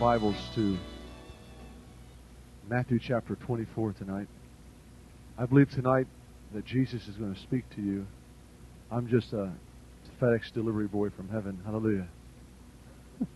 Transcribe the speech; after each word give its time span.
Bibles 0.00 0.36
to 0.54 0.78
Matthew 2.70 2.98
chapter 2.98 3.34
24 3.34 3.92
tonight. 3.92 4.28
I 5.36 5.44
believe 5.44 5.70
tonight 5.72 6.06
that 6.54 6.64
Jesus 6.64 7.06
is 7.06 7.16
going 7.16 7.34
to 7.34 7.40
speak 7.42 7.68
to 7.76 7.82
you. 7.82 8.06
I'm 8.90 9.08
just 9.08 9.34
a 9.34 9.52
FedEx 10.18 10.54
delivery 10.54 10.86
boy 10.86 11.10
from 11.10 11.28
heaven. 11.28 11.60
Hallelujah. 11.66 12.08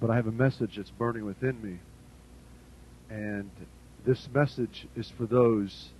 but 0.00 0.08
I 0.08 0.16
have 0.16 0.26
a 0.26 0.32
message 0.32 0.76
that's 0.78 0.88
burning 0.88 1.26
within 1.26 1.60
me. 1.60 1.80
And 3.10 3.50
this 4.06 4.26
message 4.32 4.86
is 4.96 5.12
for 5.18 5.26
those 5.26 5.90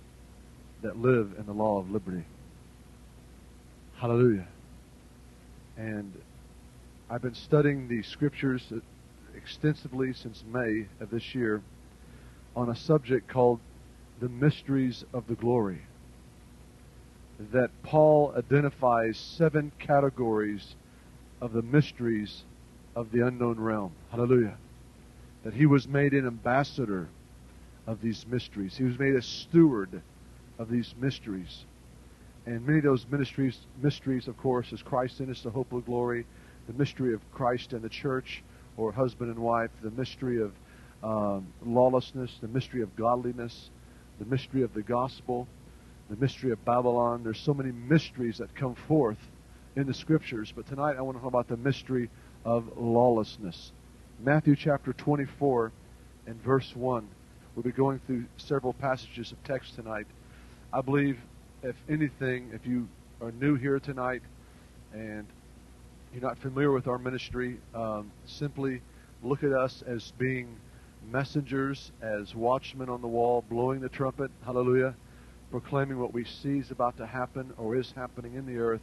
that 0.81 0.97
live 0.97 1.33
in 1.37 1.45
the 1.45 1.53
law 1.53 1.77
of 1.77 1.91
liberty. 1.91 2.25
Hallelujah. 3.97 4.47
And 5.77 6.11
I've 7.07 7.21
been 7.21 7.35
studying 7.35 7.87
the 7.87 8.01
scriptures 8.01 8.63
extensively 9.43 10.13
since 10.13 10.41
May 10.51 10.85
of 11.01 11.09
this 11.09 11.35
year 11.35 11.61
on 12.55 12.69
a 12.69 12.75
subject 12.75 13.27
called 13.27 13.59
the 14.21 14.29
mysteries 14.29 15.03
of 15.13 15.27
the 15.27 15.35
glory. 15.35 15.81
That 17.51 17.69
Paul 17.83 18.33
identifies 18.37 19.17
seven 19.17 19.73
categories 19.79 20.75
of 21.41 21.51
the 21.51 21.61
mysteries 21.61 22.43
of 22.95 23.11
the 23.11 23.27
unknown 23.27 23.59
realm. 23.59 23.91
Hallelujah. 24.11 24.55
That 25.43 25.53
he 25.53 25.65
was 25.65 25.87
made 25.87 26.13
an 26.13 26.25
ambassador 26.25 27.09
of 27.85 28.01
these 28.01 28.25
mysteries. 28.25 28.77
He 28.77 28.85
was 28.85 28.97
made 28.97 29.15
a 29.15 29.21
steward 29.21 30.01
of 30.57 30.69
these 30.69 30.93
mysteries. 31.01 31.65
And 32.45 32.65
many 32.65 32.77
of 32.77 32.85
those 32.85 33.05
ministries, 33.09 33.57
mysteries, 33.81 34.29
of 34.29 34.37
course, 34.37 34.71
is 34.71 34.81
Christ 34.81 35.19
in 35.19 35.29
us, 35.29 35.41
the 35.41 35.49
hope 35.49 35.73
of 35.73 35.85
glory, 35.85 36.25
the 36.67 36.73
mystery 36.73 37.13
of 37.13 37.19
Christ 37.33 37.73
and 37.73 37.81
the 37.81 37.89
church, 37.89 38.41
or 38.77 38.91
husband 38.91 39.29
and 39.29 39.39
wife, 39.39 39.69
the 39.81 39.91
mystery 39.91 40.41
of 40.41 40.51
um, 41.03 41.47
lawlessness, 41.65 42.31
the 42.41 42.47
mystery 42.47 42.81
of 42.81 42.95
godliness, 42.95 43.69
the 44.19 44.25
mystery 44.25 44.63
of 44.63 44.73
the 44.73 44.81
gospel, 44.81 45.47
the 46.09 46.15
mystery 46.15 46.51
of 46.51 46.63
Babylon. 46.65 47.23
There's 47.23 47.39
so 47.39 47.53
many 47.53 47.71
mysteries 47.71 48.37
that 48.37 48.55
come 48.55 48.75
forth 48.75 49.17
in 49.75 49.87
the 49.87 49.93
scriptures, 49.93 50.53
but 50.55 50.67
tonight 50.67 50.95
I 50.97 51.01
want 51.01 51.17
to 51.17 51.21
talk 51.21 51.29
about 51.29 51.47
the 51.47 51.57
mystery 51.57 52.09
of 52.45 52.77
lawlessness. 52.77 53.71
Matthew 54.19 54.55
chapter 54.55 54.93
24 54.93 55.71
and 56.27 56.41
verse 56.43 56.71
1. 56.75 57.07
We'll 57.55 57.63
be 57.63 57.71
going 57.71 57.99
through 58.05 58.25
several 58.37 58.73
passages 58.73 59.31
of 59.31 59.43
text 59.43 59.75
tonight. 59.75 60.07
I 60.71 60.81
believe, 60.81 61.19
if 61.61 61.75
anything, 61.89 62.49
if 62.53 62.65
you 62.65 62.87
are 63.21 63.31
new 63.31 63.55
here 63.55 63.79
tonight 63.79 64.21
and 64.93 65.25
you're 66.13 66.21
not 66.21 66.37
familiar 66.37 66.71
with 66.71 66.87
our 66.87 66.99
ministry, 66.99 67.59
um, 67.73 68.11
simply 68.25 68.81
look 69.23 69.43
at 69.43 69.51
us 69.51 69.83
as 69.87 70.13
being 70.19 70.55
messengers, 71.11 71.91
as 72.01 72.35
watchmen 72.35 72.87
on 72.87 73.01
the 73.01 73.07
wall, 73.07 73.43
blowing 73.49 73.81
the 73.81 73.89
trumpet, 73.89 74.29
hallelujah, 74.45 74.95
proclaiming 75.49 75.99
what 75.99 76.13
we 76.13 76.23
see 76.23 76.59
is 76.59 76.71
about 76.71 76.97
to 76.97 77.05
happen 77.05 77.51
or 77.57 77.75
is 77.75 77.91
happening 77.95 78.35
in 78.35 78.45
the 78.45 78.57
earth, 78.57 78.81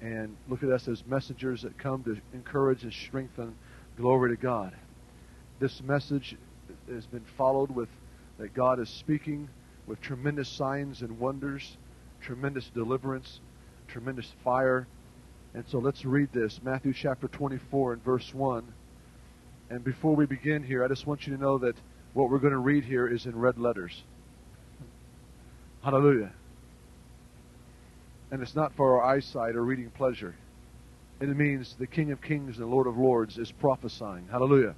and 0.00 0.36
look 0.48 0.62
at 0.62 0.70
us 0.70 0.88
as 0.88 1.06
messengers 1.06 1.62
that 1.62 1.78
come 1.78 2.02
to 2.02 2.16
encourage 2.34 2.82
and 2.82 2.92
strengthen. 2.92 3.54
Glory 3.96 4.36
to 4.36 4.42
God. 4.42 4.74
This 5.60 5.80
message 5.82 6.36
has 6.90 7.06
been 7.06 7.24
followed 7.36 7.70
with 7.70 7.88
that 8.38 8.54
God 8.54 8.80
is 8.80 8.88
speaking 8.88 9.48
with 9.86 10.00
tremendous 10.00 10.48
signs 10.48 11.00
and 11.00 11.18
wonders, 11.18 11.76
tremendous 12.20 12.68
deliverance, 12.74 13.40
tremendous 13.86 14.30
fire. 14.42 14.86
And 15.56 15.64
so 15.68 15.78
let's 15.78 16.04
read 16.04 16.28
this 16.34 16.60
Matthew 16.62 16.92
chapter 16.92 17.28
24 17.28 17.94
and 17.94 18.04
verse 18.04 18.34
1. 18.34 18.62
And 19.70 19.82
before 19.82 20.14
we 20.14 20.26
begin 20.26 20.62
here, 20.62 20.84
I 20.84 20.88
just 20.88 21.06
want 21.06 21.26
you 21.26 21.34
to 21.34 21.40
know 21.40 21.56
that 21.56 21.74
what 22.12 22.28
we're 22.28 22.40
going 22.40 22.52
to 22.52 22.58
read 22.58 22.84
here 22.84 23.08
is 23.08 23.24
in 23.24 23.34
red 23.34 23.56
letters. 23.56 24.02
Hallelujah. 25.82 26.30
And 28.30 28.42
it's 28.42 28.54
not 28.54 28.74
for 28.76 29.00
our 29.00 29.16
eyesight 29.16 29.56
or 29.56 29.64
reading 29.64 29.88
pleasure. 29.88 30.34
It 31.22 31.28
means 31.34 31.74
the 31.78 31.86
King 31.86 32.12
of 32.12 32.20
Kings 32.20 32.58
and 32.58 32.66
the 32.66 32.70
Lord 32.70 32.86
of 32.86 32.98
Lords 32.98 33.38
is 33.38 33.50
prophesying. 33.50 34.28
Hallelujah. 34.30 34.74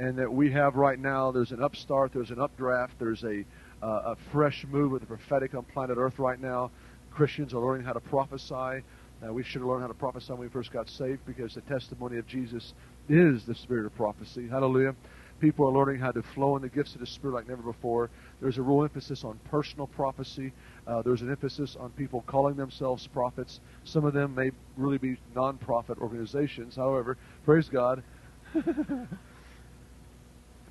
And 0.00 0.18
that 0.18 0.32
we 0.32 0.50
have 0.50 0.74
right 0.74 0.98
now, 0.98 1.30
there's 1.30 1.52
an 1.52 1.62
upstart, 1.62 2.10
there's 2.12 2.32
an 2.32 2.40
updraft, 2.40 2.94
there's 2.98 3.22
a, 3.22 3.44
uh, 3.80 3.86
a 3.86 4.16
fresh 4.32 4.66
move 4.68 4.94
of 4.94 5.00
the 5.00 5.06
prophetic 5.06 5.54
on 5.54 5.62
planet 5.62 5.96
Earth 5.96 6.18
right 6.18 6.40
now. 6.40 6.72
Christians 7.12 7.54
are 7.54 7.60
learning 7.60 7.86
how 7.86 7.92
to 7.92 8.00
prophesy. 8.00 8.82
Uh, 9.26 9.32
we 9.32 9.42
should 9.42 9.60
have 9.60 9.68
learned 9.68 9.82
how 9.82 9.88
to 9.88 9.94
prophesy 9.94 10.32
when 10.32 10.40
we 10.40 10.48
first 10.48 10.72
got 10.72 10.88
saved 10.88 11.20
because 11.26 11.54
the 11.54 11.60
testimony 11.62 12.18
of 12.18 12.26
Jesus 12.26 12.72
is 13.08 13.44
the 13.44 13.54
spirit 13.54 13.84
of 13.86 13.94
prophecy. 13.94 14.48
Hallelujah. 14.48 14.94
People 15.40 15.66
are 15.66 15.72
learning 15.72 16.00
how 16.00 16.12
to 16.12 16.22
flow 16.34 16.56
in 16.56 16.62
the 16.62 16.68
gifts 16.68 16.94
of 16.94 17.00
the 17.00 17.06
Spirit 17.06 17.34
like 17.34 17.48
never 17.48 17.62
before. 17.62 18.10
There's 18.42 18.58
a 18.58 18.62
real 18.62 18.82
emphasis 18.82 19.24
on 19.24 19.40
personal 19.50 19.86
prophecy. 19.86 20.52
Uh, 20.86 21.00
there's 21.00 21.22
an 21.22 21.30
emphasis 21.30 21.76
on 21.80 21.90
people 21.92 22.22
calling 22.26 22.56
themselves 22.56 23.06
prophets. 23.06 23.60
Some 23.84 24.04
of 24.04 24.12
them 24.12 24.34
may 24.34 24.50
really 24.76 24.98
be 24.98 25.16
non-profit 25.34 25.96
organizations. 25.98 26.76
However, 26.76 27.16
praise 27.46 27.70
God. 27.70 28.02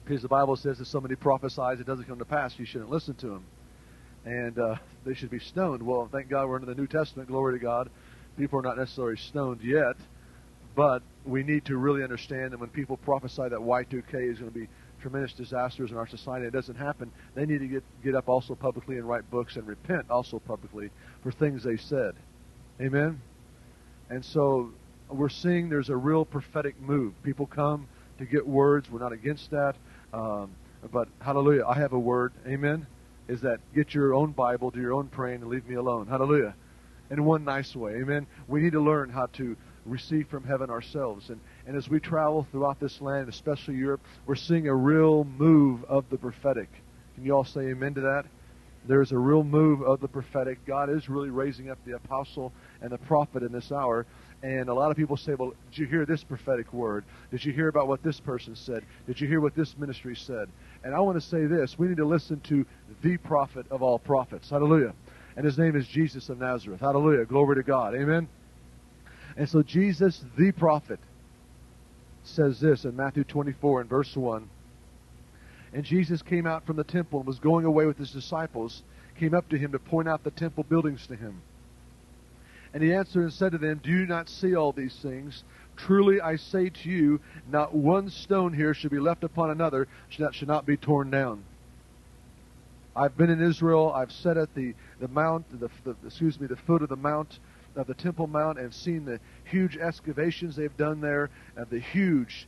because 0.04 0.22
the 0.22 0.28
Bible 0.28 0.56
says 0.56 0.80
if 0.80 0.88
somebody 0.88 1.16
prophesies, 1.16 1.80
it 1.80 1.88
doesn't 1.88 2.06
come 2.06 2.20
to 2.20 2.26
pass, 2.26 2.54
you 2.58 2.66
shouldn't 2.66 2.92
listen 2.92 3.16
to 3.16 3.28
them. 3.28 3.46
And 4.26 4.60
uh, 4.60 4.76
they 5.04 5.16
should 5.16 5.32
be 5.32 5.40
stoned. 5.40 5.82
Well, 5.82 6.10
thank 6.12 6.30
God 6.30 6.48
we're 6.48 6.58
in 6.58 6.66
the 6.66 6.76
New 6.76 6.88
Testament. 6.88 7.30
Glory 7.30 7.58
to 7.58 7.64
God. 7.64 7.90
People 8.40 8.58
are 8.58 8.64
not 8.64 8.78
necessarily 8.78 9.18
stoned 9.18 9.62
yet. 9.62 9.98
But 10.76 11.02
we 11.26 11.44
need 11.44 11.66
to 11.66 11.78
really 11.78 12.04
understand 12.04 12.54
that 12.54 12.60
when 12.60 12.70
people 12.70 12.96
prophesy 12.96 13.44
that 13.44 13.60
Y2K 13.60 14.32
is 14.32 14.40
going 14.40 14.52
to 14.52 14.60
be 14.60 14.70
tremendous 15.02 15.34
disasters 15.34 15.92
in 15.92 15.98
our 15.98 16.08
society, 16.08 16.46
it 16.46 16.54
doesn't 16.54 16.76
happen. 16.76 17.12
They 17.36 17.46
need 17.46 17.60
to 17.60 17.68
get, 17.68 17.84
get 18.02 18.16
up 18.16 18.30
also 18.30 18.56
publicly 18.56 18.98
and 18.98 19.08
write 19.08 19.30
books 19.30 19.58
and 19.58 19.68
repent 19.68 20.10
also 20.10 20.40
publicly 20.40 20.90
for 21.22 21.34
things 21.34 21.64
they 21.64 21.76
said. 21.76 22.16
Amen? 22.80 23.22
And 24.10 24.24
so 24.24 24.72
we're 25.10 25.28
seeing 25.28 25.68
there's 25.68 25.90
a 25.90 25.98
real 25.98 26.24
prophetic 26.24 26.80
move. 26.80 27.14
People 27.24 27.46
come 27.46 27.88
to 28.18 28.26
get 28.26 28.48
words. 28.48 28.90
We're 28.90 29.00
not 29.00 29.12
against 29.12 29.52
that. 29.52 29.76
Um, 30.14 30.52
but 30.94 31.10
hallelujah, 31.20 31.66
I 31.66 31.76
have 31.76 31.92
a 31.92 32.00
word. 32.00 32.32
Amen? 32.48 32.88
Is 33.28 33.42
that 33.42 33.60
get 33.76 33.94
your 33.94 34.14
own 34.14 34.32
Bible, 34.32 34.72
do 34.72 34.80
your 34.80 34.94
own 34.94 35.08
praying, 35.08 35.42
and 35.42 35.50
leave 35.50 35.68
me 35.68 35.76
alone. 35.76 36.08
Hallelujah. 36.08 36.56
In 37.12 37.26
one 37.26 37.44
nice 37.44 37.76
way. 37.76 37.96
Amen? 37.96 38.28
We 38.48 38.62
need 38.62 38.74
to 38.74 38.82
learn 38.82 39.10
how 39.10 39.28
to 39.34 39.56
receive 39.86 40.28
from 40.28 40.44
heaven 40.44 40.70
ourselves. 40.70 41.30
And, 41.30 41.40
and 41.66 41.76
as 41.76 41.90
we 41.90 42.00
travel 42.00 42.48
throughout 42.52 42.80
this 42.80 43.02
land, 43.02 43.30
especially 43.30 43.76
Europe, 43.76 44.02
we're 44.26 44.36
seeing 44.36 44.68
a 44.68 44.76
real 44.76 45.24
move 45.24 45.84
of 45.86 46.06
the 46.10 46.18
prophetic. 46.18 46.70
Can 47.16 47.26
you 47.26 47.34
all 47.34 47.46
say 47.46 47.62
amen 47.62 47.96
to 47.96 48.02
that? 48.02 48.26
There's 48.88 49.12
a 49.12 49.18
real 49.18 49.44
move 49.44 49.82
of 49.82 50.00
the 50.00 50.08
prophetic. 50.08 50.66
God 50.66 50.90
is 50.90 51.10
really 51.10 51.30
raising 51.30 51.70
up 51.70 51.78
the 51.86 51.96
apostle 51.96 52.54
and 52.82 52.92
the 52.92 52.98
prophet 52.98 53.44
in 53.44 53.52
this 53.52 53.72
hour. 53.72 54.06
And 54.42 54.70
a 54.70 54.74
lot 54.74 54.90
of 54.90 54.96
people 54.96 55.18
say, 55.18 55.34
well, 55.34 55.54
did 55.70 55.80
you 55.80 55.86
hear 55.86 56.06
this 56.06 56.24
prophetic 56.24 56.72
word? 56.72 57.04
Did 57.30 57.44
you 57.44 57.52
hear 57.52 57.68
about 57.68 57.90
what 57.90 58.04
this 58.04 58.22
person 58.22 58.56
said? 58.56 58.86
Did 59.06 59.20
you 59.20 59.28
hear 59.28 59.42
what 59.42 59.54
this 59.54 59.78
ministry 59.78 60.16
said? 60.16 60.48
And 60.84 60.96
I 60.96 61.00
want 61.02 61.22
to 61.22 61.28
say 61.28 61.46
this. 61.46 61.78
We 61.78 61.88
need 61.88 61.98
to 61.98 62.06
listen 62.06 62.40
to 62.42 62.66
the 63.02 63.18
prophet 63.18 63.66
of 63.70 63.84
all 63.84 64.00
prophets. 64.00 64.50
Hallelujah. 64.50 64.94
And 65.40 65.46
his 65.46 65.58
name 65.58 65.78
is 65.78 65.88
Jesus 65.88 66.28
of 66.28 66.38
Nazareth. 66.38 66.82
Hallelujah. 66.82 67.24
Glory 67.24 67.56
to 67.56 67.64
God. 67.64 67.96
Amen. 67.96 68.28
And 69.38 69.48
so 69.48 69.64
Jesus, 69.64 70.22
the 70.38 70.52
prophet, 70.52 71.00
says 72.26 72.60
this 72.60 72.84
in 72.84 72.98
Matthew 72.98 73.24
24 73.24 73.80
and 73.80 73.90
verse 73.90 74.14
1. 74.18 74.50
And 75.72 75.86
Jesus 75.86 76.22
came 76.22 76.46
out 76.46 76.66
from 76.66 76.76
the 76.76 76.84
temple 76.84 77.20
and 77.20 77.26
was 77.26 77.40
going 77.40 77.64
away 77.64 77.86
with 77.86 77.98
his 77.98 78.12
disciples, 78.12 78.84
came 79.18 79.34
up 79.34 79.48
to 79.48 79.58
him 79.58 79.72
to 79.72 79.80
point 79.80 80.10
out 80.10 80.26
the 80.26 80.32
temple 80.32 80.66
buildings 80.66 81.08
to 81.08 81.16
him. 81.16 81.42
And 82.74 82.84
he 82.84 82.94
answered 82.94 83.22
and 83.22 83.32
said 83.32 83.54
to 83.54 83.58
them, 83.58 83.80
Do 83.82 83.92
you 83.92 84.06
not 84.08 84.28
see 84.28 84.56
all 84.56 84.74
these 84.74 85.00
things? 85.02 85.46
Truly 85.78 86.20
I 86.20 86.36
say 86.36 86.70
to 86.70 86.90
you, 86.90 87.22
not 87.50 87.74
one 87.74 88.10
stone 88.10 88.54
here 88.54 88.74
should 88.74 88.92
be 88.92 89.00
left 89.00 89.24
upon 89.24 89.52
another 89.52 89.88
that 90.20 90.36
should 90.36 90.50
not 90.50 90.66
be 90.66 90.76
torn 90.76 91.10
down. 91.10 91.46
I've 93.00 93.16
been 93.16 93.30
in 93.30 93.42
Israel. 93.42 93.94
I've 93.96 94.12
sat 94.12 94.36
at 94.36 94.54
the, 94.56 94.74
the 95.00 95.08
mount, 95.08 95.46
the, 95.60 95.70
the, 95.84 95.96
excuse 96.06 96.40
me, 96.40 96.48
the 96.48 96.56
foot 96.56 96.82
of 96.82 96.90
the 96.90 96.96
mount, 96.96 97.40
of 97.76 97.88
the 97.88 97.94
Temple 97.94 98.28
Mount, 98.28 98.60
and 98.60 98.74
seen 98.74 99.06
the 99.06 99.20
huge 99.46 99.78
excavations 99.78 100.56
they've 100.56 100.76
done 100.78 101.02
there, 101.02 101.30
and 101.56 101.68
the 101.70 101.80
huge, 101.80 102.48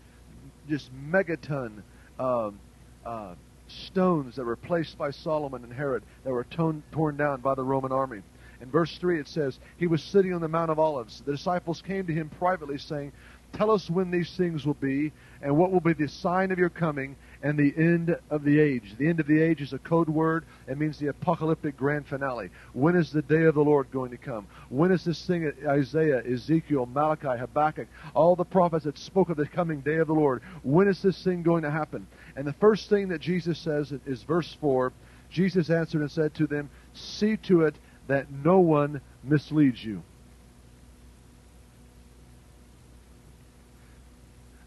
just 0.68 0.92
megaton 0.94 1.81
um, 2.19 2.59
uh, 3.06 3.36
stones 3.68 4.36
that 4.36 4.45
were 4.45 4.56
placed 4.56 4.98
by 4.98 5.12
Solomon 5.12 5.63
and 5.63 5.74
Herod 5.74 6.03
that 6.24 6.31
were 6.31 6.44
torn, 6.44 6.83
torn 6.92 7.18
down 7.18 7.42
by 7.42 7.56
the 7.56 7.63
Roman 7.63 7.92
army. 7.92 8.21
In 8.62 8.69
verse 8.69 8.97
3 9.00 9.19
it 9.19 9.27
says, 9.27 9.59
He 9.77 9.88
was 9.88 10.04
sitting 10.04 10.33
on 10.33 10.42
the 10.42 10.47
Mount 10.47 10.69
of 10.69 10.80
Olives. 10.80 11.21
The 11.25 11.31
disciples 11.31 11.81
came 11.81 12.06
to 12.06 12.13
him 12.13 12.30
privately, 12.30 12.77
saying, 12.77 13.12
Tell 13.54 13.71
us 13.71 13.89
when 13.89 14.12
these 14.12 14.36
things 14.38 14.65
will 14.65 14.75
be, 14.75 15.12
and 15.42 15.57
what 15.57 15.71
will 15.71 15.81
be 15.81 15.94
the 15.94 16.07
sign 16.07 16.51
of 16.51 16.59
your 16.59 16.69
coming 16.69 17.15
and 17.44 17.58
the 17.58 17.74
end 17.76 18.16
of 18.30 18.44
the 18.44 18.60
age. 18.60 18.96
The 18.98 19.08
end 19.08 19.20
of 19.20 19.28
the 19.28 19.42
age 19.42 19.62
is 19.62 19.74
a 19.74 19.80
code 19.80 20.10
word. 20.10 20.46
It 20.68 20.78
means 20.78 21.00
the 21.00 21.08
apocalyptic 21.08 21.76
grand 21.76 22.06
finale. 22.08 22.50
When 22.74 22.96
is 22.96 23.12
the 23.12 23.22
day 23.22 23.44
of 23.44 23.56
the 23.56 23.64
Lord 23.64 23.92
going 23.92 24.12
to 24.12 24.18
come? 24.18 24.48
When 24.70 24.92
is 24.92 25.04
this 25.04 25.26
thing 25.26 25.52
Isaiah, 25.66 26.22
Ezekiel, 26.24 26.86
Malachi, 26.86 27.40
Habakkuk, 27.40 27.88
all 28.14 28.36
the 28.36 28.46
prophets 28.46 28.86
that 28.86 28.98
spoke 28.98 29.30
of 29.30 29.38
the 29.38 29.48
coming 29.48 29.82
day 29.82 29.98
of 29.98 30.08
the 30.08 30.14
Lord? 30.14 30.42
When 30.64 30.88
is 30.88 31.02
this 31.02 31.24
thing 31.24 31.42
going 31.44 31.64
to 31.64 31.72
happen? 31.72 32.08
And 32.36 32.46
the 32.46 32.54
first 32.54 32.90
thing 32.90 33.10
that 33.10 33.22
Jesus 33.22 33.58
says 33.58 33.92
is 34.06 34.24
verse 34.24 34.56
4 34.62 34.94
Jesus 35.32 35.70
answered 35.70 36.02
and 36.02 36.12
said 36.12 36.34
to 36.36 36.48
them, 36.48 36.70
See 36.94 37.38
to 37.38 37.62
it 37.62 37.76
that 38.08 38.30
no 38.30 38.60
one 38.60 39.02
misleads 39.24 39.84
you. 39.84 40.04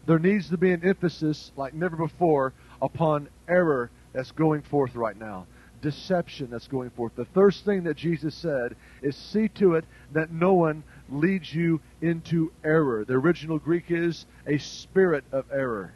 There 0.07 0.19
needs 0.19 0.49
to 0.49 0.57
be 0.57 0.71
an 0.71 0.83
emphasis 0.83 1.51
like 1.55 1.73
never 1.73 1.95
before 1.95 2.53
upon 2.81 3.29
error 3.47 3.89
that's 4.13 4.31
going 4.31 4.61
forth 4.61 4.95
right 4.95 5.17
now, 5.17 5.45
deception 5.81 6.49
that's 6.49 6.67
going 6.67 6.89
forth. 6.91 7.15
The 7.15 7.25
first 7.25 7.65
thing 7.65 7.83
that 7.83 7.97
Jesus 7.97 8.35
said 8.35 8.75
is 9.01 9.15
see 9.15 9.47
to 9.49 9.75
it 9.75 9.85
that 10.13 10.31
no 10.31 10.53
one 10.53 10.83
leads 11.09 11.53
you 11.53 11.81
into 12.01 12.51
error. 12.63 13.05
The 13.05 13.13
original 13.13 13.59
Greek 13.59 13.85
is 13.89 14.25
a 14.47 14.57
spirit 14.57 15.23
of 15.31 15.45
error. 15.51 15.93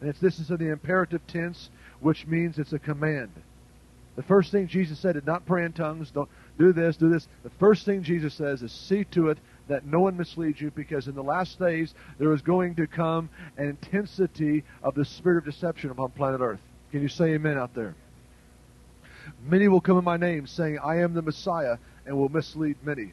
And 0.00 0.10
it's, 0.10 0.20
this 0.20 0.38
is 0.38 0.50
in 0.50 0.56
the 0.56 0.70
imperative 0.70 1.26
tense, 1.26 1.70
which 2.00 2.26
means 2.26 2.58
it's 2.58 2.72
a 2.72 2.78
command. 2.78 3.30
The 4.16 4.22
first 4.22 4.52
thing 4.52 4.68
Jesus 4.68 4.98
said 5.00 5.16
is 5.16 5.26
not 5.26 5.44
pray 5.46 5.64
in 5.64 5.72
tongues, 5.72 6.10
don't 6.10 6.28
do 6.58 6.72
this, 6.72 6.96
do 6.96 7.08
this. 7.08 7.26
The 7.42 7.50
first 7.58 7.84
thing 7.84 8.02
Jesus 8.02 8.34
says 8.34 8.62
is 8.62 8.70
see 8.70 9.04
to 9.12 9.30
it 9.30 9.38
that 9.68 9.86
no 9.86 10.00
one 10.00 10.16
misleads 10.16 10.60
you 10.60 10.70
because 10.70 11.08
in 11.08 11.14
the 11.14 11.22
last 11.22 11.58
days 11.58 11.94
there 12.18 12.32
is 12.32 12.42
going 12.42 12.74
to 12.76 12.86
come 12.86 13.30
an 13.56 13.68
intensity 13.68 14.64
of 14.82 14.94
the 14.94 15.04
spirit 15.04 15.38
of 15.38 15.44
deception 15.44 15.90
upon 15.90 16.10
planet 16.10 16.40
Earth. 16.40 16.60
Can 16.90 17.02
you 17.02 17.08
say 17.08 17.34
amen 17.34 17.58
out 17.58 17.74
there? 17.74 17.94
Many 19.42 19.68
will 19.68 19.80
come 19.80 19.98
in 19.98 20.04
my 20.04 20.16
name 20.16 20.46
saying, 20.46 20.78
I 20.78 21.00
am 21.00 21.14
the 21.14 21.22
Messiah, 21.22 21.78
and 22.06 22.16
will 22.16 22.28
mislead 22.28 22.76
many. 22.82 23.12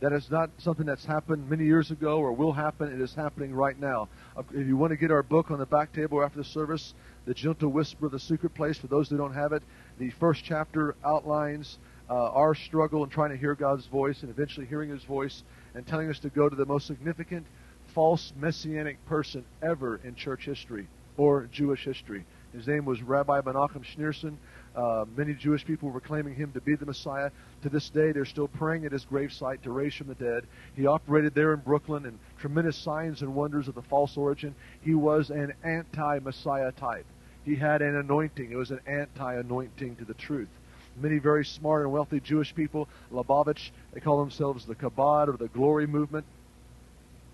That 0.00 0.12
is 0.12 0.30
not 0.30 0.50
something 0.58 0.84
that's 0.84 1.04
happened 1.04 1.48
many 1.48 1.64
years 1.64 1.90
ago 1.90 2.18
or 2.18 2.32
will 2.32 2.52
happen. 2.52 2.92
It 2.92 3.00
is 3.00 3.14
happening 3.14 3.54
right 3.54 3.78
now. 3.78 4.08
If 4.52 4.66
you 4.66 4.76
want 4.76 4.90
to 4.90 4.96
get 4.96 5.10
our 5.10 5.22
book 5.22 5.50
on 5.50 5.58
the 5.58 5.66
back 5.66 5.94
table 5.94 6.22
after 6.22 6.38
the 6.38 6.44
service, 6.44 6.92
The 7.24 7.32
Gentle 7.32 7.70
Whisper 7.70 8.06
of 8.06 8.12
the 8.12 8.18
Secret 8.18 8.54
Place, 8.54 8.76
for 8.76 8.88
those 8.88 9.08
who 9.08 9.16
don't 9.16 9.32
have 9.32 9.52
it, 9.52 9.62
the 9.98 10.10
first 10.10 10.44
chapter 10.44 10.94
outlines 11.04 11.78
uh, 12.10 12.12
our 12.32 12.54
struggle 12.54 13.02
in 13.04 13.08
trying 13.08 13.30
to 13.30 13.36
hear 13.36 13.54
God's 13.54 13.86
voice 13.86 14.20
and 14.20 14.30
eventually 14.30 14.66
hearing 14.66 14.90
His 14.90 15.04
voice 15.04 15.42
and 15.74 15.86
telling 15.86 16.08
us 16.08 16.18
to 16.20 16.28
go 16.30 16.48
to 16.48 16.56
the 16.56 16.66
most 16.66 16.86
significant 16.86 17.46
false 17.94 18.32
messianic 18.36 19.04
person 19.06 19.44
ever 19.62 20.00
in 20.04 20.14
church 20.14 20.44
history 20.44 20.88
or 21.16 21.48
Jewish 21.52 21.84
history. 21.84 22.24
His 22.52 22.66
name 22.66 22.84
was 22.84 23.02
Rabbi 23.02 23.40
Menachem 23.40 23.84
Schneerson. 23.84 24.36
Uh, 24.76 25.04
many 25.16 25.34
Jewish 25.34 25.64
people 25.64 25.90
were 25.90 26.00
claiming 26.00 26.34
him 26.34 26.52
to 26.52 26.60
be 26.60 26.74
the 26.74 26.86
Messiah. 26.86 27.30
To 27.62 27.68
this 27.68 27.88
day, 27.90 28.12
they're 28.12 28.24
still 28.24 28.48
praying 28.48 28.84
at 28.84 28.92
his 28.92 29.04
gravesite 29.04 29.62
to 29.62 29.70
raise 29.70 29.94
from 29.94 30.08
the 30.08 30.14
dead. 30.14 30.44
He 30.74 30.86
operated 30.86 31.34
there 31.34 31.52
in 31.52 31.60
Brooklyn 31.60 32.06
in 32.06 32.18
tremendous 32.40 32.76
signs 32.76 33.22
and 33.22 33.34
wonders 33.34 33.68
of 33.68 33.74
the 33.74 33.82
false 33.82 34.16
origin. 34.16 34.54
He 34.82 34.94
was 34.94 35.30
an 35.30 35.52
anti-Messiah 35.62 36.72
type. 36.72 37.06
He 37.44 37.54
had 37.54 37.82
an 37.82 37.96
anointing. 37.96 38.50
It 38.50 38.56
was 38.56 38.70
an 38.70 38.80
anti-anointing 38.86 39.96
to 39.96 40.04
the 40.04 40.14
truth 40.14 40.48
many 40.96 41.18
very 41.18 41.44
smart 41.44 41.82
and 41.82 41.92
wealthy 41.92 42.20
Jewish 42.20 42.54
people. 42.54 42.88
Lubavitch, 43.12 43.70
they 43.92 44.00
call 44.00 44.20
themselves 44.20 44.64
the 44.64 44.74
Kabod 44.74 45.28
or 45.28 45.36
the 45.36 45.48
Glory 45.48 45.86
Movement. 45.86 46.24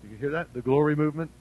You 0.03 0.09
can 0.09 0.17
hear 0.17 0.31
that? 0.31 0.53
The 0.53 0.61
Glory 0.61 0.95
Movement. 0.95 1.31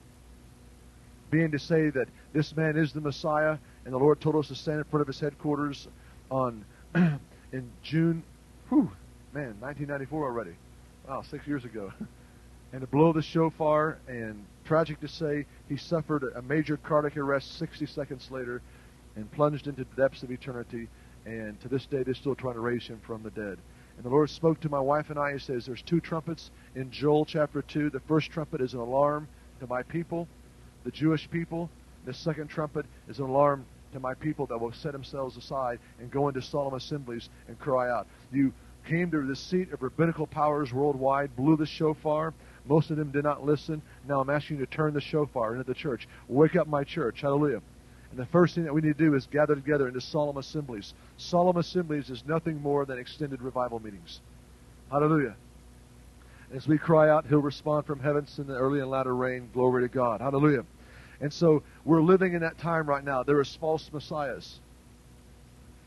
Being 1.31 1.53
to 1.53 1.59
say 1.59 1.91
that 1.91 2.09
this 2.33 2.55
man 2.57 2.77
is 2.77 2.93
the 2.93 3.01
Messiah, 3.01 3.59
and 3.85 3.95
the 3.95 3.99
Lord 3.99 4.21
told 4.21 4.37
us 4.37 4.49
to 4.49 4.55
stand 4.55 4.79
in 4.79 4.85
front 4.85 5.03
of 5.03 5.07
his 5.07 5.21
headquarters 5.21 5.89
on 6.31 6.65
in 6.95 7.71
June, 7.83 8.23
whew, 8.69 8.91
man, 9.33 9.57
1994 9.61 10.25
already. 10.25 10.53
Wow, 11.09 11.23
six 11.23 11.47
years 11.47 11.65
ago. 11.65 11.93
and 12.73 12.81
to 12.81 12.87
blow 12.87 13.13
the 13.13 13.23
shofar, 13.23 13.99
and 14.09 14.45
tragic 14.65 15.01
to 15.01 15.09
say, 15.09 15.47
he 15.69 15.77
suffered 15.77 16.25
a 16.35 16.43
major 16.43 16.77
cardiac 16.77 17.17
arrest 17.17 17.59
60 17.59 17.87
seconds 17.87 18.29
later 18.31 18.61
and 19.17 19.31
plunged 19.33 19.67
into 19.67 19.85
the 19.85 20.03
depths 20.03 20.23
of 20.23 20.31
eternity 20.31 20.89
and 21.31 21.61
to 21.61 21.69
this 21.69 21.87
day, 21.87 22.03
they're 22.03 22.15
still 22.15 22.35
trying 22.35 22.55
to 22.55 22.61
raise 22.61 22.87
him 22.87 23.01
from 23.07 23.23
the 23.23 23.31
dead. 23.31 23.59
And 23.97 24.05
the 24.05 24.09
Lord 24.09 24.31
spoke 24.31 24.61
to 24.61 24.69
my 24.69 24.81
wife 24.81 25.11
and 25.11 25.19
I. 25.19 25.35
He 25.35 25.39
says, 25.39 25.67
There's 25.67 25.83
two 25.83 26.01
trumpets 26.01 26.51
in 26.75 26.91
Joel 26.91 27.25
chapter 27.25 27.63
2. 27.63 27.91
The 27.91 28.01
first 28.01 28.31
trumpet 28.31 28.61
is 28.61 28.75
an 28.75 28.81
alarm 28.81 29.29
to 29.61 29.67
my 29.67 29.83
people, 29.83 30.27
the 30.85 30.91
Jewish 30.91 31.31
people. 31.31 31.71
The 32.07 32.15
second 32.15 32.49
trumpet 32.49 32.87
is 33.09 33.19
an 33.19 33.27
alarm 33.27 33.65
to 33.93 34.01
my 34.01 34.15
people 34.15 34.47
that 34.47 34.59
will 34.59 34.73
set 34.73 34.93
themselves 34.93 35.37
aside 35.37 35.79
and 36.01 36.11
go 36.11 36.29
into 36.29 36.43
solemn 36.43 36.75
assemblies 36.75 37.29
and 37.47 37.59
cry 37.59 37.91
out. 37.91 38.07
You 38.33 38.53
came 38.89 39.11
to 39.11 39.21
the 39.21 39.37
seat 39.37 39.73
of 39.73 39.83
rabbinical 39.83 40.27
powers 40.27 40.73
worldwide, 40.73 41.37
blew 41.37 41.57
the 41.57 41.67
shofar. 41.67 42.35
Most 42.67 42.91
of 42.91 42.97
them 42.97 43.11
did 43.11 43.25
not 43.25 43.45
listen. 43.45 43.83
Now 44.09 44.21
I'm 44.21 44.31
asking 44.31 44.59
you 44.59 44.67
to 44.67 44.71
turn 44.71 44.95
the 44.95 45.01
shofar 45.01 45.53
into 45.53 45.65
the 45.65 45.75
church. 45.75 46.09
Wake 46.29 46.57
up 46.57 46.67
my 46.67 46.85
church. 46.85 47.21
Hallelujah. 47.21 47.61
And 48.11 48.19
the 48.19 48.27
first 48.27 48.55
thing 48.55 48.65
that 48.65 48.75
we 48.75 48.81
need 48.81 48.99
to 48.99 49.05
do 49.05 49.15
is 49.15 49.27
gather 49.27 49.55
together 49.55 49.87
into 49.87 50.01
solemn 50.01 50.37
assemblies. 50.37 50.95
Solemn 51.17 51.57
assemblies 51.57 52.11
is 52.11 52.25
nothing 52.27 52.61
more 52.61 52.85
than 52.85 52.99
extended 52.99 53.41
revival 53.41 53.79
meetings. 53.79 54.21
Hallelujah. 54.91 55.37
As 56.53 56.67
we 56.67 56.79
cry 56.79 57.09
out, 57.09 57.27
He'll 57.27 57.39
respond 57.41 57.87
from 57.87 58.01
heaven, 58.01 58.27
in 58.39 58.47
the 58.49 58.57
early 58.57 58.81
and 58.81 58.91
latter 58.91 59.15
rain. 59.15 59.49
Glory 59.53 59.83
to 59.83 59.89
God. 59.89 60.21
Hallelujah. 60.21 60.65
And 61.21 61.33
so 61.33 61.63
we're 61.85 62.03
living 62.03 62.35
in 62.35 62.41
that 62.41 62.59
time 62.59 62.87
right 62.87 63.05
now. 63.05 63.23
There 63.23 63.41
is 63.41 63.55
false 63.57 63.89
messiahs. 63.93 64.59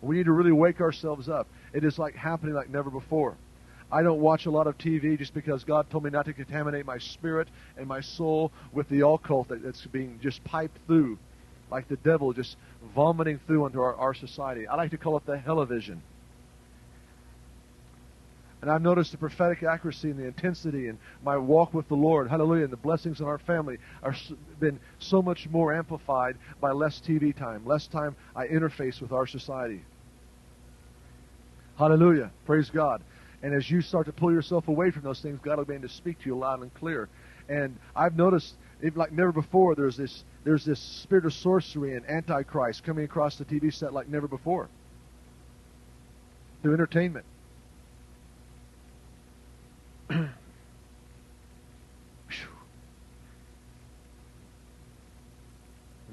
We 0.01 0.17
need 0.17 0.25
to 0.25 0.31
really 0.31 0.51
wake 0.51 0.79
ourselves 0.79 1.27
up. 1.27 1.47
It 1.73 1.83
is 1.83 1.99
like 1.99 2.15
happening 2.15 2.53
like 2.53 2.69
never 2.69 2.89
before. 2.89 3.35
I 3.91 4.03
don't 4.03 4.21
watch 4.21 4.45
a 4.45 4.51
lot 4.51 4.67
of 4.67 4.77
TV 4.77 5.17
just 5.17 5.33
because 5.33 5.63
God 5.63 5.89
told 5.89 6.03
me 6.03 6.09
not 6.09 6.25
to 6.25 6.33
contaminate 6.33 6.85
my 6.85 6.97
spirit 6.97 7.47
and 7.77 7.87
my 7.87 8.01
soul 8.01 8.51
with 8.71 8.87
the 8.89 9.05
occult 9.05 9.49
that's 9.49 9.85
being 9.87 10.19
just 10.21 10.43
piped 10.43 10.77
through 10.87 11.17
like 11.73 11.87
the 11.87 11.97
devil 11.97 12.31
just 12.33 12.55
vomiting 12.93 13.39
through 13.47 13.65
into 13.65 13.81
our, 13.81 13.95
our 13.95 14.13
society. 14.13 14.67
I 14.67 14.75
like 14.75 14.91
to 14.91 14.97
call 14.97 15.17
it 15.17 15.25
the 15.25 15.37
television. 15.37 16.03
And 18.61 18.69
I've 18.71 18.83
noticed 18.83 19.11
the 19.11 19.17
prophetic 19.17 19.63
accuracy 19.63 20.11
and 20.11 20.19
the 20.19 20.25
intensity 20.25 20.87
in 20.87 20.99
my 21.25 21.35
walk 21.35 21.73
with 21.73 21.87
the 21.89 21.95
Lord, 21.95 22.29
hallelujah, 22.29 22.63
and 22.65 22.71
the 22.71 22.77
blessings 22.77 23.19
in 23.19 23.25
our 23.25 23.39
family 23.39 23.77
are 24.03 24.15
been 24.59 24.79
so 24.99 25.21
much 25.21 25.49
more 25.49 25.73
amplified 25.73 26.37
by 26.61 26.71
less 26.71 27.01
TV 27.05 27.35
time, 27.35 27.65
less 27.65 27.87
time 27.87 28.15
I 28.35 28.47
interface 28.47 29.01
with 29.01 29.11
our 29.11 29.25
society. 29.25 29.81
Hallelujah. 31.77 32.31
Praise 32.45 32.69
God. 32.69 33.01
And 33.41 33.53
as 33.53 33.69
you 33.69 33.81
start 33.81 34.05
to 34.05 34.13
pull 34.13 34.31
yourself 34.31 34.67
away 34.67 34.91
from 34.91 35.01
those 35.01 35.21
things, 35.21 35.39
God 35.43 35.57
will 35.57 35.65
begin 35.65 35.81
to 35.81 35.89
speak 35.89 36.19
to 36.19 36.27
you 36.27 36.37
loud 36.37 36.61
and 36.61 36.73
clear. 36.75 37.09
And 37.49 37.77
I've 37.95 38.15
noticed, 38.15 38.53
like 38.95 39.11
never 39.11 39.31
before, 39.31 39.75
there's 39.75 39.97
this 39.97 40.23
there's 40.43 40.65
this 40.65 40.79
spirit 40.79 41.25
of 41.25 41.33
sorcery 41.33 41.95
and 41.95 42.09
antichrist 42.09 42.83
coming 42.83 43.05
across 43.05 43.37
the 43.37 43.45
TV 43.45 43.73
set 43.73 43.93
like 43.93 44.07
never 44.09 44.27
before 44.27 44.69
through 46.61 46.73
entertainment. 46.73 47.25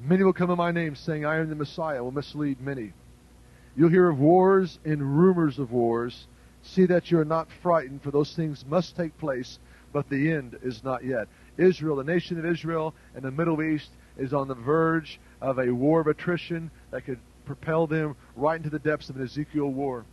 many 0.02 0.24
will 0.24 0.32
come 0.32 0.50
in 0.50 0.56
my 0.56 0.72
name, 0.72 0.96
saying, 0.96 1.24
I 1.24 1.38
am 1.38 1.48
the 1.48 1.54
Messiah, 1.54 2.02
will 2.02 2.10
mislead 2.10 2.60
many. 2.60 2.92
You'll 3.76 3.90
hear 3.90 4.08
of 4.08 4.18
wars 4.18 4.78
and 4.84 5.00
rumors 5.00 5.58
of 5.58 5.70
wars. 5.70 6.26
See 6.62 6.86
that 6.86 7.10
you're 7.10 7.24
not 7.24 7.48
frightened, 7.62 8.02
for 8.02 8.10
those 8.10 8.34
things 8.34 8.64
must 8.68 8.96
take 8.96 9.16
place, 9.18 9.58
but 9.92 10.08
the 10.08 10.32
end 10.32 10.58
is 10.62 10.82
not 10.82 11.04
yet. 11.04 11.28
Israel, 11.56 11.96
the 11.96 12.04
nation 12.04 12.38
of 12.38 12.46
Israel, 12.46 12.94
and 13.14 13.22
the 13.22 13.30
Middle 13.30 13.62
East 13.62 13.90
is 14.20 14.32
on 14.32 14.46
the 14.46 14.54
verge 14.54 15.18
of 15.40 15.58
a 15.58 15.72
war 15.72 16.00
of 16.00 16.06
attrition 16.06 16.70
that 16.90 17.04
could 17.04 17.18
propel 17.46 17.86
them 17.86 18.14
right 18.36 18.56
into 18.56 18.70
the 18.70 18.78
depths 18.78 19.08
of 19.08 19.16
an 19.16 19.22
Ezekiel 19.24 19.66
war. 19.66 20.04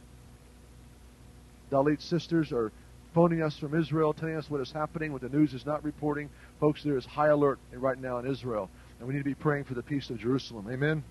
Dalit 1.69 2.01
sisters 2.01 2.51
are 2.51 2.71
phoning 3.13 3.41
us 3.41 3.57
from 3.57 3.79
Israel, 3.79 4.13
telling 4.13 4.35
us 4.35 4.49
what 4.49 4.61
is 4.61 4.71
happening, 4.71 5.11
what 5.11 5.21
the 5.21 5.29
news 5.29 5.53
is 5.53 5.65
not 5.65 5.83
reporting. 5.83 6.29
Folks, 6.59 6.83
there 6.83 6.97
is 6.97 7.05
high 7.05 7.27
alert 7.27 7.59
right 7.73 7.99
now 7.99 8.17
in 8.19 8.25
Israel, 8.25 8.69
and 8.99 9.07
we 9.07 9.13
need 9.13 9.19
to 9.19 9.25
be 9.25 9.35
praying 9.35 9.65
for 9.65 9.73
the 9.73 9.83
peace 9.83 10.09
of 10.09 10.17
Jerusalem. 10.17 10.67
Amen. 10.71 11.03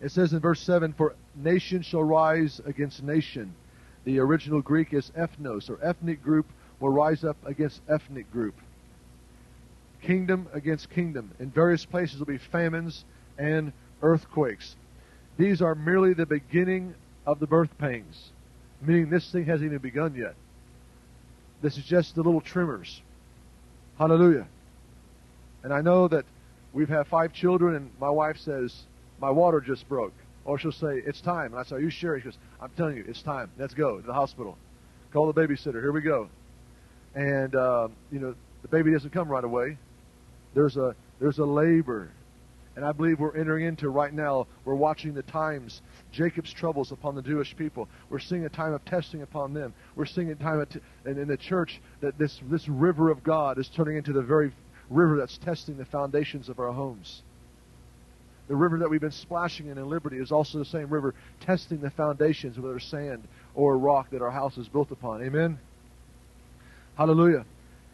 It 0.00 0.10
says 0.10 0.32
in 0.32 0.40
verse 0.40 0.60
7 0.60 0.92
For 0.94 1.14
nation 1.34 1.82
shall 1.82 2.02
rise 2.02 2.60
against 2.66 3.02
nation. 3.02 3.54
The 4.04 4.18
original 4.18 4.60
Greek 4.60 4.92
is 4.92 5.10
ethnos, 5.16 5.70
or 5.70 5.78
ethnic 5.82 6.22
group 6.22 6.46
will 6.80 6.90
rise 6.90 7.24
up 7.24 7.36
against 7.46 7.80
ethnic 7.88 8.30
group. 8.32 8.54
Kingdom 10.02 10.48
against 10.52 10.90
kingdom. 10.90 11.32
In 11.38 11.50
various 11.50 11.84
places 11.84 12.18
will 12.18 12.26
be 12.26 12.38
famines 12.38 13.04
and 13.38 13.72
earthquakes. 14.02 14.76
These 15.38 15.60
are 15.62 15.74
merely 15.74 16.14
the 16.14 16.26
beginning 16.26 16.94
of 17.26 17.40
the 17.40 17.46
birth 17.46 17.76
pains, 17.78 18.30
meaning 18.80 19.10
this 19.10 19.30
thing 19.30 19.44
hasn't 19.44 19.66
even 19.66 19.78
begun 19.78 20.14
yet. 20.14 20.34
This 21.62 21.76
is 21.76 21.84
just 21.84 22.14
the 22.14 22.22
little 22.22 22.40
tremors. 22.40 23.02
Hallelujah. 23.98 24.46
And 25.62 25.72
I 25.72 25.80
know 25.80 26.06
that 26.08 26.24
we've 26.72 26.88
had 26.88 27.06
five 27.06 27.32
children, 27.32 27.74
and 27.74 27.90
my 28.00 28.10
wife 28.10 28.36
says, 28.38 28.74
My 29.20 29.30
water 29.30 29.60
just 29.60 29.88
broke. 29.88 30.12
Or 30.44 30.58
she'll 30.58 30.72
say, 30.72 31.02
It's 31.04 31.20
time. 31.20 31.52
And 31.52 31.56
I 31.56 31.64
say, 31.64 31.76
Are 31.76 31.80
you 31.80 31.90
sure? 31.90 32.18
She 32.18 32.24
goes, 32.24 32.38
I'm 32.60 32.70
telling 32.76 32.96
you, 32.96 33.04
it's 33.08 33.22
time. 33.22 33.50
Let's 33.58 33.74
go 33.74 34.00
to 34.00 34.06
the 34.06 34.12
hospital. 34.12 34.56
Call 35.12 35.30
the 35.30 35.40
babysitter. 35.40 35.80
Here 35.80 35.92
we 35.92 36.02
go. 36.02 36.28
And, 37.14 37.54
uh, 37.54 37.88
you 38.12 38.20
know, 38.20 38.34
the 38.62 38.68
baby 38.68 38.92
doesn't 38.92 39.10
come 39.10 39.28
right 39.28 39.44
away. 39.44 39.78
There's 40.56 40.78
a, 40.78 40.96
there's 41.20 41.38
a 41.38 41.44
labor. 41.44 42.10
And 42.76 42.84
I 42.84 42.92
believe 42.92 43.20
we're 43.20 43.36
entering 43.36 43.66
into 43.66 43.90
right 43.90 44.12
now, 44.12 44.46
we're 44.64 44.74
watching 44.74 45.12
the 45.12 45.22
times, 45.22 45.82
Jacob's 46.12 46.52
troubles 46.52 46.92
upon 46.92 47.14
the 47.14 47.22
Jewish 47.22 47.54
people. 47.56 47.88
We're 48.08 48.18
seeing 48.18 48.46
a 48.46 48.48
time 48.48 48.72
of 48.72 48.82
testing 48.86 49.20
upon 49.20 49.52
them. 49.52 49.74
We're 49.94 50.06
seeing 50.06 50.30
a 50.30 50.34
time 50.34 50.64
t- 50.66 50.80
in, 51.04 51.18
in 51.18 51.28
the 51.28 51.36
church 51.36 51.80
that 52.00 52.18
this, 52.18 52.40
this 52.50 52.66
river 52.68 53.10
of 53.10 53.22
God 53.22 53.58
is 53.58 53.68
turning 53.68 53.98
into 53.98 54.14
the 54.14 54.22
very 54.22 54.50
river 54.88 55.18
that's 55.18 55.36
testing 55.38 55.76
the 55.76 55.84
foundations 55.84 56.48
of 56.48 56.58
our 56.58 56.72
homes. 56.72 57.22
The 58.48 58.56
river 58.56 58.78
that 58.78 58.88
we've 58.88 59.00
been 59.00 59.10
splashing 59.10 59.66
in 59.66 59.76
in 59.76 59.88
Liberty 59.88 60.18
is 60.18 60.32
also 60.32 60.58
the 60.58 60.64
same 60.64 60.88
river 60.88 61.14
testing 61.40 61.80
the 61.80 61.90
foundations, 61.90 62.58
whether 62.58 62.78
sand 62.80 63.28
or 63.54 63.76
rock 63.76 64.10
that 64.10 64.22
our 64.22 64.30
house 64.30 64.56
is 64.56 64.68
built 64.68 64.90
upon. 64.90 65.22
Amen? 65.22 65.58
Hallelujah. 66.96 67.44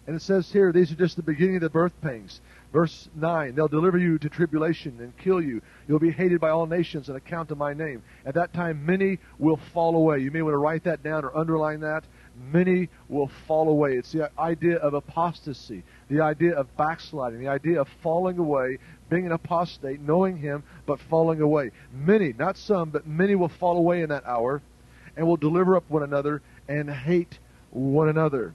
And 0.07 0.17
it 0.17 0.23
says 0.23 0.51
here, 0.51 0.73
these 0.73 0.91
are 0.91 0.97
just 0.97 1.17
the 1.17 1.23
beginning 1.23 1.57
of 1.57 1.63
the 1.63 1.71
birth 1.71 1.93
pangs. 2.03 2.41
Verse 2.73 3.11
9, 3.15 3.55
they'll 3.55 3.69
deliver 3.69 3.99
you 3.99 4.19
to 4.19 4.31
tribulation 4.31 4.97
and 5.01 5.17
kill 5.19 5.43
you. 5.43 5.61
You'll 5.87 5.99
be 5.99 6.11
hated 6.11 6.41
by 6.41 6.49
all 6.49 6.65
nations 6.65 7.11
on 7.11 7.17
account 7.17 7.51
of 7.51 7.59
my 7.59 7.75
name. 7.75 8.03
At 8.25 8.35
that 8.35 8.55
time, 8.55 8.87
many 8.87 9.19
will 9.39 9.61
fall 9.75 9.95
away. 9.95 10.21
You 10.21 10.31
may 10.31 10.41
want 10.41 10.55
to 10.55 10.59
write 10.59 10.85
that 10.85 11.03
down 11.03 11.27
or 11.27 11.37
underline 11.37 11.81
that. 11.81 12.05
Many 12.51 12.89
will 13.11 13.31
fall 13.47 13.69
away. 13.69 13.99
It's 13.99 14.13
the 14.13 14.31
idea 14.39 14.79
of 14.79 14.95
apostasy, 14.95 15.83
the 16.09 16.23
idea 16.23 16.55
of 16.55 16.75
backsliding, 16.79 17.41
the 17.41 17.49
idea 17.49 17.79
of 17.79 17.89
falling 18.03 18.39
away, 18.39 18.79
being 19.11 19.27
an 19.27 19.33
apostate, 19.33 20.01
knowing 20.01 20.39
Him, 20.39 20.63
but 20.87 20.99
falling 21.11 21.43
away. 21.43 21.73
Many, 21.93 22.33
not 22.33 22.57
some, 22.57 22.89
but 22.89 23.07
many 23.07 23.35
will 23.35 23.51
fall 23.61 23.77
away 23.77 24.01
in 24.01 24.09
that 24.09 24.25
hour 24.25 24.63
and 25.15 25.27
will 25.27 25.37
deliver 25.37 25.77
up 25.77 25.85
one 25.89 26.03
another 26.03 26.41
and 26.69 26.89
hate 26.89 27.39
one 27.71 28.09
another. 28.09 28.55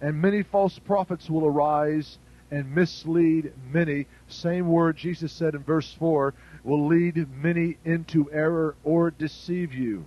And 0.00 0.22
many 0.22 0.42
false 0.42 0.78
prophets 0.78 1.28
will 1.28 1.44
arise 1.44 2.16
and 2.54 2.72
mislead 2.72 3.52
many. 3.72 4.06
Same 4.28 4.68
word 4.68 4.96
Jesus 4.96 5.32
said 5.32 5.56
in 5.56 5.64
verse 5.64 5.92
4 5.98 6.32
will 6.62 6.86
lead 6.86 7.26
many 7.42 7.76
into 7.84 8.30
error 8.30 8.76
or 8.84 9.10
deceive 9.10 9.74
you. 9.74 10.04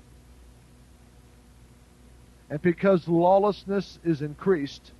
And 2.49 2.61
because 2.61 3.05
lawlessness 3.05 3.99
is 4.05 4.21
increased, 4.21 4.93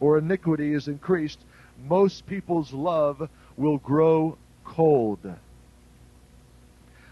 or 0.00 0.16
iniquity 0.16 0.72
is 0.72 0.88
increased, 0.88 1.38
most 1.86 2.26
people's 2.26 2.72
love 2.72 3.28
will 3.58 3.76
grow 3.76 4.38
cold. 4.64 5.18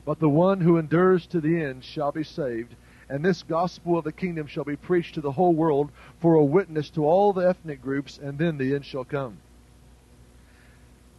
But 0.07 0.19
the 0.21 0.29
one 0.29 0.63
who 0.63 0.79
endures 0.79 1.27
to 1.27 1.41
the 1.43 1.63
end 1.63 1.85
shall 1.85 2.13
be 2.13 2.25
saved. 2.25 2.75
And 3.11 3.23
this 3.23 3.43
gospel 3.43 3.99
of 3.99 4.05
the 4.05 4.13
kingdom 4.13 4.47
shall 4.47 4.65
be 4.65 4.77
preached 4.77 5.17
to 5.17 5.21
the 5.21 5.33
whole 5.33 5.53
world 5.53 5.91
for 6.21 6.35
a 6.35 6.45
witness 6.45 6.89
to 6.91 7.05
all 7.05 7.35
the 7.35 7.47
ethnic 7.47 7.83
groups, 7.83 8.17
and 8.17 8.39
then 8.39 8.57
the 8.57 8.75
end 8.75 8.87
shall 8.87 9.05
come. 9.05 9.37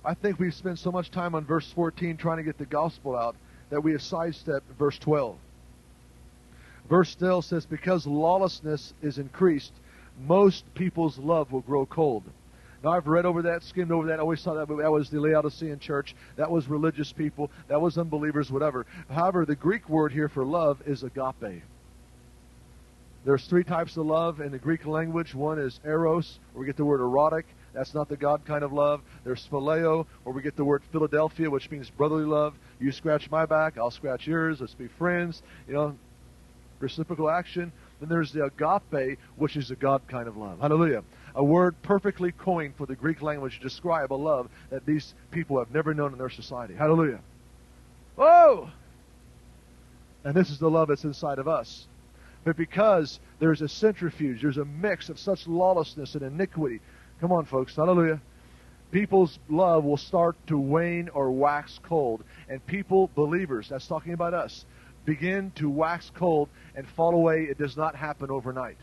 I 0.05 0.13
think 0.13 0.39
we've 0.39 0.53
spent 0.53 0.79
so 0.79 0.91
much 0.91 1.12
time 1.12 1.33
on 1.33 1.45
verse 1.45 1.72
14 1.74 2.17
trying 2.17 2.38
to 2.38 2.43
get 2.43 2.57
the 2.57 2.65
gospel 2.65 3.15
out 3.15 3.36
that 3.69 3.81
we 3.81 3.93
have 3.93 4.01
sidestepped 4.01 4.69
verse 4.77 4.98
12. 5.00 5.38
Verse 6.89 7.15
12 7.15 7.45
says, 7.45 7.65
Because 7.65 8.05
lawlessness 8.05 8.93
is 9.01 9.17
increased, 9.17 9.72
most 10.27 10.65
people's 10.75 11.17
love 11.17 11.51
will 11.51 11.62
grow 11.62 11.86
cold. 11.86 12.24
Now, 12.83 12.91
I've 12.91 13.07
read 13.07 13.25
over 13.25 13.43
that, 13.43 13.63
skimmed 13.63 13.93
over 13.93 14.07
that. 14.07 14.19
Always 14.19 14.43
thought 14.43 14.55
that, 14.55 14.75
that 14.75 14.91
was 14.91 15.10
the 15.10 15.22
Laodicean 15.22 15.79
church. 15.79 16.15
That 16.36 16.51
was 16.51 16.67
religious 16.67 17.13
people. 17.13 17.50
That 17.69 17.79
was 17.79 17.98
unbelievers, 17.98 18.51
whatever. 18.51 18.86
However, 19.10 19.45
the 19.45 19.55
Greek 19.55 19.88
word 19.88 20.12
here 20.12 20.27
for 20.27 20.43
love 20.43 20.81
is 20.86 21.01
agape. 21.01 21.63
There's 23.24 23.45
three 23.45 23.63
types 23.63 23.95
of 23.95 24.05
love 24.05 24.41
in 24.41 24.51
the 24.51 24.57
Greek 24.57 24.86
language. 24.86 25.33
One 25.33 25.60
is 25.60 25.79
eros, 25.86 26.39
where 26.51 26.60
we 26.60 26.65
get 26.65 26.75
the 26.75 26.83
word 26.83 27.00
erotic. 27.00 27.45
That's 27.74 27.94
not 27.94 28.08
the 28.10 28.18
God 28.18 28.46
kind 28.46 28.63
of 28.63 28.72
love. 28.72 29.01
There's 29.24 29.48
phileo, 29.51 30.06
where 30.24 30.34
we 30.34 30.42
get 30.42 30.56
the 30.56 30.65
word 30.65 30.84
Philadelphia, 30.92 31.50
which 31.50 31.72
means 31.72 31.89
brotherly 31.89 32.25
love. 32.25 32.53
You 32.80 32.92
scratch 32.92 33.30
my 33.32 33.46
back, 33.46 33.77
I'll 33.77 33.92
scratch 33.92 34.27
yours. 34.27 34.62
Let's 34.62 34.74
be 34.74 34.88
friends. 34.88 35.42
You 35.68 35.74
know, 35.74 35.98
reciprocal 36.80 37.30
action. 37.30 37.72
Then 38.00 38.10
there's 38.10 38.32
the 38.32 38.46
agape, 38.46 39.18
which 39.38 39.56
is 39.56 39.70
the 39.70 39.75
God 39.75 40.01
kind 40.08 40.27
of 40.27 40.38
love. 40.38 40.60
Hallelujah. 40.60 41.03
A 41.36 41.44
word 41.44 41.75
perfectly 41.82 42.32
coined 42.32 42.75
for 42.75 42.86
the 42.86 42.96
Greek 42.96 43.22
language 43.22 43.58
to 43.58 43.63
describe 43.63 44.13
a 44.13 44.15
love 44.15 44.50
that 44.70 44.86
these 44.86 45.15
people 45.32 45.58
have 45.58 45.72
never 45.72 45.94
known 45.94 46.12
in 46.12 46.20
their 46.20 46.30
society. 46.30 46.75
Hallelujah. 46.75 47.22
Whoa! 48.15 48.70
And 50.24 50.36
this 50.36 50.51
is 50.51 50.60
the 50.60 50.70
love 50.70 50.89
that's 50.89 51.03
inside 51.03 51.39
of 51.39 51.48
us. 51.48 51.88
But 52.44 52.58
because 52.58 53.20
there's 53.39 53.62
a 53.62 53.70
centrifuge, 53.70 54.42
there's 54.42 54.58
a 54.58 54.65
mix 54.65 55.10
of 55.10 55.18
such 55.18 55.48
lawlessness 55.48 56.15
and 56.15 56.24
iniquity. 56.24 56.82
Come 57.24 57.32
on, 57.32 57.46
folks. 57.46 57.74
Hallelujah. 57.77 58.20
People's 58.92 59.39
love 59.48 59.86
will 59.86 59.96
start 59.96 60.36
to 60.48 60.58
wane 60.58 61.08
or 61.08 61.32
wax 61.32 61.80
cold. 61.82 62.22
And 62.50 62.63
people, 62.65 63.10
believers, 63.15 63.68
that's 63.70 63.88
talking 63.88 64.12
about 64.12 64.34
us, 64.34 64.65
begin 65.06 65.53
to 65.56 65.70
wax 65.70 66.12
cold 66.13 66.50
and 66.75 66.86
fall 66.98 67.13
away. 67.15 67.44
It 67.44 67.58
does 67.58 67.77
not 67.77 67.96
happen 67.96 68.30
overnight. 68.30 68.75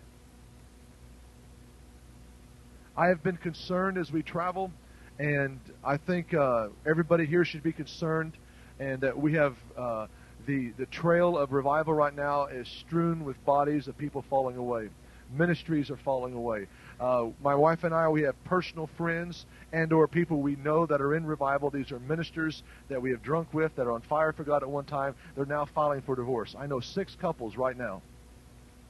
I 2.97 3.09
have 3.09 3.23
been 3.23 3.37
concerned 3.37 3.99
as 3.99 4.11
we 4.11 4.23
travel, 4.23 4.73
and 5.19 5.61
I 5.85 5.99
think 5.99 6.33
uh, 6.33 6.69
everybody 6.87 7.27
here 7.27 7.45
should 7.45 7.63
be 7.63 7.73
concerned, 7.73 8.33
and 8.79 9.03
that 9.03 9.19
we 9.19 9.35
have 9.35 9.55
uh, 9.77 10.07
the 10.47 10.71
the 10.79 10.87
trail 10.87 11.37
of 11.37 11.53
revival 11.53 11.93
right 11.93 12.17
now 12.17 12.47
is 12.47 12.67
strewn 12.87 13.27
with 13.27 13.37
bodies 13.45 13.87
of 13.87 13.99
people 13.99 14.25
falling 14.31 14.57
away. 14.57 14.89
Ministries 15.31 15.91
are 15.91 15.99
falling 15.99 16.33
away. 16.33 16.69
Uh, 17.01 17.29
my 17.43 17.55
wife 17.55 17.85
and 17.85 17.95
I, 17.95 18.09
we 18.11 18.23
have 18.23 18.35
personal 18.45 18.87
friends 18.99 19.47
and 19.73 19.91
or 19.91 20.07
people 20.07 20.43
we 20.43 20.57
know 20.57 20.85
that 20.85 21.01
are 21.01 21.15
in 21.15 21.25
revival. 21.25 21.71
These 21.71 21.93
are 21.93 21.99
ministers 22.01 22.63
that 22.89 23.01
we 23.01 23.11
have 23.11 23.23
drunk 23.23 23.55
with 23.55 23.75
that 23.77 23.87
are 23.87 23.93
on 23.93 24.03
fire 24.03 24.33
for 24.33 24.45
God 24.45 24.63
at 24.63 24.69
one 24.69 24.85
time. 24.85 25.15
They're 25.35 25.47
now 25.47 25.65
filing 25.65 26.03
for 26.03 26.15
divorce. 26.15 26.55
I 26.59 26.67
know 26.67 26.81
six 26.81 27.17
couples 27.19 27.57
right 27.57 27.77
now 27.77 28.03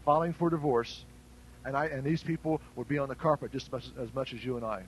filing 0.04 0.32
for 0.32 0.50
divorce, 0.50 1.04
and 1.64 1.76
I 1.76 1.86
and 1.86 2.02
these 2.02 2.22
people 2.22 2.60
would 2.74 2.88
be 2.88 2.98
on 2.98 3.08
the 3.08 3.14
carpet 3.14 3.52
just 3.52 3.66
as 3.66 3.72
much 3.72 3.84
as, 4.00 4.14
much 4.14 4.34
as 4.34 4.44
you 4.44 4.56
and 4.56 4.64
I. 4.64 4.82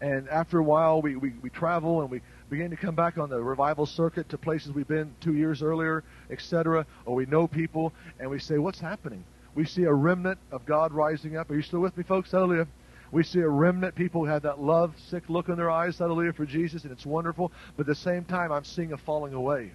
And 0.00 0.28
after 0.28 0.58
a 0.58 0.62
while, 0.62 1.02
we, 1.02 1.16
we, 1.16 1.32
we 1.42 1.50
travel 1.50 2.00
and 2.00 2.10
we 2.10 2.22
begin 2.48 2.70
to 2.70 2.76
come 2.76 2.94
back 2.94 3.18
on 3.18 3.28
the 3.28 3.42
revival 3.42 3.84
circuit 3.84 4.30
to 4.30 4.38
places 4.38 4.72
we've 4.72 4.88
been 4.88 5.14
two 5.20 5.34
years 5.34 5.60
earlier, 5.62 6.04
etc. 6.30 6.86
Or 7.04 7.16
we 7.16 7.26
know 7.26 7.46
people 7.46 7.92
and 8.18 8.30
we 8.30 8.38
say, 8.38 8.58
What's 8.58 8.80
happening? 8.80 9.24
We 9.60 9.66
see 9.66 9.82
a 9.82 9.92
remnant 9.92 10.38
of 10.52 10.64
God 10.64 10.90
rising 10.90 11.36
up. 11.36 11.50
Are 11.50 11.54
you 11.54 11.60
still 11.60 11.80
with 11.80 11.94
me, 11.94 12.02
folks? 12.02 12.32
Hallelujah. 12.32 12.66
We 13.12 13.22
see 13.22 13.40
a 13.40 13.48
remnant. 13.48 13.94
People 13.94 14.24
who 14.24 14.30
have 14.30 14.44
that 14.44 14.58
love 14.58 14.94
sick 15.10 15.24
look 15.28 15.50
in 15.50 15.56
their 15.56 15.70
eyes, 15.70 15.98
hallelujah, 15.98 16.32
for 16.32 16.46
Jesus, 16.46 16.84
and 16.84 16.92
it's 16.92 17.04
wonderful. 17.04 17.52
But 17.76 17.82
at 17.82 17.88
the 17.88 17.94
same 17.94 18.24
time, 18.24 18.52
I'm 18.52 18.64
seeing 18.64 18.94
a 18.94 18.96
falling 18.96 19.34
away. 19.34 19.72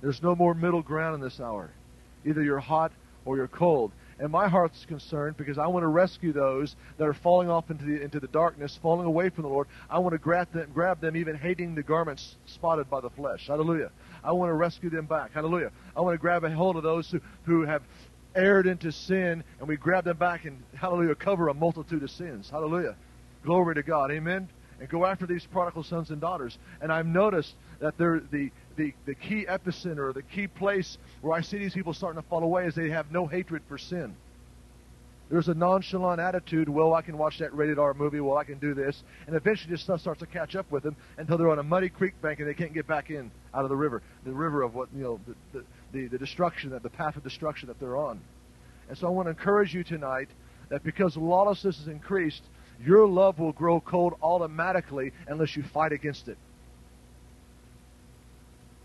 There's 0.00 0.22
no 0.22 0.36
more 0.36 0.54
middle 0.54 0.82
ground 0.82 1.16
in 1.16 1.20
this 1.20 1.40
hour. 1.40 1.72
Either 2.24 2.44
you're 2.44 2.60
hot 2.60 2.92
or 3.24 3.36
you're 3.36 3.48
cold. 3.48 3.90
And 4.20 4.30
my 4.30 4.48
heart's 4.48 4.84
concerned 4.84 5.38
because 5.38 5.56
I 5.56 5.66
want 5.66 5.82
to 5.82 5.88
rescue 5.88 6.32
those 6.32 6.76
that 6.98 7.08
are 7.08 7.14
falling 7.14 7.48
off 7.48 7.70
into 7.70 7.84
the, 7.84 8.02
into 8.02 8.20
the 8.20 8.28
darkness, 8.28 8.78
falling 8.82 9.06
away 9.06 9.30
from 9.30 9.42
the 9.42 9.48
Lord. 9.48 9.66
I 9.88 9.98
want 9.98 10.12
to 10.12 10.18
grab 10.18 10.52
them, 10.52 10.70
grab 10.74 11.00
them, 11.00 11.16
even 11.16 11.36
hating 11.36 11.74
the 11.74 11.82
garments 11.82 12.36
spotted 12.46 12.88
by 12.90 13.00
the 13.00 13.10
flesh. 13.10 13.46
Hallelujah. 13.48 13.90
I 14.22 14.32
want 14.32 14.50
to 14.50 14.54
rescue 14.54 14.90
them 14.90 15.06
back. 15.06 15.32
Hallelujah. 15.32 15.72
I 15.96 16.02
want 16.02 16.14
to 16.14 16.18
grab 16.18 16.44
a 16.44 16.50
hold 16.50 16.76
of 16.76 16.82
those 16.82 17.10
who, 17.10 17.20
who 17.44 17.62
have 17.62 17.82
erred 18.34 18.66
into 18.66 18.92
sin, 18.92 19.44
and 19.58 19.68
we 19.68 19.76
grab 19.76 20.04
them 20.04 20.16
back 20.16 20.44
and, 20.44 20.62
hallelujah, 20.74 21.14
cover 21.14 21.48
a 21.48 21.54
multitude 21.54 22.02
of 22.02 22.10
sins. 22.10 22.48
Hallelujah. 22.50 22.96
Glory 23.44 23.74
to 23.74 23.82
God. 23.82 24.10
Amen. 24.10 24.48
And 24.78 24.88
go 24.88 25.04
after 25.04 25.26
these 25.26 25.46
prodigal 25.46 25.84
sons 25.84 26.10
and 26.10 26.20
daughters. 26.20 26.56
And 26.80 26.92
I've 26.92 27.06
noticed 27.06 27.54
that 27.80 27.98
they're 27.98 28.22
the, 28.30 28.50
the, 28.76 28.94
the 29.06 29.14
key 29.14 29.46
epicenter, 29.46 30.14
the 30.14 30.22
key 30.22 30.46
place 30.46 30.96
where 31.20 31.36
I 31.36 31.42
see 31.42 31.58
these 31.58 31.74
people 31.74 31.92
starting 31.92 32.20
to 32.20 32.28
fall 32.28 32.42
away 32.42 32.66
is 32.66 32.74
they 32.74 32.90
have 32.90 33.10
no 33.12 33.26
hatred 33.26 33.62
for 33.68 33.76
sin. 33.76 34.14
There's 35.30 35.48
a 35.48 35.54
nonchalant 35.54 36.20
attitude. 36.20 36.68
Well, 36.68 36.92
I 36.92 37.02
can 37.02 37.16
watch 37.16 37.38
that 37.38 37.54
rated 37.54 37.78
R 37.78 37.94
movie. 37.94 38.18
Well, 38.18 38.36
I 38.36 38.42
can 38.42 38.58
do 38.58 38.74
this. 38.74 39.00
And 39.28 39.36
eventually, 39.36 39.70
this 39.70 39.80
stuff 39.80 40.00
starts 40.00 40.20
to 40.20 40.26
catch 40.26 40.56
up 40.56 40.68
with 40.72 40.82
them 40.82 40.96
until 41.18 41.38
they're 41.38 41.50
on 41.50 41.60
a 41.60 41.62
muddy 41.62 41.88
creek 41.88 42.20
bank 42.20 42.40
and 42.40 42.48
they 42.48 42.54
can't 42.54 42.74
get 42.74 42.88
back 42.88 43.10
in 43.10 43.30
out 43.54 43.62
of 43.62 43.68
the 43.68 43.76
river, 43.76 44.02
the 44.24 44.32
river 44.32 44.62
of 44.62 44.74
what 44.74 44.88
you 44.94 45.04
know, 45.04 45.20
the 45.26 45.34
the, 45.58 45.64
the, 45.92 46.06
the 46.06 46.18
destruction, 46.18 46.70
that 46.70 46.82
the 46.82 46.90
path 46.90 47.16
of 47.16 47.24
destruction 47.24 47.68
that 47.68 47.78
they're 47.80 47.96
on. 47.96 48.20
And 48.88 48.98
so, 48.98 49.06
I 49.06 49.10
want 49.10 49.26
to 49.26 49.30
encourage 49.30 49.74
you 49.74 49.84
tonight 49.84 50.28
that 50.68 50.82
because 50.82 51.16
lawlessness 51.16 51.78
has 51.78 51.88
increased, 51.88 52.42
your 52.84 53.06
love 53.06 53.38
will 53.38 53.52
grow 53.52 53.80
cold 53.80 54.14
automatically 54.22 55.12
unless 55.28 55.56
you 55.56 55.62
fight 55.62 55.92
against 55.92 56.28
it. 56.28 56.38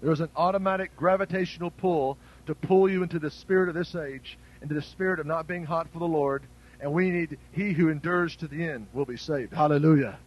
There's 0.01 0.19
an 0.19 0.29
automatic 0.35 0.95
gravitational 0.95 1.71
pull 1.71 2.17
to 2.47 2.53
pull 2.53 2.89
you 2.89 3.01
into 3.01 3.17
the 3.17 3.31
spirit 3.31 3.69
of 3.69 3.75
this 3.75 3.95
age, 3.95 4.37
into 4.61 4.75
the 4.75 4.81
spirit 4.81 5.19
of 5.19 5.25
not 5.25 5.47
being 5.47 5.63
hot 5.63 5.87
for 5.91 5.99
the 5.99 6.05
Lord. 6.05 6.43
And 6.79 6.91
we 6.91 7.09
need, 7.09 7.37
he 7.53 7.71
who 7.71 7.89
endures 7.89 8.35
to 8.37 8.47
the 8.47 8.63
end 8.63 8.87
will 8.93 9.05
be 9.05 9.17
saved. 9.17 9.53
Hallelujah. 9.53 10.19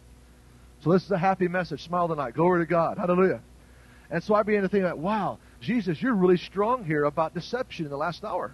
So 0.83 0.91
this 0.91 1.03
is 1.03 1.11
a 1.11 1.17
happy 1.17 1.47
message. 1.47 1.83
Smile 1.83 2.07
tonight. 2.07 2.33
Glory 2.33 2.65
to 2.65 2.69
God. 2.69 2.97
Hallelujah. 2.97 3.41
And 4.09 4.23
so 4.23 4.33
I 4.33 4.43
began 4.43 4.63
to 4.63 4.69
think 4.69 4.83
that, 4.83 4.97
wow, 4.97 5.37
Jesus, 5.61 6.01
you're 6.01 6.15
really 6.15 6.37
strong 6.37 6.85
here 6.85 7.03
about 7.03 7.33
deception 7.33 7.85
in 7.85 7.91
the 7.91 7.97
last 7.97 8.23
hour. 8.23 8.53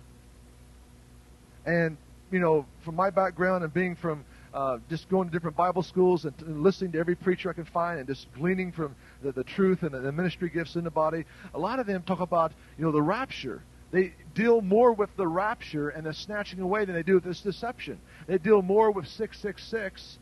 And, 1.66 1.98
you 2.32 2.40
know, 2.40 2.66
from 2.84 2.96
my 2.96 3.10
background 3.10 3.64
and 3.64 3.74
being 3.74 3.96
from 3.96 4.26
uh, 4.54 4.78
just 4.90 5.10
going 5.10 5.28
to 5.28 5.34
different 5.34 5.58
Bible 5.58 5.84
schools 5.84 6.26
and, 6.26 6.34
and, 6.42 6.64
listening 6.64 6.94
to 6.94 7.00
every 7.00 7.16
preacher 7.16 7.50
I 7.50 7.54
can 7.54 7.66
find 7.66 8.00
and 8.00 8.08
just 8.08 8.32
gleaning 8.34 8.72
from 8.72 8.96
the, 9.22 9.34
the 9.34 9.44
truth 9.44 9.84
and 9.84 9.92
the, 9.92 10.00
the 10.00 10.12
ministry 10.12 10.50
gifts 10.50 10.76
in 10.76 10.86
the 10.86 10.92
body. 10.92 11.26
A 11.54 11.60
lot 11.60 11.80
of 11.80 11.88
them 11.88 12.04
talk 12.04 12.22
about, 12.22 12.54
you 12.78 12.86
know, 12.86 12.92
the 12.92 13.02
rapture. 13.02 13.62
They 13.92 14.14
deal 14.34 14.62
more 14.62 14.94
with 14.94 15.10
the 15.18 15.28
rapture 15.28 15.90
and 15.90 16.06
the 16.06 16.14
snatching 16.14 16.60
away 16.62 16.86
than 16.86 16.96
they 16.96 17.04
do 17.04 17.16
with 17.16 17.24
this 17.24 17.42
deception. 17.42 18.00
They 18.28 18.38
deal 18.38 18.62
more 18.62 18.92
with 18.92 19.08
666, 19.08 20.20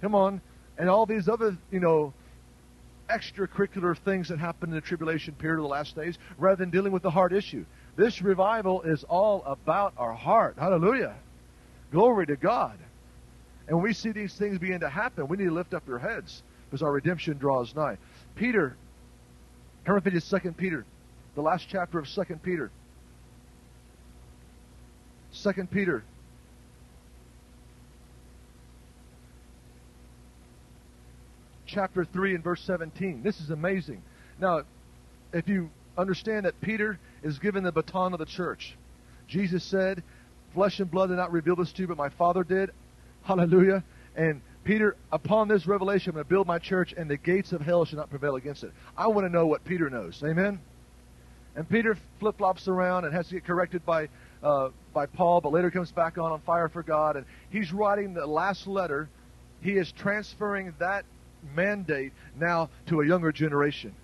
come 0.00 0.14
on, 0.14 0.40
and 0.78 0.90
all 0.90 1.06
these 1.06 1.28
other, 1.28 1.56
you 1.70 1.80
know, 1.80 2.12
extracurricular 3.08 3.96
things 3.96 4.28
that 4.28 4.38
happen 4.38 4.70
in 4.70 4.74
the 4.74 4.80
tribulation 4.80 5.34
period 5.34 5.58
of 5.58 5.62
the 5.62 5.68
last 5.68 5.94
days 5.94 6.18
rather 6.38 6.56
than 6.56 6.70
dealing 6.70 6.92
with 6.92 7.02
the 7.02 7.10
heart 7.10 7.32
issue. 7.32 7.64
This 7.96 8.20
revival 8.22 8.82
is 8.82 9.04
all 9.04 9.42
about 9.46 9.94
our 9.96 10.12
heart. 10.12 10.56
Hallelujah. 10.58 11.14
Glory 11.92 12.26
to 12.26 12.36
God. 12.36 12.78
And 13.68 13.76
when 13.76 13.84
we 13.84 13.92
see 13.92 14.12
these 14.12 14.34
things 14.34 14.58
begin 14.58 14.80
to 14.80 14.88
happen, 14.88 15.28
we 15.28 15.36
need 15.36 15.46
to 15.46 15.54
lift 15.54 15.74
up 15.74 15.86
your 15.88 15.98
heads 15.98 16.42
because 16.66 16.82
our 16.82 16.92
redemption 16.92 17.38
draws 17.38 17.74
nigh. 17.74 17.96
Peter, 18.34 18.76
turn 19.84 20.00
to 20.02 20.20
2 20.20 20.52
Peter, 20.52 20.84
the 21.34 21.40
last 21.42 21.66
chapter 21.68 21.98
of 21.98 22.08
2 22.08 22.22
Peter. 22.42 22.70
2 25.42 25.52
Peter. 25.70 26.04
Chapter 31.66 32.04
3 32.04 32.36
and 32.36 32.44
verse 32.44 32.62
17. 32.62 33.22
This 33.22 33.40
is 33.40 33.50
amazing. 33.50 34.02
Now, 34.40 34.62
if 35.32 35.48
you 35.48 35.70
understand 35.98 36.46
that 36.46 36.60
Peter 36.60 36.98
is 37.22 37.38
given 37.38 37.64
the 37.64 37.72
baton 37.72 38.12
of 38.12 38.18
the 38.18 38.26
church, 38.26 38.76
Jesus 39.28 39.64
said, 39.64 40.02
Flesh 40.54 40.80
and 40.80 40.90
blood 40.90 41.08
did 41.08 41.16
not 41.16 41.32
reveal 41.32 41.56
this 41.56 41.72
to 41.72 41.82
you, 41.82 41.88
but 41.88 41.96
my 41.96 42.08
Father 42.08 42.44
did. 42.44 42.70
Hallelujah. 43.24 43.82
And 44.14 44.40
Peter, 44.64 44.96
upon 45.12 45.48
this 45.48 45.66
revelation, 45.66 46.10
I'm 46.10 46.14
going 46.14 46.24
to 46.24 46.28
build 46.28 46.46
my 46.46 46.58
church, 46.58 46.94
and 46.96 47.10
the 47.10 47.16
gates 47.16 47.52
of 47.52 47.60
hell 47.60 47.84
shall 47.84 47.98
not 47.98 48.10
prevail 48.10 48.36
against 48.36 48.64
it. 48.64 48.72
I 48.96 49.08
want 49.08 49.26
to 49.26 49.32
know 49.32 49.46
what 49.46 49.64
Peter 49.64 49.90
knows. 49.90 50.22
Amen? 50.24 50.60
And 51.56 51.68
Peter 51.68 51.96
flip 52.20 52.38
flops 52.38 52.68
around 52.68 53.04
and 53.04 53.14
has 53.14 53.28
to 53.28 53.34
get 53.34 53.44
corrected 53.44 53.84
by, 53.84 54.08
uh, 54.42 54.70
by 54.92 55.06
Paul, 55.06 55.40
but 55.40 55.52
later 55.52 55.70
comes 55.70 55.90
back 55.90 56.18
on 56.18 56.32
on 56.32 56.40
fire 56.40 56.68
for 56.68 56.82
God. 56.82 57.16
And 57.16 57.26
he's 57.50 57.72
writing 57.72 58.14
the 58.14 58.26
last 58.26 58.66
letter. 58.66 59.08
He 59.62 59.72
is 59.72 59.90
transferring 59.92 60.74
that 60.78 61.04
mandate 61.54 62.12
now 62.38 62.70
to 62.86 63.00
a 63.00 63.06
younger 63.06 63.32
generation. 63.32 63.94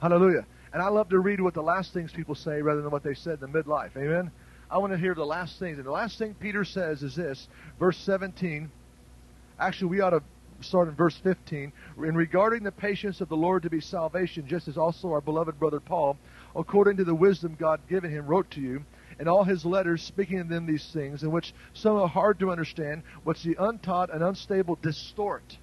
Hallelujah. 0.00 0.46
And 0.72 0.82
I 0.82 0.88
love 0.88 1.08
to 1.10 1.18
read 1.18 1.40
what 1.40 1.54
the 1.54 1.62
last 1.62 1.94
things 1.94 2.12
people 2.12 2.34
say 2.34 2.60
rather 2.60 2.82
than 2.82 2.90
what 2.90 3.02
they 3.02 3.14
said 3.14 3.40
in 3.40 3.50
the 3.50 3.62
midlife. 3.62 3.96
Amen? 3.96 4.30
I 4.70 4.78
want 4.78 4.92
to 4.92 4.98
hear 4.98 5.14
the 5.14 5.24
last 5.24 5.58
things. 5.58 5.78
And 5.78 5.86
the 5.86 5.92
last 5.92 6.18
thing 6.18 6.34
Peter 6.34 6.64
says 6.64 7.02
is 7.02 7.14
this, 7.14 7.48
verse 7.78 7.96
17. 7.98 8.70
Actually, 9.58 9.88
we 9.88 10.00
ought 10.00 10.10
to 10.10 10.22
start 10.60 10.88
in 10.88 10.94
verse 10.94 11.16
15. 11.22 11.72
In 11.98 12.14
regarding 12.14 12.62
the 12.62 12.72
patience 12.72 13.20
of 13.20 13.28
the 13.28 13.36
Lord 13.36 13.62
to 13.62 13.70
be 13.70 13.80
salvation, 13.80 14.46
just 14.46 14.68
as 14.68 14.76
also 14.76 15.12
our 15.12 15.20
beloved 15.20 15.58
brother 15.58 15.80
Paul, 15.80 16.18
according 16.54 16.96
to 16.98 17.04
the 17.04 17.14
wisdom 17.14 17.56
God 17.58 17.80
given 17.88 18.10
him, 18.10 18.26
wrote 18.26 18.50
to 18.52 18.60
you, 18.60 18.84
in 19.18 19.28
all 19.28 19.44
his 19.44 19.64
letters 19.64 20.02
speaking 20.02 20.40
of 20.40 20.48
them 20.48 20.66
these 20.66 20.90
things, 20.92 21.22
in 21.22 21.30
which 21.30 21.54
some 21.72 21.96
are 21.96 22.08
hard 22.08 22.38
to 22.40 22.50
understand, 22.50 23.02
which 23.24 23.42
the 23.42 23.56
untaught 23.58 24.12
and 24.12 24.22
unstable 24.22 24.78
distort 24.82 25.56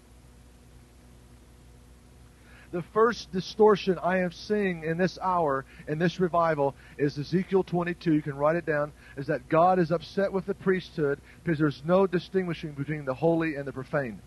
the 2.74 2.84
first 2.92 3.32
distortion 3.32 4.00
I 4.00 4.18
am 4.18 4.32
seeing 4.32 4.84
in 4.84 4.98
this 4.98 5.20
hour, 5.22 5.64
in 5.88 6.00
this 6.00 6.20
revival, 6.20 6.76
is 6.98 7.18
Ezekiel 7.20 7.64
22. 7.64 8.12
You 8.12 8.22
can 8.24 8.36
write 8.36 8.56
it 8.56 8.66
down. 8.66 8.92
Is 9.16 9.28
that 9.28 9.48
God 9.48 9.78
is 9.78 9.92
upset 9.92 10.34
with 10.34 10.48
the 10.48 10.56
priesthood 10.56 11.22
because 11.44 11.60
there's 11.60 11.84
no 11.86 12.08
distinguishing 12.08 12.72
between 12.72 13.06
the 13.06 13.14
holy 13.14 13.56
and 13.56 13.68
the 13.68 13.72
profane. 13.72 14.20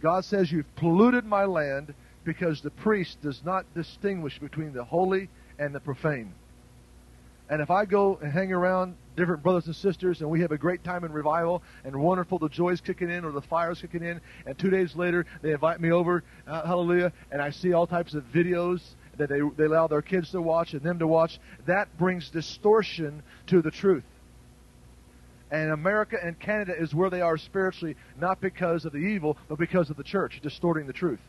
God 0.00 0.24
says, 0.24 0.52
You've 0.52 0.76
polluted 0.76 1.24
my 1.24 1.44
land 1.44 1.92
because 2.22 2.62
the 2.62 2.70
priest 2.70 3.20
does 3.20 3.42
not 3.44 3.66
distinguish 3.74 4.38
between 4.38 4.72
the 4.72 4.84
holy 4.84 5.28
and 5.58 5.74
the 5.74 5.80
profane. 5.80 6.32
And 7.50 7.60
if 7.60 7.70
I 7.70 7.84
go 7.84 8.18
and 8.22 8.32
hang 8.32 8.52
around 8.52 8.94
different 9.16 9.42
brothers 9.42 9.66
and 9.66 9.76
sisters 9.76 10.20
and 10.20 10.30
we 10.30 10.40
have 10.40 10.52
a 10.52 10.58
great 10.58 10.84
time 10.84 11.04
in 11.04 11.12
revival 11.12 11.62
and 11.84 11.94
wonderful, 11.94 12.38
the 12.38 12.48
joy's 12.48 12.80
kicking 12.80 13.10
in 13.10 13.24
or 13.24 13.32
the 13.32 13.42
fire's 13.42 13.80
kicking 13.80 14.02
in, 14.02 14.20
and 14.46 14.58
two 14.58 14.70
days 14.70 14.94
later 14.96 15.26
they 15.42 15.52
invite 15.52 15.80
me 15.80 15.90
over, 15.90 16.24
uh, 16.46 16.66
hallelujah, 16.66 17.12
and 17.30 17.40
I 17.40 17.50
see 17.50 17.72
all 17.72 17.86
types 17.86 18.14
of 18.14 18.24
videos 18.34 18.80
that 19.16 19.28
they, 19.28 19.40
they 19.56 19.64
allow 19.64 19.86
their 19.86 20.02
kids 20.02 20.30
to 20.32 20.42
watch 20.42 20.72
and 20.72 20.82
them 20.82 20.98
to 20.98 21.06
watch, 21.06 21.38
that 21.66 21.96
brings 21.98 22.30
distortion 22.30 23.22
to 23.46 23.62
the 23.62 23.70
truth. 23.70 24.04
And 25.50 25.70
America 25.70 26.16
and 26.20 26.38
Canada 26.38 26.74
is 26.76 26.94
where 26.94 27.10
they 27.10 27.20
are 27.20 27.38
spiritually, 27.38 27.96
not 28.18 28.40
because 28.40 28.84
of 28.84 28.92
the 28.92 28.98
evil, 28.98 29.36
but 29.48 29.58
because 29.58 29.90
of 29.90 29.96
the 29.96 30.02
church 30.02 30.40
distorting 30.42 30.86
the 30.86 30.92
truth. 30.92 31.20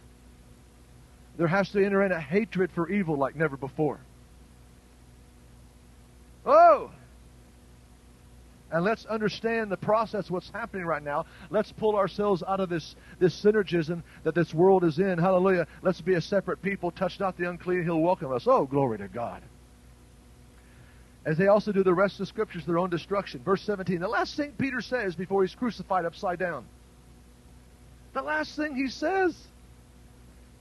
There 1.37 1.47
has 1.47 1.69
to 1.71 1.85
enter 1.85 2.03
in 2.03 2.11
a 2.11 2.19
hatred 2.19 2.71
for 2.73 2.89
evil 2.89 3.17
like 3.17 3.35
never 3.35 3.57
before. 3.57 3.99
Oh! 6.45 6.91
And 8.75 8.83
let's 8.83 9.05
understand 9.05 9.71
the 9.71 9.77
process, 9.77 10.29
what's 10.29 10.49
happening 10.49 10.85
right 10.85 11.01
now. 11.01 11.27
Let's 11.49 11.71
pull 11.71 11.95
ourselves 11.95 12.43
out 12.45 12.59
of 12.59 12.67
this, 12.67 12.97
this 13.19 13.33
synergism 13.41 14.03
that 14.25 14.35
this 14.35 14.53
world 14.53 14.83
is 14.83 14.99
in. 14.99 15.17
Hallelujah. 15.17 15.65
Let's 15.81 16.01
be 16.01 16.15
a 16.15 16.21
separate 16.21 16.61
people. 16.61 16.91
Touch 16.91 17.17
not 17.17 17.37
the 17.37 17.49
unclean, 17.49 17.83
he'll 17.83 18.01
welcome 18.01 18.33
us. 18.33 18.47
Oh, 18.47 18.65
glory 18.65 18.97
to 18.97 19.07
God. 19.07 19.41
As 21.25 21.37
they 21.37 21.47
also 21.47 21.71
do 21.71 21.85
the 21.85 21.93
rest 21.93 22.15
of 22.15 22.19
the 22.19 22.25
scriptures, 22.25 22.65
their 22.65 22.77
own 22.77 22.89
destruction. 22.89 23.39
Verse 23.45 23.61
17. 23.61 24.01
The 24.01 24.09
last 24.09 24.35
thing 24.35 24.51
Peter 24.57 24.81
says 24.81 25.15
before 25.15 25.43
he's 25.43 25.55
crucified 25.55 26.03
upside 26.03 26.39
down. 26.39 26.65
The 28.11 28.23
last 28.23 28.57
thing 28.57 28.75
he 28.75 28.89
says. 28.89 29.37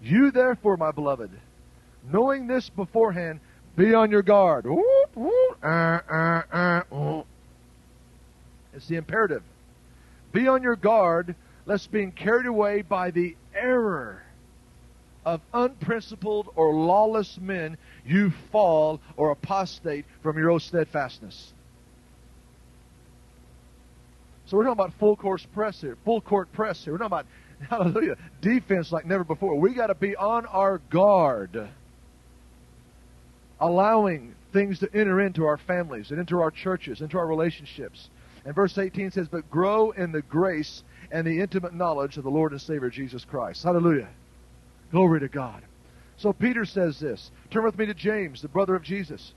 You 0.01 0.31
therefore, 0.31 0.77
my 0.77 0.93
beloved, 0.93 1.31
knowing 2.13 2.47
this 2.47 2.69
beforehand, 2.69 3.41
be 3.75 3.93
on 3.93 4.13
your 4.13 4.23
guard. 4.23 4.67
Uh, 4.67 5.67
uh, 5.67 6.43
uh, 6.93 7.23
it's 8.75 8.89
the 8.89 8.97
imperative. 8.97 9.43
Be 10.33 10.49
on 10.49 10.63
your 10.63 10.77
guard, 10.77 11.35
lest 11.67 11.91
being 11.91 12.13
carried 12.13 12.47
away 12.47 12.83
by 12.83 13.11
the 13.11 13.37
error 13.55 14.23
of 15.25 15.41
unprincipled 15.53 16.49
or 16.55 16.75
lawless 16.75 17.39
men, 17.41 17.79
you 18.05 18.31
fall 18.53 19.01
or 19.17 19.31
apostate 19.31 20.05
from 20.23 20.37
your 20.37 20.51
own 20.51 20.61
steadfastness. 20.61 21.53
So 24.47 24.59
we're 24.59 24.65
talking 24.65 24.85
about 24.85 24.93
full 24.99 25.17
course 25.17 25.47
press 25.55 25.81
here, 25.81 25.97
full 26.05 26.21
court 26.21 26.53
press 26.53 26.85
here. 26.85 26.93
We're 26.93 26.99
talking 26.99 27.07
about 27.07 27.27
hallelujah 27.71 28.17
defense 28.43 28.93
like 28.93 29.07
never 29.07 29.25
before. 29.25 29.55
We 29.59 29.73
got 29.73 29.87
to 29.87 29.95
be 29.95 30.15
on 30.17 30.45
our 30.47 30.79
guard 30.91 31.71
allowing 33.61 34.35
things 34.53 34.81
to 34.81 34.89
enter 34.95 35.21
into 35.21 35.47
our 35.47 35.57
families 35.57 36.11
and 36.11 36.21
into 36.21 36.41
our 36.41 36.51
churches, 36.51 37.01
into 37.01 37.17
our 37.19 37.27
relationships. 37.27 38.11
And 38.45 38.55
verse 38.55 38.77
18 38.77 39.11
says, 39.11 39.29
But 39.29 39.51
grow 39.51 39.91
in 39.93 40.13
the 40.13 40.23
grace 40.23 40.83
and 41.11 41.27
the 41.27 41.41
intimate 41.41 41.75
knowledge 41.75 42.17
of 42.17 42.25
the 42.25 42.31
Lord 42.31 42.53
and 42.53 42.61
Savior 42.61 42.91
Jesus 42.91 43.25
Christ. 43.25 43.63
Hallelujah. 43.63 44.09
Glory 44.91 45.21
to 45.21 45.29
God. 45.29 45.63
So 46.17 46.33
Peter 46.33 46.65
says 46.65 47.01
this. 47.01 47.31
Turn 47.51 47.65
with 47.65 47.79
me 47.79 47.87
to 47.87 47.95
James, 47.95 48.43
the 48.43 48.49
brother 48.49 48.75
of 48.75 48.83
Jesus. 48.83 49.33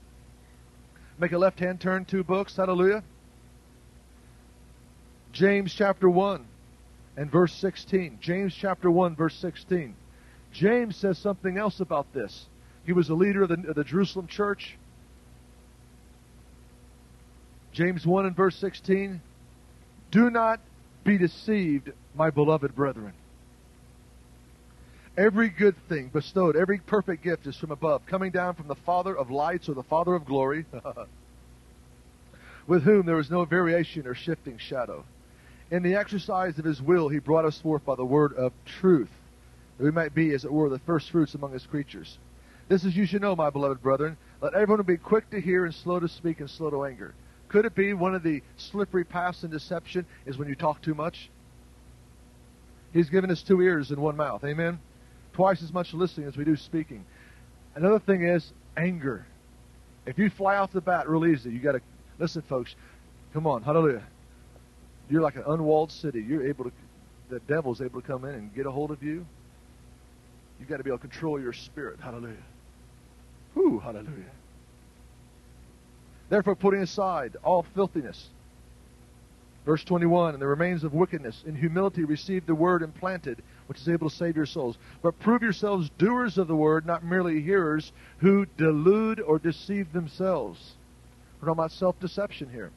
Make 1.18 1.32
a 1.32 1.38
left 1.38 1.58
hand 1.58 1.80
turn, 1.80 2.04
two 2.04 2.22
books. 2.22 2.56
Hallelujah. 2.56 3.02
James 5.32 5.74
chapter 5.76 6.08
1 6.08 6.46
and 7.16 7.30
verse 7.30 7.52
16. 7.54 8.18
James 8.20 8.54
chapter 8.58 8.90
1, 8.90 9.16
verse 9.16 9.34
16. 9.36 9.94
James 10.52 10.96
says 10.96 11.18
something 11.18 11.58
else 11.58 11.80
about 11.80 12.12
this. 12.12 12.46
He 12.84 12.92
was 12.92 13.08
a 13.08 13.14
leader 13.14 13.42
of 13.42 13.48
the, 13.48 13.68
of 13.68 13.74
the 13.74 13.84
Jerusalem 13.84 14.28
church. 14.28 14.77
James 17.78 18.04
1 18.04 18.26
and 18.26 18.34
verse 18.34 18.56
16 18.56 19.20
Do 20.10 20.30
not 20.30 20.58
be 21.04 21.16
deceived, 21.16 21.92
my 22.12 22.28
beloved 22.28 22.74
brethren. 22.74 23.12
Every 25.16 25.48
good 25.48 25.76
thing 25.88 26.08
bestowed, 26.08 26.56
every 26.56 26.80
perfect 26.80 27.22
gift 27.22 27.46
is 27.46 27.56
from 27.56 27.70
above, 27.70 28.04
coming 28.06 28.32
down 28.32 28.56
from 28.56 28.66
the 28.66 28.74
Father 28.74 29.16
of 29.16 29.30
lights 29.30 29.68
or 29.68 29.74
the 29.74 29.84
Father 29.84 30.16
of 30.16 30.24
glory, 30.24 30.64
with 32.66 32.82
whom 32.82 33.06
there 33.06 33.20
is 33.20 33.30
no 33.30 33.44
variation 33.44 34.08
or 34.08 34.14
shifting 34.16 34.58
shadow. 34.58 35.04
In 35.70 35.84
the 35.84 35.94
exercise 35.94 36.58
of 36.58 36.64
his 36.64 36.82
will, 36.82 37.08
he 37.08 37.20
brought 37.20 37.44
us 37.44 37.60
forth 37.60 37.84
by 37.84 37.94
the 37.94 38.04
word 38.04 38.32
of 38.32 38.52
truth, 38.80 39.12
that 39.76 39.84
we 39.84 39.92
might 39.92 40.16
be, 40.16 40.34
as 40.34 40.44
it 40.44 40.52
were, 40.52 40.68
the 40.68 40.80
first 40.80 41.12
fruits 41.12 41.36
among 41.36 41.52
his 41.52 41.66
creatures. 41.66 42.18
This 42.66 42.82
is 42.82 42.96
you 42.96 43.06
should 43.06 43.22
know, 43.22 43.36
my 43.36 43.50
beloved 43.50 43.80
brethren. 43.80 44.16
Let 44.40 44.54
everyone 44.54 44.84
be 44.84 44.96
quick 44.96 45.30
to 45.30 45.40
hear 45.40 45.64
and 45.64 45.72
slow 45.72 46.00
to 46.00 46.08
speak 46.08 46.40
and 46.40 46.50
slow 46.50 46.70
to 46.70 46.84
anger. 46.84 47.14
Could 47.48 47.64
it 47.64 47.74
be 47.74 47.94
one 47.94 48.14
of 48.14 48.22
the 48.22 48.42
slippery 48.56 49.04
paths 49.04 49.42
in 49.42 49.50
deception 49.50 50.04
is 50.26 50.36
when 50.36 50.48
you 50.48 50.54
talk 50.54 50.82
too 50.82 50.94
much? 50.94 51.30
He's 52.92 53.08
given 53.08 53.30
us 53.30 53.42
two 53.42 53.60
ears 53.60 53.90
and 53.90 54.00
one 54.00 54.16
mouth. 54.16 54.44
Amen? 54.44 54.78
Twice 55.32 55.62
as 55.62 55.72
much 55.72 55.94
listening 55.94 56.26
as 56.26 56.36
we 56.36 56.44
do 56.44 56.56
speaking. 56.56 57.04
Another 57.74 57.98
thing 57.98 58.22
is 58.24 58.52
anger. 58.76 59.26
If 60.06 60.18
you 60.18 60.30
fly 60.30 60.56
off 60.56 60.72
the 60.72 60.80
bat 60.80 61.08
real 61.08 61.26
easy, 61.26 61.50
you 61.50 61.60
got 61.60 61.72
to 61.72 61.80
listen, 62.18 62.42
folks. 62.42 62.74
Come 63.32 63.46
on, 63.46 63.62
hallelujah. 63.62 64.02
You're 65.10 65.22
like 65.22 65.36
an 65.36 65.44
unwalled 65.46 65.92
city. 65.92 66.22
You're 66.26 66.46
able 66.46 66.64
to, 66.64 66.72
the 67.30 67.40
devil's 67.40 67.80
able 67.80 68.00
to 68.00 68.06
come 68.06 68.24
in 68.24 68.34
and 68.34 68.54
get 68.54 68.66
a 68.66 68.70
hold 68.70 68.90
of 68.90 69.02
you. 69.02 69.26
You've 70.58 70.68
got 70.68 70.78
to 70.78 70.84
be 70.84 70.90
able 70.90 70.98
to 70.98 71.08
control 71.08 71.40
your 71.40 71.52
spirit. 71.52 71.98
Hallelujah. 72.00 72.36
Whew, 73.54 73.78
hallelujah. 73.78 74.32
Therefore, 76.28 76.54
putting 76.54 76.82
aside 76.82 77.36
all 77.42 77.64
filthiness. 77.74 78.28
Verse 79.64 79.84
21 79.84 80.34
And 80.34 80.42
the 80.42 80.46
remains 80.46 80.84
of 80.84 80.94
wickedness, 80.94 81.42
in 81.46 81.54
humility 81.54 82.04
receive 82.04 82.46
the 82.46 82.54
word 82.54 82.82
implanted, 82.82 83.42
which 83.66 83.78
is 83.78 83.88
able 83.88 84.08
to 84.08 84.16
save 84.16 84.36
your 84.36 84.46
souls. 84.46 84.78
But 85.02 85.18
prove 85.20 85.42
yourselves 85.42 85.90
doers 85.98 86.38
of 86.38 86.48
the 86.48 86.56
word, 86.56 86.86
not 86.86 87.04
merely 87.04 87.42
hearers, 87.42 87.92
who 88.18 88.46
delude 88.56 89.20
or 89.20 89.38
deceive 89.38 89.92
themselves. 89.92 90.72
We're 91.40 91.48
talking 91.48 91.58
about 91.58 91.72
self 91.72 92.00
deception 92.00 92.48
here. 92.50 92.70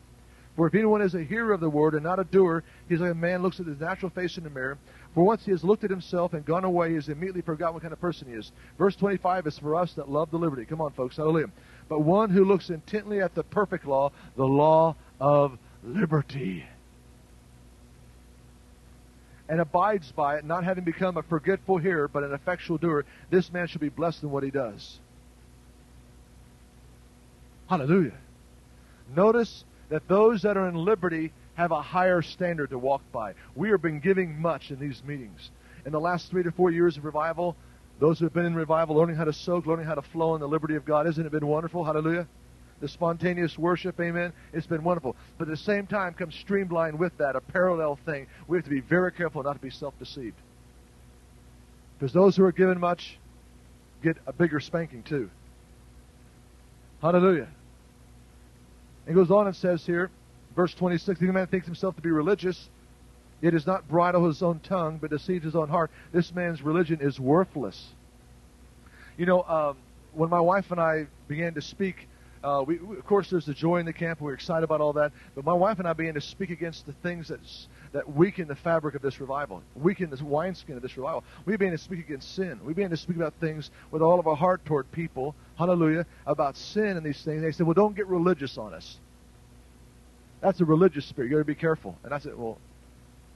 For 0.55 0.67
if 0.67 0.75
anyone 0.75 1.01
is 1.01 1.15
a 1.15 1.23
hearer 1.23 1.53
of 1.53 1.61
the 1.61 1.69
word 1.69 1.93
and 1.93 2.03
not 2.03 2.19
a 2.19 2.25
doer, 2.25 2.63
he's 2.89 2.99
like 2.99 3.11
a 3.11 3.15
man 3.15 3.41
looks 3.41 3.59
at 3.59 3.65
his 3.65 3.79
natural 3.79 4.11
face 4.11 4.37
in 4.37 4.43
the 4.43 4.49
mirror. 4.49 4.77
For 5.15 5.23
once 5.23 5.45
he 5.45 5.51
has 5.51 5.63
looked 5.63 5.83
at 5.83 5.89
himself 5.89 6.33
and 6.33 6.45
gone 6.45 6.65
away, 6.65 6.89
he 6.89 6.95
has 6.95 7.07
immediately 7.07 7.41
forgotten 7.41 7.75
what 7.75 7.83
kind 7.83 7.93
of 7.93 8.01
person 8.01 8.27
he 8.27 8.33
is. 8.33 8.51
Verse 8.77 8.95
25 8.97 9.47
is 9.47 9.57
for 9.59 9.75
us 9.75 9.93
that 9.93 10.09
love 10.09 10.29
the 10.29 10.37
liberty. 10.37 10.65
Come 10.65 10.81
on, 10.81 10.91
folks. 10.91 11.17
Hallelujah. 11.17 11.47
But 11.91 12.04
one 12.04 12.30
who 12.30 12.45
looks 12.45 12.69
intently 12.69 13.19
at 13.19 13.36
the 13.36 13.43
perfect 13.43 13.86
law, 13.86 14.13
the 14.38 14.45
law 14.45 14.95
of 15.19 15.58
liberty, 15.84 16.63
and 19.49 19.60
abides 19.60 20.10
by 20.13 20.38
it, 20.38 20.45
not 20.45 20.63
having 20.63 20.86
become 20.86 21.17
a 21.17 21.23
forgetful 21.23 21.80
hearer, 21.80 22.08
but 22.08 22.23
an 22.23 22.32
effectual 22.32 22.77
doer, 22.77 23.04
this 23.30 23.51
man 23.51 23.67
shall 23.67 23.82
be 23.82 23.89
blessed 23.89 24.23
in 24.23 24.32
what 24.32 24.41
he 24.41 24.51
does. 24.51 24.99
Hallelujah. 27.67 28.17
Notice 29.13 29.65
that 29.89 30.08
those 30.08 30.43
that 30.43 30.56
are 30.56 30.69
in 30.69 30.75
liberty 30.75 31.34
have 31.56 31.71
a 31.71 31.82
higher 31.82 32.21
standard 32.21 32.69
to 32.69 32.77
walk 32.77 33.01
by. 33.12 33.34
We 33.54 33.69
have 33.71 33.82
been 33.82 33.99
giving 33.99 34.39
much 34.39 34.71
in 34.71 34.80
these 34.80 35.04
meetings. 35.04 35.49
In 35.86 35.91
the 35.91 35.99
last 35.99 36.30
three 36.30 36.43
to 36.43 36.51
four 36.51 36.71
years 36.71 36.95
of 36.95 37.04
revival, 37.04 37.58
those 38.01 38.17
who 38.17 38.25
have 38.25 38.33
been 38.33 38.47
in 38.47 38.55
revival, 38.55 38.95
learning 38.95 39.15
how 39.15 39.25
to 39.25 39.31
soak, 39.31 39.67
learning 39.67 39.85
how 39.85 39.93
to 39.93 40.01
flow 40.01 40.33
in 40.33 40.41
the 40.41 40.47
liberty 40.47 40.75
of 40.75 40.83
God, 40.83 41.07
isn't 41.07 41.23
it 41.23 41.31
been 41.31 41.45
wonderful? 41.45 41.85
Hallelujah. 41.85 42.27
The 42.79 42.87
spontaneous 42.87 43.59
worship, 43.59 43.99
amen. 43.99 44.33
It's 44.53 44.65
been 44.65 44.83
wonderful. 44.83 45.15
But 45.37 45.47
at 45.47 45.51
the 45.51 45.63
same 45.63 45.85
time 45.85 46.15
comes 46.15 46.33
streamlined 46.33 46.97
with 46.97 47.15
that, 47.19 47.35
a 47.35 47.41
parallel 47.41 47.99
thing. 48.03 48.25
We 48.47 48.57
have 48.57 48.63
to 48.63 48.71
be 48.71 48.79
very 48.79 49.11
careful 49.11 49.43
not 49.43 49.53
to 49.53 49.59
be 49.59 49.69
self 49.69 49.93
deceived. 49.99 50.35
Because 51.99 52.11
those 52.11 52.35
who 52.35 52.43
are 52.43 52.51
given 52.51 52.79
much 52.79 53.19
get 54.01 54.17
a 54.25 54.33
bigger 54.33 54.59
spanking 54.59 55.03
too. 55.03 55.29
Hallelujah. 57.03 57.49
It 59.05 59.13
goes 59.13 59.29
on 59.29 59.45
and 59.45 59.55
says 59.55 59.85
here, 59.85 60.09
verse 60.55 60.73
26, 60.73 61.19
if 61.19 61.21
any 61.21 61.31
man 61.31 61.45
thinks 61.45 61.67
himself 61.67 61.95
to 61.97 62.01
be 62.01 62.09
religious, 62.09 62.67
yet 63.41 63.51
does 63.51 63.67
not 63.67 63.88
bridle 63.88 64.27
his 64.27 64.41
own 64.41 64.60
tongue, 64.60 64.97
but 64.99 65.10
deceives 65.10 65.43
his 65.43 65.56
own 65.56 65.69
heart, 65.69 65.91
this 66.12 66.34
man's 66.34 66.62
religion 66.62 66.99
is 67.01 67.19
worthless. 67.19 67.88
You 69.17 69.25
know, 69.25 69.43
um, 69.43 69.77
when 70.13 70.30
my 70.30 70.39
wife 70.39 70.71
and 70.71 70.80
I 70.80 71.08
began 71.27 71.54
to 71.54 71.62
speak, 71.62 72.08
uh, 72.43 72.63
we, 72.65 72.77
we, 72.77 72.97
of 72.97 73.06
course, 73.06 73.30
there's 73.30 73.45
the 73.45 73.54
joy 73.54 73.77
in 73.77 73.86
the 73.86 73.93
camp, 73.93 74.19
and 74.19 74.25
we're 74.25 74.34
excited 74.34 74.63
about 74.63 74.82
all 74.82 74.93
that. 74.93 75.12
But 75.36 75.45
my 75.45 75.54
wife 75.54 75.77
and 75.80 75.88
I 75.88 75.93
began 75.93 76.15
to 76.15 76.21
speak 76.21 76.49
against 76.49 76.86
the 76.86 76.93
things 76.93 77.27
that 77.27 77.39
that 77.93 78.15
weaken 78.15 78.47
the 78.47 78.56
fabric 78.56 78.95
of 78.95 79.01
this 79.01 79.19
revival, 79.19 79.62
weaken 79.75 80.10
the 80.10 80.23
wineskin 80.23 80.75
of 80.77 80.82
this 80.82 80.95
revival. 80.95 81.23
We 81.45 81.58
began 81.58 81.73
to 81.73 81.77
speak 81.77 81.99
against 81.99 82.36
sin. 82.36 82.60
We 82.63 82.73
began 82.73 82.89
to 82.91 82.97
speak 82.97 83.17
about 83.17 83.34
things 83.39 83.69
with 83.91 84.01
all 84.01 84.19
of 84.19 84.27
our 84.27 84.36
heart 84.36 84.63
toward 84.65 84.91
people. 84.91 85.36
Hallelujah. 85.58 86.06
About 86.25 86.56
sin 86.56 86.97
and 86.97 87.06
these 87.06 87.21
things. 87.23 87.41
They 87.41 87.51
said, 87.51 87.67
"Well, 87.67 87.73
don't 87.73 87.95
get 87.95 88.08
religious 88.08 88.58
on 88.58 88.73
us." 88.73 88.97
That's 90.39 90.62
a 90.62 90.65
religious 90.65 91.06
spirit. 91.06 91.30
You 91.30 91.36
got 91.36 91.41
to 91.41 91.45
be 91.45 91.54
careful. 91.54 91.97
And 92.04 92.13
I 92.13 92.19
said, 92.19 92.36
"Well," 92.36 92.58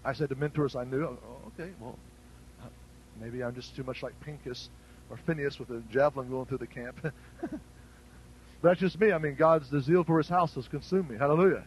I 0.06 0.14
said 0.14 0.30
to 0.30 0.36
mentors 0.36 0.76
I 0.76 0.84
knew, 0.84 1.04
oh, 1.04 1.18
oh 1.28 1.52
"Okay, 1.60 1.72
well, 1.80 1.98
uh, 2.62 2.68
maybe 3.20 3.44
I'm 3.44 3.56
just 3.56 3.76
too 3.76 3.84
much 3.84 4.04
like 4.04 4.18
Pincus 4.22 4.70
or 5.10 5.18
Phineas 5.18 5.60
with 5.60 5.70
a 5.72 5.82
javelin 5.92 6.30
going 6.30 6.46
through 6.46 6.60
the 6.60 6.68
camp." 6.68 6.98
But 7.02 7.14
that's 8.62 8.80
just 8.80 9.00
me. 9.00 9.12
I 9.12 9.18
mean, 9.18 9.36
God's 9.36 9.70
the 9.70 9.82
zeal 9.82 10.04
for 10.04 10.20
His 10.20 10.30
house 10.30 10.54
has 10.56 10.68
consumed 10.68 11.10
me. 11.10 11.18
Hallelujah. 11.18 11.64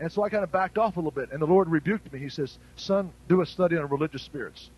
And 0.00 0.10
so 0.10 0.24
I 0.24 0.28
kind 0.28 0.42
of 0.42 0.50
backed 0.50 0.76
off 0.76 0.96
a 0.96 0.98
little 0.98 1.12
bit, 1.12 1.30
and 1.30 1.40
the 1.40 1.46
Lord 1.46 1.68
rebuked 1.68 2.12
me. 2.12 2.18
He 2.18 2.28
says, 2.28 2.58
"Son, 2.76 3.12
do 3.28 3.40
a 3.40 3.46
study 3.46 3.76
on 3.76 3.88
religious 3.88 4.22
spirits, 4.22 4.70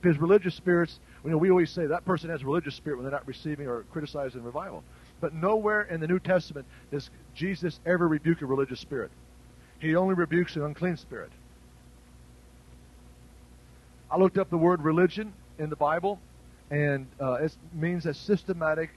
because 0.00 0.18
religious 0.18 0.54
spirits. 0.54 0.98
You 1.24 1.30
know, 1.30 1.38
we 1.38 1.50
always 1.50 1.70
say 1.70 1.86
that 1.86 2.04
person 2.04 2.30
has 2.30 2.42
a 2.42 2.44
religious 2.44 2.74
spirit 2.74 2.96
when 2.96 3.04
they're 3.04 3.12
not 3.12 3.26
receiving 3.26 3.66
or 3.68 3.84
criticizing 3.92 4.42
revival. 4.42 4.82
But 5.20 5.34
nowhere 5.34 5.82
in 5.82 6.00
the 6.00 6.06
New 6.06 6.20
Testament 6.20 6.66
does 6.90 7.10
Jesus 7.34 7.80
ever 7.84 8.06
rebuke 8.06 8.40
a 8.42 8.46
religious 8.46 8.80
spirit. 8.80 9.10
He 9.80 9.96
only 9.96 10.14
rebukes 10.14 10.56
an 10.56 10.62
unclean 10.62 10.96
spirit. 10.96 11.30
I 14.10 14.16
looked 14.16 14.38
up 14.38 14.50
the 14.50 14.56
word 14.56 14.82
religion 14.82 15.32
in 15.58 15.70
the 15.70 15.76
Bible, 15.76 16.20
and 16.70 17.06
uh, 17.20 17.34
it 17.34 17.56
means 17.74 18.06
a 18.06 18.14
systematic 18.14 18.90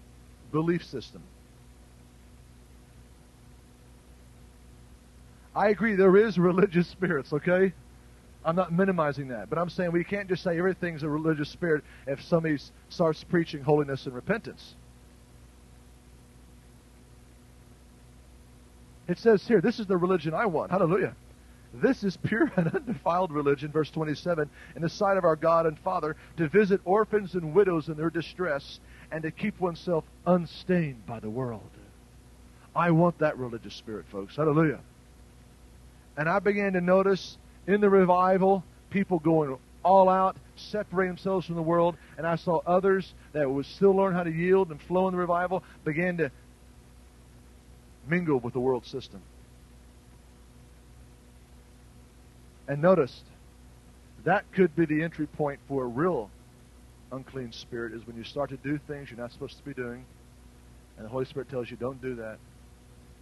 belief 0.51 0.83
system. 0.85 1.21
I 5.55 5.69
agree 5.69 5.95
there 5.95 6.15
is 6.15 6.37
religious 6.39 6.87
spirits, 6.87 7.33
okay? 7.33 7.73
I'm 8.43 8.55
not 8.55 8.71
minimizing 8.73 9.27
that, 9.27 9.49
but 9.49 9.59
I'm 9.59 9.69
saying 9.69 9.91
we 9.91 10.03
can't 10.03 10.27
just 10.27 10.43
say 10.43 10.57
everything's 10.57 11.03
a 11.03 11.09
religious 11.09 11.49
spirit 11.49 11.83
if 12.07 12.21
somebody 12.23 12.57
starts 12.89 13.23
preaching 13.23 13.61
holiness 13.61 14.05
and 14.05 14.15
repentance. 14.15 14.73
It 19.07 19.19
says 19.19 19.45
here, 19.45 19.61
this 19.61 19.79
is 19.79 19.87
the 19.87 19.97
religion 19.97 20.33
I 20.33 20.45
want. 20.45 20.71
Hallelujah. 20.71 21.15
This 21.73 22.03
is 22.03 22.17
pure 22.17 22.51
and 22.55 22.67
undefiled 22.73 23.31
religion, 23.31 23.71
verse 23.71 23.89
27, 23.91 24.49
in 24.75 24.81
the 24.81 24.89
sight 24.89 25.17
of 25.17 25.23
our 25.23 25.35
God 25.35 25.65
and 25.65 25.79
Father, 25.79 26.15
to 26.37 26.47
visit 26.49 26.81
orphans 26.83 27.35
and 27.35 27.53
widows 27.53 27.87
in 27.87 27.95
their 27.95 28.09
distress 28.09 28.79
and 29.11 29.23
to 29.23 29.31
keep 29.31 29.59
oneself 29.59 30.03
unstained 30.25 31.05
by 31.05 31.19
the 31.19 31.29
world. 31.29 31.69
I 32.75 32.91
want 32.91 33.19
that 33.19 33.37
religious 33.37 33.73
spirit, 33.73 34.05
folks. 34.11 34.35
Hallelujah. 34.35 34.79
And 36.17 36.29
I 36.29 36.39
began 36.39 36.73
to 36.73 36.81
notice 36.81 37.37
in 37.67 37.81
the 37.81 37.89
revival 37.89 38.63
people 38.89 39.19
going 39.19 39.57
all 39.83 40.09
out, 40.09 40.37
separating 40.55 41.15
themselves 41.15 41.47
from 41.47 41.55
the 41.55 41.61
world, 41.61 41.97
and 42.17 42.27
I 42.27 42.35
saw 42.35 42.61
others 42.65 43.13
that 43.33 43.49
would 43.49 43.65
still 43.65 43.95
learn 43.95 44.13
how 44.13 44.23
to 44.23 44.31
yield 44.31 44.71
and 44.71 44.81
flow 44.81 45.07
in 45.07 45.13
the 45.13 45.19
revival 45.19 45.63
began 45.83 46.17
to 46.17 46.31
mingle 48.07 48.39
with 48.39 48.53
the 48.53 48.59
world 48.59 48.85
system. 48.85 49.21
And 52.71 52.81
notice, 52.81 53.21
that 54.23 54.49
could 54.53 54.73
be 54.77 54.85
the 54.85 55.03
entry 55.03 55.27
point 55.27 55.59
for 55.67 55.83
a 55.83 55.87
real 55.87 56.29
unclean 57.11 57.51
spirit 57.51 57.91
is 57.91 58.07
when 58.07 58.15
you 58.15 58.23
start 58.23 58.49
to 58.51 58.55
do 58.55 58.79
things 58.87 59.11
you're 59.11 59.19
not 59.19 59.33
supposed 59.33 59.57
to 59.57 59.63
be 59.65 59.73
doing, 59.73 60.05
and 60.95 61.05
the 61.05 61.09
Holy 61.09 61.25
Spirit 61.25 61.49
tells 61.49 61.69
you, 61.69 61.75
don't 61.75 62.01
do 62.01 62.15
that. 62.15 62.37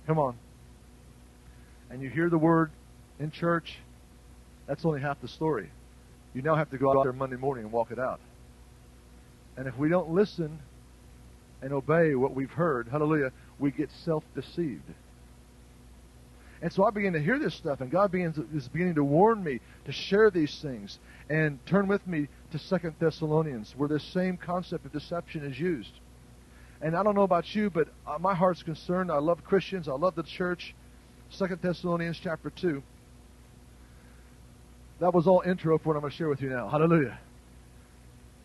Come 0.06 0.20
on. 0.20 0.38
And 1.90 2.00
you 2.00 2.12
hear 2.12 2.30
the 2.30 2.38
word 2.38 2.70
in 3.20 3.32
church, 3.32 3.80
that's 4.68 4.86
only 4.86 5.02
half 5.02 5.20
the 5.20 5.28
story. 5.28 5.72
You 6.36 6.44
now 6.44 6.54
have 6.54 6.70
to 6.70 6.78
go 6.78 6.96
out 6.96 7.02
there 7.02 7.12
Monday 7.12 7.38
morning 7.38 7.64
and 7.64 7.74
walk 7.74 7.90
it 7.90 7.98
out. 7.98 8.20
And 9.58 9.68
if 9.68 9.76
we 9.80 9.90
don't 9.90 10.12
listen 10.12 10.60
and 11.64 11.74
obey 11.74 12.14
what 12.14 12.36
we've 12.36 12.52
heard, 12.52 12.88
hallelujah, 12.88 13.32
we 13.58 13.72
get 13.72 13.90
self 14.06 14.24
deceived. 14.36 14.94
And 16.62 16.74
so 16.74 16.84
I 16.84 16.92
began 16.92 17.14
to 17.14 17.22
hear 17.22 17.40
this 17.40 17.56
stuff, 17.56 17.80
and 17.80 17.90
God 17.90 18.12
begins, 18.12 18.38
is 18.54 18.68
beginning 18.68 18.96
to 18.96 19.04
warn 19.04 19.42
me 19.44 19.62
to 19.86 19.92
share 19.92 20.30
these 20.30 20.60
things. 20.62 21.00
And 21.30 21.64
turn 21.66 21.88
with 21.88 22.06
me 22.06 22.28
to 22.52 22.60
Second 22.60 22.96
Thessalonians, 23.00 23.74
where 23.78 23.88
this 23.88 24.04
same 24.04 24.36
concept 24.36 24.86
of 24.86 24.92
deception 24.92 25.46
is 25.46 25.60
used. 25.60 25.92
And 26.82 26.96
I 26.96 27.04
don't 27.04 27.16
know 27.16 27.24
about 27.24 27.56
you, 27.56 27.70
but 27.70 27.88
uh, 28.08 28.18
my 28.20 28.34
heart's 28.34 28.64
concerned. 28.64 29.12
I 29.12 29.20
love 29.20 29.44
Christians. 29.44 29.88
I 29.88 29.94
love 29.94 30.16
the 30.16 30.24
church. 30.24 30.76
Second 31.30 31.62
Thessalonians 31.62 32.20
chapter 32.22 32.50
2. 32.50 32.82
That 35.00 35.14
was 35.14 35.28
all 35.28 35.44
intro 35.46 35.78
for 35.78 35.90
what 35.90 35.96
I'm 35.96 36.02
going 36.02 36.12
to 36.12 36.18
share 36.18 36.30
with 36.30 36.42
you 36.42 36.50
now. 36.50 36.68
Hallelujah. 36.68 37.18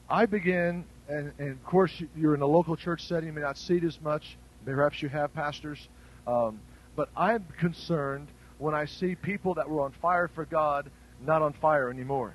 I 0.08 0.26
began, 0.26 0.84
and, 1.08 1.32
and 1.38 1.52
of 1.52 1.64
course, 1.64 1.90
you're 2.16 2.34
in 2.34 2.42
a 2.42 2.46
local 2.46 2.76
church 2.76 3.06
setting, 3.06 3.28
you 3.28 3.32
may 3.32 3.40
not 3.40 3.58
see 3.58 3.76
it 3.76 3.84
as 3.84 4.00
much. 4.00 4.36
Perhaps 4.64 5.02
you 5.02 5.08
have 5.08 5.34
pastors. 5.34 5.88
Um, 6.26 6.60
but 6.96 7.08
I'm 7.16 7.44
concerned 7.58 8.28
when 8.58 8.74
I 8.74 8.84
see 8.84 9.14
people 9.14 9.54
that 9.54 9.68
were 9.68 9.82
on 9.82 9.92
fire 9.92 10.28
for 10.28 10.44
God 10.44 10.90
not 11.20 11.42
on 11.42 11.52
fire 11.54 11.90
anymore. 11.90 12.34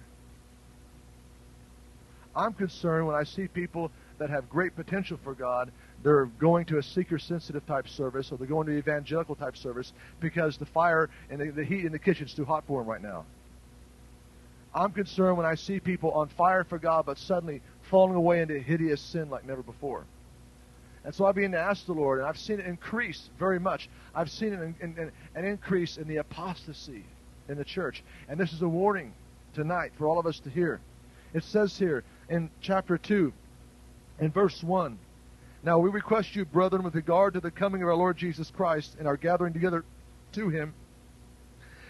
I'm 2.35 2.53
concerned 2.53 3.07
when 3.07 3.15
I 3.15 3.23
see 3.23 3.47
people 3.47 3.91
that 4.19 4.29
have 4.29 4.49
great 4.49 4.75
potential 4.75 5.19
for 5.23 5.33
God, 5.33 5.71
they're 6.03 6.25
going 6.25 6.65
to 6.65 6.77
a 6.77 6.83
seeker 6.83 7.19
sensitive 7.19 7.65
type 7.65 7.87
service 7.87 8.31
or 8.31 8.37
they're 8.37 8.47
going 8.47 8.67
to 8.67 8.73
evangelical 8.73 9.35
type 9.35 9.57
service 9.57 9.91
because 10.19 10.57
the 10.57 10.65
fire 10.65 11.09
and 11.29 11.39
the, 11.39 11.51
the 11.51 11.63
heat 11.63 11.85
in 11.85 11.91
the 11.91 11.99
kitchen 11.99 12.25
is 12.25 12.33
too 12.33 12.45
hot 12.45 12.63
for 12.67 12.81
them 12.81 12.89
right 12.89 13.01
now. 13.01 13.25
I'm 14.73 14.91
concerned 14.91 15.37
when 15.37 15.45
I 15.45 15.55
see 15.55 15.79
people 15.79 16.11
on 16.11 16.29
fire 16.29 16.63
for 16.63 16.77
God 16.77 17.05
but 17.05 17.17
suddenly 17.17 17.61
falling 17.89 18.15
away 18.15 18.41
into 18.41 18.59
hideous 18.59 19.01
sin 19.01 19.29
like 19.29 19.45
never 19.45 19.63
before. 19.63 20.05
And 21.03 21.15
so 21.15 21.25
I 21.25 21.31
began 21.31 21.51
to 21.51 21.59
ask 21.59 21.85
the 21.85 21.93
Lord, 21.93 22.19
and 22.19 22.27
I've 22.27 22.37
seen 22.37 22.59
it 22.59 22.65
increase 22.65 23.29
very 23.39 23.59
much. 23.59 23.89
I've 24.13 24.29
seen 24.29 24.53
in, 24.53 24.75
in, 24.81 25.11
an 25.35 25.45
increase 25.45 25.97
in 25.97 26.07
the 26.07 26.17
apostasy 26.17 27.05
in 27.47 27.57
the 27.57 27.63
church. 27.63 28.03
And 28.27 28.39
this 28.39 28.51
is 28.51 28.61
a 28.61 28.67
warning 28.67 29.13
tonight 29.53 29.91
for 29.97 30.07
all 30.07 30.19
of 30.19 30.25
us 30.25 30.39
to 30.41 30.49
hear. 30.49 30.81
It 31.33 31.43
says 31.43 31.77
here 31.77 32.03
in 32.29 32.49
chapter 32.61 32.97
2, 32.97 33.31
in 34.19 34.31
verse 34.31 34.61
1, 34.61 34.99
Now 35.63 35.79
we 35.79 35.89
request 35.89 36.35
you, 36.35 36.43
brethren, 36.45 36.83
with 36.83 36.95
regard 36.95 37.33
to 37.35 37.39
the 37.39 37.51
coming 37.51 37.81
of 37.81 37.87
our 37.87 37.95
Lord 37.95 38.17
Jesus 38.17 38.51
Christ 38.51 38.95
and 38.99 39.07
our 39.07 39.17
gathering 39.17 39.53
together 39.53 39.85
to 40.33 40.49
him, 40.49 40.73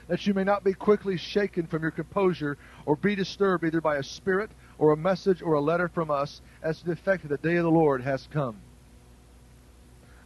that 0.07 0.25
you 0.25 0.33
may 0.33 0.43
not 0.43 0.63
be 0.63 0.73
quickly 0.73 1.17
shaken 1.17 1.67
from 1.67 1.81
your 1.81 1.91
composure 1.91 2.57
or 2.85 2.95
be 2.95 3.15
disturbed 3.15 3.63
either 3.63 3.81
by 3.81 3.97
a 3.97 4.03
spirit 4.03 4.49
or 4.77 4.91
a 4.91 4.97
message 4.97 5.41
or 5.41 5.53
a 5.53 5.61
letter 5.61 5.87
from 5.87 6.11
us 6.11 6.41
as 6.63 6.79
to 6.79 6.85
the 6.85 6.91
effect 6.91 7.23
that 7.23 7.29
the 7.29 7.49
day 7.49 7.57
of 7.57 7.63
the 7.63 7.71
Lord 7.71 8.01
has 8.01 8.27
come. 8.31 8.59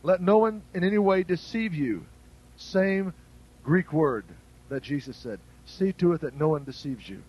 Let 0.04 0.22
no 0.22 0.38
one 0.38 0.62
in 0.74 0.84
any 0.84 0.98
way 0.98 1.24
deceive 1.24 1.74
you. 1.74 2.06
Same 2.58 3.14
Greek 3.64 3.94
word 3.94 4.26
that 4.70 4.84
Jesus 4.84 5.16
said. 5.18 5.40
See 5.66 5.94
to 5.94 6.12
it 6.14 6.22
that 6.22 6.38
no 6.38 6.50
one 6.50 6.66
deceives 6.66 7.08
you. 7.08 7.24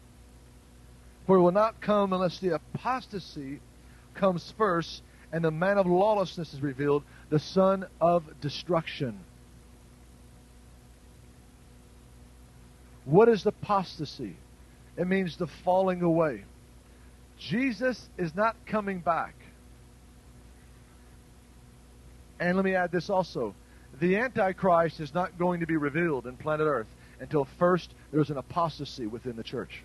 For 1.27 1.37
it 1.37 1.41
will 1.41 1.53
not 1.53 1.81
come 1.81 2.13
unless 2.13 2.39
the 2.39 2.55
apostasy 2.55 3.61
comes 4.15 4.53
first 4.59 5.03
and 5.33 5.45
the 5.45 5.51
man 5.51 5.79
of 5.79 5.87
lawlessness 5.87 6.53
is 6.53 6.61
revealed, 6.61 7.05
the 7.31 7.39
son 7.39 7.87
of 8.01 8.25
destruction. 8.41 9.19
What 13.05 13.29
is 13.29 13.47
apostasy? 13.47 14.37
It 14.97 15.07
means 15.07 15.37
the 15.37 15.47
falling 15.47 16.03
away. 16.03 16.45
Jesus 17.39 18.09
is 18.17 18.35
not 18.35 18.57
coming 18.67 19.01
back. 19.01 19.35
And 22.41 22.57
let 22.57 22.65
me 22.65 22.75
add 22.75 22.91
this 22.91 23.11
also. 23.11 23.55
The 24.01 24.17
Antichrist 24.17 25.01
is 25.01 25.15
not 25.15 25.39
going 25.39 25.61
to 25.61 25.67
be 25.67 25.77
revealed 25.77 26.27
in 26.27 26.37
planet 26.37 26.67
Earth 26.67 26.89
until 27.21 27.47
first 27.59 27.95
there's 28.13 28.31
an 28.31 28.39
apostasy 28.39 29.07
within 29.07 29.37
the 29.37 29.45
church. 29.45 29.83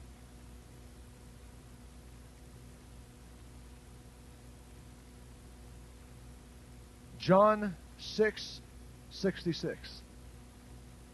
John 7.19 7.75
6 7.99 8.61
66. 9.11 10.01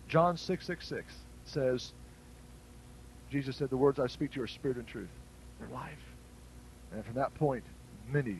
John 0.07 0.37
6 0.37 0.65
66 0.65 1.13
says, 1.45 1.91
Jesus 3.31 3.57
said, 3.57 3.69
The 3.69 3.77
words 3.77 3.99
I 3.99 4.07
speak 4.07 4.31
to 4.31 4.37
you 4.37 4.43
are 4.43 4.47
spirit 4.47 4.77
and 4.77 4.87
truth. 4.87 5.09
They're 5.59 5.67
life. 5.69 5.91
And 6.93 7.03
from 7.03 7.15
that 7.15 7.33
point, 7.35 7.63
many 8.09 8.37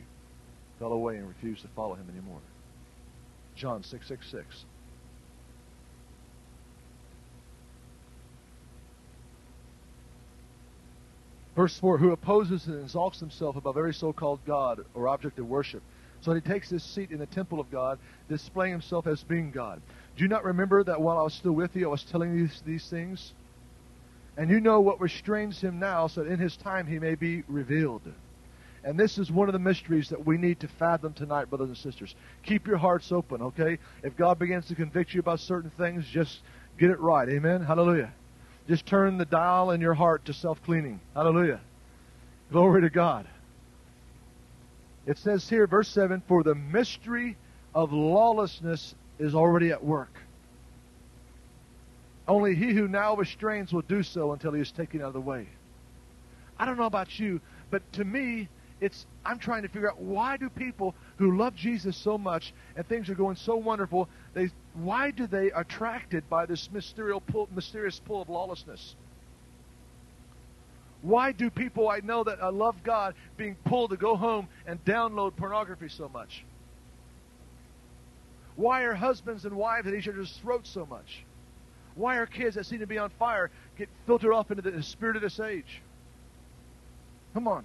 fell 0.78 0.92
away 0.92 1.16
and 1.16 1.28
refused 1.28 1.62
to 1.62 1.68
follow 1.68 1.94
him 1.94 2.06
anymore. 2.10 2.40
John 3.56 3.82
666. 3.82 4.64
Verse 11.56 11.78
4 11.78 11.98
Who 11.98 12.12
opposes 12.12 12.66
and 12.66 12.82
exalts 12.82 13.18
himself 13.18 13.56
above 13.56 13.78
every 13.78 13.94
so 13.94 14.12
called 14.12 14.40
God 14.46 14.84
or 14.94 15.08
object 15.08 15.38
of 15.38 15.48
worship. 15.48 15.82
So 16.20 16.34
he 16.34 16.40
takes 16.40 16.68
his 16.68 16.82
seat 16.82 17.10
in 17.10 17.18
the 17.18 17.26
temple 17.26 17.60
of 17.60 17.70
God, 17.70 17.98
displaying 18.28 18.72
himself 18.72 19.06
as 19.06 19.22
being 19.22 19.50
God. 19.50 19.80
Do 20.16 20.22
you 20.22 20.28
not 20.28 20.44
remember 20.44 20.82
that 20.84 21.00
while 21.00 21.18
I 21.18 21.22
was 21.22 21.34
still 21.34 21.52
with 21.52 21.74
you, 21.76 21.86
I 21.86 21.90
was 21.90 22.04
telling 22.04 22.34
you 22.34 22.46
these, 22.46 22.62
these 22.66 22.88
things? 22.88 23.32
And 24.36 24.50
you 24.50 24.60
know 24.60 24.80
what 24.80 25.00
restrains 25.00 25.60
him 25.60 25.78
now, 25.78 26.08
so 26.08 26.22
that 26.22 26.30
in 26.30 26.38
his 26.38 26.56
time 26.56 26.86
he 26.86 26.98
may 26.98 27.14
be 27.14 27.42
revealed. 27.48 28.02
And 28.86 28.96
this 28.96 29.18
is 29.18 29.32
one 29.32 29.48
of 29.48 29.52
the 29.52 29.58
mysteries 29.58 30.10
that 30.10 30.24
we 30.24 30.38
need 30.38 30.60
to 30.60 30.68
fathom 30.68 31.12
tonight, 31.12 31.50
brothers 31.50 31.66
and 31.66 31.76
sisters. 31.76 32.14
Keep 32.44 32.68
your 32.68 32.76
hearts 32.76 33.10
open, 33.10 33.42
okay? 33.42 33.78
If 34.04 34.16
God 34.16 34.38
begins 34.38 34.68
to 34.68 34.76
convict 34.76 35.12
you 35.12 35.18
about 35.18 35.40
certain 35.40 35.70
things, 35.70 36.06
just 36.06 36.38
get 36.78 36.90
it 36.90 37.00
right. 37.00 37.28
Amen? 37.28 37.62
Hallelujah. 37.62 38.12
Just 38.68 38.86
turn 38.86 39.18
the 39.18 39.24
dial 39.24 39.72
in 39.72 39.80
your 39.80 39.94
heart 39.94 40.26
to 40.26 40.32
self 40.32 40.62
cleaning. 40.62 41.00
Hallelujah. 41.14 41.60
Glory 42.52 42.82
to 42.82 42.90
God. 42.90 43.26
It 45.04 45.18
says 45.18 45.48
here, 45.48 45.66
verse 45.66 45.88
7 45.88 46.22
For 46.28 46.44
the 46.44 46.54
mystery 46.54 47.36
of 47.74 47.92
lawlessness 47.92 48.94
is 49.18 49.34
already 49.34 49.72
at 49.72 49.84
work. 49.84 50.16
Only 52.28 52.54
he 52.54 52.72
who 52.72 52.86
now 52.86 53.16
restrains 53.16 53.72
will 53.72 53.82
do 53.82 54.04
so 54.04 54.32
until 54.32 54.52
he 54.52 54.60
is 54.60 54.70
taken 54.70 55.00
out 55.00 55.08
of 55.08 55.14
the 55.14 55.20
way. 55.20 55.48
I 56.56 56.66
don't 56.66 56.78
know 56.78 56.86
about 56.86 57.18
you, 57.18 57.40
but 57.70 57.82
to 57.94 58.04
me, 58.04 58.48
it's 58.80 59.06
I'm 59.24 59.38
trying 59.38 59.62
to 59.62 59.68
figure 59.68 59.90
out 59.90 60.00
why 60.00 60.36
do 60.36 60.48
people 60.48 60.94
who 61.16 61.36
love 61.36 61.54
Jesus 61.54 61.96
so 61.96 62.18
much 62.18 62.52
and 62.76 62.86
things 62.86 63.08
are 63.08 63.14
going 63.14 63.36
so 63.36 63.56
wonderful, 63.56 64.08
they 64.34 64.50
why 64.74 65.10
do 65.10 65.26
they 65.26 65.50
attracted 65.50 66.28
by 66.28 66.46
this 66.46 66.70
mysterious 66.70 67.20
pull, 67.26 67.48
mysterious 67.54 67.98
pull 67.98 68.22
of 68.22 68.28
lawlessness? 68.28 68.94
Why 71.02 71.32
do 71.32 71.50
people 71.50 71.88
I 71.88 72.00
know 72.00 72.24
that 72.24 72.42
I 72.42 72.48
love 72.48 72.76
God 72.82 73.14
being 73.36 73.56
pulled 73.64 73.90
to 73.90 73.96
go 73.96 74.16
home 74.16 74.48
and 74.66 74.84
download 74.84 75.36
pornography 75.36 75.88
so 75.88 76.08
much? 76.08 76.44
Why 78.56 78.82
are 78.82 78.94
husbands 78.94 79.44
and 79.44 79.54
wives 79.54 79.86
at 79.86 79.94
each 79.94 80.08
other's 80.08 80.32
throats 80.38 80.70
so 80.70 80.86
much? 80.86 81.24
Why 81.94 82.16
are 82.16 82.26
kids 82.26 82.56
that 82.56 82.66
seem 82.66 82.80
to 82.80 82.86
be 82.86 82.98
on 82.98 83.10
fire 83.18 83.50
get 83.78 83.88
filtered 84.06 84.32
off 84.32 84.50
into 84.50 84.62
the 84.62 84.82
spirit 84.82 85.16
of 85.16 85.22
this 85.22 85.40
age? 85.40 85.82
Come 87.34 87.48
on. 87.48 87.64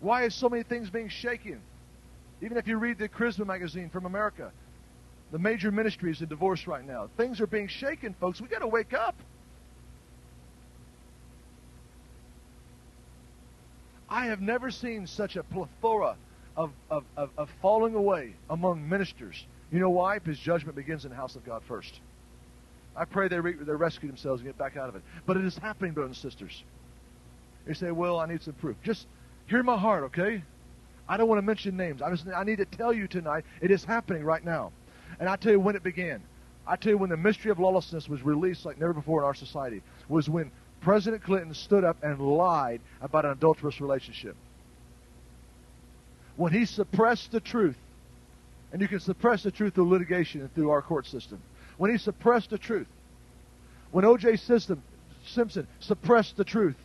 Why 0.00 0.24
is 0.24 0.34
so 0.34 0.48
many 0.48 0.62
things 0.62 0.90
being 0.90 1.08
shaken? 1.08 1.60
Even 2.40 2.56
if 2.56 2.66
you 2.66 2.76
read 2.78 2.98
the 2.98 3.08
Charisma 3.08 3.46
magazine 3.46 3.90
from 3.90 4.06
America, 4.06 4.52
the 5.32 5.38
major 5.38 5.70
ministries 5.70 6.22
in 6.22 6.28
divorce 6.28 6.66
right 6.66 6.86
now, 6.86 7.08
things 7.16 7.40
are 7.40 7.46
being 7.46 7.68
shaken, 7.68 8.14
folks. 8.20 8.40
We 8.40 8.48
got 8.48 8.60
to 8.60 8.68
wake 8.68 8.94
up. 8.94 9.16
I 14.08 14.26
have 14.26 14.40
never 14.40 14.70
seen 14.70 15.06
such 15.06 15.36
a 15.36 15.42
plethora 15.42 16.16
of, 16.56 16.70
of, 16.90 17.04
of, 17.16 17.30
of 17.36 17.50
falling 17.60 17.94
away 17.94 18.34
among 18.48 18.88
ministers. 18.88 19.46
You 19.70 19.80
know 19.80 19.90
why? 19.90 20.18
Because 20.18 20.38
judgment 20.38 20.76
begins 20.76 21.04
in 21.04 21.10
the 21.10 21.16
house 21.16 21.36
of 21.36 21.44
God 21.44 21.62
first. 21.68 22.00
I 22.96 23.04
pray 23.04 23.28
they, 23.28 23.38
re- 23.38 23.52
they 23.52 23.72
rescue 23.72 24.08
themselves 24.08 24.40
and 24.40 24.48
get 24.48 24.56
back 24.56 24.76
out 24.76 24.88
of 24.88 24.96
it. 24.96 25.02
But 25.26 25.36
it 25.36 25.44
is 25.44 25.56
happening, 25.58 25.92
brothers 25.92 26.16
and 26.22 26.32
sisters. 26.32 26.64
You 27.66 27.74
say, 27.74 27.90
well, 27.90 28.18
I 28.18 28.26
need 28.26 28.42
some 28.42 28.54
proof. 28.54 28.76
Just 28.82 29.06
Hear 29.48 29.62
my 29.62 29.78
heart, 29.78 30.04
okay? 30.04 30.42
I 31.08 31.16
don't 31.16 31.26
want 31.26 31.38
to 31.38 31.42
mention 31.42 31.76
names. 31.76 32.02
I, 32.02 32.10
just, 32.10 32.26
I 32.28 32.44
need 32.44 32.58
to 32.58 32.66
tell 32.66 32.92
you 32.92 33.08
tonight 33.08 33.44
it 33.62 33.70
is 33.70 33.82
happening 33.82 34.22
right 34.22 34.44
now. 34.44 34.72
And 35.18 35.28
I 35.28 35.36
tell 35.36 35.52
you 35.52 35.60
when 35.60 35.74
it 35.74 35.82
began. 35.82 36.22
I 36.66 36.76
tell 36.76 36.92
you 36.92 36.98
when 36.98 37.08
the 37.08 37.16
mystery 37.16 37.50
of 37.50 37.58
lawlessness 37.58 38.08
was 38.08 38.22
released 38.22 38.66
like 38.66 38.78
never 38.78 38.92
before 38.92 39.20
in 39.20 39.24
our 39.24 39.34
society 39.34 39.82
was 40.08 40.28
when 40.28 40.50
President 40.82 41.22
Clinton 41.22 41.54
stood 41.54 41.82
up 41.82 41.96
and 42.02 42.20
lied 42.20 42.82
about 43.00 43.24
an 43.24 43.30
adulterous 43.30 43.80
relationship. 43.80 44.36
When 46.36 46.52
he 46.52 46.66
suppressed 46.66 47.32
the 47.32 47.40
truth, 47.40 47.76
and 48.70 48.82
you 48.82 48.86
can 48.86 49.00
suppress 49.00 49.42
the 49.42 49.50
truth 49.50 49.74
through 49.74 49.88
litigation 49.88 50.42
and 50.42 50.54
through 50.54 50.70
our 50.70 50.82
court 50.82 51.06
system. 51.06 51.40
When 51.78 51.90
he 51.90 51.96
suppressed 51.96 52.50
the 52.50 52.58
truth, 52.58 52.86
when 53.92 54.04
O.J. 54.04 54.36
Simpson 54.36 55.66
suppressed 55.80 56.36
the 56.36 56.44
truth. 56.44 56.76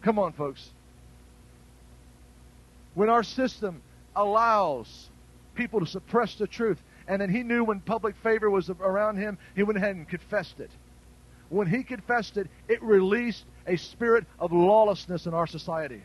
Come 0.00 0.18
on, 0.18 0.32
folks 0.32 0.70
when 2.94 3.08
our 3.08 3.22
system 3.22 3.82
allows 4.16 5.08
people 5.54 5.80
to 5.80 5.86
suppress 5.86 6.34
the 6.34 6.46
truth, 6.46 6.82
and 7.06 7.20
then 7.20 7.30
he 7.30 7.42
knew 7.42 7.64
when 7.64 7.80
public 7.80 8.16
favor 8.22 8.50
was 8.50 8.70
around 8.70 9.16
him, 9.16 9.38
he 9.54 9.62
went 9.62 9.76
ahead 9.76 9.96
and 9.96 10.08
confessed 10.08 10.60
it. 10.60 10.70
When 11.48 11.66
he 11.66 11.82
confessed 11.82 12.36
it, 12.36 12.48
it 12.68 12.82
released 12.82 13.44
a 13.66 13.76
spirit 13.76 14.24
of 14.38 14.52
lawlessness 14.52 15.26
in 15.26 15.34
our 15.34 15.46
society. 15.46 16.02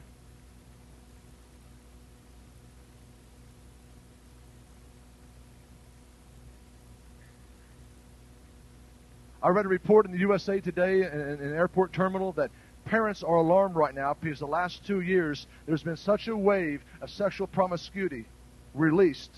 I 9.46 9.50
read 9.50 9.66
a 9.66 9.70
report 9.70 10.08
in 10.08 10.12
the 10.12 10.18
USA 10.18 10.60
Today 10.60 11.04
in, 11.04 11.08
an 11.08 11.54
airport 11.54 11.94
terminal 11.94 12.32
that 12.32 12.50
parents 12.86 13.24
are 13.24 13.36
alarmed 13.36 13.76
right 13.76 13.94
now 13.94 14.16
because 14.20 14.40
the 14.40 14.46
last 14.46 14.86
two 14.86 15.02
years 15.02 15.48
there's 15.66 15.84
been 15.84 15.98
such 15.98 16.28
a 16.28 16.36
wave 16.36 16.82
of 17.02 17.10
sexual 17.10 17.48
promiscuity 17.48 18.26
released 18.74 19.32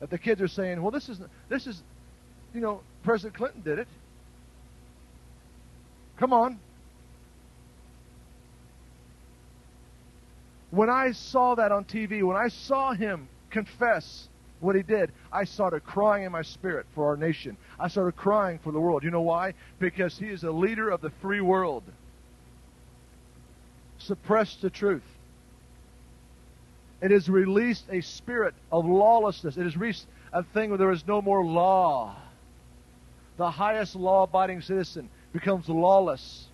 that 0.00 0.10
the 0.10 0.18
kids 0.18 0.42
are 0.42 0.48
saying, 0.48 0.82
"Well, 0.82 0.90
this 0.90 1.08
is 1.08 1.20
this 1.48 1.66
is, 1.66 1.82
you 2.54 2.60
know, 2.60 2.82
President 3.02 3.34
Clinton 3.34 3.62
did 3.62 3.78
it. 3.78 3.88
Come 6.18 6.32
on." 6.32 6.58
When 10.70 10.90
I 10.90 11.12
saw 11.12 11.54
that 11.54 11.72
on 11.72 11.84
TV, 11.84 12.22
when 12.22 12.36
I 12.36 12.48
saw 12.48 12.92
him 12.92 13.28
confess 13.50 14.28
what 14.60 14.74
he 14.74 14.82
did, 14.82 15.12
I 15.32 15.44
started 15.44 15.84
crying 15.84 16.24
in 16.24 16.32
my 16.32 16.42
spirit 16.42 16.86
for 16.94 17.06
our 17.06 17.16
nation. 17.16 17.56
I 17.78 17.88
started 17.88 18.16
crying 18.16 18.58
for 18.58 18.72
the 18.72 18.80
world. 18.80 19.02
You 19.04 19.10
know 19.10 19.22
why? 19.22 19.54
Because 19.78 20.18
he 20.18 20.26
is 20.26 20.44
a 20.44 20.50
leader 20.50 20.90
of 20.90 21.00
the 21.00 21.10
free 21.22 21.40
world. 21.40 21.84
Suppress 23.98 24.56
the 24.56 24.70
truth. 24.70 25.02
It 27.00 27.10
has 27.10 27.28
released 27.28 27.84
a 27.90 28.00
spirit 28.00 28.54
of 28.72 28.86
lawlessness. 28.86 29.56
It 29.56 29.64
has 29.64 29.76
reached 29.76 30.06
a 30.32 30.42
thing 30.42 30.70
where 30.70 30.78
there 30.78 30.92
is 30.92 31.06
no 31.06 31.20
more 31.20 31.44
law. 31.44 32.16
The 33.36 33.50
highest 33.50 33.96
law 33.96 34.22
abiding 34.22 34.62
citizen 34.62 35.10
becomes 35.32 35.68
lawless. 35.68 36.46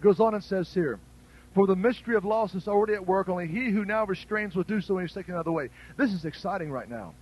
Goes 0.00 0.20
on 0.20 0.34
and 0.34 0.42
says 0.42 0.74
here, 0.74 0.98
for 1.54 1.68
the 1.68 1.76
mystery 1.76 2.16
of 2.16 2.24
lawlessness 2.24 2.64
is 2.64 2.68
already 2.68 2.94
at 2.94 3.06
work, 3.06 3.28
only 3.28 3.46
he 3.46 3.70
who 3.70 3.84
now 3.84 4.04
restrains 4.04 4.56
will 4.56 4.64
do 4.64 4.80
so 4.80 4.94
when 4.94 5.04
he's 5.04 5.14
taken 5.14 5.40
the 5.44 5.52
way. 5.52 5.70
This 5.96 6.12
is 6.12 6.24
exciting 6.24 6.70
right 6.70 6.90
now. 6.90 7.14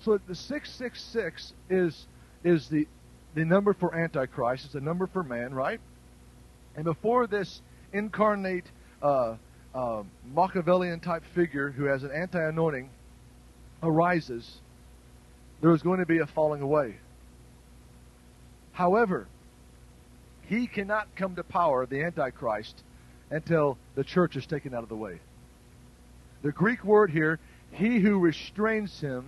So 0.00 0.18
the 0.26 0.34
666 0.34 1.52
is, 1.68 2.06
is 2.42 2.68
the, 2.68 2.88
the 3.34 3.44
number 3.44 3.72
for 3.72 3.94
Antichrist. 3.94 4.66
is 4.66 4.72
the 4.72 4.80
number 4.80 5.06
for 5.06 5.22
man, 5.22 5.54
right? 5.54 5.80
And 6.76 6.84
before 6.84 7.26
this 7.26 7.60
incarnate 7.92 8.66
uh, 9.02 9.36
uh, 9.74 10.02
Machiavellian 10.34 11.00
type 11.00 11.22
figure 11.34 11.70
who 11.70 11.84
has 11.84 12.02
an 12.02 12.10
anti 12.10 12.40
anointing 12.40 12.90
arises, 13.82 14.58
there 15.60 15.72
is 15.72 15.82
going 15.82 16.00
to 16.00 16.06
be 16.06 16.18
a 16.18 16.26
falling 16.26 16.62
away. 16.62 16.96
However, 18.72 19.26
he 20.48 20.66
cannot 20.66 21.08
come 21.16 21.36
to 21.36 21.44
power, 21.44 21.86
the 21.86 22.02
Antichrist, 22.02 22.82
until 23.30 23.78
the 23.94 24.02
church 24.02 24.36
is 24.36 24.46
taken 24.46 24.74
out 24.74 24.82
of 24.82 24.88
the 24.88 24.96
way. 24.96 25.20
The 26.42 26.52
Greek 26.52 26.82
word 26.84 27.10
here, 27.10 27.38
he 27.72 28.00
who 28.00 28.18
restrains 28.18 29.00
him, 29.00 29.26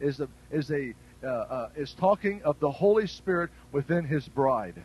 is 0.00 0.20
a, 0.20 0.28
is 0.50 0.70
a 0.70 0.94
uh, 1.24 1.28
uh, 1.28 1.68
is 1.76 1.94
talking 1.94 2.42
of 2.42 2.58
the 2.60 2.70
Holy 2.70 3.06
Spirit 3.06 3.50
within 3.72 4.04
his 4.04 4.28
bride. 4.28 4.82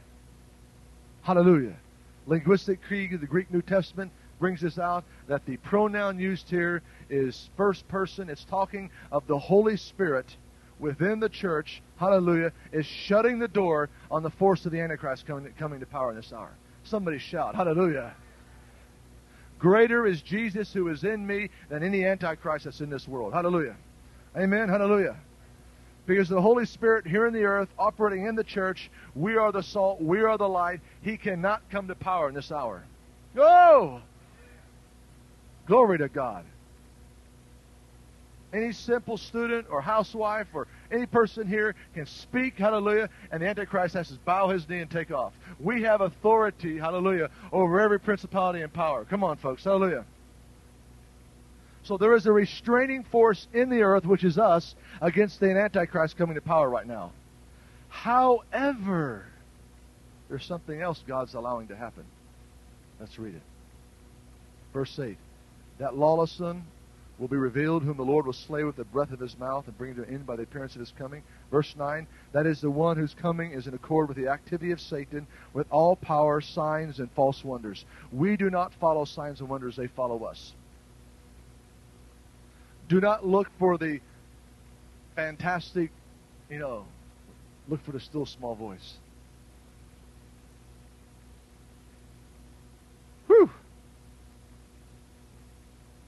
Hallelujah. 1.22 1.76
Linguistic 2.28 2.80
Key 2.88 3.10
of 3.14 3.22
the 3.22 3.28
Greek 3.28 3.52
New 3.52 3.62
Testament 3.62 4.12
brings 4.40 4.62
this 4.62 4.80
out 4.80 5.04
that 5.28 5.46
the 5.46 5.58
pronoun 5.58 6.18
used 6.18 6.50
here 6.50 6.82
is 7.10 7.50
first 7.58 7.88
person. 7.88 8.30
It's 8.30 8.46
talking 8.46 8.90
of 9.12 9.28
the 9.28 9.38
Holy 9.38 9.78
Spirit 9.78 10.26
within 10.80 11.20
the 11.20 11.30
church, 11.30 11.82
hallelujah, 11.98 12.54
is 12.72 12.86
shutting 12.86 13.40
the 13.40 13.48
door 13.48 13.90
on 14.10 14.24
the 14.24 14.30
force 14.30 14.66
of 14.66 14.72
the 14.72 14.80
Antichrist 14.80 15.28
coming, 15.28 15.54
coming 15.60 15.80
to 15.82 15.86
power 15.86 16.12
in 16.12 16.16
this 16.16 16.32
hour. 16.32 16.52
Somebody 16.84 17.18
shout, 17.20 17.56
hallelujah. 17.56 18.14
Greater 19.60 20.08
is 20.08 20.22
Jesus 20.22 20.72
who 20.72 20.88
is 20.88 21.04
in 21.04 21.28
me 21.28 21.50
than 21.68 21.84
any 21.84 22.06
Antichrist 22.06 22.64
that's 22.64 22.80
in 22.80 22.90
this 22.90 23.08
world. 23.08 23.34
Hallelujah. 23.34 23.76
Amen. 24.38 24.70
Hallelujah. 24.70 25.18
Because 26.10 26.28
the 26.28 26.42
Holy 26.42 26.66
Spirit 26.66 27.06
here 27.06 27.28
in 27.28 27.36
the 27.36 27.44
earth, 27.44 27.70
operating 27.78 28.26
in 28.26 28.34
the 28.34 28.44
church, 28.44 28.90
we 29.14 29.38
are 29.38 29.52
the 29.52 29.62
salt, 29.62 30.02
we 30.02 30.24
are 30.24 30.40
the 30.40 30.50
light. 30.50 30.80
He 31.04 31.18
cannot 31.18 31.62
come 31.70 31.88
to 31.88 31.94
power 31.94 32.28
in 32.28 32.34
this 32.34 32.52
hour. 32.52 32.84
Oh! 33.38 34.02
Glory 35.68 36.00
to 36.00 36.10
God. 36.10 36.46
Any 38.52 38.72
simple 38.72 39.18
student 39.18 39.68
or 39.70 39.82
housewife 39.82 40.48
or 40.56 40.66
any 40.92 41.06
person 41.06 41.48
here 41.48 41.76
can 41.94 42.08
speak, 42.08 42.58
hallelujah, 42.58 43.08
and 43.32 43.44
the 43.44 43.48
Antichrist 43.48 43.94
has 43.94 44.08
to 44.08 44.16
bow 44.26 44.50
his 44.50 44.68
knee 44.68 44.80
and 44.80 44.90
take 44.90 45.12
off. 45.12 45.34
We 45.60 45.84
have 45.84 46.02
authority, 46.02 46.80
hallelujah, 46.80 47.30
over 47.52 47.80
every 47.80 48.00
principality 48.00 48.64
and 48.64 48.74
power. 48.74 49.06
Come 49.06 49.24
on, 49.24 49.38
folks, 49.38 49.64
hallelujah. 49.64 50.06
So 51.84 51.98
there 51.98 52.16
is 52.16 52.26
a 52.26 52.32
restraining 52.32 53.04
force 53.04 53.48
in 53.54 53.70
the 53.70 53.82
earth, 53.82 54.06
which 54.06 54.24
is 54.24 54.38
us, 54.38 54.76
against 55.02 55.40
the 55.40 55.50
Antichrist 55.50 56.18
coming 56.18 56.36
to 56.36 56.42
power 56.42 56.70
right 56.70 56.86
now. 56.86 57.12
However, 57.90 59.26
there's 60.28 60.46
something 60.46 60.80
else 60.80 61.02
God's 61.08 61.34
allowing 61.34 61.68
to 61.70 61.76
happen. 61.76 62.04
Let's 63.00 63.18
read 63.18 63.36
it. 63.36 63.42
Verse 64.74 65.00
8. 65.00 65.18
That 65.80 65.98
lawless 65.98 66.32
son 66.32 66.64
will 67.18 67.28
be 67.28 67.36
revealed, 67.36 67.84
whom 67.84 67.98
the 67.98 68.04
Lord 68.04 68.26
will 68.26 68.34
slay 68.34 68.64
with 68.64 68.76
the 68.76 68.86
breath 68.86 69.12
of 69.12 69.20
his 69.20 69.38
mouth 69.38 69.68
and 69.68 69.78
bring 69.78 69.96
to 69.96 70.04
an 70.04 70.14
end 70.14 70.26
by 70.26 70.36
the 70.36 70.44
appearance 70.44 70.76
of 70.76 70.80
his 70.80 70.94
coming. 70.98 71.24
Verse 71.52 71.76
9, 71.78 72.08
that 72.32 72.46
is 72.46 72.62
the 72.62 72.70
one 72.70 72.98
whose 72.98 73.14
coming 73.14 73.52
is 73.52 73.68
in 73.68 73.74
accord 73.74 74.08
with 74.08 74.18
the 74.18 74.30
activity 74.30 74.72
of 74.72 74.80
Satan, 74.80 75.28
with 75.54 75.68
all 75.70 75.96
power, 75.96 76.40
signs, 76.40 77.00
and 77.00 77.12
false 77.12 77.44
wonders. 77.44 77.84
We 78.12 78.38
do 78.38 78.50
not 78.50 78.74
follow 78.80 79.06
signs 79.06 79.42
and 79.42 79.50
wonders, 79.50 79.76
they 79.76 79.88
follow 79.88 80.24
us. 80.24 80.54
Do 82.90 83.00
not 83.00 83.26
look 83.26 83.48
for 83.60 83.78
the 83.78 84.02
fantastic, 85.16 85.92
you 86.50 86.58
know, 86.58 86.86
look 87.68 87.86
for 87.86 87.92
the 87.92 88.00
still 88.00 88.26
small 88.26 88.56
voice. 88.56 88.96
Whew! 93.28 93.52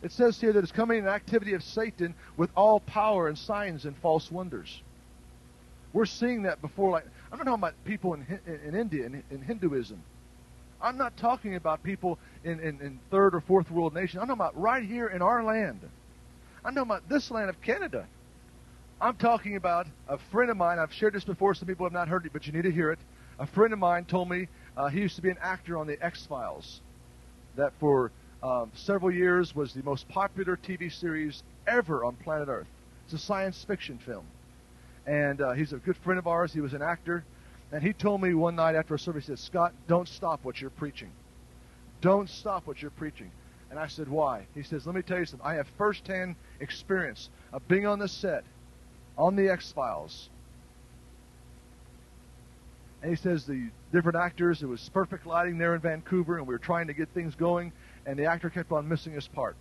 It 0.02 0.12
says 0.12 0.42
here 0.42 0.52
that 0.54 0.64
it's 0.64 0.72
coming 0.72 0.98
in 0.98 1.08
activity 1.08 1.54
of 1.54 1.64
Satan 1.64 2.16
with 2.36 2.50
all 2.58 2.80
power 2.80 3.28
and 3.28 3.38
signs 3.38 3.86
and 3.86 3.96
false 3.98 4.32
wonders. 4.32 4.82
We're 5.94 6.06
seeing 6.06 6.44
that 6.44 6.62
before. 6.64 6.90
Like 6.90 7.06
I'm 7.32 7.38
not 7.38 7.46
talking 7.46 7.60
about 7.60 7.76
people 7.86 8.16
in, 8.16 8.40
in 8.66 8.74
India 8.74 9.06
in, 9.06 9.24
in 9.30 9.42
Hinduism. 9.44 10.02
I'm 10.82 10.98
not 10.98 11.16
talking 11.16 11.56
about 11.56 11.84
people 11.84 12.18
in, 12.44 12.60
in, 12.60 12.82
in 12.82 13.00
third 13.12 13.36
or 13.36 13.42
fourth 13.42 13.70
world 13.70 13.94
nations. 13.94 14.20
I'm 14.20 14.28
talking 14.28 14.40
about 14.40 14.60
right 14.60 14.84
here 14.84 15.06
in 15.06 15.22
our 15.22 15.44
land. 15.44 15.80
I'm 16.64 16.76
talking 16.76 16.92
about 16.92 17.10
this 17.10 17.32
land 17.32 17.50
of 17.50 17.60
Canada. 17.62 18.08
I'm 19.00 19.16
talking 19.16 19.56
about 19.56 19.88
a 20.08 20.20
friend 20.32 20.52
of 20.52 20.58
mine. 20.58 20.78
I've 20.78 20.94
shared 20.94 21.14
this 21.14 21.24
before. 21.24 21.56
Some 21.56 21.68
people 21.68 21.88
have 21.88 21.94
not 21.94 22.08
heard 22.08 22.26
it, 22.26 22.34
but 22.34 22.46
you 22.46 22.54
need 22.54 22.64
to 22.64 22.72
hear 22.72 22.92
it. 22.92 23.00
A 23.40 23.48
friend 23.48 23.74
of 23.74 23.80
mine 23.80 24.06
told 24.06 24.30
me 24.30 24.48
uh, 24.78 24.88
he 24.90 25.00
used 25.00 25.16
to 25.16 25.24
be 25.24 25.32
an 25.32 25.40
actor 25.42 25.78
on 25.78 25.88
the 25.88 26.04
X 26.04 26.26
Files. 26.28 26.82
That 27.56 27.74
for 27.80 28.12
um, 28.44 28.72
several 28.76 29.12
years 29.12 29.56
was 29.56 29.74
the 29.74 29.82
most 29.82 30.08
popular 30.08 30.56
TV 30.56 30.92
series 30.92 31.42
ever 31.66 32.06
on 32.06 32.16
planet 32.16 32.48
Earth. 32.48 32.68
It's 33.06 33.14
a 33.14 33.18
science 33.18 33.64
fiction 33.64 33.98
film. 33.98 34.26
And 35.08 35.42
uh, 35.42 35.54
he's 35.54 35.74
a 35.74 35.78
good 35.78 35.98
friend 35.98 36.20
of 36.20 36.28
ours. 36.28 36.54
He 36.54 36.62
was 36.62 36.74
an 36.74 36.84
actor. 36.84 37.24
And 37.72 37.82
he 37.82 37.94
told 37.94 38.22
me 38.22 38.36
one 38.36 38.56
night 38.56 38.76
after 38.76 38.94
a 38.94 39.00
service, 39.00 39.26
he 39.26 39.32
said, 39.32 39.40
Scott, 39.40 39.74
don't 39.88 40.08
stop 40.08 40.42
what 40.44 40.62
you're 40.62 40.70
preaching. 40.70 41.10
Don't 42.02 42.30
stop 42.30 42.68
what 42.68 42.82
you're 42.82 42.92
preaching. 42.92 43.32
And 43.72 43.80
I 43.80 43.88
said, 43.88 44.10
why? 44.10 44.46
He 44.54 44.64
says, 44.64 44.86
let 44.86 44.94
me 44.94 45.02
tell 45.02 45.18
you 45.18 45.26
something. 45.26 45.48
I 45.48 45.56
have 45.56 45.68
firsthand 45.78 46.36
experience 46.62 47.30
of 47.52 47.68
being 47.68 47.86
on 47.86 48.00
the 48.00 48.08
set, 48.08 48.44
on 49.18 49.36
the 49.36 49.50
X 49.50 49.72
Files. 49.72 50.30
And 53.02 53.10
he 53.10 53.18
says 53.18 53.46
the 53.46 53.70
different 53.92 54.18
actors, 54.18 54.62
it 54.62 54.68
was 54.68 54.88
perfect 54.94 55.26
lighting 55.26 55.58
there 55.58 55.74
in 55.74 55.82
Vancouver, 55.82 56.38
and 56.38 56.48
we 56.48 56.54
were 56.54 56.60
trying 56.60 56.88
to 56.88 56.94
get 56.94 57.10
things 57.10 57.36
going 57.36 57.74
and 58.06 58.18
the 58.18 58.26
actor 58.26 58.50
kept 58.50 58.72
on 58.72 58.88
missing 58.88 59.14
his 59.14 59.28
part. 59.28 59.56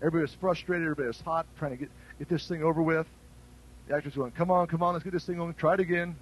Everybody 0.00 0.22
was 0.22 0.34
frustrated, 0.34 0.84
everybody 0.84 1.08
was 1.08 1.20
hot, 1.20 1.46
trying 1.58 1.72
to 1.72 1.76
get, 1.76 1.90
get 2.18 2.28
this 2.28 2.46
thing 2.46 2.62
over 2.62 2.82
with. 2.82 3.06
The 3.88 3.96
actor's 3.96 4.14
going, 4.14 4.32
come 4.32 4.50
on, 4.50 4.66
come 4.66 4.82
on, 4.82 4.92
let's 4.92 5.04
get 5.04 5.12
this 5.12 5.24
thing 5.24 5.36
going, 5.36 5.54
try 5.54 5.74
it 5.74 5.80
again. 5.80 6.16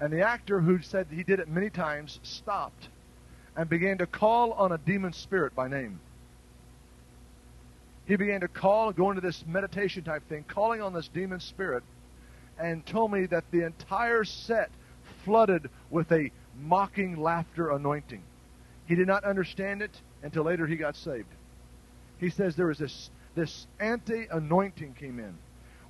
And 0.00 0.12
the 0.12 0.20
actor 0.20 0.60
who 0.60 0.80
said 0.82 1.06
he 1.10 1.22
did 1.22 1.40
it 1.40 1.48
many 1.48 1.70
times 1.70 2.20
stopped 2.22 2.88
and 3.56 3.68
began 3.68 3.98
to 3.98 4.06
call 4.06 4.52
on 4.52 4.72
a 4.72 4.78
demon 4.78 5.12
spirit 5.12 5.54
by 5.54 5.68
name. 5.68 5.98
He 8.06 8.16
began 8.16 8.40
to 8.40 8.48
call, 8.48 8.92
go 8.92 9.10
into 9.10 9.20
this 9.20 9.44
meditation 9.46 10.04
type 10.04 10.28
thing, 10.28 10.44
calling 10.46 10.82
on 10.82 10.92
this 10.92 11.08
demon 11.08 11.40
spirit, 11.40 11.82
and 12.58 12.84
told 12.86 13.12
me 13.12 13.26
that 13.26 13.44
the 13.50 13.64
entire 13.64 14.24
set 14.24 14.70
flooded 15.24 15.70
with 15.90 16.10
a 16.12 16.30
mocking 16.60 17.16
laughter 17.16 17.70
anointing. 17.70 18.22
He 18.86 18.94
did 18.94 19.06
not 19.06 19.24
understand 19.24 19.82
it 19.82 19.90
until 20.22 20.44
later 20.44 20.66
he 20.66 20.76
got 20.76 20.96
saved. 20.96 21.28
He 22.18 22.30
says 22.30 22.56
there 22.56 22.66
was 22.66 22.78
this, 22.78 23.10
this 23.34 23.66
anti 23.80 24.26
anointing 24.30 24.94
came 24.94 25.18
in 25.18 25.34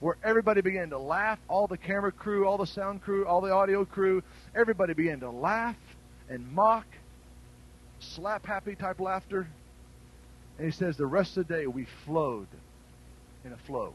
where 0.01 0.17
everybody 0.23 0.61
began 0.61 0.91
to 0.91 0.99
laugh. 0.99 1.39
All 1.49 1.67
the 1.67 1.79
camera 1.79 2.13
crew, 2.13 2.47
all 2.47 2.59
the 2.59 2.67
sound 2.67 3.03
crew, 3.03 3.27
all 3.27 3.41
the 3.41 3.53
audio 3.53 3.85
crew, 3.85 4.23
everybody 4.55 4.95
began 4.95 5.21
to 5.21 5.31
laugh 5.31 5.77
and 6.29 6.53
mock, 6.53 6.87
slap 8.01 8.47
happy 8.47 8.75
type 8.75 9.01
laughter. 9.01 9.49
And 10.59 10.67
he 10.67 10.73
says 10.73 10.97
the 10.97 11.07
rest 11.07 11.37
of 11.37 11.49
the 11.49 11.55
day 11.55 11.67
we 11.67 11.87
flowed 12.05 12.47
in 13.45 13.53
a 13.53 13.57
flow. 13.57 13.93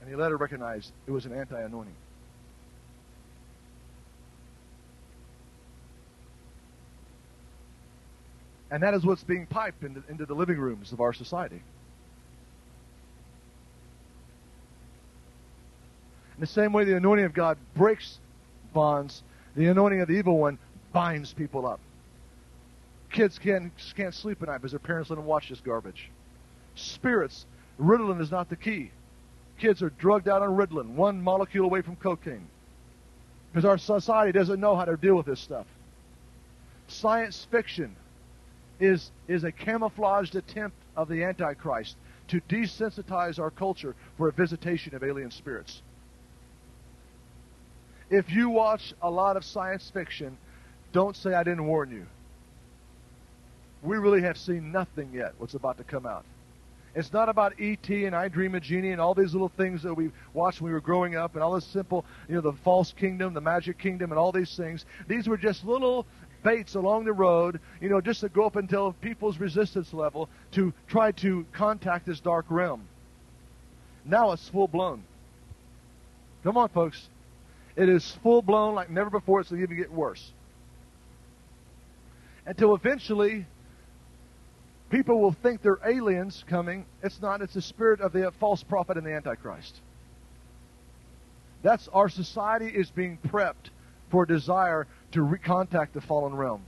And 0.00 0.10
he 0.10 0.16
later 0.16 0.36
recognized 0.36 0.92
it 1.06 1.10
was 1.12 1.26
an 1.26 1.32
anti 1.32 1.60
anointing. 1.60 1.94
And 8.70 8.82
that 8.82 8.94
is 8.94 9.04
what's 9.04 9.22
being 9.22 9.46
piped 9.46 9.84
into, 9.84 10.02
into 10.08 10.24
the 10.24 10.34
living 10.34 10.58
rooms 10.58 10.92
of 10.92 11.00
our 11.00 11.12
society. 11.12 11.62
In 16.36 16.40
the 16.40 16.46
same 16.46 16.72
way 16.72 16.84
the 16.84 16.96
anointing 16.96 17.26
of 17.26 17.34
God 17.34 17.58
breaks 17.76 18.18
bonds, 18.72 19.22
the 19.54 19.66
anointing 19.66 20.00
of 20.00 20.08
the 20.08 20.14
evil 20.14 20.38
one 20.38 20.58
binds 20.92 21.34
people 21.34 21.66
up. 21.66 21.80
Kids 23.12 23.38
can't, 23.38 23.72
can't 23.94 24.14
sleep 24.14 24.42
at 24.42 24.48
night 24.48 24.58
because 24.58 24.72
their 24.72 24.78
parents 24.78 25.10
let 25.10 25.16
them 25.16 25.26
watch 25.26 25.50
this 25.50 25.60
garbage. 25.60 26.10
Spirits, 26.74 27.46
Ritalin 27.78 28.20
is 28.20 28.30
not 28.30 28.48
the 28.48 28.56
key. 28.56 28.90
Kids 29.58 29.82
are 29.82 29.90
drugged 29.90 30.28
out 30.28 30.42
on 30.42 30.56
Ritalin, 30.56 30.94
one 30.94 31.22
molecule 31.22 31.66
away 31.66 31.82
from 31.82 31.96
cocaine. 31.96 32.46
Because 33.52 33.66
our 33.66 33.76
society 33.76 34.32
doesn't 34.32 34.60
know 34.60 34.74
how 34.74 34.86
to 34.86 34.96
deal 34.96 35.14
with 35.14 35.26
this 35.26 35.40
stuff. 35.40 35.66
Science 36.88 37.46
fiction 37.50 37.94
is, 38.80 39.10
is 39.28 39.44
a 39.44 39.52
camouflaged 39.52 40.34
attempt 40.34 40.76
of 40.96 41.08
the 41.08 41.22
Antichrist 41.22 41.96
to 42.28 42.40
desensitize 42.48 43.38
our 43.38 43.50
culture 43.50 43.94
for 44.16 44.28
a 44.28 44.32
visitation 44.32 44.94
of 44.94 45.04
alien 45.04 45.30
spirits. 45.30 45.82
If 48.08 48.30
you 48.30 48.48
watch 48.48 48.94
a 49.02 49.10
lot 49.10 49.36
of 49.36 49.44
science 49.44 49.90
fiction, 49.92 50.36
don't 50.92 51.16
say 51.16 51.34
I 51.34 51.42
didn't 51.42 51.66
warn 51.66 51.90
you. 51.90 52.06
We 53.82 53.96
really 53.98 54.22
have 54.22 54.38
seen 54.38 54.70
nothing 54.72 55.10
yet 55.12 55.34
what's 55.38 55.54
about 55.54 55.78
to 55.78 55.84
come 55.84 56.06
out. 56.06 56.24
It's 56.94 57.12
not 57.12 57.28
about 57.28 57.58
E.T. 57.58 58.04
and 58.04 58.14
I 58.14 58.28
Dream 58.28 58.54
of 58.54 58.62
Jeannie 58.62 58.92
and 58.92 59.00
all 59.00 59.14
these 59.14 59.32
little 59.32 59.48
things 59.48 59.82
that 59.82 59.94
we 59.94 60.10
watched 60.34 60.60
when 60.60 60.70
we 60.70 60.74
were 60.74 60.80
growing 60.80 61.16
up 61.16 61.34
and 61.34 61.42
all 61.42 61.54
this 61.54 61.64
simple, 61.64 62.04
you 62.28 62.34
know, 62.34 62.42
the 62.42 62.52
false 62.52 62.92
kingdom, 62.92 63.32
the 63.32 63.40
magic 63.40 63.78
kingdom, 63.78 64.12
and 64.12 64.18
all 64.18 64.30
these 64.30 64.54
things. 64.56 64.84
These 65.08 65.26
were 65.26 65.38
just 65.38 65.64
little 65.64 66.06
baits 66.42 66.74
along 66.74 67.04
the 67.04 67.12
road, 67.12 67.60
you 67.80 67.88
know, 67.88 68.00
just 68.00 68.20
to 68.20 68.28
go 68.28 68.44
up 68.44 68.56
until 68.56 68.92
people's 68.94 69.38
resistance 69.38 69.94
level 69.94 70.28
to 70.52 70.72
try 70.86 71.12
to 71.12 71.46
contact 71.52 72.04
this 72.04 72.20
dark 72.20 72.44
realm. 72.50 72.86
Now 74.04 74.32
it's 74.32 74.48
full 74.48 74.68
blown. 74.68 75.02
Come 76.44 76.58
on, 76.58 76.68
folks. 76.68 77.08
It 77.74 77.88
is 77.88 78.18
full 78.22 78.42
blown 78.42 78.74
like 78.74 78.90
never 78.90 79.08
before. 79.08 79.40
It's 79.40 79.48
going 79.48 79.60
to 79.60 79.64
even 79.64 79.76
get 79.76 79.90
worse. 79.90 80.32
Until 82.44 82.74
eventually, 82.74 83.46
people 84.92 85.20
will 85.20 85.32
think 85.32 85.62
they're 85.62 85.80
aliens 85.84 86.44
coming. 86.46 86.84
It's 87.02 87.20
not. 87.20 87.40
It's 87.40 87.54
the 87.54 87.62
spirit 87.62 88.00
of 88.00 88.12
the 88.12 88.30
false 88.38 88.62
prophet 88.62 88.98
and 88.98 89.06
the 89.06 89.12
Antichrist. 89.12 89.80
That's 91.62 91.88
our 91.88 92.08
society 92.08 92.66
is 92.66 92.90
being 92.90 93.18
prepped 93.26 93.70
for 94.10 94.24
a 94.24 94.26
desire 94.26 94.86
to 95.12 95.20
recontact 95.20 95.92
the 95.94 96.02
fallen 96.02 96.34
realm. 96.34 96.62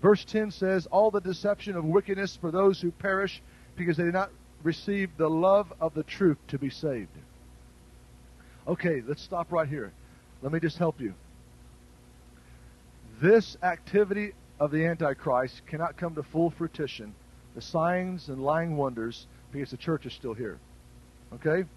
Verse 0.00 0.24
10 0.24 0.50
says, 0.50 0.86
All 0.86 1.10
the 1.10 1.20
deception 1.20 1.76
of 1.76 1.84
wickedness 1.84 2.36
for 2.40 2.50
those 2.50 2.80
who 2.80 2.90
perish 2.90 3.42
because 3.76 3.96
they 3.98 4.04
did 4.04 4.14
not 4.14 4.30
receive 4.62 5.10
the 5.16 5.28
love 5.28 5.72
of 5.80 5.92
the 5.94 6.02
truth 6.02 6.38
to 6.48 6.58
be 6.58 6.70
saved. 6.70 7.10
Okay, 8.66 9.02
let's 9.06 9.22
stop 9.22 9.50
right 9.50 9.68
here. 9.68 9.92
Let 10.40 10.52
me 10.52 10.60
just 10.60 10.78
help 10.78 11.00
you. 11.00 11.14
This 13.20 13.56
activity 13.62 14.32
of 14.60 14.70
the 14.70 14.86
Antichrist 14.86 15.62
cannot 15.66 15.96
come 15.96 16.14
to 16.14 16.22
full 16.22 16.50
fruition, 16.50 17.14
the 17.54 17.62
signs 17.62 18.28
and 18.28 18.42
lying 18.42 18.76
wonders, 18.76 19.26
because 19.52 19.70
the 19.70 19.76
church 19.76 20.06
is 20.06 20.12
still 20.12 20.34
here. 20.34 20.58
Okay? 21.34 21.68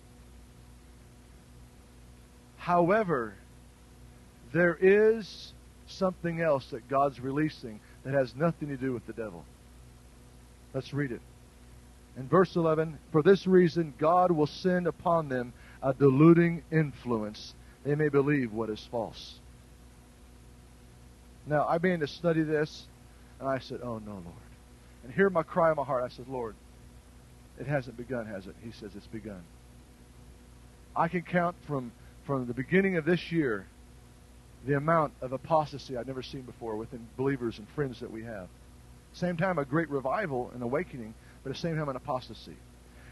However, 2.58 3.36
there 4.54 4.78
is 4.80 5.54
something 5.88 6.42
else 6.42 6.68
that 6.72 6.88
God's 6.88 7.20
releasing 7.20 7.80
that 8.04 8.14
has 8.14 8.36
nothing 8.36 8.70
to 8.70 8.78
do 8.78 8.94
with 8.94 9.06
the 9.08 9.14
devil. 9.14 9.46
Let's 10.74 10.94
read 10.94 11.12
it. 11.12 11.22
In 12.18 12.28
verse 12.28 12.56
11, 12.56 12.98
for 13.12 13.22
this 13.22 13.46
reason 13.46 13.94
God 13.98 14.32
will 14.32 14.48
send 14.48 14.88
upon 14.88 15.30
them 15.30 15.54
a 15.82 15.93
deluding 15.93 16.63
influence. 16.71 17.53
They 17.84 17.95
may 17.95 18.09
believe 18.09 18.51
what 18.51 18.69
is 18.69 18.86
false. 18.89 19.39
Now, 21.47 21.67
I 21.67 21.78
began 21.78 21.99
to 21.99 22.07
study 22.07 22.43
this, 22.43 22.86
and 23.39 23.47
I 23.47 23.59
said, 23.59 23.82
Oh, 23.84 23.99
no, 23.99 24.13
Lord. 24.13 24.45
And 25.03 25.13
hear 25.13 25.30
my 25.30 25.43
cry 25.43 25.69
in 25.69 25.76
my 25.76 25.84
heart. 25.84 26.03
I 26.03 26.09
said, 26.09 26.28
Lord, 26.28 26.55
it 27.59 27.67
hasn't 27.67 27.97
begun, 27.97 28.26
has 28.26 28.47
it? 28.47 28.55
He 28.63 28.71
says, 28.71 28.91
It's 28.95 29.07
begun. 29.07 29.41
I 30.95 31.07
can 31.07 31.21
count 31.21 31.55
from, 31.67 31.91
from 32.26 32.47
the 32.47 32.53
beginning 32.53 32.97
of 32.97 33.05
this 33.05 33.32
year 33.32 33.67
the 34.65 34.76
amount 34.76 35.13
of 35.21 35.32
apostasy 35.32 35.95
I've 35.95 36.07
never 36.07 36.23
seen 36.23 36.41
before 36.41 36.76
within 36.76 37.05
believers 37.17 37.59
and 37.59 37.67
friends 37.69 37.99
that 37.99 38.09
we 38.09 38.23
have. 38.23 38.47
Same 39.13 39.38
time, 39.38 39.59
a 39.59 39.65
great 39.65 39.89
revival 39.89 40.49
and 40.53 40.63
awakening, 40.63 41.13
but 41.43 41.51
at 41.51 41.55
the 41.55 41.61
same 41.61 41.78
time, 41.78 41.88
an 41.89 41.95
apostasy. 41.95 42.55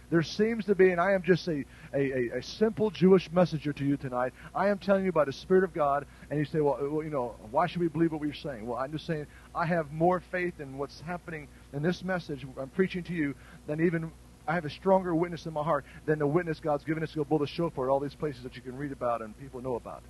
There 0.09 0.21
seems 0.21 0.65
to 0.65 0.75
be, 0.75 0.91
and 0.91 1.01
I 1.01 1.13
am 1.13 1.23
just 1.23 1.47
a, 1.47 1.63
a, 1.93 2.37
a, 2.37 2.43
simple 2.43 2.91
Jewish 2.91 3.31
messenger 3.31 3.73
to 3.73 3.85
you 3.85 3.97
tonight. 3.97 4.33
I 4.53 4.67
am 4.67 4.77
telling 4.77 5.03
you 5.03 5.09
about 5.09 5.25
the 5.25 5.33
Spirit 5.33 5.63
of 5.63 5.73
God, 5.73 6.05
and 6.29 6.37
you 6.37 6.45
say, 6.45 6.59
well, 6.59 6.77
uh, 6.79 6.89
well, 6.89 7.03
you 7.03 7.09
know, 7.09 7.35
why 7.51 7.67
should 7.67 7.81
we 7.81 7.87
believe 7.87 8.11
what 8.11 8.21
we're 8.21 8.33
saying? 8.33 8.67
Well, 8.67 8.77
I'm 8.77 8.91
just 8.91 9.07
saying 9.07 9.25
I 9.55 9.65
have 9.65 9.91
more 9.91 10.21
faith 10.31 10.59
in 10.59 10.77
what's 10.77 11.01
happening 11.01 11.47
in 11.73 11.81
this 11.81 12.03
message 12.03 12.45
I'm 12.59 12.69
preaching 12.69 13.03
to 13.03 13.13
you 13.13 13.33
than 13.67 13.83
even 13.83 14.11
I 14.47 14.55
have 14.55 14.65
a 14.65 14.69
stronger 14.69 15.15
witness 15.15 15.45
in 15.45 15.53
my 15.53 15.63
heart 15.63 15.85
than 16.05 16.19
the 16.19 16.27
witness 16.27 16.59
God's 16.59 16.83
given 16.83 17.01
us 17.01 17.11
to 17.11 17.17
go 17.17 17.23
blow 17.23 17.39
the 17.39 17.47
shofar 17.47 17.89
at 17.89 17.91
all 17.91 17.99
these 17.99 18.15
places 18.15 18.43
that 18.43 18.55
you 18.55 18.61
can 18.61 18.77
read 18.77 18.91
about 18.91 19.21
and 19.21 19.37
people 19.39 19.61
know 19.61 19.75
about. 19.75 20.03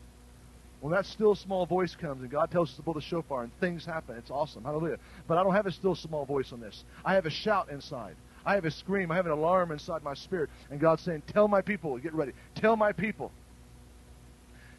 When 0.81 0.91
that 0.91 1.05
still 1.05 1.33
small 1.33 1.65
voice 1.65 1.95
comes 1.95 2.21
and 2.23 2.29
God 2.29 2.51
tells 2.51 2.71
us 2.71 2.75
to 2.75 2.81
build 2.81 2.97
the 2.97 3.01
shofar 3.01 3.43
and 3.43 3.51
things 3.59 3.85
happen, 3.85 4.17
it's 4.17 4.31
awesome. 4.31 4.63
Hallelujah. 4.63 4.97
But 5.27 5.37
I 5.37 5.43
don't 5.43 5.53
have 5.53 5.65
a 5.65 5.71
still 5.71 5.95
small 5.95 6.25
voice 6.25 6.51
on 6.51 6.59
this. 6.59 6.83
I 7.05 7.13
have 7.13 7.25
a 7.25 7.29
shout 7.29 7.69
inside. 7.69 8.15
I 8.45 8.55
have 8.55 8.65
a 8.65 8.71
scream. 8.71 9.11
I 9.11 9.15
have 9.15 9.25
an 9.25 9.31
alarm 9.31 9.71
inside 9.71 10.03
my 10.03 10.13
spirit. 10.13 10.49
And 10.69 10.79
God's 10.79 11.03
saying, 11.03 11.23
Tell 11.27 11.47
my 11.47 11.61
people, 11.61 11.97
get 11.97 12.13
ready. 12.13 12.33
Tell 12.55 12.75
my 12.75 12.91
people. 12.91 13.31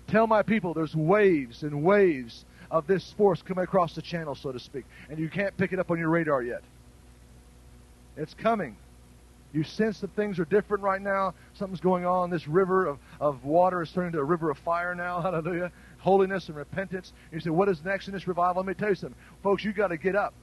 Tell 0.08 0.26
my 0.26 0.42
people 0.42 0.74
there's 0.74 0.94
waves 0.94 1.62
and 1.62 1.82
waves 1.82 2.44
of 2.70 2.86
this 2.86 3.14
force 3.16 3.40
coming 3.42 3.64
across 3.64 3.94
the 3.94 4.02
channel, 4.02 4.34
so 4.34 4.52
to 4.52 4.60
speak. 4.60 4.84
And 5.08 5.18
you 5.18 5.28
can't 5.28 5.56
pick 5.56 5.72
it 5.72 5.78
up 5.78 5.90
on 5.90 5.98
your 5.98 6.10
radar 6.10 6.42
yet. 6.42 6.62
It's 8.16 8.34
coming. 8.34 8.76
You 9.52 9.62
sense 9.62 10.00
that 10.00 10.14
things 10.16 10.40
are 10.40 10.44
different 10.44 10.82
right 10.82 11.00
now. 11.00 11.34
Something's 11.54 11.80
going 11.80 12.04
on. 12.04 12.28
This 12.28 12.48
river 12.48 12.86
of, 12.86 12.98
of 13.20 13.44
water 13.44 13.82
is 13.82 13.90
turning 13.92 14.08
into 14.08 14.18
a 14.18 14.24
river 14.24 14.50
of 14.50 14.58
fire 14.58 14.94
now. 14.94 15.20
Hallelujah. 15.22 15.70
Holiness 15.98 16.48
and 16.48 16.56
repentance. 16.56 17.12
You 17.32 17.40
say, 17.40 17.50
what 17.50 17.68
is 17.68 17.82
next 17.84 18.08
in 18.08 18.14
this 18.14 18.26
revival? 18.26 18.62
Let 18.62 18.66
me 18.66 18.74
tell 18.74 18.88
you 18.88 18.96
something. 18.96 19.18
Folks, 19.42 19.64
you 19.64 19.72
got 19.72 19.88
to 19.88 19.96
get 19.96 20.16
up. 20.16 20.34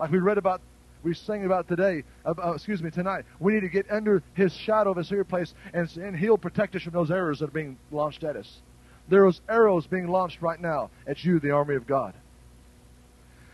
Like 0.00 0.10
we 0.10 0.18
read 0.18 0.36
about, 0.36 0.60
we 1.02 1.14
sang 1.14 1.44
about 1.44 1.68
today, 1.68 2.04
uh, 2.24 2.34
uh, 2.38 2.52
excuse 2.52 2.82
me, 2.82 2.90
tonight. 2.90 3.24
We 3.38 3.54
need 3.54 3.60
to 3.60 3.68
get 3.68 3.90
under 3.90 4.22
his 4.34 4.52
shadow 4.52 4.90
of 4.90 4.96
his 4.96 5.08
secret 5.08 5.26
place 5.26 5.54
and, 5.72 5.88
and 5.96 6.16
he'll 6.16 6.38
protect 6.38 6.74
us 6.76 6.82
from 6.82 6.92
those 6.92 7.10
arrows 7.10 7.38
that 7.38 7.46
are 7.46 7.52
being 7.52 7.78
launched 7.90 8.24
at 8.24 8.36
us. 8.36 8.60
There's 9.08 9.40
arrows 9.48 9.86
being 9.86 10.08
launched 10.08 10.42
right 10.42 10.60
now 10.60 10.90
at 11.06 11.24
you, 11.24 11.40
the 11.40 11.52
army 11.52 11.76
of 11.76 11.86
God. 11.86 12.14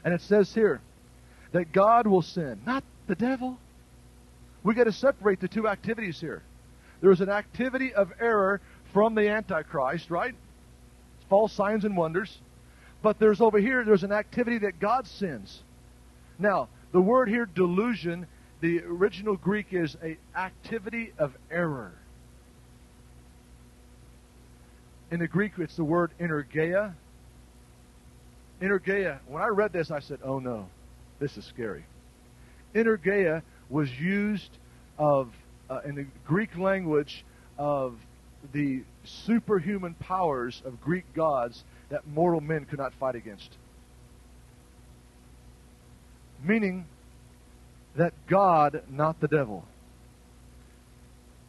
And 0.04 0.12
it 0.12 0.20
says 0.20 0.52
here 0.52 0.80
that 1.52 1.72
God 1.72 2.06
will 2.06 2.22
send, 2.22 2.66
not 2.66 2.82
the 3.06 3.14
devil. 3.14 3.58
We've 4.62 4.76
got 4.76 4.84
to 4.84 4.92
separate 4.92 5.40
the 5.40 5.48
two 5.48 5.68
activities 5.68 6.20
here. 6.20 6.42
There's 7.00 7.20
an 7.20 7.28
activity 7.28 7.92
of 7.92 8.10
error 8.20 8.60
from 8.92 9.14
the 9.14 9.28
Antichrist, 9.28 10.10
right? 10.10 10.34
False 11.28 11.52
signs 11.52 11.84
and 11.84 11.96
wonders. 11.96 12.38
But 13.02 13.18
there's 13.18 13.40
over 13.40 13.58
here, 13.58 13.84
there's 13.84 14.04
an 14.04 14.12
activity 14.12 14.58
that 14.58 14.80
God 14.80 15.06
sends. 15.06 15.62
Now, 16.38 16.68
the 16.94 17.00
word 17.00 17.28
here, 17.28 17.44
delusion, 17.44 18.24
the 18.60 18.80
original 18.84 19.36
Greek 19.36 19.72
is 19.72 19.96
a 20.00 20.16
activity 20.38 21.12
of 21.18 21.34
error. 21.50 21.92
In 25.10 25.18
the 25.18 25.26
Greek, 25.26 25.54
it's 25.58 25.74
the 25.74 25.82
word 25.82 26.12
energeia. 26.20 26.94
Energeia. 28.62 29.18
When 29.26 29.42
I 29.42 29.48
read 29.48 29.72
this, 29.72 29.90
I 29.90 29.98
said, 29.98 30.20
oh 30.22 30.38
no, 30.38 30.68
this 31.18 31.36
is 31.36 31.44
scary. 31.44 31.84
Energeia 32.76 33.42
was 33.68 33.90
used 33.98 34.50
of 34.96 35.32
uh, 35.68 35.80
in 35.84 35.96
the 35.96 36.06
Greek 36.24 36.56
language 36.56 37.24
of 37.58 37.96
the 38.52 38.84
superhuman 39.02 39.94
powers 39.94 40.62
of 40.64 40.80
Greek 40.80 41.12
gods 41.12 41.64
that 41.88 42.06
mortal 42.06 42.40
men 42.40 42.66
could 42.66 42.78
not 42.78 42.94
fight 43.00 43.16
against. 43.16 43.50
Meaning 46.44 46.86
that 47.96 48.12
God, 48.28 48.82
not 48.90 49.20
the 49.20 49.28
devil, 49.28 49.64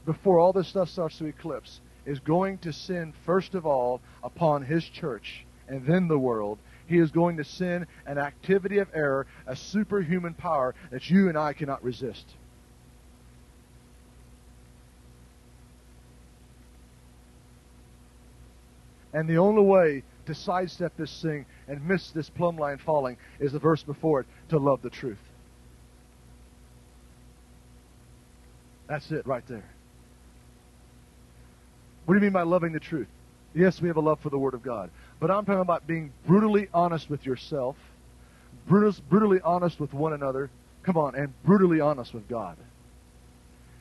before 0.06 0.40
all 0.40 0.54
this 0.54 0.70
stuff 0.70 0.90
starts 0.90 1.18
to 1.18 1.26
eclipse, 1.26 1.82
is 2.06 2.20
going 2.20 2.60
to 2.60 2.72
send 2.72 3.14
first 3.26 3.56
of 3.56 3.66
all 3.66 4.00
upon 4.24 4.64
his 4.64 4.86
church 4.86 5.46
and 5.68 5.86
then 5.86 6.08
the 6.08 6.18
world 6.18 6.60
he 6.88 7.00
is 7.00 7.12
going 7.12 7.38
to 7.38 7.44
send 7.44 7.88
an 8.06 8.18
activity 8.18 8.78
of 8.78 8.88
error, 8.94 9.26
a 9.48 9.56
superhuman 9.56 10.34
power 10.34 10.76
that 10.92 11.10
you 11.10 11.30
and 11.30 11.38
I 11.38 11.54
cannot 11.54 11.84
resist. 11.84 12.26
And 19.14 19.30
the 19.30 19.38
only 19.38 19.64
way 19.64 20.04
to 20.26 20.36
sidestep 20.36 20.94
this 20.98 21.22
thing 21.22 21.46
and 21.68 21.88
miss 21.88 22.12
this 22.12 22.30
plumb 22.30 22.58
line 22.58 22.78
falling 22.78 23.18
is 23.40 23.52
the 23.52 23.60
verse 23.60 23.84
before 23.84 24.22
it 24.22 24.28
to 24.50 24.58
love 24.58 24.82
the 24.82 24.90
truth. 24.90 25.20
That's 28.88 29.12
it 29.12 29.26
right 29.26 29.46
there. 29.48 29.70
What 32.06 32.14
do 32.14 32.20
you 32.20 32.24
mean 32.24 32.34
by 32.34 32.44
loving 32.44 32.72
the 32.72 32.80
truth? 32.80 33.08
Yes, 33.56 33.82
we 33.82 33.88
have 33.88 33.98
a 33.98 34.02
love 34.02 34.20
for 34.20 34.30
the 34.30 34.38
Word 34.38 34.54
of 34.54 34.62
God. 34.62 34.92
But 35.20 35.32
I'm 35.32 35.46
talking 35.46 35.62
about 35.62 35.88
being 35.88 36.12
brutally 36.28 36.68
honest 36.74 37.10
with 37.10 37.26
yourself, 37.26 37.78
brutally 38.68 39.42
honest 39.44 39.80
with 39.80 39.94
one 39.94 40.14
another, 40.14 40.52
come 40.84 40.98
on, 40.98 41.16
and 41.16 41.34
brutally 41.44 41.80
honest 41.80 42.14
with 42.14 42.28
God. 42.28 42.58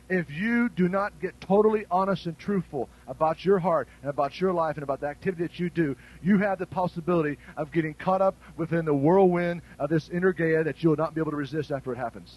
If 0.09 0.30
you 0.30 0.68
do 0.68 0.88
not 0.88 1.18
get 1.20 1.40
totally 1.40 1.86
honest 1.90 2.26
and 2.26 2.38
truthful 2.38 2.90
about 3.09 3.44
your 3.44 3.59
heart 3.59 3.88
and 4.02 4.11
about 4.11 4.38
your 4.38 4.52
life 4.52 4.76
and 4.76 4.82
about 4.82 5.00
the 5.00 5.07
activity 5.07 5.44
that 5.44 5.59
you 5.59 5.70
do, 5.70 5.96
you 6.22 6.38
have 6.38 6.59
the 6.59 6.66
possibility 6.66 7.38
of 7.57 7.72
getting 7.72 7.94
caught 7.94 8.20
up 8.20 8.36
within 8.57 8.84
the 8.84 8.94
whirlwind 8.94 9.62
of 9.78 9.88
this 9.88 10.09
energeia 10.11 10.62
that 10.64 10.82
you 10.82 10.90
will 10.90 10.96
not 10.96 11.14
be 11.14 11.22
able 11.22 11.30
to 11.30 11.36
resist 11.38 11.72
after 11.72 11.92
it 11.92 11.96
happens. 11.96 12.36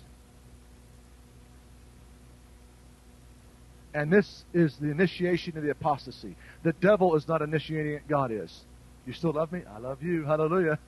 And 3.94 4.12
this 4.12 4.44
is 4.54 4.78
the 4.78 4.90
initiation 4.92 5.58
of 5.58 5.64
the 5.64 5.72
apostasy. 5.72 6.36
The 6.64 6.74
devil 6.74 7.16
is 7.16 7.28
not 7.28 7.42
initiating 7.42 7.94
it, 7.94 8.08
God 8.08 8.32
is. 8.32 8.56
You 9.06 9.14
still 9.14 9.34
love 9.34 9.52
me? 9.52 9.64
I 9.70 9.80
love 9.80 10.04
you. 10.04 10.24
Hallelujah. 10.24 10.80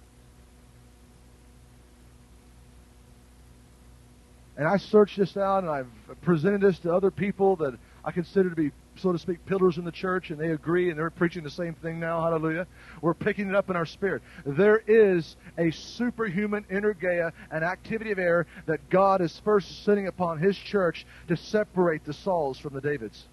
And 4.60 4.68
I 4.68 4.76
searched 4.76 5.18
this 5.18 5.38
out 5.38 5.64
and 5.64 5.72
I've 5.72 5.88
presented 6.22 6.60
this 6.60 6.78
to 6.80 6.94
other 6.94 7.12
people 7.12 7.56
that 7.56 7.80
I 8.04 8.12
consider 8.12 8.50
to 8.50 8.56
be, 8.58 8.72
so 8.98 9.14
to 9.14 9.18
speak, 9.18 9.46
pillars 9.46 9.78
in 9.78 9.86
the 9.86 9.92
church, 9.92 10.32
and 10.32 10.38
they 10.38 10.50
agree, 10.50 10.90
and 10.90 11.00
they're 11.00 11.10
preaching 11.10 11.46
the 11.46 11.50
same 11.50 11.76
thing 11.76 11.98
now. 11.98 12.22
Hallelujah. 12.22 12.68
We're 13.02 13.14
picking 13.14 13.48
it 13.48 13.56
up 13.56 13.70
in 13.70 13.78
our 13.78 13.86
spirit. 13.86 14.22
There 14.46 14.84
is 14.86 15.38
a 15.58 15.72
superhuman 15.72 16.66
energeia, 16.70 17.32
an 17.52 17.64
activity 17.64 18.12
of 18.12 18.20
air 18.20 18.48
that 18.66 18.90
God 18.90 19.22
is 19.22 19.42
first 19.46 19.86
sending 19.86 20.08
upon 20.08 20.40
His 20.40 20.58
church 20.58 21.06
to 21.30 21.38
separate 21.38 22.04
the 22.04 22.14
Sauls 22.14 22.60
from 22.60 22.74
the 22.74 22.82
Davids. 22.82 23.28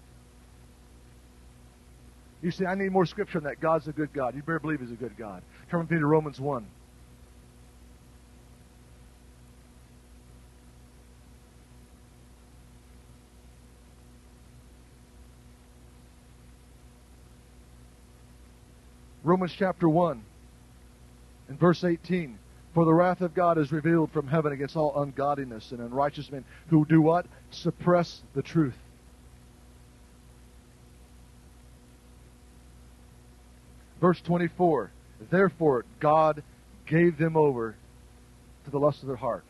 You 2.41 2.51
say, 2.51 2.65
I 2.65 2.75
need 2.75 2.93
more 2.93 3.05
scripture 3.05 3.39
on 3.39 3.43
that. 3.43 3.59
God's 3.59 3.89
a 3.89 3.91
good 3.91 4.13
God. 4.13 4.33
You 4.33 4.43
better 4.43 4.59
believe 4.59 4.79
He's 4.79 4.91
a 4.91 4.95
good 4.95 5.17
God. 5.17 5.43
Turn 5.69 5.81
with 5.81 5.91
me 5.91 5.99
to 5.99 6.05
Romans 6.05 6.39
1. 6.39 6.65
Romans 19.27 19.53
chapter 19.53 19.89
1 19.89 20.23
and 21.49 21.59
verse 21.59 21.83
18. 21.83 22.39
For 22.73 22.85
the 22.85 22.93
wrath 22.93 23.19
of 23.19 23.33
God 23.33 23.57
is 23.57 23.73
revealed 23.73 24.11
from 24.11 24.27
heaven 24.27 24.53
against 24.53 24.77
all 24.77 25.01
ungodliness 25.01 25.71
and 25.71 25.81
unrighteous 25.81 26.31
men 26.31 26.45
who 26.69 26.85
do 26.85 27.01
what? 27.01 27.25
Suppress 27.51 28.21
the 28.33 28.41
truth. 28.41 28.77
Verse 33.99 34.21
24. 34.21 34.91
Therefore, 35.29 35.83
God 35.99 36.41
gave 36.85 37.17
them 37.17 37.35
over 37.35 37.75
to 38.63 38.71
the 38.71 38.79
lust 38.79 39.01
of 39.01 39.07
their 39.07 39.17
heart. 39.17 39.43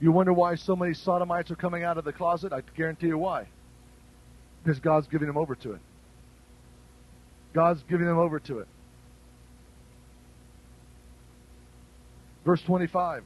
You 0.00 0.12
wonder 0.12 0.32
why 0.32 0.54
so 0.54 0.76
many 0.76 0.94
sodomites 0.94 1.50
are 1.50 1.56
coming 1.56 1.82
out 1.82 1.98
of 1.98 2.04
the 2.04 2.12
closet? 2.12 2.52
I 2.52 2.62
guarantee 2.76 3.08
you 3.08 3.18
why. 3.18 3.48
Because 4.62 4.78
God's 4.78 5.08
giving 5.08 5.26
them 5.26 5.38
over 5.38 5.56
to 5.56 5.72
it. 5.72 5.80
God's 7.54 7.82
giving 7.88 8.06
them 8.06 8.18
over 8.18 8.40
to 8.40 8.58
it. 8.58 8.68
Verse 12.44 12.60
25. 12.62 13.24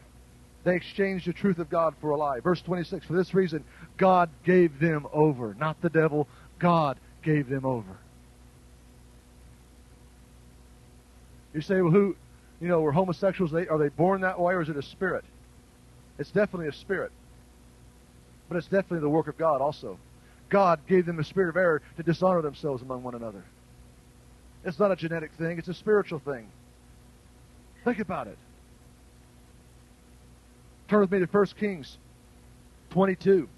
They 0.64 0.76
exchanged 0.76 1.26
the 1.26 1.32
truth 1.32 1.58
of 1.58 1.70
God 1.70 1.94
for 2.00 2.10
a 2.10 2.16
lie. 2.16 2.40
Verse 2.40 2.60
26. 2.62 3.06
For 3.06 3.14
this 3.14 3.34
reason, 3.34 3.64
God 3.96 4.28
gave 4.44 4.78
them 4.78 5.06
over. 5.12 5.56
Not 5.58 5.80
the 5.80 5.88
devil. 5.88 6.28
God 6.58 6.98
gave 7.22 7.48
them 7.48 7.64
over. 7.64 7.98
You 11.54 11.62
say, 11.62 11.80
well, 11.80 11.90
who, 11.90 12.14
you 12.60 12.68
know, 12.68 12.80
were 12.80 12.92
homosexuals, 12.92 13.50
they, 13.50 13.66
are 13.66 13.78
they 13.78 13.88
born 13.88 14.20
that 14.20 14.38
way 14.38 14.54
or 14.54 14.60
is 14.60 14.68
it 14.68 14.76
a 14.76 14.82
spirit? 14.82 15.24
It's 16.18 16.30
definitely 16.30 16.68
a 16.68 16.72
spirit. 16.72 17.10
But 18.48 18.58
it's 18.58 18.66
definitely 18.66 19.00
the 19.00 19.08
work 19.08 19.28
of 19.28 19.38
God 19.38 19.60
also. 19.60 19.98
God 20.50 20.80
gave 20.86 21.06
them 21.06 21.18
a 21.18 21.24
spirit 21.24 21.48
of 21.48 21.56
error 21.56 21.82
to 21.96 22.02
dishonor 22.02 22.42
themselves 22.42 22.82
among 22.82 23.02
one 23.02 23.14
another. 23.14 23.44
It's 24.64 24.78
not 24.78 24.90
a 24.90 24.96
genetic 24.96 25.32
thing, 25.38 25.58
it's 25.58 25.68
a 25.68 25.74
spiritual 25.74 26.18
thing. 26.18 26.48
Think 27.84 28.00
about 28.00 28.26
it. 28.26 28.38
Turn 30.88 31.00
with 31.00 31.10
me 31.10 31.18
to 31.20 31.26
1 31.26 31.46
Kings 31.58 31.98
22. 32.90 33.48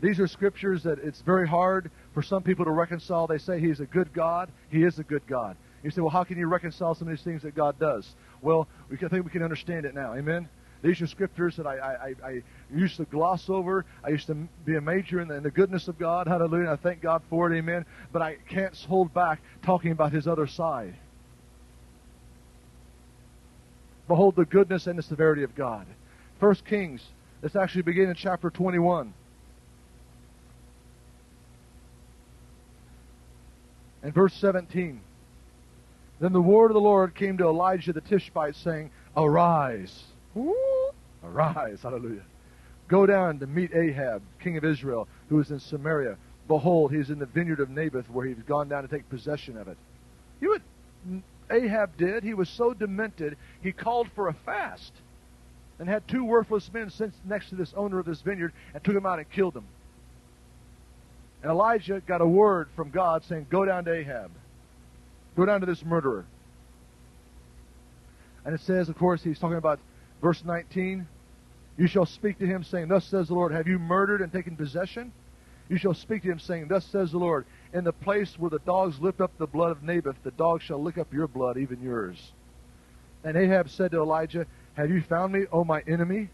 These 0.00 0.18
are 0.18 0.26
scriptures 0.26 0.82
that 0.82 0.98
it's 0.98 1.20
very 1.22 1.46
hard 1.46 1.90
for 2.12 2.22
some 2.22 2.42
people 2.42 2.64
to 2.64 2.72
reconcile. 2.72 3.28
They 3.28 3.38
say 3.38 3.60
he's 3.60 3.78
a 3.78 3.86
good 3.86 4.12
God. 4.12 4.50
He 4.68 4.82
is 4.82 4.98
a 4.98 5.04
good 5.04 5.22
God. 5.28 5.56
You 5.84 5.90
say, 5.90 6.00
well, 6.00 6.10
how 6.10 6.24
can 6.24 6.38
you 6.38 6.48
reconcile 6.48 6.94
some 6.94 7.08
of 7.08 7.16
these 7.16 7.24
things 7.24 7.42
that 7.42 7.54
God 7.54 7.78
does? 7.78 8.08
Well, 8.40 8.66
we 8.90 8.96
can, 8.96 9.06
I 9.06 9.10
think 9.10 9.24
we 9.24 9.30
can 9.30 9.44
understand 9.44 9.86
it 9.86 9.94
now. 9.94 10.14
Amen? 10.14 10.48
These 10.82 11.00
are 11.00 11.06
scriptures 11.06 11.56
that 11.56 11.66
I, 11.66 11.76
I, 11.76 12.26
I, 12.26 12.42
used 12.74 12.96
to 12.96 13.04
gloss 13.04 13.48
over. 13.48 13.84
I 14.04 14.10
used 14.10 14.26
to 14.28 14.34
be 14.64 14.76
a 14.76 14.80
major 14.80 15.20
in 15.20 15.28
the, 15.28 15.34
in 15.34 15.42
the 15.42 15.50
goodness 15.50 15.88
of 15.88 15.98
God. 15.98 16.26
Hallelujah. 16.26 16.70
I 16.70 16.76
thank 16.76 17.00
God 17.00 17.22
for 17.28 17.52
it. 17.52 17.56
Amen. 17.56 17.84
But 18.12 18.22
I 18.22 18.36
can't 18.48 18.74
hold 18.76 19.12
back 19.12 19.40
talking 19.62 19.92
about 19.92 20.12
His 20.12 20.26
other 20.26 20.46
side. 20.46 20.94
Behold 24.08 24.36
the 24.36 24.44
goodness 24.44 24.86
and 24.86 24.98
the 24.98 25.02
severity 25.02 25.42
of 25.42 25.54
God. 25.54 25.86
First 26.40 26.64
Kings. 26.64 27.02
Let's 27.40 27.56
actually 27.56 27.82
begin 27.82 28.08
in 28.08 28.14
chapter 28.14 28.50
21. 28.50 29.12
And 34.02 34.14
verse 34.14 34.34
17. 34.34 35.00
Then 36.20 36.32
the 36.32 36.40
word 36.40 36.66
of 36.66 36.74
the 36.74 36.80
Lord 36.80 37.14
came 37.14 37.38
to 37.38 37.44
Elijah 37.44 37.92
the 37.92 38.00
Tishbite, 38.00 38.54
saying, 38.56 38.90
Arise 39.16 40.04
Arise, 41.24 41.80
hallelujah. 41.82 42.24
Go 42.92 43.06
down 43.06 43.38
to 43.38 43.46
meet 43.46 43.74
Ahab, 43.74 44.20
king 44.38 44.58
of 44.58 44.66
Israel, 44.66 45.08
who 45.30 45.40
is 45.40 45.50
in 45.50 45.58
Samaria. 45.58 46.18
Behold, 46.46 46.92
he 46.92 46.98
is 46.98 47.08
in 47.08 47.18
the 47.18 47.24
vineyard 47.24 47.60
of 47.60 47.70
Naboth, 47.70 48.10
where 48.10 48.26
he's 48.26 48.36
gone 48.46 48.68
down 48.68 48.82
to 48.82 48.88
take 48.88 49.08
possession 49.08 49.56
of 49.56 49.66
it. 49.66 49.78
You 50.42 50.50
what 50.50 50.62
Ahab 51.50 51.96
did? 51.96 52.22
He 52.22 52.34
was 52.34 52.50
so 52.50 52.74
demented, 52.74 53.38
he 53.62 53.72
called 53.72 54.08
for 54.14 54.28
a 54.28 54.34
fast 54.44 54.92
and 55.78 55.88
had 55.88 56.06
two 56.06 56.22
worthless 56.22 56.70
men 56.70 56.90
sent 56.90 57.14
next 57.24 57.48
to 57.48 57.54
this 57.54 57.72
owner 57.78 57.98
of 57.98 58.04
this 58.04 58.20
vineyard 58.20 58.52
and 58.74 58.84
took 58.84 58.94
him 58.94 59.06
out 59.06 59.18
and 59.18 59.30
killed 59.30 59.56
him. 59.56 59.64
And 61.40 61.50
Elijah 61.50 62.02
got 62.06 62.20
a 62.20 62.26
word 62.26 62.68
from 62.76 62.90
God 62.90 63.24
saying, 63.24 63.46
Go 63.48 63.64
down 63.64 63.86
to 63.86 63.94
Ahab. 63.94 64.30
Go 65.34 65.46
down 65.46 65.60
to 65.60 65.66
this 65.66 65.82
murderer. 65.82 66.26
And 68.44 68.54
it 68.54 68.60
says, 68.60 68.90
of 68.90 68.98
course, 68.98 69.22
he's 69.24 69.38
talking 69.38 69.56
about 69.56 69.80
Verse 70.22 70.40
19, 70.44 71.08
you 71.76 71.86
shall 71.86 72.06
speak 72.06 72.38
to 72.38 72.46
him, 72.46 72.62
saying, 72.62 72.88
Thus 72.88 73.04
says 73.06 73.28
the 73.28 73.34
Lord, 73.34 73.52
Have 73.52 73.66
you 73.66 73.78
murdered 73.78 74.20
and 74.20 74.32
taken 74.32 74.56
possession? 74.56 75.12
You 75.68 75.78
shall 75.78 75.94
speak 75.94 76.22
to 76.22 76.30
him, 76.30 76.38
saying, 76.38 76.68
Thus 76.68 76.84
says 76.84 77.12
the 77.12 77.18
Lord, 77.18 77.46
In 77.72 77.84
the 77.84 77.92
place 77.92 78.38
where 78.38 78.50
the 78.50 78.58
dogs 78.60 79.00
lift 79.00 79.20
up 79.20 79.32
the 79.38 79.46
blood 79.46 79.70
of 79.70 79.82
Naboth, 79.82 80.16
the 80.22 80.30
dogs 80.32 80.62
shall 80.64 80.82
lick 80.82 80.98
up 80.98 81.12
your 81.12 81.26
blood, 81.26 81.56
even 81.56 81.80
yours. 81.82 82.32
And 83.24 83.36
Ahab 83.36 83.70
said 83.70 83.92
to 83.92 83.98
Elijah, 83.98 84.46
Have 84.74 84.90
you 84.90 85.00
found 85.02 85.32
me, 85.32 85.46
O 85.52 85.64
my 85.64 85.82
enemy? 85.86 86.28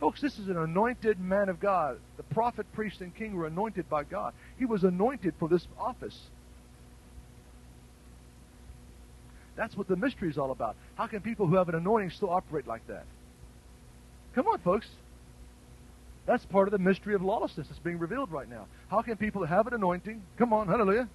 Folks, 0.00 0.20
this 0.20 0.38
is 0.38 0.48
an 0.48 0.58
anointed 0.58 1.18
man 1.18 1.48
of 1.48 1.58
God. 1.60 1.98
The 2.18 2.24
prophet, 2.24 2.70
priest, 2.72 3.00
and 3.00 3.14
king 3.14 3.34
were 3.34 3.46
anointed 3.46 3.88
by 3.88 4.04
God. 4.04 4.34
He 4.58 4.66
was 4.66 4.84
anointed 4.84 5.34
for 5.38 5.48
this 5.48 5.66
office. 5.78 6.28
That's 9.56 9.76
what 9.76 9.88
the 9.88 9.96
mystery 9.96 10.28
is 10.30 10.38
all 10.38 10.50
about. 10.50 10.76
How 10.96 11.06
can 11.06 11.20
people 11.20 11.46
who 11.46 11.56
have 11.56 11.68
an 11.68 11.74
anointing 11.74 12.10
still 12.10 12.30
operate 12.30 12.66
like 12.66 12.86
that? 12.88 13.04
Come 14.34 14.48
on, 14.48 14.58
folks. 14.60 14.88
That's 16.26 16.44
part 16.46 16.68
of 16.68 16.72
the 16.72 16.78
mystery 16.78 17.14
of 17.14 17.22
lawlessness 17.22 17.68
that's 17.68 17.78
being 17.80 17.98
revealed 17.98 18.32
right 18.32 18.48
now. 18.48 18.66
How 18.88 19.02
can 19.02 19.16
people 19.16 19.42
that 19.42 19.48
have 19.48 19.66
an 19.66 19.74
anointing, 19.74 20.22
come 20.38 20.52
on, 20.52 20.66
hallelujah. 20.68 21.08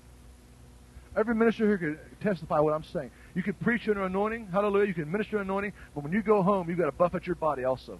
Every 1.18 1.34
minister 1.34 1.66
here 1.66 1.78
can 1.78 2.00
testify 2.22 2.60
what 2.60 2.74
I'm 2.74 2.84
saying. 2.84 3.10
You 3.34 3.42
can 3.42 3.56
preach 3.56 3.88
an 3.88 3.98
anointing, 3.98 4.50
hallelujah. 4.52 4.88
You 4.88 4.94
can 4.94 5.12
minister 5.12 5.38
an 5.38 5.44
anointing, 5.44 5.74
but 5.96 6.04
when 6.04 6.14
you 6.14 6.22
go 6.22 6.44
home, 6.44 6.70
you've 6.70 6.78
got 6.78 6.86
to 6.86 6.92
buffet 6.92 7.26
your 7.26 7.36
body 7.36 7.64
also. 7.64 8.00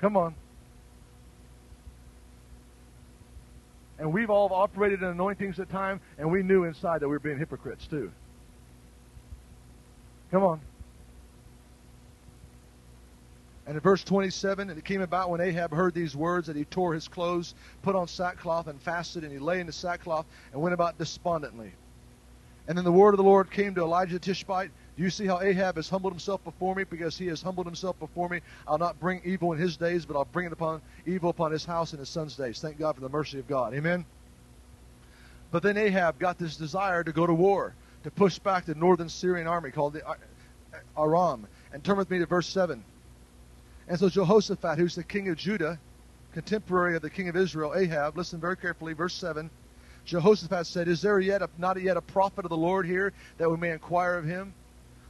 Come 0.00 0.16
on. 0.16 0.34
And 3.98 4.12
we've 4.12 4.30
all 4.30 4.52
operated 4.52 5.02
in 5.02 5.08
anointings 5.08 5.58
at 5.58 5.70
times, 5.70 6.00
and 6.18 6.30
we 6.30 6.42
knew 6.42 6.64
inside 6.64 7.00
that 7.00 7.08
we 7.08 7.14
were 7.14 7.20
being 7.20 7.38
hypocrites 7.38 7.86
too. 7.86 8.10
Come 10.30 10.44
on. 10.44 10.60
And 13.66 13.76
in 13.76 13.80
verse 13.80 14.04
27, 14.04 14.70
and 14.70 14.78
it 14.78 14.84
came 14.84 15.00
about 15.02 15.30
when 15.30 15.40
Ahab 15.40 15.72
heard 15.74 15.94
these 15.94 16.14
words 16.14 16.46
that 16.46 16.56
he 16.56 16.64
tore 16.64 16.94
his 16.94 17.08
clothes, 17.08 17.54
put 17.82 17.96
on 17.96 18.06
sackcloth, 18.06 18.68
and 18.68 18.80
fasted, 18.80 19.24
and 19.24 19.32
he 19.32 19.38
lay 19.38 19.60
in 19.60 19.66
the 19.66 19.72
sackcloth 19.72 20.26
and 20.52 20.62
went 20.62 20.74
about 20.74 20.98
despondently. 20.98 21.72
And 22.68 22.76
then 22.76 22.84
the 22.84 22.92
word 22.92 23.14
of 23.14 23.18
the 23.18 23.24
Lord 23.24 23.50
came 23.50 23.74
to 23.74 23.82
Elijah 23.82 24.18
Tishbite. 24.18 24.70
Do 24.96 25.02
you 25.02 25.10
see 25.10 25.26
how 25.26 25.40
Ahab 25.40 25.76
has 25.76 25.88
humbled 25.88 26.12
himself 26.12 26.42
before 26.44 26.74
me? 26.74 26.84
Because 26.84 27.16
he 27.18 27.26
has 27.28 27.42
humbled 27.42 27.66
himself 27.66 27.98
before 27.98 28.28
me, 28.28 28.40
I'll 28.66 28.78
not 28.78 28.98
bring 29.00 29.20
evil 29.24 29.52
in 29.52 29.58
his 29.58 29.76
days, 29.76 30.06
but 30.06 30.16
I'll 30.16 30.24
bring 30.24 30.46
it 30.46 30.52
upon 30.52 30.82
evil 31.06 31.30
upon 31.30 31.52
his 31.52 31.64
house 31.64 31.92
in 31.92 31.98
his 32.00 32.08
son's 32.08 32.36
days. 32.36 32.60
Thank 32.60 32.78
God 32.78 32.94
for 32.96 33.02
the 33.02 33.08
mercy 33.08 33.38
of 33.38 33.46
God. 33.46 33.74
Amen. 33.74 34.04
But 35.52 35.62
then 35.62 35.76
Ahab 35.76 36.18
got 36.18 36.38
this 36.38 36.56
desire 36.56 37.04
to 37.04 37.12
go 37.12 37.26
to 37.26 37.34
war, 37.34 37.74
to 38.04 38.10
push 38.10 38.38
back 38.38 38.64
the 38.64 38.74
northern 38.74 39.08
Syrian 39.08 39.46
army 39.46 39.70
called 39.70 39.94
the 39.94 40.02
Aram. 40.96 41.46
And 41.72 41.82
turn 41.82 41.96
with 41.96 42.10
me 42.10 42.18
to 42.18 42.26
verse 42.26 42.48
7. 42.48 42.82
And 43.88 43.98
so 43.98 44.08
Jehoshaphat, 44.08 44.78
who's 44.78 44.94
the 44.94 45.04
king 45.04 45.28
of 45.28 45.36
Judah, 45.36 45.78
contemporary 46.32 46.96
of 46.96 47.02
the 47.02 47.10
king 47.10 47.28
of 47.28 47.36
Israel, 47.36 47.74
Ahab, 47.74 48.16
listen 48.16 48.40
very 48.40 48.56
carefully, 48.56 48.92
verse 48.92 49.14
7. 49.14 49.50
Jehoshaphat 50.04 50.66
said, 50.66 50.88
Is 50.88 51.02
there 51.02 51.18
yet 51.18 51.42
a, 51.42 51.48
not 51.58 51.80
yet 51.80 51.96
a 51.96 52.00
prophet 52.00 52.44
of 52.44 52.50
the 52.50 52.56
Lord 52.56 52.86
here 52.86 53.12
that 53.38 53.50
we 53.50 53.56
may 53.56 53.70
inquire 53.70 54.16
of 54.16 54.24
him? 54.24 54.54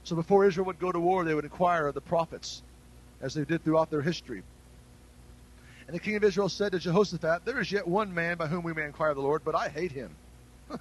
So 0.05 0.17
before 0.17 0.47
Israel 0.47 0.67
would 0.67 0.79
go 0.79 0.93
to 0.93 1.01
war, 1.01 1.25
they 1.25 1.35
would 1.35 1.45
inquire 1.45 1.87
of 1.89 1.95
the 1.95 2.01
prophets, 2.01 2.63
as 3.21 3.35
they 3.35 3.45
did 3.45 3.65
throughout 3.65 3.91
their 3.91 4.03
history. 4.03 4.43
And 5.87 5.95
the 5.95 6.01
king 6.01 6.17
of 6.17 6.25
Israel 6.25 6.49
said 6.49 6.73
to 6.73 6.79
Jehoshaphat, 6.79 7.45
There 7.45 7.61
is 7.61 7.71
yet 7.71 7.87
one 7.87 8.13
man 8.15 8.37
by 8.37 8.47
whom 8.47 8.65
we 8.65 8.73
may 8.73 8.85
inquire 8.85 9.11
of 9.11 9.17
the 9.17 9.23
Lord, 9.23 9.43
but 9.45 9.55
I 9.55 9.69
hate 9.69 9.93
him. 9.93 10.15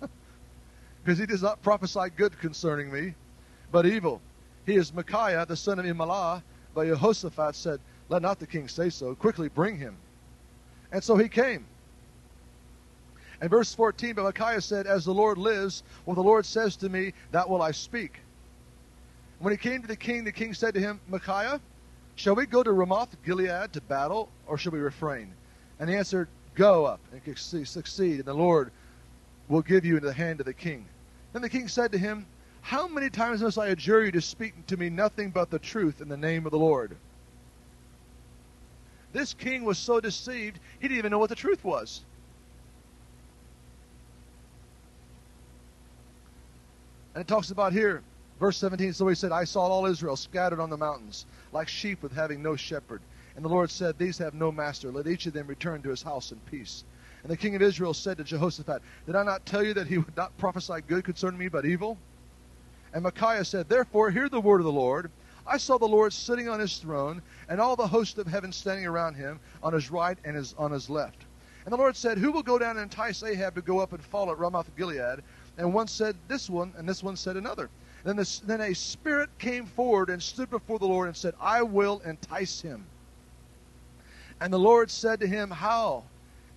because 1.05 1.19
he 1.19 1.27
does 1.27 1.43
not 1.43 1.61
prophesy 1.61 2.09
good 2.17 2.37
concerning 2.39 2.91
me, 2.91 3.13
but 3.71 3.85
evil. 3.85 4.19
He 4.65 4.75
is 4.75 4.91
Micaiah, 4.91 5.45
the 5.45 5.55
son 5.55 5.77
of 5.77 5.85
Imlah, 5.85 6.41
but 6.73 6.87
Jehoshaphat 6.87 7.53
said, 7.53 7.79
Let 8.09 8.23
not 8.23 8.39
the 8.39 8.47
king 8.47 8.67
say 8.67 8.89
so. 8.89 9.13
Quickly 9.13 9.47
bring 9.47 9.77
him. 9.77 9.97
And 10.91 11.03
so 11.03 11.15
he 11.15 11.29
came. 11.29 11.67
And 13.39 13.51
verse 13.51 13.75
14, 13.75 14.15
but 14.15 14.23
Micaiah 14.23 14.61
said, 14.61 14.87
As 14.87 15.05
the 15.05 15.13
Lord 15.13 15.37
lives, 15.37 15.83
what 16.05 16.15
the 16.15 16.23
Lord 16.23 16.43
says 16.43 16.75
to 16.77 16.89
me, 16.89 17.13
that 17.31 17.47
will 17.47 17.61
I 17.61 17.69
speak. 17.69 18.19
When 19.37 19.51
he 19.51 19.57
came 19.57 19.83
to 19.83 19.87
the 19.87 19.95
king, 19.95 20.23
the 20.23 20.31
king 20.31 20.55
said 20.55 20.73
to 20.73 20.79
him, 20.79 20.99
Micaiah, 21.07 21.61
shall 22.15 22.33
we 22.33 22.47
go 22.47 22.63
to 22.63 22.71
Ramoth 22.71 23.15
Gilead 23.23 23.73
to 23.73 23.81
battle, 23.81 24.29
or 24.47 24.57
shall 24.57 24.71
we 24.71 24.79
refrain? 24.79 25.35
And 25.79 25.87
he 25.87 25.95
answered, 25.95 26.29
Go 26.55 26.85
up 26.85 27.01
and 27.11 27.37
succeed, 27.37 28.15
and 28.15 28.25
the 28.25 28.33
Lord 28.33 28.71
will 29.49 29.61
give 29.61 29.85
you 29.85 29.97
into 29.97 30.07
the 30.07 30.13
hand 30.13 30.39
of 30.39 30.47
the 30.47 30.53
king. 30.53 30.87
Then 31.35 31.41
the 31.41 31.49
king 31.49 31.67
said 31.67 31.91
to 31.91 31.97
him, 31.97 32.25
how 32.61 32.87
many 32.87 33.09
times 33.09 33.41
must 33.41 33.57
I 33.57 33.67
adjure 33.67 34.05
you 34.05 34.11
to 34.13 34.21
speak 34.21 34.67
to 34.67 34.77
me 34.77 34.89
nothing 34.89 35.31
but 35.31 35.49
the 35.49 35.59
truth 35.59 35.99
in 35.99 36.07
the 36.07 36.15
name 36.15 36.45
of 36.45 36.53
the 36.53 36.57
Lord? 36.57 36.95
This 39.11 39.33
king 39.33 39.65
was 39.65 39.77
so 39.77 39.99
deceived, 39.99 40.61
he 40.79 40.87
didn't 40.87 40.99
even 40.99 41.11
know 41.11 41.19
what 41.19 41.27
the 41.27 41.35
truth 41.35 41.61
was. 41.65 41.99
And 47.15 47.21
it 47.21 47.27
talks 47.27 47.51
about 47.51 47.73
here, 47.73 48.01
verse 48.39 48.55
17. 48.55 48.93
So 48.93 49.05
he 49.09 49.15
said, 49.15 49.33
I 49.33 49.43
saw 49.43 49.63
all 49.63 49.87
Israel 49.87 50.15
scattered 50.15 50.61
on 50.61 50.69
the 50.69 50.77
mountains, 50.77 51.25
like 51.51 51.67
sheep 51.67 52.01
with 52.01 52.13
having 52.13 52.41
no 52.41 52.55
shepherd. 52.55 53.01
And 53.35 53.43
the 53.43 53.49
Lord 53.49 53.69
said, 53.69 53.97
These 53.97 54.17
have 54.19 54.35
no 54.35 54.53
master. 54.53 54.89
Let 54.89 55.05
each 55.05 55.25
of 55.25 55.33
them 55.33 55.47
return 55.47 55.81
to 55.81 55.89
his 55.89 56.01
house 56.01 56.31
in 56.31 56.39
peace. 56.49 56.85
And 57.25 57.31
the 57.31 57.37
king 57.37 57.55
of 57.55 57.63
Israel 57.63 57.95
said 57.95 58.19
to 58.19 58.23
Jehoshaphat, 58.23 58.83
Did 59.07 59.15
I 59.15 59.23
not 59.23 59.47
tell 59.47 59.63
you 59.63 59.73
that 59.73 59.87
he 59.87 59.97
would 59.97 60.15
not 60.15 60.37
prophesy 60.37 60.75
good 60.87 61.03
concerning 61.03 61.39
me, 61.39 61.47
but 61.47 61.65
evil? 61.65 61.97
And 62.93 63.01
Micaiah 63.01 63.43
said, 63.43 63.67
Therefore, 63.67 64.11
hear 64.11 64.29
the 64.29 64.39
word 64.39 64.61
of 64.61 64.65
the 64.65 64.71
Lord. 64.71 65.09
I 65.47 65.57
saw 65.57 65.79
the 65.79 65.87
Lord 65.87 66.13
sitting 66.13 66.47
on 66.47 66.59
his 66.59 66.77
throne, 66.77 67.23
and 67.49 67.59
all 67.59 67.75
the 67.75 67.87
host 67.87 68.19
of 68.19 68.27
heaven 68.27 68.51
standing 68.51 68.85
around 68.85 69.15
him 69.15 69.39
on 69.63 69.73
his 69.73 69.89
right 69.89 70.19
and 70.23 70.35
his, 70.35 70.53
on 70.59 70.69
his 70.69 70.87
left. 70.87 71.17
And 71.63 71.73
the 71.73 71.77
Lord 71.77 71.95
said, 71.95 72.19
Who 72.19 72.31
will 72.31 72.43
go 72.43 72.59
down 72.59 72.77
and 72.77 72.83
entice 72.83 73.23
Ahab 73.23 73.55
to 73.55 73.61
go 73.63 73.79
up 73.79 73.93
and 73.93 74.05
fall 74.05 74.29
at 74.29 74.37
Ramoth 74.37 74.69
Gilead? 74.77 75.23
And 75.57 75.73
one 75.73 75.87
said 75.87 76.15
this 76.27 76.47
one, 76.47 76.73
and 76.77 76.87
this 76.87 77.01
one 77.01 77.15
said 77.15 77.37
another. 77.37 77.71
Then, 78.03 78.17
this, 78.17 78.37
then 78.37 78.61
a 78.61 78.75
spirit 78.75 79.31
came 79.39 79.65
forward 79.65 80.11
and 80.11 80.21
stood 80.21 80.51
before 80.51 80.77
the 80.77 80.85
Lord 80.85 81.07
and 81.07 81.17
said, 81.17 81.33
I 81.41 81.63
will 81.63 82.03
entice 82.05 82.61
him. 82.61 82.85
And 84.39 84.53
the 84.53 84.59
Lord 84.59 84.91
said 84.91 85.21
to 85.21 85.27
him, 85.27 85.49
How? 85.49 86.03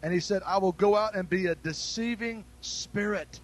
And 0.03 0.13
he 0.13 0.21
said, 0.21 0.43
I 0.47 0.59
will 0.59 0.73
go 0.73 0.97
out 0.97 1.15
and 1.15 1.29
be 1.29 1.47
a 1.47 1.55
deceiving 1.57 2.45
spirit. 2.61 3.41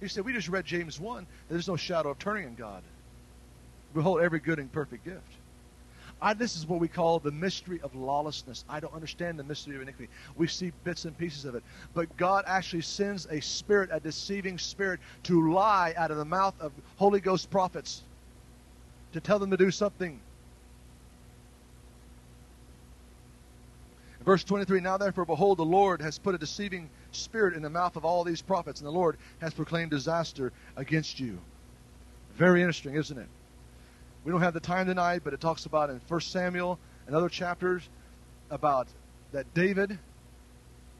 He 0.00 0.08
said, 0.08 0.24
We 0.24 0.32
just 0.32 0.48
read 0.48 0.64
James 0.64 1.00
1. 1.00 1.26
There's 1.48 1.68
no 1.68 1.76
shadow 1.76 2.10
of 2.10 2.18
turning 2.18 2.44
in 2.44 2.54
God. 2.54 2.82
Behold, 3.94 4.20
every 4.20 4.38
good 4.38 4.58
and 4.58 4.70
perfect 4.70 5.04
gift. 5.04 5.32
I, 6.20 6.34
this 6.34 6.56
is 6.56 6.66
what 6.66 6.80
we 6.80 6.88
call 6.88 7.20
the 7.20 7.30
mystery 7.30 7.80
of 7.82 7.94
lawlessness. 7.94 8.64
I 8.68 8.80
don't 8.80 8.94
understand 8.94 9.38
the 9.38 9.44
mystery 9.44 9.76
of 9.76 9.82
iniquity. 9.82 10.10
We 10.36 10.48
see 10.48 10.72
bits 10.84 11.04
and 11.04 11.16
pieces 11.16 11.44
of 11.44 11.54
it. 11.54 11.62
But 11.94 12.16
God 12.16 12.44
actually 12.46 12.82
sends 12.82 13.26
a 13.26 13.40
spirit, 13.40 13.90
a 13.92 14.00
deceiving 14.00 14.58
spirit, 14.58 15.00
to 15.24 15.52
lie 15.52 15.94
out 15.96 16.10
of 16.10 16.16
the 16.16 16.24
mouth 16.24 16.54
of 16.60 16.72
Holy 16.96 17.20
Ghost 17.20 17.50
prophets, 17.50 18.02
to 19.12 19.20
tell 19.20 19.38
them 19.38 19.50
to 19.50 19.56
do 19.56 19.70
something. 19.70 20.20
Verse 24.28 24.44
23 24.44 24.80
Now 24.80 24.98
therefore, 24.98 25.24
behold, 25.24 25.56
the 25.56 25.64
Lord 25.64 26.02
has 26.02 26.18
put 26.18 26.34
a 26.34 26.38
deceiving 26.38 26.90
spirit 27.12 27.54
in 27.54 27.62
the 27.62 27.70
mouth 27.70 27.96
of 27.96 28.04
all 28.04 28.24
these 28.24 28.42
prophets, 28.42 28.78
and 28.78 28.86
the 28.86 28.92
Lord 28.92 29.16
has 29.40 29.54
proclaimed 29.54 29.90
disaster 29.90 30.52
against 30.76 31.18
you. 31.18 31.38
Very 32.34 32.60
interesting, 32.60 32.94
isn't 32.94 33.16
it? 33.16 33.28
We 34.24 34.30
don't 34.30 34.42
have 34.42 34.52
the 34.52 34.60
time 34.60 34.86
tonight, 34.86 35.22
but 35.24 35.32
it 35.32 35.40
talks 35.40 35.64
about 35.64 35.88
in 35.88 35.98
1 36.06 36.20
Samuel 36.20 36.78
and 37.06 37.16
other 37.16 37.30
chapters 37.30 37.88
about 38.50 38.86
that 39.32 39.46
David, 39.54 39.98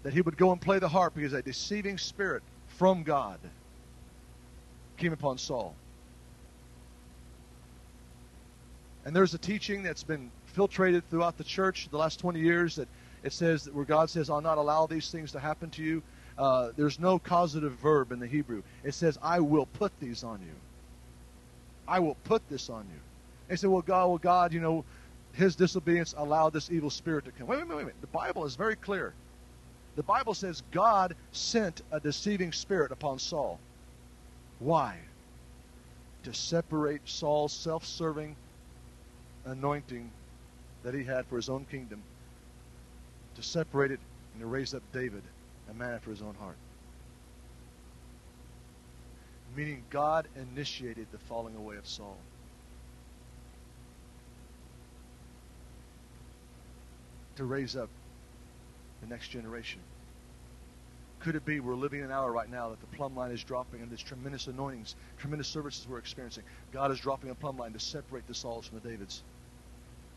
that 0.05 0.15
he 0.15 0.23
would 0.23 0.39
go 0.39 0.51
and 0.51 0.59
play 0.59 0.79
the 0.79 0.89
harp 0.89 1.15
because 1.15 1.35
a 1.35 1.43
deceiving 1.43 1.99
spirit 1.99 2.43
from 2.79 3.03
God 3.03 3.39
came 4.97 5.13
upon 5.13 5.37
Saul. 5.37 5.75
And 9.05 9.15
there's 9.15 9.35
a 9.35 9.39
teaching 9.39 9.83
that's 9.83 10.03
been 10.03 10.31
filtrated 10.57 11.03
throughout 11.11 11.37
the 11.37 11.45
church 11.45 11.89
the 11.91 11.99
last 11.99 12.21
20 12.21 12.41
years 12.41 12.77
that 12.77 12.89
it 13.29 13.33
says 13.35 13.65
that 13.65 13.75
where 13.75 13.85
God 13.85 14.09
says, 14.09 14.31
I'll 14.31 14.41
not 14.41 14.57
allow 14.57 14.87
these 14.87 15.11
things 15.11 15.33
to 15.33 15.39
happen 15.39 15.69
to 15.73 15.83
you, 15.83 16.03
uh, 16.39 16.71
there's 16.77 16.99
no 16.99 17.19
causative 17.19 17.73
verb 17.73 18.11
in 18.11 18.21
the 18.21 18.27
Hebrew. 18.27 18.63
It 18.83 18.95
says, 18.95 19.19
I 19.23 19.39
will 19.41 19.67
put 19.67 19.93
these 20.01 20.25
on 20.25 20.41
you. 20.41 20.55
I 21.87 21.99
will 21.99 22.17
put 22.25 22.41
this 22.49 22.71
on 22.71 22.87
you. 22.91 23.01
They 23.49 23.57
say, 23.57 23.67
well, 23.67 23.83
God, 23.83 24.09
well, 24.09 24.17
God, 24.17 24.55
you 24.55 24.61
know, 24.61 24.83
his 25.35 25.57
disobedience 25.57 26.15
allowed 26.17 26.55
this 26.55 26.71
evil 26.71 26.89
spirit 26.89 27.27
to 27.27 27.33
come. 27.33 27.47
Wait, 27.47 27.59
wait, 27.59 27.69
wait, 27.69 27.85
wait. 27.85 28.01
The 28.01 28.07
Bible 28.07 28.47
is 28.47 28.57
very 28.57 28.77
clear. 28.77 29.13
The 29.97 30.03
Bible 30.03 30.33
says 30.33 30.63
God 30.71 31.15
sent 31.33 31.83
a 31.93 32.01
deceiving 32.01 32.53
spirit 32.53 32.93
upon 32.93 33.19
Saul. 33.19 33.61
Why? 34.59 34.97
To 36.23 36.33
separate 36.33 37.03
Saul's 37.05 37.53
self 37.53 37.85
serving 37.85 38.37
anointing 39.45 40.11
that 40.83 40.95
he 40.95 41.05
had 41.05 41.27
for 41.27 41.37
his 41.37 41.51
own 41.51 41.67
kingdom 41.67 42.03
to 43.39 43.45
separate 43.45 43.93
it 43.93 44.01
and 44.33 44.43
to 44.43 44.47
raise 44.47 44.75
up 44.75 44.83
David, 44.93 45.23
a 45.71 45.75
man 45.75 45.95
after 45.95 46.11
his 46.11 46.23
own 46.23 46.35
heart. 46.41 46.57
Meaning 49.57 49.85
God 49.91 50.27
initiated 50.35 51.07
the 51.13 51.19
falling 51.19 51.55
away 51.55 51.77
of 51.77 51.87
Saul. 51.87 52.17
To 57.37 57.45
raise 57.45 57.77
up 57.77 57.89
the 59.03 59.07
next 59.07 59.29
generation. 59.29 59.81
Could 61.21 61.37
it 61.37 61.45
be 61.45 61.61
we're 61.61 61.77
living 61.77 62.01
in 62.01 62.07
an 62.07 62.13
hour 62.13 62.33
right 62.33 62.51
now 62.51 62.71
that 62.71 62.81
the 62.81 62.97
plumb 62.97 63.17
line 63.17 63.31
is 63.31 63.45
dropping 63.45 63.83
and 63.83 63.91
there's 63.91 64.03
tremendous 64.03 64.49
anointings, 64.49 64.97
tremendous 65.17 65.47
services 65.47 65.87
we're 65.89 65.99
experiencing? 65.99 66.43
God 66.73 66.91
is 66.91 66.99
dropping 66.99 67.31
a 67.31 67.37
plumb 67.37 67.57
line 67.57 67.73
to 67.73 67.81
separate 67.81 68.27
the 68.27 68.35
Sauls 68.35 68.67
from 68.67 68.81
the 68.81 68.89
Davids 68.89 69.23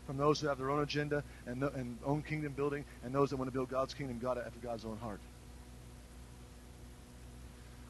from 0.06 0.16
those 0.16 0.40
who 0.40 0.48
have 0.48 0.58
their 0.58 0.70
own 0.70 0.82
agenda 0.82 1.22
and, 1.46 1.62
and 1.62 1.96
own 2.04 2.22
kingdom 2.22 2.52
building 2.52 2.84
and 3.04 3.14
those 3.14 3.30
that 3.30 3.36
want 3.36 3.48
to 3.48 3.52
build 3.52 3.70
God's 3.70 3.94
kingdom 3.94 4.18
God 4.20 4.38
after 4.38 4.58
God's 4.60 4.84
own 4.84 4.96
heart. 4.98 5.20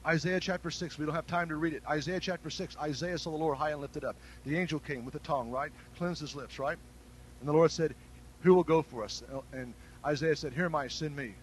Isaiah 0.04 0.40
chapter 0.40 0.70
6, 0.70 0.98
we 0.98 1.06
don't 1.06 1.14
have 1.14 1.28
time 1.28 1.48
to 1.48 1.56
read 1.56 1.74
it. 1.74 1.82
Isaiah 1.88 2.18
chapter 2.18 2.50
6, 2.50 2.76
Isaiah 2.82 3.18
saw 3.18 3.30
the 3.30 3.36
Lord 3.36 3.56
high 3.56 3.70
and 3.70 3.80
lifted 3.80 4.04
up. 4.04 4.16
The 4.44 4.58
angel 4.58 4.80
came 4.80 5.04
with 5.04 5.14
a 5.14 5.20
tongue, 5.20 5.50
right? 5.50 5.70
Cleansed 5.96 6.20
his 6.20 6.34
lips, 6.34 6.58
right? 6.58 6.76
And 7.38 7.48
the 7.48 7.52
Lord 7.52 7.70
said, 7.70 7.94
Who 8.42 8.54
will 8.54 8.64
go 8.64 8.82
for 8.82 9.04
us? 9.04 9.22
And 9.52 9.72
Isaiah 10.04 10.34
said, 10.34 10.52
Here 10.54 10.64
am 10.64 10.74
I, 10.74 10.88
send 10.88 11.14
me. 11.14 11.34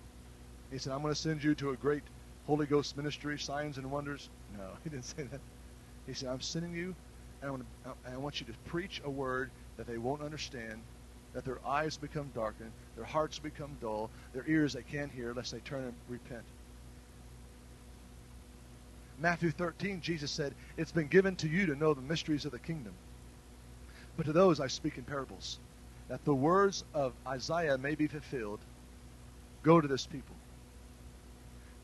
He 0.71 0.77
said, 0.77 0.91
I'm 0.91 1.01
going 1.01 1.13
to 1.13 1.19
send 1.19 1.41
you 1.41 1.55
to 1.55 1.69
a 1.71 1.75
great 1.77 2.03
Holy 2.47 2.65
Ghost 2.65 2.97
ministry, 2.97 3.39
signs 3.39 3.77
and 3.77 3.89
wonders. 3.89 4.27
No, 4.57 4.65
he 4.83 4.89
didn't 4.89 5.05
say 5.05 5.23
that. 5.23 5.39
He 6.05 6.13
said, 6.13 6.29
I'm 6.29 6.41
sending 6.41 6.73
you, 6.73 6.93
and 7.41 7.47
I 7.47 7.51
want, 7.51 7.65
I 8.13 8.17
want 8.17 8.41
you 8.41 8.47
to 8.47 8.53
preach 8.65 9.01
a 9.05 9.09
word 9.09 9.51
that 9.79 9.87
they 9.87 9.97
won't 9.97 10.21
understand, 10.21 10.77
that 11.33 11.45
their 11.45 11.57
eyes 11.65 11.95
become 11.95 12.29
darkened, 12.35 12.71
their 12.97 13.05
hearts 13.05 13.39
become 13.39 13.77
dull, 13.81 14.09
their 14.33 14.43
ears 14.45 14.73
they 14.73 14.81
can't 14.81 15.09
hear 15.09 15.29
unless 15.29 15.51
they 15.51 15.59
turn 15.59 15.85
and 15.85 15.93
repent. 16.09 16.43
Matthew 19.21 19.51
13, 19.51 20.01
Jesus 20.01 20.31
said, 20.31 20.53
It's 20.75 20.91
been 20.91 21.07
given 21.07 21.37
to 21.37 21.47
you 21.47 21.65
to 21.65 21.75
know 21.75 21.93
the 21.93 22.01
mysteries 22.01 22.43
of 22.43 22.51
the 22.51 22.59
kingdom. 22.59 22.91
But 24.17 24.25
to 24.25 24.33
those 24.33 24.59
I 24.59 24.67
speak 24.67 24.97
in 24.97 25.03
parables, 25.03 25.59
that 26.09 26.25
the 26.25 26.35
words 26.35 26.83
of 26.93 27.13
Isaiah 27.25 27.77
may 27.77 27.95
be 27.95 28.07
fulfilled. 28.07 28.59
Go 29.63 29.79
to 29.79 29.87
this 29.87 30.05
people. 30.05 30.35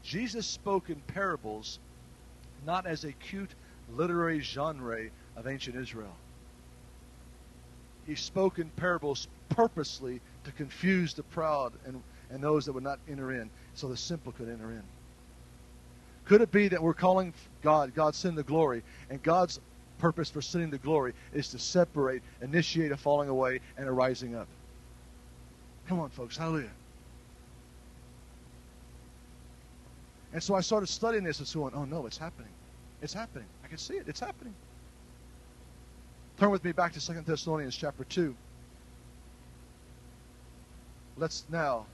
Jesus 0.04 0.46
spoke 0.46 0.90
in 0.90 1.00
parables 1.08 1.80
not 2.66 2.86
as 2.86 3.06
a 3.06 3.14
cute 3.14 3.52
literary 3.96 4.42
genre 4.42 5.00
of 5.38 5.48
ancient 5.48 5.78
Israel. 5.78 6.12
He 8.06 8.16
spoke 8.16 8.60
in 8.60 8.70
parables 8.72 9.28
purposely 9.50 10.22
to 10.44 10.52
confuse 10.52 11.14
the 11.14 11.24
proud 11.24 11.74
and, 11.86 12.02
and 12.30 12.44
those 12.44 12.66
that 12.66 12.74
would 12.74 12.84
not 12.84 13.00
enter 13.10 13.32
in, 13.32 13.50
so 13.74 13.88
the 13.88 13.98
simple 13.98 14.32
could 14.32 14.50
enter 14.50 14.72
in. 14.72 14.84
Could 16.26 16.42
it 16.42 16.52
be 16.52 16.68
that 16.68 16.82
we're 16.82 16.94
calling 16.94 17.34
God, 17.62 17.94
God 17.94 18.16
send 18.16 18.38
the 18.38 18.44
glory, 18.44 18.84
and 19.10 19.22
God's 19.22 19.60
purpose 20.00 20.30
for 20.30 20.42
sending 20.42 20.70
the 20.70 20.78
glory 20.78 21.14
is 21.34 21.50
to 21.50 21.60
separate, 21.60 22.22
initiate 22.42 22.92
a 22.92 22.98
falling 22.98 23.30
away 23.30 23.60
and 23.78 23.88
a 23.88 23.92
rising 23.92 24.36
up? 24.36 24.48
Come 25.88 26.00
on, 26.00 26.10
folks. 26.10 26.36
Hallelujah. 26.36 26.72
And 30.34 30.44
so 30.44 30.54
I 30.54 30.62
started 30.62 30.88
studying 30.88 31.24
this 31.24 31.40
and 31.40 31.48
so 31.48 31.64
on. 31.64 31.72
Oh, 31.76 31.86
no, 31.86 32.06
it's 32.06 32.18
happening. 32.18 32.52
It's 33.02 33.14
happening. 33.14 33.48
I 33.64 33.68
can 33.68 33.78
see 33.78 33.94
it. 33.94 34.06
It's 34.08 34.20
happening. 34.20 34.54
Turn 36.38 36.50
with 36.52 36.66
me 36.66 36.74
back 36.74 36.92
to 36.94 37.00
Second 37.00 37.26
Thessalonians 37.26 37.78
chapter 37.78 38.04
2. 38.04 38.36
Let's 41.18 41.46
now 41.50 41.86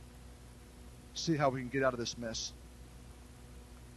see 1.14 1.38
how 1.38 1.50
we 1.50 1.60
can 1.60 1.70
get 1.70 1.84
out 1.84 1.94
of 1.94 2.00
this 2.00 2.18
mess 2.18 2.52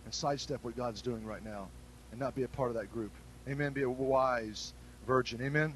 and 0.05 0.13
sidestep 0.13 0.63
what 0.63 0.77
God's 0.77 1.01
doing 1.01 1.25
right 1.25 1.43
now 1.43 1.69
and 2.11 2.21
not 2.21 2.35
be 2.35 2.43
a 2.43 2.49
part 2.49 2.69
of 2.69 2.75
that 2.75 2.93
group. 2.93 3.11
Amen. 3.49 3.73
Be 3.73 3.83
a 3.83 3.89
wise 3.89 4.75
virgin. 5.07 5.41
Amen. 5.41 5.73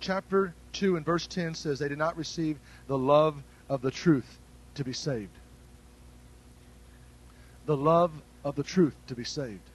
Chapter 0.00 0.54
2 0.74 0.96
and 0.96 1.06
verse 1.06 1.26
10 1.26 1.54
says, 1.54 1.78
They 1.78 1.88
did 1.88 1.98
not 1.98 2.18
receive 2.18 2.58
the 2.86 2.98
love 2.98 3.42
of 3.70 3.80
the 3.80 3.90
truth 3.90 4.38
to 4.74 4.84
be 4.84 4.92
saved. 4.92 5.32
The 7.64 7.76
love 7.76 8.12
of 8.44 8.56
the 8.56 8.62
truth 8.62 8.94
to 9.06 9.14
be 9.14 9.24
saved. 9.24 9.70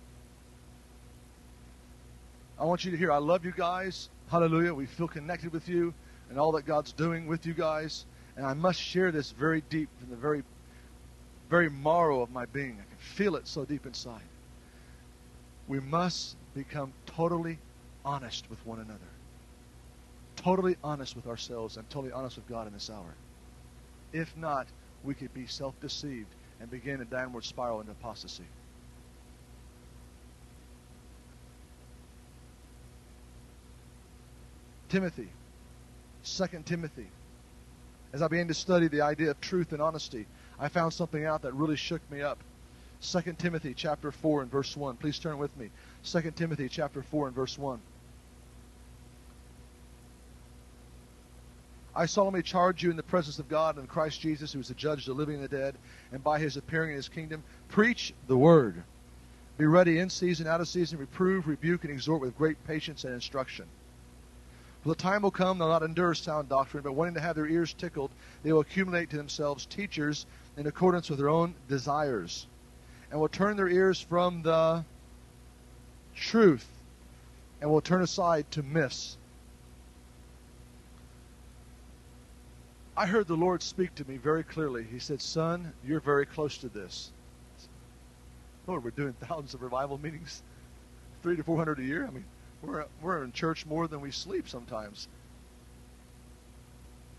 I 2.59 2.65
want 2.65 2.85
you 2.85 2.91
to 2.91 2.97
hear, 2.97 3.11
I 3.11 3.17
love 3.17 3.45
you 3.45 3.53
guys. 3.55 4.09
Hallelujah. 4.29 4.73
We 4.73 4.85
feel 4.85 5.07
connected 5.07 5.51
with 5.51 5.67
you 5.67 5.93
and 6.29 6.39
all 6.39 6.51
that 6.53 6.65
God's 6.65 6.91
doing 6.91 7.27
with 7.27 7.45
you 7.45 7.53
guys. 7.53 8.05
And 8.37 8.45
I 8.45 8.53
must 8.53 8.81
share 8.81 9.11
this 9.11 9.31
very 9.31 9.61
deep 9.69 9.89
from 9.99 10.09
the 10.09 10.15
very 10.15 10.43
very 11.49 11.69
marrow 11.69 12.21
of 12.21 12.31
my 12.31 12.45
being. 12.47 12.71
I 12.71 12.89
can 12.89 12.97
feel 12.97 13.35
it 13.35 13.47
so 13.47 13.63
deep 13.63 13.85
inside. 13.85 14.23
We 15.67 15.79
must 15.79 16.35
become 16.55 16.93
totally 17.05 17.59
honest 18.03 18.49
with 18.49 18.65
one 18.65 18.79
another. 18.79 18.99
Totally 20.35 20.75
honest 20.83 21.15
with 21.15 21.27
ourselves 21.27 21.77
and 21.77 21.87
totally 21.91 22.11
honest 22.11 22.37
with 22.37 22.49
God 22.49 22.65
in 22.65 22.73
this 22.73 22.89
hour. 22.89 23.13
If 24.13 24.35
not, 24.35 24.65
we 25.03 25.13
could 25.13 25.33
be 25.33 25.45
self 25.45 25.79
deceived 25.79 26.29
and 26.59 26.71
begin 26.71 27.01
a 27.01 27.05
downward 27.05 27.45
spiral 27.45 27.81
into 27.81 27.91
apostasy. 27.91 28.45
Timothy, 34.93 35.27
2 36.23 36.45
Timothy. 36.65 37.07
As 38.13 38.21
I 38.21 38.27
began 38.27 38.47
to 38.49 38.53
study 38.53 38.87
the 38.87 39.01
idea 39.01 39.31
of 39.31 39.41
truth 39.41 39.71
and 39.71 39.81
honesty, 39.81 40.27
I 40.59 40.67
found 40.67 40.93
something 40.93 41.25
out 41.25 41.41
that 41.41 41.53
really 41.55 41.77
shook 41.77 41.99
me 42.11 42.21
up. 42.21 42.37
2 43.01 43.33
Timothy 43.39 43.73
chapter 43.75 44.11
4 44.11 44.43
and 44.43 44.51
verse 44.51 44.77
1. 44.77 44.97
Please 44.97 45.17
turn 45.17 45.39
with 45.39 45.57
me. 45.57 45.71
2 46.05 46.29
Timothy 46.35 46.69
chapter 46.69 47.01
4 47.01 47.25
and 47.25 47.35
verse 47.35 47.57
1. 47.57 47.79
I 51.95 52.05
solemnly 52.05 52.43
charge 52.43 52.83
you 52.83 52.91
in 52.91 52.95
the 52.95 53.01
presence 53.01 53.39
of 53.39 53.49
God 53.49 53.79
and 53.79 53.89
Christ 53.89 54.21
Jesus, 54.21 54.53
who 54.53 54.59
is 54.59 54.67
the 54.67 54.75
judge 54.75 54.99
of 54.99 55.05
the 55.05 55.13
living 55.13 55.37
and 55.37 55.43
the 55.43 55.57
dead, 55.57 55.73
and 56.11 56.23
by 56.23 56.37
his 56.37 56.55
appearing 56.55 56.91
in 56.91 56.97
his 56.97 57.09
kingdom, 57.09 57.41
preach 57.69 58.13
the 58.27 58.37
word. 58.37 58.83
Be 59.57 59.65
ready 59.65 59.97
in 59.97 60.11
season, 60.11 60.45
out 60.45 60.61
of 60.61 60.67
season, 60.67 60.99
reprove, 60.99 61.47
rebuke, 61.47 61.83
and 61.83 61.91
exhort 61.91 62.21
with 62.21 62.37
great 62.37 62.63
patience 62.67 63.05
and 63.05 63.15
instruction. 63.15 63.65
For 64.83 64.89
the 64.89 64.95
time 64.95 65.21
will 65.21 65.31
come, 65.31 65.57
they'll 65.57 65.69
not 65.69 65.81
endure 65.81 66.13
sound 66.13 66.49
doctrine, 66.49 66.83
but 66.83 66.91
wanting 66.91 67.13
to 67.13 67.21
have 67.21 67.37
their 67.37 67.47
ears 67.47 67.73
tickled, 67.73 68.11
they 68.43 68.51
will 68.51 68.59
accumulate 68.59 69.09
to 69.11 69.17
themselves 69.17 69.65
teachers 69.65 70.25
in 70.57 70.67
accordance 70.67 71.09
with 71.09 71.19
their 71.19 71.29
own 71.29 71.55
desires, 71.69 72.47
and 73.09 73.19
will 73.19 73.29
turn 73.29 73.55
their 73.55 73.69
ears 73.69 74.01
from 74.01 74.41
the 74.41 74.83
truth 76.13 76.67
and 77.61 77.71
will 77.71 77.81
turn 77.81 78.01
aside 78.01 78.51
to 78.51 78.61
myths. 78.61 79.17
I 82.97 83.05
heard 83.05 83.27
the 83.27 83.37
Lord 83.37 83.63
speak 83.63 83.95
to 83.95 84.07
me 84.07 84.17
very 84.17 84.43
clearly. 84.43 84.83
He 84.83 84.99
said, 84.99 85.21
Son, 85.21 85.71
you're 85.85 86.01
very 86.01 86.25
close 86.25 86.57
to 86.57 86.67
this. 86.67 87.11
Lord, 88.67 88.83
we're 88.83 88.91
doing 88.91 89.13
thousands 89.13 89.53
of 89.53 89.61
revival 89.61 89.97
meetings, 89.97 90.43
three 91.21 91.37
to 91.37 91.43
four 91.43 91.57
hundred 91.57 91.79
a 91.79 91.83
year. 91.83 92.05
I 92.05 92.11
mean, 92.11 92.25
we're, 92.63 92.85
we're 93.01 93.23
in 93.23 93.31
church 93.31 93.65
more 93.65 93.87
than 93.87 94.01
we 94.01 94.11
sleep 94.11 94.47
sometimes. 94.47 95.07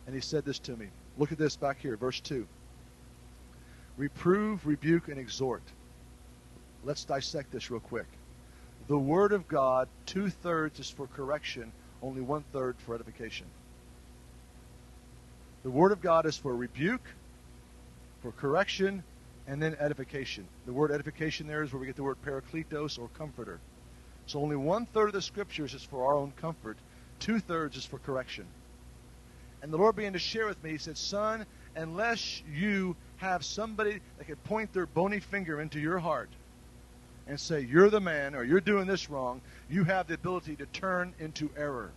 And 0.07 0.15
he 0.15 0.21
said 0.21 0.45
this 0.45 0.59
to 0.61 0.77
me. 0.77 0.89
Look 1.17 1.33
at 1.33 1.39
this 1.39 1.57
back 1.57 1.81
here, 1.81 1.97
verse 1.97 2.21
2. 2.21 2.47
Reprove, 3.97 4.67
rebuke, 4.67 5.09
and 5.09 5.19
exhort. 5.19 5.63
Let's 6.85 7.05
dissect 7.05 7.53
this 7.53 7.71
real 7.71 7.81
quick. 7.81 8.07
The 8.89 8.99
Word 8.99 9.33
of 9.33 9.49
God, 9.49 9.89
two 10.05 10.29
thirds 10.29 10.81
is 10.81 10.91
for 10.91 11.07
correction, 11.07 11.73
only 12.03 12.21
one 12.21 12.45
third 12.53 12.77
for 12.79 12.95
edification. 12.95 13.47
The 15.63 15.71
Word 15.71 15.93
of 15.93 16.03
God 16.03 16.27
is 16.27 16.37
for 16.37 16.55
rebuke, 16.55 17.07
for 18.21 18.33
correction, 18.33 19.05
and 19.47 19.63
then 19.63 19.77
edification. 19.79 20.47
The 20.67 20.73
word 20.73 20.91
edification 20.91 21.47
there 21.47 21.63
is 21.63 21.73
where 21.73 21.81
we 21.81 21.87
get 21.87 21.97
the 21.97 22.03
word 22.03 22.17
parakletos 22.25 22.99
or 22.99 23.09
comforter. 23.09 23.61
So 24.27 24.41
only 24.41 24.57
one 24.57 24.87
third 24.87 25.09
of 25.09 25.13
the 25.13 25.23
scriptures 25.23 25.75
is 25.75 25.83
for 25.83 26.07
our 26.07 26.15
own 26.15 26.33
comfort, 26.41 26.77
two 27.21 27.41
thirds 27.41 27.77
is 27.77 27.85
for 27.85 27.99
correction. 27.99 28.47
And 29.63 29.73
the 29.73 29.77
Lord 29.77 29.97
began 29.97 30.13
to 30.13 30.19
share 30.19 30.47
with 30.47 30.63
me, 30.63 30.73
He 30.73 30.79
said, 30.79 30.97
Son, 30.97 31.47
unless 31.77 32.43
you 32.53 32.97
have 33.17 33.45
somebody 33.45 34.01
that 34.19 34.27
can 34.27 34.37
point 34.37 34.73
their 34.73 34.87
bony 34.87 35.21
finger 35.21 35.61
into 35.61 35.81
your 35.81 35.99
heart 35.99 36.29
and 37.27 37.39
say, 37.39 37.61
You're 37.61 37.91
the 37.91 38.01
man, 38.01 38.35
or 38.35 38.45
you're 38.45 38.61
doing 38.61 38.87
this 38.87 39.09
wrong, 39.09 39.41
you 39.71 39.85
have 39.85 40.07
the 40.07 40.15
ability 40.15 40.57
to 40.57 40.67
turn 40.67 41.15
into 41.19 41.51
error. 41.57 41.91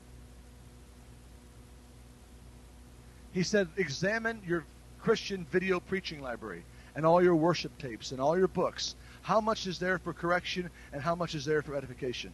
He 3.34 3.44
said, 3.44 3.68
Examine 3.78 4.42
your 4.48 4.66
Christian 5.02 5.46
video 5.52 5.80
preaching 5.80 6.22
library 6.22 6.64
and 6.96 7.06
all 7.06 7.22
your 7.22 7.36
worship 7.36 7.78
tapes 7.78 8.12
and 8.12 8.20
all 8.20 8.38
your 8.38 8.48
books. 8.48 8.96
How 9.28 9.42
much 9.42 9.68
is 9.68 9.78
there 9.78 10.00
for 10.00 10.14
correction 10.14 10.70
and 10.94 11.02
how 11.02 11.14
much 11.14 11.36
is 11.36 11.44
there 11.44 11.62
for 11.62 11.76
edification? 11.76 12.32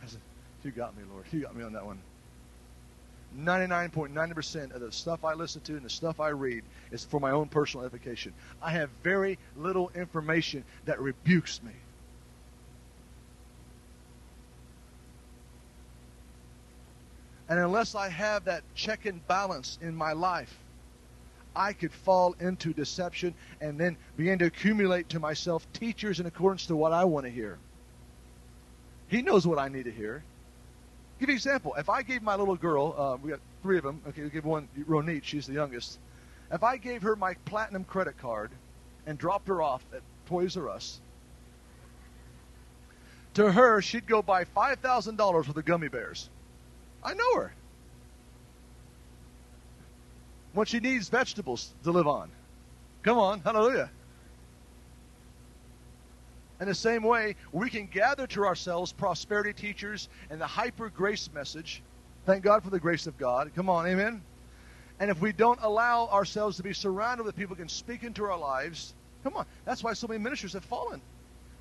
I 0.00 0.06
said, 0.06 0.20
You 0.62 0.70
got 0.70 0.96
me, 0.96 1.02
Lord. 1.12 1.24
You 1.32 1.40
got 1.40 1.56
me 1.56 1.64
on 1.64 1.72
that 1.72 1.84
one. 1.84 2.00
99.9% 3.36 4.76
of 4.76 4.80
the 4.80 4.92
stuff 4.92 5.24
I 5.24 5.34
listen 5.34 5.60
to 5.62 5.72
and 5.72 5.84
the 5.84 5.90
stuff 5.90 6.20
I 6.20 6.28
read 6.28 6.62
is 6.92 7.04
for 7.04 7.18
my 7.18 7.32
own 7.32 7.48
personal 7.48 7.84
edification. 7.84 8.32
I 8.62 8.70
have 8.70 8.90
very 9.02 9.40
little 9.56 9.90
information 9.96 10.62
that 10.84 11.00
rebukes 11.00 11.60
me. 11.64 11.72
And 17.48 17.58
unless 17.58 17.96
I 17.96 18.08
have 18.08 18.44
that 18.44 18.62
check 18.76 19.04
and 19.04 19.26
balance 19.26 19.80
in 19.82 19.96
my 19.96 20.12
life, 20.12 20.60
I 21.58 21.72
could 21.72 21.92
fall 21.92 22.34
into 22.40 22.72
deception 22.72 23.34
and 23.60 23.78
then 23.78 23.96
begin 24.16 24.38
to 24.38 24.46
accumulate 24.46 25.10
to 25.10 25.20
myself 25.20 25.66
teachers 25.72 26.20
in 26.20 26.26
accordance 26.26 26.66
to 26.66 26.76
what 26.76 26.92
I 26.92 27.04
want 27.04 27.26
to 27.26 27.30
hear. 27.30 27.58
He 29.08 29.22
knows 29.22 29.46
what 29.46 29.58
I 29.58 29.68
need 29.68 29.84
to 29.84 29.92
hear 29.92 30.22
give 31.18 31.28
you 31.28 31.32
an 31.32 31.36
example. 31.36 31.74
If 31.76 31.88
I 31.88 32.02
gave 32.02 32.22
my 32.22 32.36
little 32.36 32.56
girl, 32.56 32.94
uh, 32.96 33.16
we 33.22 33.30
got 33.30 33.40
three 33.62 33.78
of 33.78 33.84
them. 33.84 34.00
Okay, 34.08 34.22
we 34.22 34.30
give 34.30 34.44
one 34.44 34.68
Ronit. 34.88 35.24
She's 35.24 35.46
the 35.46 35.52
youngest. 35.52 35.98
If 36.50 36.62
I 36.62 36.76
gave 36.76 37.02
her 37.02 37.16
my 37.16 37.34
platinum 37.44 37.84
credit 37.84 38.18
card 38.18 38.50
and 39.06 39.18
dropped 39.18 39.48
her 39.48 39.60
off 39.60 39.84
at 39.92 40.02
Toys 40.26 40.56
R 40.56 40.68
Us, 40.68 41.00
to 43.34 43.52
her 43.52 43.82
she'd 43.82 44.06
go 44.06 44.22
buy 44.22 44.44
five 44.44 44.78
thousand 44.78 45.16
dollars 45.16 45.46
worth 45.46 45.56
of 45.56 45.64
gummy 45.64 45.88
bears. 45.88 46.28
I 47.02 47.14
know 47.14 47.36
her. 47.36 47.52
When 50.58 50.66
she 50.66 50.80
needs 50.80 51.08
vegetables 51.08 51.72
to 51.84 51.92
live 51.92 52.08
on. 52.08 52.32
Come 53.04 53.16
on, 53.16 53.38
hallelujah. 53.42 53.92
In 56.60 56.66
the 56.66 56.74
same 56.74 57.04
way, 57.04 57.36
we 57.52 57.70
can 57.70 57.86
gather 57.86 58.26
to 58.26 58.44
ourselves 58.44 58.92
prosperity 58.92 59.52
teachers 59.52 60.08
and 60.30 60.40
the 60.40 60.48
hyper 60.48 60.88
grace 60.90 61.30
message. 61.32 61.80
Thank 62.26 62.42
God 62.42 62.64
for 62.64 62.70
the 62.70 62.80
grace 62.80 63.06
of 63.06 63.16
God. 63.18 63.52
Come 63.54 63.70
on, 63.70 63.86
amen. 63.86 64.20
And 64.98 65.12
if 65.12 65.20
we 65.20 65.30
don't 65.30 65.60
allow 65.62 66.08
ourselves 66.08 66.56
to 66.56 66.64
be 66.64 66.72
surrounded 66.72 67.22
with 67.22 67.36
people 67.36 67.54
who 67.54 67.62
can 67.62 67.68
speak 67.68 68.02
into 68.02 68.24
our 68.24 68.36
lives, 68.36 68.94
come 69.22 69.36
on. 69.36 69.46
That's 69.64 69.84
why 69.84 69.92
so 69.92 70.08
many 70.08 70.18
ministers 70.18 70.54
have 70.54 70.64
fallen. 70.64 71.00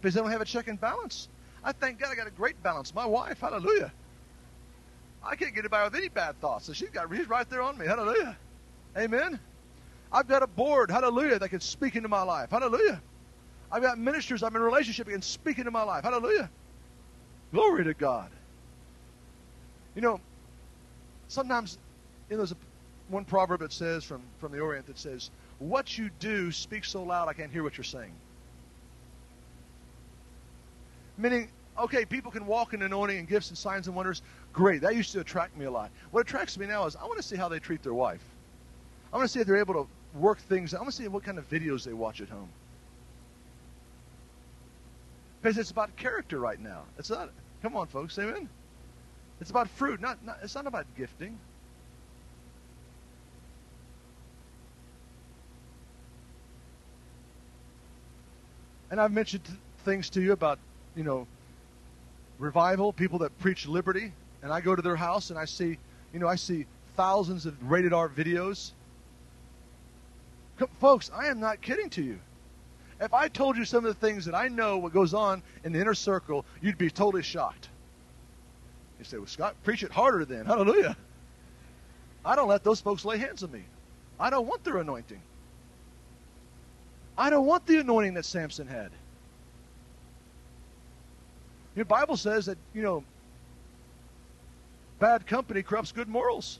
Because 0.02 0.16
they 0.16 0.22
don't 0.22 0.32
have 0.32 0.42
a 0.42 0.46
check 0.46 0.70
and 0.70 0.82
balance. 0.82 1.30
I 1.64 1.72
thank 1.72 2.00
God 2.00 2.12
I 2.12 2.16
got 2.16 2.26
a 2.26 2.32
great 2.32 2.64
balance. 2.64 2.96
My 2.96 3.06
wife, 3.06 3.42
hallelujah. 3.42 3.94
I 5.24 5.36
can't 5.36 5.54
get 5.54 5.70
by 5.70 5.84
with 5.84 5.94
any 5.94 6.10
bad 6.10 6.42
thoughts. 6.42 6.66
So 6.66 6.74
she's 6.74 6.90
got 6.90 7.16
she's 7.16 7.30
right 7.30 7.48
there 7.48 7.62
on 7.62 7.78
me. 7.78 7.86
Hallelujah. 7.86 8.36
Amen. 8.98 9.40
I've 10.12 10.28
got 10.28 10.42
a 10.42 10.48
board, 10.48 10.90
hallelujah, 10.90 11.40
that 11.40 11.50
can 11.50 11.60
speak 11.60 11.96
into 11.96 12.10
my 12.10 12.24
life. 12.24 12.50
Hallelujah. 12.50 13.02
I've 13.72 13.82
got 13.82 13.98
ministers 13.98 14.44
I'm 14.44 14.56
in 14.56 14.62
relationship 14.62 15.08
can 15.08 15.22
speak 15.22 15.60
into 15.60 15.72
my 15.72 15.84
life. 15.84 16.04
Hallelujah. 16.04 16.50
Glory 17.52 17.84
to 17.84 17.94
God. 17.94 18.30
You 19.96 20.02
know, 20.02 20.22
sometimes 21.28 21.78
you 22.30 22.36
know, 22.36 22.38
there's 22.38 22.52
a, 22.54 22.58
one 23.10 23.26
proverb 23.26 23.60
that 23.60 23.74
says 23.74 24.04
from, 24.04 24.22
from 24.40 24.52
the 24.52 24.60
Orient 24.60 24.88
that 24.88 24.98
says, 24.98 25.32
What 25.60 25.98
you 25.98 26.10
do 26.20 26.52
speaks 26.52 26.90
so 26.90 27.04
loud 27.04 27.28
I 27.28 27.34
can't 27.34 27.52
hear 27.52 27.64
what 27.64 27.78
you're 27.78 27.84
saying. 27.84 28.12
Meaning, 31.18 31.50
okay, 31.80 32.06
people 32.06 32.32
can 32.32 32.46
walk 32.46 32.74
in 32.74 32.82
anointing 32.82 33.18
and 33.18 33.28
gifts 33.28 33.50
and 33.50 33.58
signs 33.58 33.88
and 33.88 33.96
wonders. 33.96 34.22
Great. 34.54 34.82
That 34.82 34.96
used 34.96 35.12
to 35.14 35.20
attract 35.20 35.58
me 35.58 35.66
a 35.66 35.72
lot. 35.72 35.92
What 36.12 36.22
attracts 36.22 36.58
me 36.58 36.68
now 36.68 36.86
is 36.86 36.96
I 36.96 37.04
want 37.04 37.18
to 37.18 37.24
see 37.24 37.36
how 37.36 37.50
they 37.50 37.60
treat 37.60 37.82
their 37.84 37.94
wife. 37.94 38.24
I 39.12 39.18
want 39.18 39.28
to 39.28 39.34
see 39.34 39.40
if 39.40 39.48
they're 39.48 39.58
able 39.58 39.74
to 39.74 39.88
work 40.18 40.40
things. 40.40 40.74
I 40.74 40.78
want 40.78 40.92
to 40.92 40.96
see 40.96 41.08
what 41.08 41.24
kind 41.24 41.38
of 41.38 41.50
videos 41.50 41.84
they 41.84 41.94
watch 41.94 42.22
at 42.22 42.30
home. 42.30 42.50
Because 45.42 45.58
it's 45.58 45.72
about 45.72 45.96
character 45.96 46.40
right 46.40 46.60
now. 46.60 46.84
It's 46.98 47.10
not. 47.10 47.30
Come 47.62 47.76
on, 47.76 47.88
folks. 47.88 48.18
Amen. 48.20 48.50
It's 49.40 49.50
about 49.50 49.70
fruit. 49.70 50.02
Not. 50.02 50.24
not 50.26 50.40
it's 50.44 50.56
not 50.56 50.68
about 50.68 50.86
gifting. 50.98 51.38
And 58.90 59.02
I've 59.02 59.12
mentioned 59.12 59.44
things 59.84 60.10
to 60.12 60.22
you 60.22 60.32
about, 60.32 60.60
you 60.96 61.04
know, 61.04 61.28
revival, 62.40 62.94
people 62.94 63.20
that 63.20 63.38
preach 63.40 63.68
liberty, 63.68 64.14
and 64.42 64.52
I 64.52 64.62
go 64.62 64.76
to 64.76 64.82
their 64.82 64.96
house 64.96 65.30
and 65.30 65.38
I 65.38 65.46
see, 65.46 65.78
you 66.14 66.20
know, 66.20 66.28
I 66.28 66.36
see 66.36 66.66
thousands 66.96 67.46
of 67.46 67.70
rated 67.70 67.94
R 67.94 68.10
videos. 68.10 68.72
Folks, 70.80 71.12
I 71.14 71.28
am 71.28 71.40
not 71.40 71.62
kidding 71.62 71.90
to 71.92 72.04
you. 72.04 72.20
If 73.00 73.14
I 73.14 73.28
told 73.28 73.58
you 73.58 73.66
some 73.66 73.86
of 73.86 74.00
the 74.00 74.08
things 74.08 74.26
that 74.26 74.34
I 74.34 74.48
know 74.48 74.78
what 74.78 74.94
goes 74.94 75.14
on 75.14 75.44
in 75.64 75.72
the 75.72 75.80
inner 75.80 75.94
circle, 75.94 76.46
you'd 76.62 76.78
be 76.78 76.90
totally 76.90 77.22
shocked. 77.22 77.70
You 78.98 79.06
say, 79.06 79.18
well, 79.18 79.28
Scott, 79.28 79.56
preach 79.64 79.84
it 79.84 79.92
harder 79.92 80.26
then. 80.26 80.46
Hallelujah. 80.46 80.98
I 82.26 82.36
don't 82.36 82.48
let 82.48 82.64
those 82.64 82.82
folks 82.82 83.06
lay 83.06 83.20
hands 83.20 83.44
on 83.44 83.52
me. 83.52 83.64
I 84.20 84.32
don't 84.32 84.48
want 84.48 84.64
their 84.64 84.78
anointing. 84.78 85.22
I 87.18 87.30
don't 87.30 87.46
want 87.46 87.66
the 87.68 87.80
anointing 87.80 88.16
that 88.16 88.26
Samson 88.26 88.68
had. 88.68 88.92
Your 91.76 91.86
Bible 91.86 92.18
says 92.18 92.48
that, 92.48 92.58
you 92.74 92.82
know, 92.82 93.04
bad 94.98 95.28
company 95.28 95.62
corrupts 95.62 95.92
good 95.92 96.08
morals. 96.08 96.58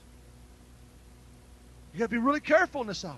You 1.92 1.98
got 1.98 2.04
to 2.06 2.10
be 2.10 2.18
really 2.18 2.40
careful 2.40 2.80
in 2.80 2.86
this 2.86 3.04
hour. 3.04 3.16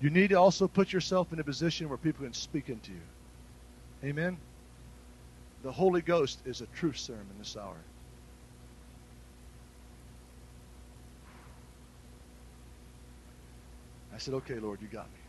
You 0.00 0.10
need 0.10 0.30
to 0.30 0.34
also 0.36 0.68
put 0.68 0.92
yourself 0.92 1.32
in 1.32 1.40
a 1.40 1.44
position 1.44 1.88
where 1.88 1.98
people 1.98 2.24
can 2.24 2.34
speak 2.34 2.68
into 2.68 2.92
you. 2.92 3.00
Amen. 4.04 4.36
The 5.62 5.72
Holy 5.72 6.02
Ghost 6.02 6.40
is 6.44 6.60
a 6.60 6.66
truth 6.66 6.98
serum 6.98 7.26
in 7.32 7.38
this 7.38 7.56
hour. 7.56 7.76
I 14.14 14.18
said, 14.18 14.34
okay, 14.34 14.58
Lord, 14.58 14.80
you 14.80 14.88
got 14.88 15.06
me. 15.06 15.20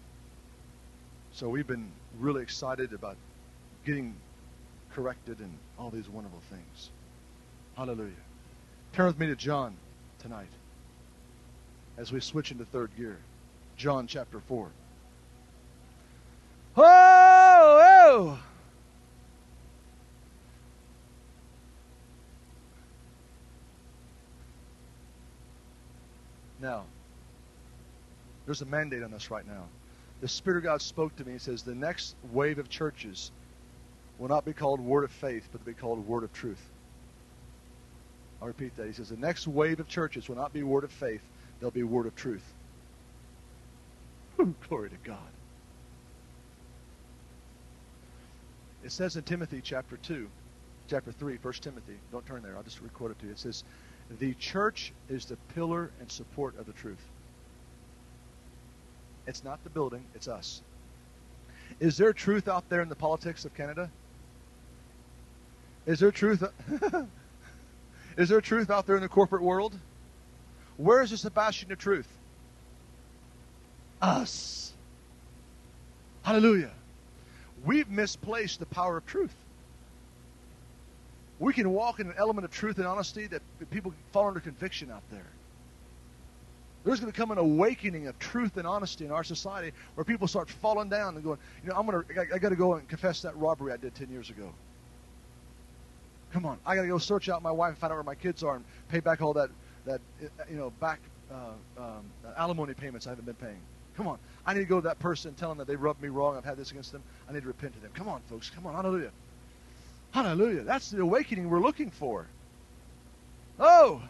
So 1.33 1.49
we've 1.49 1.67
been 1.67 1.91
really 2.19 2.41
excited 2.41 2.93
about 2.93 3.17
getting 3.85 4.15
corrected 4.93 5.39
and 5.39 5.51
all 5.77 5.89
these 5.89 6.09
wonderful 6.09 6.41
things. 6.49 6.89
Hallelujah. 7.75 8.11
Turn 8.93 9.07
with 9.07 9.19
me 9.19 9.27
to 9.27 9.35
John 9.35 9.75
tonight 10.19 10.47
as 11.97 12.11
we 12.11 12.19
switch 12.19 12.51
into 12.51 12.65
third 12.65 12.91
gear. 12.97 13.17
John 13.77 14.07
chapter 14.07 14.39
4. 14.39 14.69
Whoa, 16.75 16.83
whoa! 16.83 18.37
Now, 26.59 26.83
there's 28.45 28.61
a 28.61 28.65
mandate 28.65 29.03
on 29.03 29.13
us 29.13 29.29
right 29.29 29.47
now 29.47 29.65
the 30.21 30.27
Spirit 30.27 30.57
of 30.57 30.63
God 30.63 30.81
spoke 30.81 31.15
to 31.17 31.25
me 31.25 31.33
and 31.33 31.41
says 31.41 31.61
the 31.61 31.75
next 31.75 32.15
wave 32.33 32.57
of 32.57 32.69
churches 32.69 33.31
will 34.17 34.29
not 34.29 34.45
be 34.45 34.53
called 34.53 34.79
Word 34.79 35.03
of 35.03 35.11
Faith, 35.11 35.47
but 35.51 35.63
they'll 35.63 35.73
be 35.73 35.79
called 35.79 36.05
Word 36.07 36.23
of 36.23 36.33
Truth. 36.33 36.63
I'll 38.41 38.47
repeat 38.47 38.75
that. 38.77 38.87
He 38.87 38.93
says 38.93 39.09
the 39.09 39.17
next 39.17 39.47
wave 39.47 39.79
of 39.79 39.87
churches 39.87 40.27
will 40.27 40.35
not 40.35 40.53
be 40.53 40.63
Word 40.63 40.83
of 40.83 40.91
Faith, 40.91 41.21
they'll 41.59 41.71
be 41.71 41.83
Word 41.83 42.07
of 42.07 42.15
Truth. 42.15 42.56
Hmm, 44.37 44.51
glory 44.69 44.89
to 44.89 44.97
God. 45.03 45.17
It 48.83 48.91
says 48.91 49.15
in 49.15 49.23
Timothy 49.23 49.61
chapter 49.63 49.97
2, 49.97 50.29
chapter 50.87 51.11
3, 51.11 51.39
1 51.41 51.53
Timothy, 51.55 51.97
don't 52.11 52.25
turn 52.25 52.43
there, 52.43 52.55
I'll 52.55 52.63
just 52.63 52.81
record 52.81 53.11
it 53.11 53.19
to 53.19 53.25
you. 53.25 53.31
It 53.31 53.39
says, 53.39 53.63
The 54.19 54.33
church 54.35 54.93
is 55.09 55.25
the 55.25 55.37
pillar 55.55 55.91
and 55.99 56.09
support 56.11 56.57
of 56.59 56.67
the 56.67 56.73
truth. 56.73 57.03
It's 59.25 59.43
not 59.43 59.61
the 59.63 59.69
building, 59.71 60.05
it's 60.15 60.27
us. 60.27 60.61
Is 61.79 61.97
there 61.97 62.13
truth 62.13 62.47
out 62.47 62.69
there 62.69 62.81
in 62.81 62.89
the 62.89 62.95
politics 62.95 63.43
of 63.43 63.53
Canada? 63.55 63.89
Is 65.85 65.99
there 65.99 66.11
truth? 66.11 66.43
is 68.17 68.29
there 68.29 68.41
truth 68.41 68.69
out 68.69 68.85
there 68.85 68.95
in 68.95 69.01
the 69.01 69.09
corporate 69.09 69.41
world? 69.41 69.73
Where 70.77 71.01
is 71.01 71.09
the 71.09 71.27
a 71.27 71.31
bastion 71.31 71.71
of 71.71 71.79
truth? 71.79 72.07
Us. 74.01 74.73
Hallelujah. 76.23 76.71
We've 77.65 77.89
misplaced 77.89 78.59
the 78.59 78.65
power 78.67 78.97
of 78.97 79.05
truth. 79.05 79.33
We 81.39 81.53
can 81.53 81.71
walk 81.71 81.99
in 81.99 82.07
an 82.07 82.15
element 82.17 82.45
of 82.45 82.51
truth 82.51 82.77
and 82.77 82.87
honesty 82.87 83.27
that 83.27 83.41
people 83.69 83.93
fall 84.11 84.27
under 84.27 84.39
conviction 84.39 84.91
out 84.91 85.03
there. 85.11 85.25
There's 86.83 86.99
going 86.99 87.11
to 87.11 87.17
come 87.17 87.31
an 87.31 87.37
awakening 87.37 88.07
of 88.07 88.17
truth 88.17 88.57
and 88.57 88.65
honesty 88.65 89.05
in 89.05 89.11
our 89.11 89.23
society 89.23 89.73
where 89.95 90.05
people 90.05 90.27
start 90.27 90.49
falling 90.49 90.89
down 90.89 91.15
and 91.15 91.23
going, 91.23 91.37
you 91.63 91.69
know, 91.69 91.75
I'm 91.75 91.85
going 91.85 92.03
to, 92.03 92.19
I, 92.19 92.35
I 92.35 92.37
got 92.39 92.49
to 92.49 92.55
go 92.55 92.75
and 92.75 92.87
confess 92.87 93.21
that 93.23 93.35
robbery 93.35 93.73
I 93.73 93.77
did 93.77 93.93
10 93.93 94.09
years 94.09 94.29
ago. 94.29 94.49
Come 96.31 96.45
on, 96.45 96.57
I 96.65 96.75
got 96.75 96.83
to 96.83 96.87
go 96.87 96.97
search 96.97 97.29
out 97.29 97.41
my 97.41 97.51
wife 97.51 97.69
and 97.69 97.77
find 97.77 97.91
out 97.91 97.95
where 97.95 98.03
my 98.03 98.15
kids 98.15 98.43
are 98.43 98.55
and 98.55 98.65
pay 98.89 98.99
back 98.99 99.21
all 99.21 99.33
that, 99.33 99.49
that 99.85 100.01
you 100.49 100.57
know, 100.57 100.71
back 100.79 100.99
uh, 101.31 101.51
um, 101.77 102.05
alimony 102.37 102.73
payments 102.73 103.05
I 103.05 103.11
haven't 103.11 103.25
been 103.25 103.35
paying. 103.35 103.59
Come 103.97 104.07
on, 104.07 104.19
I 104.45 104.53
need 104.53 104.61
to 104.61 104.65
go 104.65 104.79
to 104.79 104.87
that 104.87 104.99
person 104.99 105.29
and 105.29 105.37
tell 105.37 105.49
them 105.49 105.57
that 105.57 105.67
they 105.67 105.75
rubbed 105.75 106.01
me 106.01 106.07
wrong. 106.09 106.37
I've 106.37 106.45
had 106.45 106.55
this 106.55 106.71
against 106.71 106.91
them. 106.91 107.03
I 107.27 107.33
need 107.33 107.41
to 107.41 107.47
repent 107.47 107.73
to 107.73 107.79
them. 107.81 107.91
Come 107.93 108.07
on, 108.07 108.21
folks. 108.29 108.49
Come 108.49 108.65
on, 108.65 108.75
hallelujah. 108.75 109.11
Hallelujah. 110.11 110.61
That's 110.61 110.91
the 110.91 111.01
awakening 111.01 111.49
we're 111.49 111.59
looking 111.59 111.89
for. 111.89 112.27
Oh, 113.59 114.01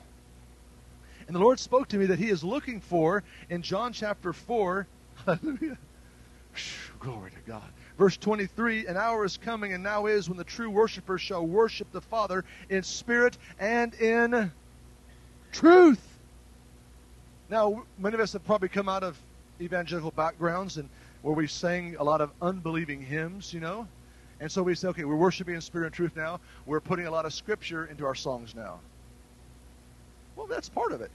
and 1.28 1.36
the 1.36 1.40
Lord 1.40 1.60
spoke 1.60 1.90
to 1.90 1.98
me 1.98 2.06
that 2.08 2.20
He 2.20 2.30
is 2.30 2.44
looking 2.44 2.80
for 2.80 3.24
in 3.50 3.62
John 3.62 3.92
chapter 3.94 4.32
4. 4.32 4.88
Hallelujah. 5.26 5.78
Glory 7.00 7.32
to 7.32 7.40
God. 7.46 7.70
Verse 7.98 8.18
23 8.18 8.88
An 8.88 8.98
hour 8.98 9.26
is 9.26 9.38
coming 9.38 9.74
and 9.74 9.84
now 9.84 10.06
is 10.06 10.30
when 10.30 10.38
the 10.38 10.44
true 10.44 10.70
worshippers 10.70 11.22
shall 11.22 11.46
worship 11.46 11.92
the 11.92 12.02
Father 12.02 12.46
in 12.70 12.84
spirit 12.84 13.38
and 13.60 13.94
in 13.96 14.52
truth. 15.52 16.02
Now, 17.50 17.84
many 17.98 18.16
of 18.16 18.22
us 18.22 18.34
have 18.34 18.46
probably 18.46 18.70
come 18.70 18.90
out 18.90 19.04
of 19.04 19.18
evangelical 19.62 20.12
backgrounds 20.12 20.78
and 20.78 20.90
where 21.22 21.34
we 21.34 21.48
sang 21.48 21.96
a 22.00 22.04
lot 22.04 22.22
of 22.22 22.32
unbelieving 22.42 23.02
hymns, 23.02 23.54
you 23.54 23.60
know. 23.60 23.88
And 24.40 24.52
so 24.52 24.62
we 24.62 24.76
say, 24.76 24.90
okay, 24.90 25.04
we're 25.04 25.16
worshiping 25.16 25.56
in 25.56 25.62
spirit 25.62 25.88
and 25.88 25.96
truth 25.96 26.16
now. 26.16 26.40
We're 26.66 26.80
putting 26.80 27.08
a 27.08 27.12
lot 27.12 27.26
of 27.26 27.34
scripture 27.34 27.86
into 27.86 28.06
our 28.06 28.16
songs 28.16 28.54
now. 28.56 28.80
Well, 30.36 30.48
that's 30.48 30.70
part 30.70 30.92
of 30.92 31.02
it. 31.02 31.10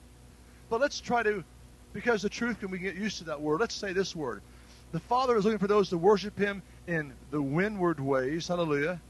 But 0.68 0.80
let's 0.80 1.00
try 1.00 1.22
to, 1.22 1.44
because 1.92 2.22
the 2.22 2.28
truth 2.28 2.58
can 2.58 2.70
we 2.70 2.78
get 2.78 2.96
used 2.96 3.18
to 3.18 3.24
that 3.24 3.40
word. 3.40 3.60
Let's 3.60 3.74
say 3.74 3.92
this 3.92 4.16
word. 4.16 4.42
The 4.90 5.00
Father 5.00 5.36
is 5.36 5.44
looking 5.44 5.58
for 5.58 5.68
those 5.68 5.88
to 5.90 5.98
worship 5.98 6.36
Him 6.38 6.62
in 6.86 7.12
the 7.30 7.40
windward 7.40 8.00
ways. 8.00 8.48
Hallelujah. 8.48 9.00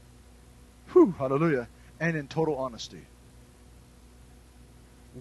Whew, 0.91 1.13
hallelujah. 1.17 1.67
And 1.99 2.15
in 2.15 2.27
total 2.27 2.55
honesty. 2.55 3.01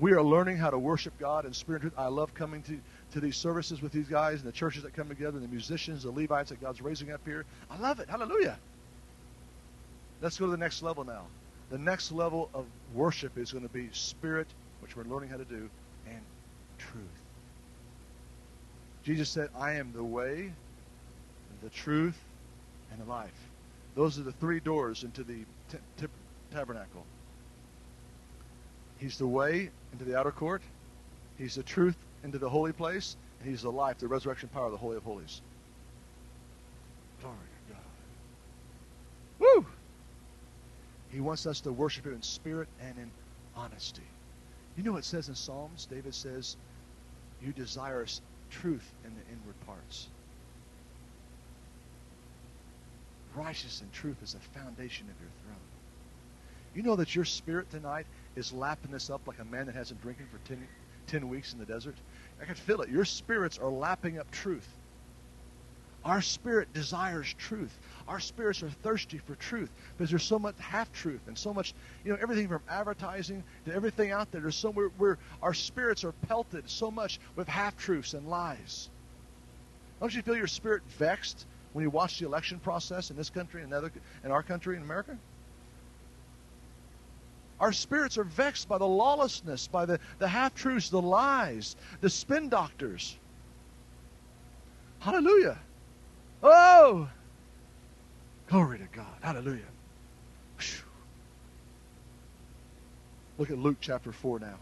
We 0.01 0.13
are 0.13 0.23
learning 0.23 0.57
how 0.57 0.71
to 0.71 0.79
worship 0.79 1.19
God 1.19 1.45
in 1.45 1.53
spirit 1.53 1.83
and 1.83 1.91
truth. 1.93 2.01
I 2.01 2.09
love 2.09 2.35
coming 2.35 2.63
to, 2.63 2.79
to 3.13 3.21
these 3.21 3.37
services 3.37 3.83
with 3.83 3.93
these 3.93 4.09
guys 4.09 4.41
and 4.41 4.49
the 4.49 4.53
churches 4.53 4.83
that 4.83 4.95
come 4.95 5.09
together 5.09 5.37
and 5.37 5.47
the 5.47 5.51
musicians, 5.51 6.03
the 6.03 6.11
Levites 6.11 6.51
that 6.51 6.61
God's 6.61 6.81
raising 6.81 7.13
up 7.13 7.21
here. 7.25 7.45
I 7.71 7.79
love 7.79 8.01
it. 8.01 8.09
Hallelujah. 8.09 8.59
Let's 10.21 10.39
go 10.39 10.47
to 10.47 10.51
the 10.51 10.57
next 10.57 10.83
level 10.83 11.05
now. 11.05 11.23
The 11.71 11.79
next 11.79 12.13
level 12.13 12.51
of 12.55 12.65
worship 12.95 13.37
is 13.39 13.53
going 13.53 13.67
to 13.67 13.73
be 13.73 13.89
spirit, 13.93 14.47
which 14.81 14.97
we're 14.97 15.05
learning 15.05 15.31
how 15.31 15.37
to 15.37 15.45
do, 15.45 15.69
and 16.07 16.21
truth. 16.79 17.03
Jesus 19.05 19.29
said, 19.29 19.49
I 19.59 19.73
am 19.73 19.93
the 19.95 20.05
way, 20.05 20.53
the 21.63 21.71
truth, 21.71 22.19
and 22.91 23.01
the 23.01 23.11
life. 23.11 23.31
Those 23.95 24.19
are 24.19 24.23
the 24.23 24.33
three 24.33 24.61
doors 24.61 25.03
into 25.03 25.23
the 25.23 25.45
t- 25.71 25.79
t- 25.99 26.07
tabernacle. 26.53 27.05
He's 28.99 29.19
the 29.19 29.27
way 29.27 29.71
into 29.93 30.05
the 30.05 30.17
outer 30.17 30.31
court. 30.31 30.63
He's 31.37 31.57
the 31.57 31.63
truth 31.63 31.97
into 32.25 32.39
the 32.39 32.49
holy 32.49 32.73
place. 32.73 33.17
And 33.41 33.51
he's 33.51 33.63
the 33.63 33.73
life, 33.73 33.99
the 33.99 34.09
resurrection 34.09 34.49
power 34.49 34.67
of 34.67 34.73
the 34.73 34.79
Holy 34.79 34.97
of 34.97 35.03
Holies. 35.03 35.43
Glory 37.21 37.37
to 37.69 37.75
God. 37.75 37.83
Woo! 39.39 39.67
He 41.11 41.21
wants 41.21 41.47
us 41.47 41.61
to 41.63 41.73
worship 41.73 42.07
him 42.07 42.15
in 42.15 42.23
spirit 42.23 42.69
and 42.81 42.97
in 42.99 43.11
honesty. 43.55 44.03
You 44.77 44.83
know 44.83 44.93
what 44.93 44.99
it 44.99 45.05
says 45.05 45.29
in 45.29 45.35
Psalms? 45.35 45.87
David 45.91 46.15
says, 46.15 46.57
You 47.43 47.53
desire 47.53 48.07
truth 48.51 48.93
in 49.05 49.11
the 49.11 49.33
inward 49.33 49.55
parts. 49.67 50.09
Righteousness 53.35 53.81
and 53.81 53.93
truth 53.93 54.17
is 54.23 54.35
the 54.35 54.41
foundation 54.59 55.07
of 55.09 55.21
your 55.21 55.31
throne. 55.45 55.57
You 56.75 56.83
know 56.83 56.97
that 56.97 57.15
your 57.15 57.25
spirit 57.25 57.71
tonight 57.71 58.07
is 58.37 58.53
lapping 58.53 58.93
this 58.93 59.11
up 59.11 59.21
like 59.27 59.39
a 59.39 59.45
man 59.45 59.67
that 59.67 59.75
hasn't 59.75 60.01
drinking 60.03 60.27
for 60.31 60.39
10, 60.49 60.67
10 61.07 61.29
weeks 61.29 61.53
in 61.53 61.59
the 61.59 61.67
desert. 61.67 61.97
I 62.43 62.45
can 62.45 62.55
feel 62.57 62.83
it. 62.83 62.91
Your 62.91 63.05
spirits 63.05 63.59
are 63.59 63.71
lapping 63.71 64.19
up 64.19 64.29
truth. 64.33 64.67
Our 66.05 66.21
spirit 66.21 66.73
desires 66.73 67.33
truth. 67.39 67.79
Our 68.09 68.19
spirits 68.19 68.65
are 68.65 68.69
thirsty 68.69 69.19
for 69.19 69.37
truth 69.37 69.71
because 69.97 70.11
there's 70.11 70.25
so 70.25 70.41
much 70.41 70.57
half 70.59 70.93
truth 70.93 71.21
and 71.29 71.39
so 71.39 71.55
much, 71.55 71.73
you 72.05 72.13
know, 72.13 72.19
everything 72.21 72.49
from 72.49 72.61
advertising 72.69 73.45
to 73.67 73.73
everything 73.73 74.11
out 74.11 74.33
there. 74.33 74.41
There's 74.41 74.57
so 74.57 74.73
where, 74.73 75.19
our 75.41 75.55
spirits 75.55 76.03
are 76.03 76.11
pelted 76.27 76.69
so 76.69 76.91
much 76.91 77.21
with 77.37 77.47
half 77.47 77.77
truths 77.77 78.15
and 78.15 78.29
lies. 78.29 78.91
Don't 80.01 80.13
you 80.13 80.23
feel 80.23 80.37
your 80.37 80.49
spirit 80.49 80.83
vexed 80.99 81.47
when 81.75 81.85
you 81.85 81.91
watch 81.91 82.19
the 82.19 82.27
election 82.27 82.59
process 82.59 83.11
in 83.11 83.17
this 83.17 83.31
country 83.31 83.63
and 83.63 83.73
other, 83.73 83.93
in 84.25 84.33
our 84.33 84.43
country 84.43 84.75
in 84.75 84.83
America? 84.83 85.17
Our 87.63 87.73
spirits 87.73 88.19
are 88.19 88.25
vexed 88.25 88.69
by 88.69 88.79
the 88.79 88.89
lawlessness, 88.89 89.69
by 89.69 89.87
the, 89.87 90.01
the 90.19 90.27
half 90.27 90.53
truths, 90.53 90.89
the 90.89 91.01
lies, 91.01 91.77
the 92.01 92.11
spin 92.11 92.49
doctors. 92.49 93.15
Hallelujah. 94.99 95.57
Oh! 96.43 97.09
Glory 98.49 98.79
to 98.79 98.89
God. 98.93 99.15
Hallelujah. 99.21 99.61
Whew. 100.59 100.83
Look 103.39 103.51
at 103.53 103.59
Luke 103.59 103.79
chapter 103.81 104.11
4 104.11 104.41
now. 104.41 104.59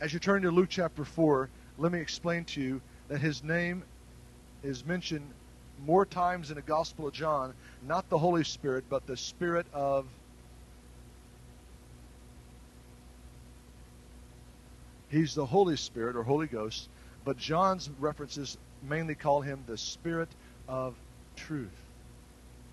As 0.00 0.14
you 0.14 0.18
turn 0.18 0.40
to 0.40 0.50
Luke 0.50 0.70
chapter 0.70 1.04
4, 1.04 1.50
let 1.76 1.92
me 1.92 2.00
explain 2.00 2.46
to 2.46 2.62
you 2.62 2.80
that 3.08 3.20
his 3.20 3.44
name 3.44 3.84
is 4.62 4.86
mentioned 4.86 5.30
more 5.84 6.06
times 6.06 6.50
in 6.50 6.56
the 6.56 6.62
Gospel 6.62 7.06
of 7.06 7.12
John, 7.12 7.54
not 7.86 8.08
the 8.08 8.18
Holy 8.18 8.44
Spirit, 8.44 8.84
but 8.88 9.06
the 9.06 9.16
Spirit 9.16 9.66
of 9.72 10.06
He's 15.08 15.34
the 15.34 15.46
Holy 15.46 15.76
Spirit 15.76 16.16
or 16.16 16.24
Holy 16.24 16.48
Ghost, 16.48 16.88
but 17.24 17.36
John's 17.36 17.88
references 18.00 18.58
mainly 18.82 19.14
call 19.14 19.40
him 19.40 19.62
the 19.66 19.78
Spirit 19.78 20.28
of 20.68 20.96
truth. 21.36 21.76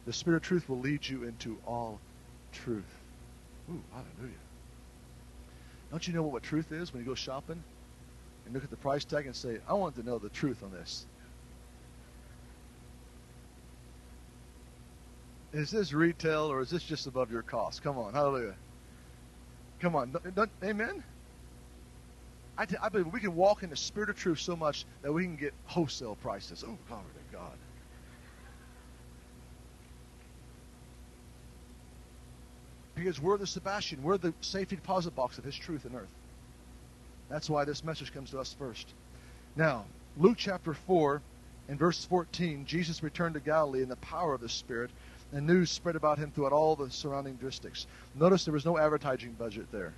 The 0.05 0.13
Spirit 0.13 0.37
of 0.37 0.43
truth 0.43 0.67
will 0.67 0.79
lead 0.79 1.07
you 1.07 1.23
into 1.23 1.57
all 1.65 1.99
truth. 2.51 2.83
Ooh, 3.69 3.81
hallelujah. 3.91 4.37
Don't 5.91 6.07
you 6.07 6.13
know 6.13 6.23
what 6.23 6.41
truth 6.43 6.71
is 6.71 6.91
when 6.91 7.03
you 7.03 7.07
go 7.07 7.15
shopping 7.15 7.63
and 8.45 8.53
look 8.53 8.63
at 8.63 8.71
the 8.71 8.77
price 8.77 9.05
tag 9.05 9.27
and 9.27 9.35
say, 9.35 9.59
I 9.69 9.73
want 9.73 9.95
to 9.95 10.03
know 10.03 10.17
the 10.17 10.29
truth 10.29 10.63
on 10.63 10.71
this? 10.71 11.05
Is 15.53 15.69
this 15.69 15.93
retail 15.93 16.51
or 16.51 16.61
is 16.61 16.71
this 16.71 16.83
just 16.83 17.05
above 17.05 17.31
your 17.31 17.43
cost? 17.43 17.83
Come 17.83 17.97
on, 17.97 18.13
hallelujah. 18.13 18.55
Come 19.79 19.95
on, 19.95 20.15
amen? 20.63 21.03
I, 22.57 22.65
t- 22.65 22.75
I 22.81 22.89
believe 22.89 23.07
we 23.11 23.19
can 23.19 23.35
walk 23.35 23.63
in 23.63 23.69
the 23.69 23.75
spirit 23.75 24.09
of 24.09 24.17
truth 24.17 24.39
so 24.39 24.55
much 24.55 24.85
that 25.01 25.11
we 25.11 25.23
can 25.23 25.35
get 25.35 25.53
wholesale 25.65 26.15
prices. 26.21 26.63
Oh, 26.67 26.77
glory 26.87 27.03
to 27.13 27.35
God. 27.35 27.51
Because 32.95 33.19
we're 33.19 33.37
the 33.37 33.47
Sebastian, 33.47 34.03
we're 34.03 34.17
the 34.17 34.33
safety 34.41 34.75
deposit 34.75 35.15
box 35.15 35.37
of 35.37 35.43
His 35.43 35.55
truth 35.55 35.85
in 35.85 35.95
earth. 35.95 36.09
That's 37.29 37.49
why 37.49 37.65
this 37.65 37.83
message 37.83 38.13
comes 38.13 38.29
to 38.31 38.39
us 38.39 38.55
first. 38.57 38.87
Now, 39.55 39.85
Luke 40.17 40.37
chapter 40.37 40.73
4 40.73 41.21
and 41.69 41.79
verse 41.79 42.05
14, 42.05 42.65
Jesus 42.65 43.01
returned 43.01 43.33
to 43.33 43.39
Galilee 43.39 43.81
in 43.81 43.89
the 43.89 43.95
power 43.97 44.33
of 44.33 44.41
the 44.41 44.49
Spirit, 44.49 44.91
and 45.33 45.47
news 45.47 45.71
spread 45.71 45.95
about 45.95 46.19
him 46.19 46.31
throughout 46.31 46.51
all 46.53 46.75
the 46.75 46.89
surrounding 46.91 47.35
districts. 47.35 47.87
Notice 48.15 48.45
there 48.45 48.53
was 48.53 48.65
no 48.65 48.77
advertising 48.77 49.33
budget 49.33 49.65
there. 49.71 49.93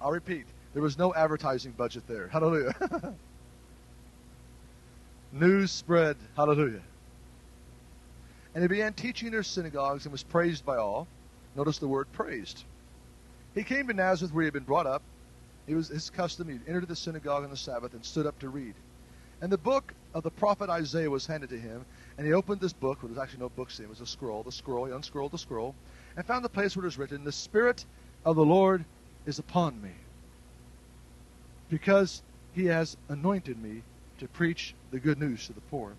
I'll 0.00 0.12
repeat. 0.12 0.46
There 0.72 0.82
was 0.82 0.96
no 0.96 1.14
advertising 1.14 1.72
budget 1.72 2.04
there. 2.08 2.28
Hallelujah. 2.28 2.74
News 5.32 5.70
spread. 5.70 6.16
Hallelujah. 6.36 6.82
And 8.54 8.62
he 8.62 8.68
began 8.68 8.92
teaching 8.92 9.26
in 9.26 9.32
their 9.32 9.42
synagogues 9.42 10.04
and 10.04 10.12
was 10.12 10.22
praised 10.22 10.64
by 10.64 10.76
all. 10.76 11.06
Notice 11.56 11.78
the 11.78 11.88
word 11.88 12.06
praised. 12.12 12.64
He 13.54 13.64
came 13.64 13.86
to 13.88 13.94
Nazareth 13.94 14.32
where 14.32 14.42
he 14.42 14.46
had 14.46 14.54
been 14.54 14.64
brought 14.64 14.86
up. 14.86 15.02
It 15.66 15.74
was 15.74 15.88
his 15.88 16.10
custom. 16.10 16.48
He 16.48 16.58
entered 16.68 16.88
the 16.88 16.96
synagogue 16.96 17.44
on 17.44 17.50
the 17.50 17.56
Sabbath 17.56 17.94
and 17.94 18.04
stood 18.04 18.26
up 18.26 18.38
to 18.40 18.48
read. 18.48 18.74
And 19.42 19.52
the 19.52 19.58
book 19.58 19.92
of 20.14 20.22
the 20.22 20.30
prophet 20.30 20.70
Isaiah 20.70 21.10
was 21.10 21.26
handed 21.26 21.50
to 21.50 21.58
him. 21.58 21.84
And 22.16 22.26
he 22.26 22.32
opened 22.32 22.60
this 22.60 22.72
book. 22.72 23.02
which 23.02 23.10
was 23.10 23.18
actually 23.18 23.40
no 23.40 23.50
book. 23.50 23.68
It 23.78 23.88
was 23.88 24.00
a 24.00 24.06
scroll. 24.06 24.42
The 24.42 24.52
scroll. 24.52 24.86
He 24.86 24.92
unscrolled 24.92 25.32
the 25.32 25.38
scroll. 25.38 25.74
And 26.16 26.24
found 26.24 26.44
the 26.44 26.48
place 26.48 26.76
where 26.76 26.84
it 26.84 26.86
was 26.86 26.98
written, 26.98 27.24
The 27.24 27.32
Spirit 27.32 27.84
of 28.24 28.36
the 28.36 28.44
Lord 28.44 28.84
is 29.26 29.38
upon 29.38 29.82
me 29.82 29.90
because 31.72 32.22
he 32.52 32.66
has 32.66 32.98
anointed 33.08 33.60
me 33.62 33.82
to 34.18 34.28
preach 34.28 34.74
the 34.90 35.00
good 35.00 35.18
news 35.18 35.46
to 35.46 35.54
the 35.54 35.60
poor. 35.62 35.94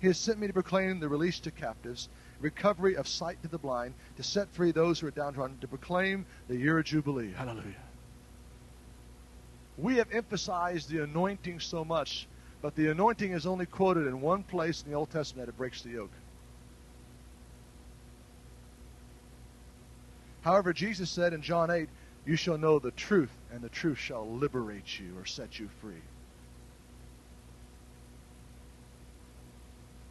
He 0.00 0.06
has 0.06 0.18
sent 0.18 0.38
me 0.38 0.46
to 0.46 0.52
proclaim 0.52 0.98
the 0.98 1.08
release 1.08 1.38
to 1.40 1.50
captives, 1.50 2.08
recovery 2.40 2.96
of 2.96 3.06
sight 3.06 3.40
to 3.42 3.48
the 3.48 3.58
blind, 3.58 3.92
to 4.16 4.22
set 4.22 4.48
free 4.54 4.72
those 4.72 4.98
who 4.98 5.06
are 5.06 5.10
downtrodden, 5.10 5.58
to 5.60 5.68
proclaim 5.68 6.24
the 6.48 6.56
year 6.56 6.78
of 6.78 6.86
Jubilee. 6.86 7.32
Hallelujah. 7.36 7.74
We 9.76 9.96
have 9.96 10.10
emphasized 10.10 10.88
the 10.88 11.02
anointing 11.02 11.60
so 11.60 11.84
much, 11.84 12.26
but 12.64 12.74
the 12.76 12.88
anointing 12.88 13.32
is 13.32 13.44
only 13.44 13.66
quoted 13.66 14.06
in 14.06 14.22
one 14.22 14.42
place 14.42 14.82
in 14.82 14.90
the 14.90 14.96
Old 14.96 15.10
Testament 15.10 15.46
that 15.46 15.52
it 15.52 15.58
breaks 15.58 15.82
the 15.82 15.90
yoke. 15.90 16.10
However, 20.40 20.72
Jesus 20.72 21.10
said 21.10 21.34
in 21.34 21.42
John 21.42 21.70
8, 21.70 21.90
you 22.24 22.36
shall 22.36 22.56
know 22.56 22.78
the 22.78 22.90
truth, 22.92 23.28
and 23.52 23.60
the 23.60 23.68
truth 23.68 23.98
shall 23.98 24.26
liberate 24.26 24.98
you 24.98 25.12
or 25.18 25.26
set 25.26 25.58
you 25.58 25.68
free. 25.82 26.00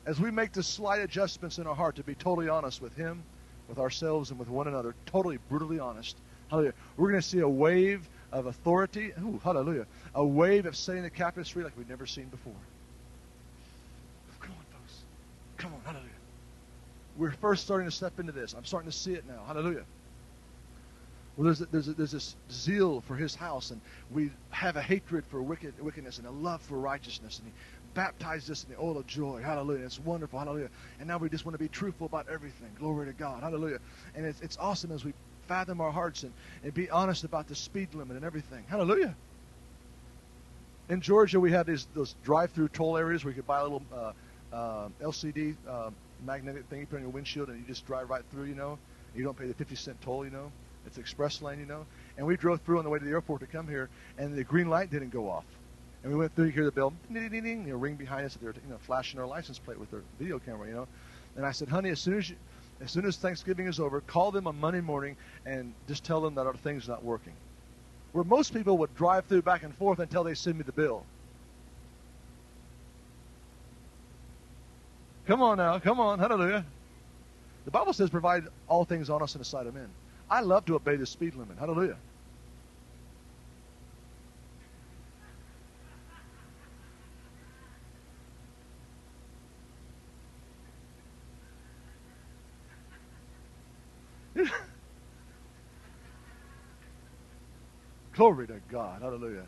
As 0.05 0.19
we 0.19 0.29
make 0.29 0.51
the 0.51 0.61
slight 0.61 1.01
adjustments 1.01 1.57
in 1.57 1.65
our 1.65 1.73
heart 1.73 1.95
to 1.95 2.03
be 2.03 2.13
totally 2.13 2.49
honest 2.49 2.83
with 2.83 2.95
Him, 2.95 3.23
with 3.67 3.79
ourselves, 3.79 4.29
and 4.29 4.37
with 4.37 4.49
one 4.49 4.67
another, 4.67 4.93
totally, 5.07 5.39
brutally 5.49 5.79
honest, 5.79 6.17
hallelujah, 6.51 6.75
we're 6.97 7.09
going 7.09 7.21
to 7.21 7.27
see 7.27 7.39
a 7.39 7.49
wave 7.49 8.07
of 8.33 8.47
authority, 8.47 9.13
ooh, 9.19 9.39
hallelujah, 9.43 9.85
a 10.15 10.25
wave 10.25 10.65
of 10.65 10.75
setting 10.75 11.03
the 11.03 11.09
captives 11.09 11.49
free 11.49 11.63
like 11.63 11.77
we've 11.77 11.89
never 11.89 12.05
seen 12.05 12.25
before. 12.25 12.53
Come 14.41 14.51
on, 14.51 14.79
folks. 14.79 15.03
Come 15.57 15.73
on, 15.73 15.81
hallelujah. 15.85 16.09
We're 17.15 17.31
first 17.31 17.63
starting 17.63 17.87
to 17.87 17.95
step 17.95 18.19
into 18.19 18.31
this. 18.31 18.53
I'm 18.53 18.65
starting 18.65 18.89
to 18.89 18.97
see 18.97 19.13
it 19.13 19.25
now. 19.27 19.43
Hallelujah. 19.45 19.85
Well, 21.37 21.45
there's, 21.45 21.59
there's, 21.59 21.85
there's 21.87 22.11
this 22.11 22.35
zeal 22.51 23.01
for 23.01 23.15
his 23.15 23.35
house, 23.35 23.71
and 23.71 23.81
we 24.11 24.31
have 24.49 24.75
a 24.75 24.81
hatred 24.81 25.25
for 25.25 25.41
wicked, 25.41 25.79
wickedness 25.79 26.17
and 26.17 26.27
a 26.27 26.31
love 26.31 26.61
for 26.61 26.77
righteousness. 26.77 27.39
And 27.39 27.47
he 27.47 27.53
baptized 27.93 28.49
us 28.51 28.63
in 28.63 28.73
the 28.73 28.81
oil 28.81 28.97
of 28.97 29.07
joy. 29.07 29.41
Hallelujah. 29.41 29.85
It's 29.85 29.99
wonderful. 29.99 30.39
Hallelujah. 30.39 30.69
And 30.99 31.07
now 31.07 31.17
we 31.17 31.29
just 31.29 31.45
want 31.45 31.53
to 31.53 31.59
be 31.59 31.69
truthful 31.69 32.05
about 32.07 32.27
everything. 32.29 32.69
Glory 32.77 33.07
to 33.07 33.13
God. 33.13 33.41
Hallelujah. 33.41 33.79
And 34.15 34.25
it's, 34.25 34.41
it's 34.41 34.57
awesome 34.59 34.91
as 34.91 35.05
we 35.05 35.13
fathom 35.47 35.81
our 35.81 35.91
hearts 35.91 36.23
and, 36.23 36.33
and 36.63 36.73
be 36.73 36.89
honest 36.89 37.23
about 37.23 37.47
the 37.47 37.55
speed 37.55 37.93
limit 37.93 38.15
and 38.15 38.25
everything. 38.25 38.63
Hallelujah. 38.67 39.15
In 40.89 41.01
Georgia, 41.01 41.39
we 41.39 41.51
have 41.51 41.65
these 41.65 41.87
those 41.93 42.15
drive-through 42.23 42.69
toll 42.69 42.97
areas 42.97 43.23
where 43.23 43.31
you 43.31 43.35
could 43.35 43.47
buy 43.47 43.59
a 43.59 43.63
little 43.63 43.83
uh, 43.93 44.11
uh, 44.53 44.89
LCD 45.01 45.55
uh, 45.67 45.89
magnetic 46.25 46.65
thing 46.65 46.81
you 46.81 46.85
put 46.85 46.97
on 46.97 47.01
your 47.01 47.11
windshield 47.11 47.49
and 47.49 47.59
you 47.59 47.65
just 47.65 47.85
drive 47.85 48.09
right 48.09 48.23
through, 48.31 48.45
you 48.45 48.55
know. 48.55 48.77
You 49.15 49.23
don't 49.23 49.37
pay 49.37 49.47
the 49.47 49.53
50 49.53 49.75
cent 49.75 50.01
toll, 50.01 50.25
you 50.25 50.31
know. 50.31 50.51
It's 50.85 50.97
express 50.97 51.41
lane, 51.41 51.59
you 51.59 51.65
know. 51.65 51.85
And 52.17 52.27
we 52.27 52.35
drove 52.35 52.61
through 52.61 52.79
on 52.79 52.83
the 52.83 52.89
way 52.89 52.99
to 52.99 53.05
the 53.05 53.11
airport 53.11 53.41
to 53.41 53.47
come 53.47 53.67
here, 53.67 53.89
and 54.17 54.35
the 54.35 54.43
green 54.43 54.69
light 54.69 54.89
didn't 54.89 55.11
go 55.11 55.29
off. 55.29 55.45
And 56.03 56.11
we 56.11 56.17
went 56.17 56.35
through, 56.35 56.45
you 56.45 56.51
hear 56.51 56.65
the 56.65 56.71
bell, 56.71 56.93
ding, 57.11 57.29
ding, 57.29 57.43
ding, 57.43 57.65
you 57.65 57.73
know, 57.73 57.79
ring 57.79 57.95
behind 57.95 58.25
us. 58.25 58.37
They're 58.41 58.51
you 58.51 58.69
know, 58.69 58.77
flashing 58.79 59.17
their 59.17 59.27
license 59.27 59.57
plate 59.57 59.79
with 59.79 59.89
their 59.91 60.01
video 60.19 60.39
camera, 60.39 60.67
you 60.67 60.73
know. 60.73 60.87
And 61.37 61.45
I 61.45 61.51
said, 61.51 61.69
honey, 61.69 61.89
as 61.89 61.99
soon 62.01 62.17
as 62.17 62.29
you, 62.29 62.35
as 62.83 62.91
soon 62.91 63.05
as 63.05 63.15
Thanksgiving 63.15 63.67
is 63.67 63.79
over, 63.79 64.01
call 64.01 64.31
them 64.31 64.45
on 64.45 64.59
Monday 64.59 64.81
morning 64.81 65.15
and 65.45 65.73
just 65.87 66.03
tell 66.03 66.19
them 66.21 66.35
that 66.35 66.45
our 66.45 66.53
thing's 66.53 66.87
not 66.87 67.03
working. 67.03 67.33
Where 68.11 68.23
most 68.25 68.53
people 68.53 68.77
would 68.79 68.95
drive 68.95 69.25
through 69.25 69.41
back 69.41 69.63
and 69.63 69.73
forth 69.73 69.99
until 69.99 70.23
they 70.23 70.33
send 70.33 70.57
me 70.57 70.63
the 70.63 70.73
bill. 70.73 71.03
Come 75.25 75.41
on 75.41 75.57
now, 75.57 75.79
come 75.79 75.99
on, 75.99 76.19
hallelujah. 76.19 76.65
The 77.65 77.71
Bible 77.71 77.93
says, 77.93 78.09
provide 78.09 78.43
all 78.67 78.83
things 78.83 79.09
honest 79.09 79.35
in 79.35 79.39
the 79.39 79.45
sight 79.45 79.65
of 79.65 79.73
men. 79.73 79.87
I 80.29 80.41
love 80.41 80.65
to 80.65 80.75
obey 80.75 80.97
the 80.97 81.05
speed 81.05 81.35
limit. 81.35 81.57
Hallelujah. 81.57 81.95
Glory 98.23 98.47
to 98.47 98.61
God. 98.71 99.01
Hallelujah. 99.01 99.43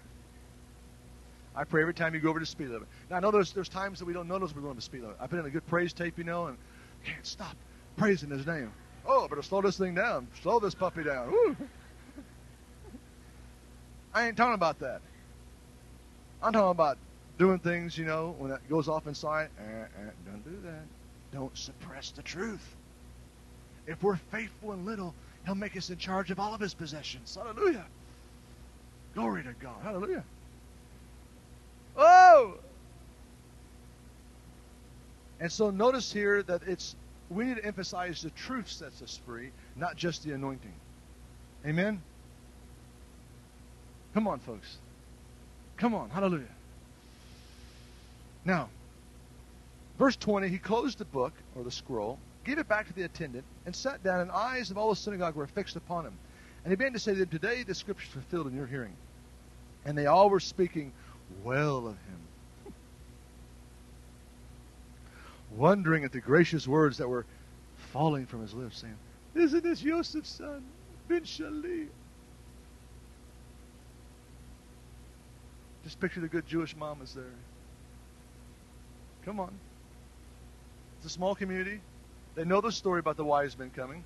I 1.55 1.63
pray 1.63 1.81
every 1.81 1.93
time 1.93 2.13
you 2.13 2.19
go 2.19 2.27
over 2.29 2.41
the 2.41 2.45
speed 2.45 2.67
limit. 2.67 2.89
Now 3.09 3.15
I 3.15 3.19
know 3.21 3.31
there's 3.31 3.53
there's 3.53 3.69
times 3.69 3.99
that 3.99 4.05
we 4.05 4.11
don't 4.11 4.27
notice 4.27 4.53
we're 4.53 4.63
going 4.63 4.75
to 4.75 4.81
speed 4.81 5.03
limit. 5.03 5.15
I 5.17 5.27
put 5.27 5.39
in 5.39 5.45
a 5.45 5.49
good 5.49 5.65
praise 5.67 5.93
tape, 5.93 6.17
you 6.17 6.25
know, 6.25 6.47
and 6.47 6.57
can't 7.05 7.25
stop 7.25 7.55
praising 7.95 8.29
His 8.29 8.45
name. 8.45 8.73
Oh, 9.07 9.29
better 9.29 9.43
slow 9.43 9.61
this 9.61 9.77
thing 9.77 9.95
down. 9.95 10.27
Slow 10.41 10.59
this 10.59 10.75
puppy 10.75 11.05
down. 11.05 11.31
Woo. 11.31 11.55
I 14.13 14.27
ain't 14.27 14.35
talking 14.35 14.55
about 14.55 14.79
that. 14.79 14.99
I'm 16.43 16.51
talking 16.51 16.71
about 16.71 16.97
doing 17.39 17.59
things, 17.59 17.97
you 17.97 18.03
know, 18.03 18.35
when 18.39 18.51
it 18.51 18.59
goes 18.69 18.89
off 18.89 19.07
inside. 19.07 19.51
Eh, 19.57 19.63
eh, 19.63 20.09
don't 20.25 20.43
do 20.43 20.67
that. 20.67 20.83
Don't 21.31 21.57
suppress 21.57 22.11
the 22.11 22.23
truth. 22.23 22.75
If 23.87 24.03
we're 24.03 24.17
faithful 24.17 24.73
in 24.73 24.85
little, 24.85 25.15
He'll 25.45 25.55
make 25.55 25.77
us 25.77 25.89
in 25.89 25.97
charge 25.97 26.29
of 26.29 26.41
all 26.41 26.53
of 26.53 26.59
His 26.59 26.73
possessions. 26.73 27.35
Hallelujah. 27.35 27.85
Glory 29.15 29.43
to 29.43 29.53
God. 29.53 29.75
Hallelujah. 29.81 30.23
Oh! 31.97 32.55
And 35.39 35.51
so 35.51 35.69
notice 35.69 36.11
here 36.11 36.43
that 36.43 36.61
it's 36.67 36.95
we 37.29 37.45
need 37.45 37.57
to 37.57 37.65
emphasize 37.65 38.21
the 38.21 38.29
truth 38.31 38.69
sets 38.69 39.01
us 39.01 39.19
free, 39.25 39.49
not 39.75 39.95
just 39.95 40.23
the 40.23 40.33
anointing. 40.33 40.73
Amen? 41.65 42.01
Come 44.13 44.27
on, 44.27 44.39
folks. 44.39 44.77
Come 45.77 45.95
on. 45.95 46.09
Hallelujah. 46.09 46.43
Now, 48.45 48.69
verse 49.97 50.15
20, 50.15 50.47
he 50.49 50.59
closed 50.59 50.99
the 50.99 51.05
book, 51.05 51.33
or 51.55 51.63
the 51.63 51.71
scroll, 51.71 52.19
gave 52.43 52.59
it 52.59 52.67
back 52.67 52.87
to 52.87 52.93
the 52.93 53.03
attendant, 53.03 53.43
and 53.65 53.75
sat 53.75 54.03
down, 54.03 54.21
and 54.21 54.31
eyes 54.31 54.69
of 54.69 54.77
all 54.77 54.91
the 54.91 54.95
synagogue 54.95 55.35
were 55.35 55.47
fixed 55.47 55.75
upon 55.75 56.05
him. 56.05 56.13
And 56.63 56.71
he 56.71 56.75
began 56.75 56.93
to 56.93 56.99
say 56.99 57.13
to 57.13 57.19
them, 57.19 57.29
Today 57.29 57.63
the 57.63 57.73
scripture 57.73 58.05
is 58.05 58.13
fulfilled 58.13 58.47
in 58.47 58.55
your 58.55 58.67
hearing. 58.67 58.95
And 59.85 59.97
they 59.97 60.07
all 60.07 60.29
were 60.29 60.39
speaking 60.39 60.91
well 61.43 61.87
of 61.87 61.93
him, 61.93 62.73
wondering 65.55 66.03
at 66.03 66.11
the 66.11 66.19
gracious 66.19 66.67
words 66.67 66.97
that 66.97 67.07
were 67.07 67.25
falling 67.93 68.25
from 68.25 68.41
his 68.41 68.53
lips, 68.53 68.79
saying, 68.79 68.97
Isn't 69.35 69.63
this 69.63 69.81
Joseph's 69.81 70.29
son, 70.29 70.63
Ben 71.07 71.21
Shali? 71.21 71.87
Just 75.83 75.99
picture 75.99 76.19
the 76.19 76.27
good 76.27 76.47
Jewish 76.47 76.75
mamas 76.75 77.13
there. 77.13 77.25
Come 79.23 79.39
on. 79.39 79.51
It's 80.97 81.05
a 81.05 81.09
small 81.09 81.35
community. 81.35 81.79
They 82.33 82.43
know 82.43 82.59
the 82.59 82.71
story 82.71 82.99
about 82.99 83.17
the 83.17 83.23
wise 83.23 83.57
men 83.57 83.69
coming. 83.69 84.03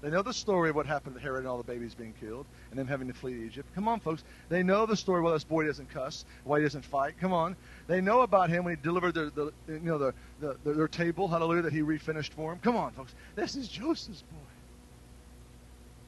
They 0.00 0.10
know 0.10 0.22
the 0.22 0.32
story 0.32 0.70
of 0.70 0.76
what 0.76 0.86
happened 0.86 1.16
to 1.16 1.20
Herod 1.20 1.40
and 1.40 1.48
all 1.48 1.56
the 1.56 1.64
babies 1.64 1.94
being 1.94 2.14
killed 2.20 2.46
and 2.70 2.78
them 2.78 2.86
having 2.86 3.08
to 3.08 3.14
flee 3.14 3.34
to 3.34 3.44
Egypt. 3.44 3.68
Come 3.74 3.88
on, 3.88 3.98
folks. 3.98 4.22
They 4.48 4.62
know 4.62 4.86
the 4.86 4.96
story 4.96 5.20
why 5.22 5.32
this 5.32 5.42
boy 5.42 5.66
doesn't 5.66 5.90
cuss, 5.90 6.24
why 6.44 6.60
he 6.60 6.64
doesn't 6.64 6.84
fight. 6.84 7.14
Come 7.20 7.32
on. 7.32 7.56
They 7.88 8.00
know 8.00 8.20
about 8.20 8.48
him 8.48 8.64
when 8.64 8.76
he 8.76 8.82
delivered 8.82 9.14
the, 9.14 9.30
the 9.34 9.52
you 9.72 9.80
know 9.80 9.98
the, 9.98 10.14
the, 10.40 10.56
the, 10.62 10.72
their 10.74 10.88
table, 10.88 11.26
hallelujah, 11.26 11.62
that 11.62 11.72
he 11.72 11.80
refinished 11.80 12.32
for 12.32 12.52
them. 12.52 12.60
Come 12.62 12.76
on, 12.76 12.92
folks. 12.92 13.12
This 13.34 13.56
is 13.56 13.66
Joseph's 13.66 14.22
boy. 14.22 14.38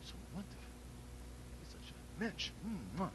So 0.04 0.14
wonderful. 0.34 0.56
He's 1.58 1.72
such 1.72 1.92
a 1.92 2.22
mensch. 2.22 2.50
Mm, 2.64 3.10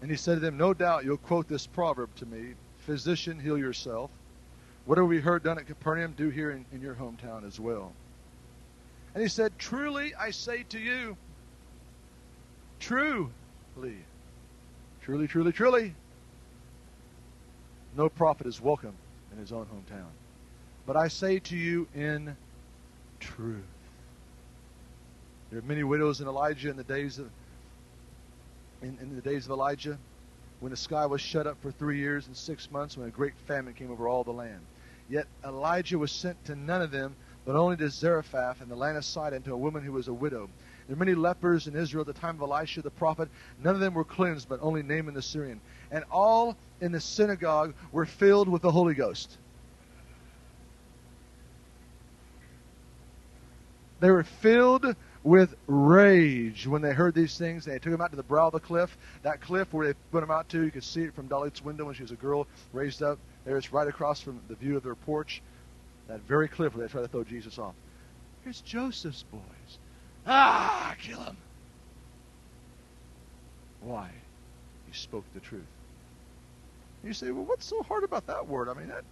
And 0.00 0.10
he 0.10 0.16
said 0.16 0.34
to 0.34 0.40
them, 0.40 0.56
No 0.56 0.74
doubt 0.74 1.04
you'll 1.04 1.16
quote 1.16 1.48
this 1.48 1.66
proverb 1.66 2.14
to 2.16 2.26
me 2.26 2.54
Physician, 2.78 3.38
heal 3.38 3.58
yourself. 3.58 4.10
Whatever 4.86 5.06
we 5.06 5.20
heard 5.20 5.42
done 5.42 5.58
at 5.58 5.66
Capernaum, 5.66 6.14
do 6.16 6.30
here 6.30 6.50
in, 6.50 6.64
in 6.72 6.80
your 6.80 6.94
hometown 6.94 7.46
as 7.46 7.60
well. 7.60 7.92
And 9.14 9.22
he 9.22 9.28
said, 9.28 9.52
Truly 9.58 10.14
I 10.14 10.30
say 10.30 10.64
to 10.70 10.78
you, 10.78 11.16
truly, 12.80 13.30
truly, 15.02 15.28
truly, 15.28 15.52
truly, 15.52 15.94
no 17.96 18.08
prophet 18.08 18.46
is 18.46 18.60
welcome 18.60 18.94
in 19.32 19.38
his 19.38 19.52
own 19.52 19.66
hometown. 19.66 20.06
But 20.86 20.96
I 20.96 21.08
say 21.08 21.38
to 21.40 21.56
you 21.56 21.86
in 21.94 22.34
truth. 23.20 23.60
There 25.50 25.58
are 25.58 25.62
many 25.62 25.82
widows 25.82 26.20
in 26.20 26.28
Elijah 26.28 26.70
in 26.70 26.76
the 26.76 26.84
days 26.84 27.18
of 27.18 27.28
in, 28.82 28.98
in 29.00 29.14
the 29.14 29.22
days 29.22 29.46
of 29.46 29.52
Elijah, 29.52 29.98
when 30.60 30.70
the 30.70 30.76
sky 30.76 31.06
was 31.06 31.20
shut 31.20 31.46
up 31.46 31.56
for 31.60 31.70
three 31.70 31.98
years 31.98 32.26
and 32.26 32.36
six 32.36 32.70
months, 32.70 32.96
when 32.96 33.06
a 33.06 33.10
great 33.10 33.34
famine 33.46 33.74
came 33.74 33.90
over 33.90 34.08
all 34.08 34.24
the 34.24 34.32
land. 34.32 34.60
Yet 35.08 35.26
Elijah 35.44 35.98
was 35.98 36.12
sent 36.12 36.44
to 36.44 36.54
none 36.54 36.82
of 36.82 36.90
them, 36.90 37.16
but 37.46 37.56
only 37.56 37.76
to 37.76 37.88
Zarephath 37.88 38.60
in 38.60 38.68
the 38.68 38.76
land 38.76 38.98
of 38.98 39.04
Sidon, 39.04 39.42
to 39.42 39.54
a 39.54 39.56
woman 39.56 39.82
who 39.82 39.92
was 39.92 40.08
a 40.08 40.12
widow. 40.12 40.48
There 40.86 40.96
were 40.96 41.04
many 41.04 41.14
lepers 41.14 41.66
in 41.66 41.74
Israel 41.74 42.02
at 42.02 42.08
the 42.08 42.20
time 42.20 42.40
of 42.42 42.50
Elisha 42.50 42.82
the 42.82 42.90
prophet. 42.90 43.28
None 43.62 43.74
of 43.74 43.80
them 43.80 43.94
were 43.94 44.04
cleansed, 44.04 44.48
but 44.48 44.60
only 44.60 44.82
Naaman 44.82 45.14
the 45.14 45.22
Syrian. 45.22 45.60
And 45.90 46.04
all 46.10 46.56
in 46.80 46.92
the 46.92 47.00
synagogue 47.00 47.74
were 47.90 48.04
filled 48.04 48.48
with 48.48 48.60
the 48.60 48.70
Holy 48.70 48.94
Ghost. 48.94 49.38
They 54.00 54.10
were 54.10 54.24
filled 54.24 54.94
with 55.22 55.54
rage 55.66 56.66
when 56.66 56.82
they 56.82 56.92
heard 56.92 57.14
these 57.14 57.36
things. 57.36 57.64
They 57.64 57.78
took 57.78 57.92
him 57.92 58.00
out 58.00 58.10
to 58.10 58.16
the 58.16 58.22
brow 58.22 58.46
of 58.46 58.52
the 58.52 58.60
cliff. 58.60 58.96
That 59.22 59.40
cliff 59.40 59.72
where 59.72 59.86
they 59.86 59.94
put 60.10 60.22
him 60.22 60.30
out 60.30 60.48
to, 60.50 60.62
you 60.62 60.70
could 60.70 60.84
see 60.84 61.02
it 61.02 61.14
from 61.14 61.28
Dolly's 61.28 61.62
window 61.62 61.84
when 61.84 61.94
she 61.94 62.02
was 62.02 62.12
a 62.12 62.16
girl 62.16 62.46
raised 62.72 63.02
up. 63.02 63.18
There 63.44 63.56
it's 63.56 63.72
right 63.72 63.88
across 63.88 64.20
from 64.20 64.40
the 64.48 64.54
view 64.54 64.76
of 64.76 64.82
their 64.82 64.94
porch. 64.94 65.42
That 66.08 66.20
very 66.20 66.48
cliff 66.48 66.74
where 66.74 66.86
they 66.86 66.90
tried 66.90 67.02
to 67.02 67.08
throw 67.08 67.24
Jesus 67.24 67.58
off. 67.58 67.74
Here's 68.44 68.60
Joseph's 68.60 69.24
boys. 69.24 69.78
Ah, 70.26 70.94
kill 71.00 71.20
him. 71.20 71.36
Why? 73.80 74.10
He 74.86 74.92
spoke 74.92 75.24
the 75.34 75.40
truth. 75.40 75.66
You 77.04 77.12
say, 77.12 77.30
well, 77.30 77.44
what's 77.44 77.66
so 77.66 77.82
hard 77.82 78.04
about 78.04 78.26
that 78.26 78.48
word? 78.48 78.68
I 78.68 78.74
mean, 78.74 78.88
that 78.88 79.04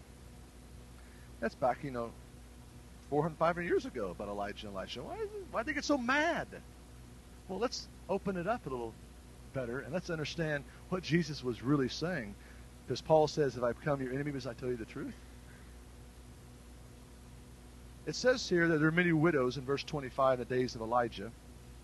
that's 1.41 1.55
back, 1.55 1.85
you 1.85 1.91
know, 1.91 2.11
400, 3.11 3.37
500 3.37 3.67
years 3.67 3.87
ago 3.87 4.11
about 4.11 4.29
Elijah 4.29 4.67
and 4.67 4.77
Elisha. 4.77 5.03
Why, 5.03 5.17
why 5.51 5.63
they 5.63 5.73
get 5.73 5.85
so 5.85 5.99
mad? 5.99 6.49
Well, 7.49 7.59
let's 7.59 7.89
open 8.09 8.37
it 8.37 8.47
up 8.47 8.67
a 8.67 8.71
little 8.71 8.93
better 9.55 9.81
and 9.81 9.93
let's 9.93 10.11
understand 10.11 10.65
what 10.89 11.03
Jesus 11.03 11.43
was 11.43 11.63
really 11.63 11.89
saying. 11.89 12.35
Because 12.87 13.01
Paul 13.01 13.27
says, 13.27 13.57
If 13.57 13.63
I 13.63 13.73
become 13.73 14.01
your 14.01 14.13
enemy 14.13 14.33
because 14.33 14.47
I 14.47 14.55
tell 14.55 14.69
you 14.69 14.77
the 14.77 14.85
truth? 14.85 15.15
It 18.07 18.15
says 18.15 18.49
here 18.49 18.69
that 18.69 18.79
there 18.79 18.89
are 18.89 18.93
many 18.93 19.13
widows 19.13 19.57
in 19.57 19.65
verse 19.65 19.83
25 19.83 20.41
in 20.41 20.49
the 20.49 20.55
days 20.55 20.77
of 20.77 20.81
Elijah, 20.81 21.33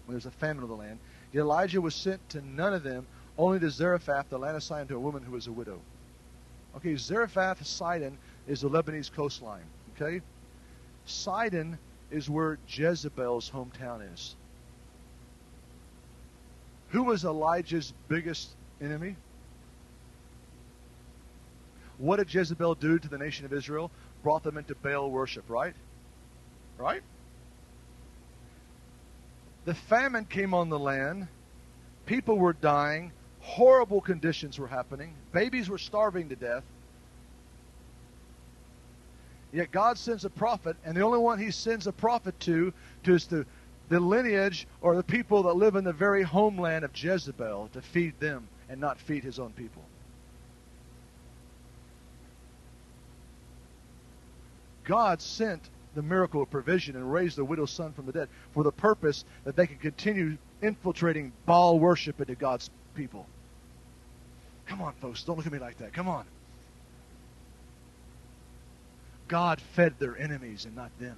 when 0.07 0.15
there's 0.15 0.27
a 0.27 0.31
famine 0.31 0.63
of 0.63 0.69
the 0.69 0.77
land. 0.77 1.01
Yet 1.33 1.41
Elijah 1.41 1.81
was 1.81 1.97
sent 1.97 2.27
to 2.31 2.41
none 2.43 2.73
of 2.73 2.85
them, 2.85 3.07
only 3.37 3.59
to 3.59 3.71
Zarephath, 3.71 4.29
the 4.29 4.39
land 4.39 4.57
assigned 4.57 4.89
to 4.91 4.97
a 4.97 5.01
woman 5.01 5.25
who 5.25 5.33
was 5.33 5.49
a 5.49 5.53
widow. 5.53 5.81
Okay, 6.77 6.95
Zarephath, 6.97 7.67
Sidon, 7.67 8.19
is 8.47 8.61
the 8.61 8.71
Lebanese 8.71 9.13
coastline. 9.13 9.65
Okay? 9.97 10.21
Sidon 11.07 11.79
is 12.11 12.29
where 12.29 12.59
Jezebel's 12.69 13.51
hometown 13.51 14.13
is. 14.13 14.37
Who 16.91 17.05
was 17.05 17.25
Elijah's 17.25 17.93
biggest 18.09 18.51
enemy? 18.81 19.17
What 21.99 22.17
did 22.17 22.33
Jezebel 22.33 22.75
do 22.75 22.99
to 22.99 23.09
the 23.09 23.19
nation 23.19 23.47
of 23.47 23.53
Israel? 23.53 23.91
Brought 24.23 24.43
them 24.43 24.59
into 24.59 24.75
Baal 24.75 25.11
worship, 25.11 25.45
right? 25.49 25.75
Right? 26.77 27.03
The 29.65 29.75
famine 29.75 30.25
came 30.25 30.53
on 30.53 30.69
the 30.69 30.79
land. 30.79 31.29
People 32.07 32.37
were 32.37 32.53
dying. 32.53 33.13
Horrible 33.41 34.01
conditions 34.01 34.59
were 34.59 34.67
happening. 34.67 35.15
Babies 35.33 35.69
were 35.69 35.79
starving 35.79 36.29
to 36.29 36.37
death. 36.37 36.65
Yet 39.53 39.71
God 39.71 39.99
sends 39.99 40.25
a 40.25 40.31
prophet, 40.31 40.77
and 40.85 40.97
the 40.97 41.03
only 41.03 41.19
one 41.19 41.39
he 41.39 41.51
sends 41.51 41.87
a 41.87 41.93
prophet 41.93 42.39
to, 42.41 42.73
to 43.05 43.15
is 43.15 43.27
the, 43.27 43.45
the 43.91 44.01
lineage 44.01 44.67
or 44.81 44.97
the 44.97 45.03
people 45.03 45.43
that 45.45 45.55
live 45.55 45.77
in 45.77 45.85
the 45.85 45.93
very 45.93 46.23
homeland 46.23 46.85
of 46.85 46.97
Jezebel 46.97 47.69
to 47.75 47.83
feed 47.83 48.19
them 48.19 48.49
and 48.69 48.81
not 48.81 48.99
feed 48.99 49.23
his 49.23 49.39
own 49.39 49.53
people. 49.53 49.83
God 54.85 55.21
sent 55.21 55.69
the 55.95 56.03
miracle 56.03 56.43
of 56.43 56.51
provision 56.51 56.97
and 56.97 57.13
raised 57.13 57.37
the 57.37 57.45
widow's 57.45 57.71
son 57.71 57.93
from 57.93 58.07
the 58.07 58.13
dead 58.13 58.29
for 58.53 58.65
the 58.65 58.73
purpose 58.73 59.25
that 59.45 59.57
they 59.57 59.67
could 59.67 59.81
continue 59.81 60.39
infiltrating 60.63 61.33
Baal 61.45 61.79
worship 61.79 62.21
into 62.21 62.35
God's 62.35 62.71
people. 62.95 63.27
Come 64.67 64.81
on, 64.81 64.95
folks, 64.95 65.23
don't 65.25 65.37
look 65.37 65.47
at 65.47 65.53
me 65.53 65.59
like 65.59 65.79
that. 65.79 65.93
Come 65.93 66.09
on. 66.09 66.25
God 69.33 69.63
fed 69.63 69.95
their 69.99 70.15
enemies 70.19 70.67
and 70.67 70.77
not 70.77 70.91
them. 71.01 71.17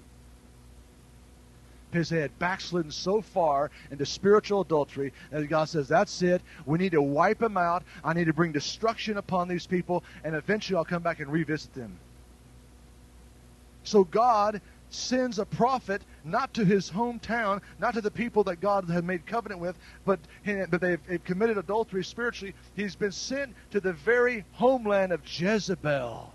Because 1.90 2.08
they 2.08 2.20
had 2.20 2.38
backslidden 2.38 2.92
so 2.92 3.20
far 3.20 3.72
into 3.90 4.06
spiritual 4.06 4.60
adultery 4.60 5.12
that 5.32 5.44
God 5.48 5.64
says, 5.64 5.88
That's 5.88 6.22
it. 6.22 6.40
We 6.64 6.78
need 6.78 6.92
to 6.92 7.02
wipe 7.02 7.40
them 7.40 7.56
out. 7.56 7.82
I 8.04 8.12
need 8.12 8.26
to 8.26 8.32
bring 8.32 8.52
destruction 8.52 9.16
upon 9.16 9.48
these 9.48 9.66
people, 9.66 10.04
and 10.22 10.36
eventually 10.36 10.76
I'll 10.76 10.84
come 10.84 11.02
back 11.02 11.18
and 11.18 11.32
revisit 11.32 11.74
them. 11.74 11.98
So 13.82 14.04
God 14.04 14.60
sends 14.90 15.40
a 15.40 15.44
prophet 15.44 16.00
not 16.22 16.54
to 16.54 16.64
his 16.64 16.92
hometown, 16.92 17.62
not 17.80 17.94
to 17.94 18.00
the 18.00 18.12
people 18.12 18.44
that 18.44 18.60
God 18.60 18.88
had 18.88 19.04
made 19.04 19.26
covenant 19.26 19.60
with, 19.60 19.76
but, 20.04 20.20
but 20.70 20.80
they've, 20.80 21.00
they've 21.08 21.24
committed 21.24 21.58
adultery 21.58 22.04
spiritually. 22.04 22.54
He's 22.76 22.94
been 22.94 23.10
sent 23.10 23.56
to 23.72 23.80
the 23.80 23.92
very 23.92 24.44
homeland 24.52 25.10
of 25.10 25.20
Jezebel. 25.26 26.33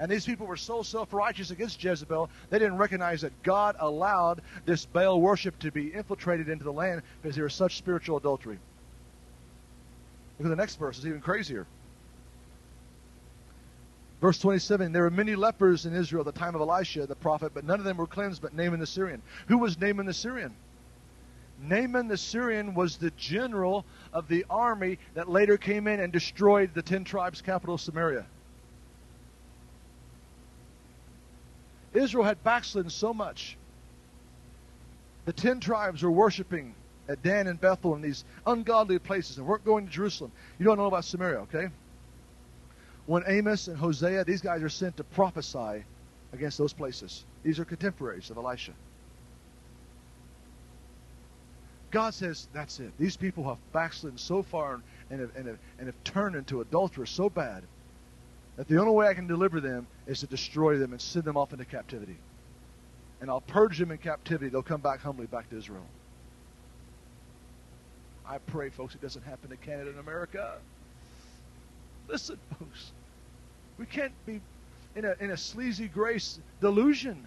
And 0.00 0.10
these 0.10 0.26
people 0.26 0.46
were 0.46 0.56
so 0.56 0.82
self 0.82 1.12
righteous 1.12 1.50
against 1.50 1.82
Jezebel, 1.82 2.28
they 2.50 2.58
didn't 2.58 2.78
recognize 2.78 3.20
that 3.20 3.42
God 3.42 3.76
allowed 3.78 4.42
this 4.64 4.86
Baal 4.86 5.20
worship 5.20 5.58
to 5.60 5.70
be 5.70 5.92
infiltrated 5.92 6.48
into 6.48 6.64
the 6.64 6.72
land 6.72 7.02
because 7.22 7.36
there 7.36 7.44
was 7.44 7.54
such 7.54 7.76
spiritual 7.76 8.16
adultery. 8.16 8.58
Look 10.38 10.46
at 10.46 10.50
the 10.50 10.56
next 10.56 10.76
verse, 10.76 10.96
it's 10.98 11.06
even 11.06 11.20
crazier. 11.20 11.66
Verse 14.20 14.38
27 14.38 14.92
There 14.92 15.02
were 15.02 15.10
many 15.10 15.36
lepers 15.36 15.86
in 15.86 15.94
Israel 15.94 16.26
at 16.26 16.34
the 16.34 16.38
time 16.38 16.54
of 16.54 16.60
Elisha 16.60 17.06
the 17.06 17.14
prophet, 17.14 17.52
but 17.54 17.64
none 17.64 17.78
of 17.78 17.84
them 17.84 17.96
were 17.96 18.06
cleansed 18.06 18.42
but 18.42 18.54
Naaman 18.54 18.80
the 18.80 18.86
Syrian. 18.86 19.22
Who 19.48 19.58
was 19.58 19.78
Naaman 19.78 20.06
the 20.06 20.14
Syrian? 20.14 20.54
Naaman 21.60 22.08
the 22.08 22.16
Syrian 22.16 22.74
was 22.74 22.96
the 22.96 23.12
general 23.12 23.84
of 24.12 24.26
the 24.26 24.44
army 24.50 24.98
that 25.14 25.28
later 25.28 25.56
came 25.56 25.86
in 25.86 26.00
and 26.00 26.12
destroyed 26.12 26.74
the 26.74 26.82
ten 26.82 27.04
tribes' 27.04 27.42
capital, 27.42 27.78
Samaria. 27.78 28.26
Israel 31.94 32.24
had 32.24 32.42
backslidden 32.44 32.90
so 32.90 33.14
much. 33.14 33.56
The 35.24 35.32
ten 35.32 35.60
tribes 35.60 36.02
were 36.02 36.10
worshiping 36.10 36.74
at 37.08 37.22
Dan 37.22 37.46
and 37.46 37.60
Bethel 37.60 37.94
in 37.94 38.02
these 38.02 38.24
ungodly 38.46 38.98
places 38.98 39.38
and 39.38 39.46
weren't 39.46 39.64
going 39.64 39.86
to 39.86 39.92
Jerusalem. 39.92 40.32
You 40.58 40.64
don't 40.64 40.76
know 40.76 40.86
about 40.86 41.04
Samaria, 41.04 41.40
okay? 41.40 41.68
when 43.06 43.22
Amos 43.26 43.68
and 43.68 43.76
Hosea, 43.76 44.24
these 44.24 44.40
guys 44.40 44.62
are 44.62 44.68
sent 44.68 44.96
to 44.96 45.04
prophesy 45.04 45.84
against 46.32 46.58
those 46.58 46.72
places. 46.72 47.24
These 47.42 47.60
are 47.60 47.64
contemporaries 47.64 48.30
of 48.30 48.38
Elisha. 48.38 48.72
God 51.90 52.14
says, 52.14 52.48
that's 52.52 52.80
it. 52.80 52.92
These 52.98 53.16
people 53.16 53.44
have 53.44 53.58
backslidden 53.72 54.18
so 54.18 54.42
far 54.42 54.80
and 55.10 55.20
have, 55.20 55.30
and 55.36 55.46
have, 55.46 55.58
and 55.78 55.86
have 55.86 56.04
turned 56.04 56.34
into 56.34 56.60
adulterers 56.60 57.10
so 57.10 57.30
bad 57.30 57.62
that 58.56 58.68
the 58.68 58.78
only 58.78 58.92
way 58.92 59.08
I 59.08 59.14
can 59.14 59.26
deliver 59.26 59.60
them 59.60 59.86
is 60.06 60.20
to 60.20 60.26
destroy 60.26 60.78
them 60.78 60.92
and 60.92 61.00
send 61.00 61.24
them 61.24 61.36
off 61.36 61.52
into 61.52 61.64
captivity. 61.64 62.16
And 63.20 63.30
I'll 63.30 63.40
purge 63.40 63.78
them 63.78 63.90
in 63.90 63.98
captivity. 63.98 64.48
They'll 64.50 64.62
come 64.62 64.80
back 64.80 65.00
humbly 65.00 65.26
back 65.26 65.50
to 65.50 65.56
Israel. 65.56 65.86
I 68.26 68.38
pray, 68.38 68.70
folks, 68.70 68.94
it 68.94 69.02
doesn't 69.02 69.24
happen 69.24 69.50
to 69.50 69.56
Canada 69.56 69.90
and 69.90 69.98
America. 69.98 70.54
Listen, 72.08 72.38
folks, 72.58 72.92
we 73.78 73.86
can't 73.86 74.12
be 74.26 74.40
in 74.94 75.04
a, 75.04 75.14
in 75.20 75.30
a 75.30 75.36
sleazy 75.36 75.88
grace 75.88 76.38
delusion. 76.60 77.26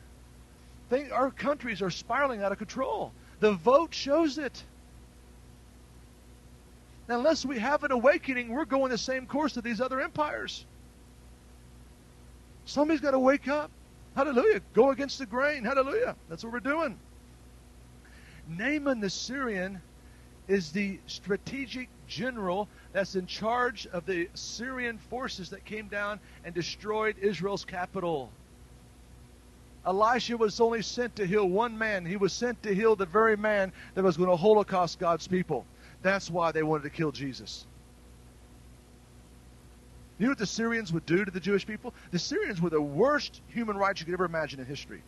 They, 0.90 1.10
our 1.12 1.32
countries 1.32 1.82
are 1.82 1.90
spiraling 1.90 2.41
out 2.41 2.52
of 2.52 2.58
control. 2.58 3.12
The 3.40 3.54
vote 3.54 3.94
shows 3.94 4.38
it. 4.38 4.64
Now, 7.08 7.18
unless 7.18 7.45
we 7.45 7.60
have 7.60 7.84
an 7.84 7.91
awakening, 7.91 8.49
we're 8.49 8.66
going 8.66 8.91
the 8.91 8.98
same 8.98 9.26
course 9.26 9.54
that 9.54 9.64
these 9.64 9.82
other 9.82 10.02
empires. 10.02 10.66
Somebody's 12.68 12.99
got 12.99 13.11
to 13.11 13.19
wake 13.19 13.48
up. 13.48 13.72
Hallelujah. 14.14 14.60
Go 14.73 14.91
against 14.91 15.19
the 15.19 15.26
grain. 15.26 15.64
Hallelujah. 15.64 16.15
That's 16.30 16.44
what 16.44 16.52
we're 16.52 16.60
doing. 16.60 16.99
Naaman 18.49 18.99
the 18.99 19.10
Syrian 19.10 19.81
is 20.49 20.72
the 20.72 20.99
strategic 21.07 21.88
general 22.07 22.68
that's 22.91 23.15
in 23.15 23.26
charge 23.26 23.88
of 23.88 24.06
the 24.06 24.30
Syrian 24.34 24.98
forces 24.98 25.49
that 25.52 25.64
came 25.64 25.88
down 25.88 26.19
and 26.44 26.53
destroyed 26.53 27.15
Israel's 27.22 27.64
capital. 27.64 28.30
Elisha 29.85 30.35
was 30.35 30.60
only 30.60 30.81
sent 30.81 31.15
to 31.15 31.26
heal 31.26 31.48
one 31.48 31.77
man. 31.77 32.06
He 32.06 32.18
was 32.18 32.34
sent 32.34 32.61
to 32.64 32.76
heal 32.76 32.98
the 32.98 33.06
very 33.06 33.38
man 33.38 33.72
that 33.95 34.03
was 34.03 34.18
going 34.18 34.30
to 34.30 34.35
holocaust 34.35 34.99
God's 34.99 35.27
people. 35.27 35.65
That's 36.02 36.30
why 36.30 36.52
they 36.52 36.64
wanted 36.64 36.84
to 36.84 36.89
kill 36.89 37.14
Jesus. 37.14 37.65
You 40.18 40.26
know 40.26 40.31
what 40.31 40.39
the 40.39 40.45
Syrians 40.45 40.91
would 40.94 41.06
do 41.06 41.23
to 41.23 41.31
the 41.31 41.39
Jewish 41.39 41.65
people? 41.65 41.94
The 42.11 42.19
Syrians 42.19 42.61
were 42.61 42.69
the 42.69 42.81
worst 42.81 43.41
human 43.48 43.77
rights 43.77 43.99
you 43.99 44.06
could 44.06 44.14
ever 44.14 44.26
imagine 44.26 44.60
in 44.60 44.65
history. 44.65 45.02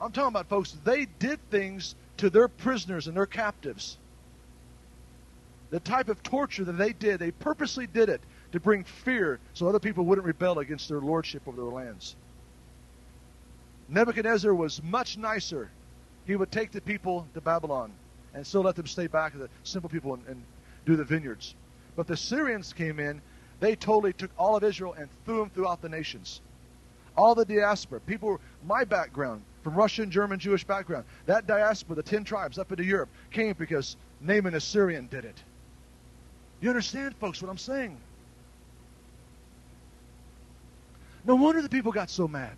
I'm 0.00 0.12
talking 0.12 0.28
about 0.28 0.48
folks, 0.48 0.76
they 0.84 1.06
did 1.18 1.40
things 1.50 1.94
to 2.18 2.30
their 2.30 2.48
prisoners 2.48 3.06
and 3.06 3.16
their 3.16 3.26
captives 3.26 3.98
the 5.70 5.80
type 5.80 6.08
of 6.08 6.22
torture 6.22 6.64
that 6.64 6.72
they 6.72 6.92
did, 6.92 7.20
they 7.20 7.30
purposely 7.30 7.86
did 7.86 8.08
it 8.08 8.20
to 8.52 8.60
bring 8.60 8.84
fear 8.84 9.38
so 9.52 9.68
other 9.68 9.78
people 9.78 10.04
wouldn't 10.04 10.26
rebel 10.26 10.58
against 10.58 10.88
their 10.88 11.00
lordship 11.00 11.42
over 11.46 11.56
their 11.56 11.70
lands. 11.70 12.16
Nebuchadnezzar 13.88 14.54
was 14.54 14.82
much 14.82 15.18
nicer. 15.18 15.70
He 16.26 16.36
would 16.36 16.50
take 16.50 16.72
the 16.72 16.80
people 16.80 17.26
to 17.34 17.40
Babylon 17.40 17.92
and 18.34 18.46
still 18.46 18.62
let 18.62 18.76
them 18.76 18.86
stay 18.86 19.06
back, 19.06 19.32
the 19.34 19.48
simple 19.62 19.90
people, 19.90 20.14
and, 20.14 20.22
and 20.26 20.42
do 20.86 20.96
the 20.96 21.04
vineyards. 21.04 21.54
But 21.98 22.06
the 22.06 22.16
Syrians 22.16 22.72
came 22.72 23.00
in, 23.00 23.20
they 23.58 23.74
totally 23.74 24.12
took 24.12 24.30
all 24.38 24.54
of 24.54 24.62
Israel 24.62 24.92
and 24.92 25.08
threw 25.24 25.40
them 25.40 25.50
throughout 25.50 25.82
the 25.82 25.88
nations. 25.88 26.40
All 27.16 27.34
the 27.34 27.44
diaspora, 27.44 27.98
people, 27.98 28.40
my 28.64 28.84
background, 28.84 29.42
from 29.64 29.74
Russian, 29.74 30.08
German, 30.08 30.38
Jewish 30.38 30.62
background, 30.62 31.06
that 31.26 31.48
diaspora, 31.48 31.96
the 31.96 32.04
ten 32.04 32.22
tribes 32.22 32.56
up 32.56 32.70
into 32.70 32.84
Europe, 32.84 33.08
came 33.32 33.56
because 33.58 33.96
Naaman 34.20 34.54
a 34.54 34.60
Syrian 34.60 35.08
did 35.08 35.24
it. 35.24 35.42
You 36.60 36.68
understand, 36.68 37.16
folks, 37.16 37.42
what 37.42 37.50
I'm 37.50 37.58
saying? 37.58 37.98
No 41.24 41.34
wonder 41.34 41.60
the 41.62 41.68
people 41.68 41.90
got 41.90 42.10
so 42.10 42.28
mad. 42.28 42.56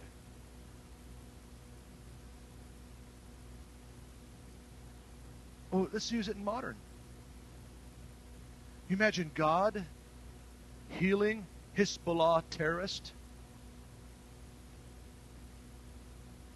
Oh, 5.73 5.89
let's 5.95 6.12
use 6.12 6.29
it 6.29 6.37
in 6.37 6.45
modern. 6.45 6.77
You 8.91 8.97
imagine 8.97 9.31
God 9.37 9.85
healing 10.89 11.47
Hezbollah 11.79 12.43
terrorists 12.51 13.12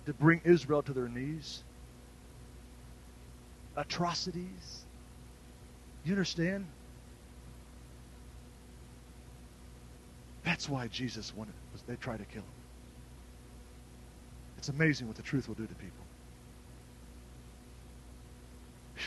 to 0.07 0.13
bring 0.15 0.41
Israel 0.45 0.83
to 0.83 0.93
their 0.93 1.09
knees? 1.09 1.63
Atrocities? 3.77 4.85
You 6.05 6.13
understand? 6.13 6.67
That's 10.45 10.69
why 10.69 10.89
Jesus 10.89 11.33
wanted. 11.37 11.55
Was 11.73 11.83
they 11.83 11.95
tried 11.95 12.19
to 12.19 12.25
kill 12.25 12.43
him. 12.43 12.49
It's 14.59 14.69
amazing 14.71 15.07
what 15.07 15.17
the 15.17 15.23
truth 15.23 15.47
will 15.47 15.55
do 15.55 15.67
to 15.67 15.75
people. 15.75 16.05
Whew. 18.97 19.05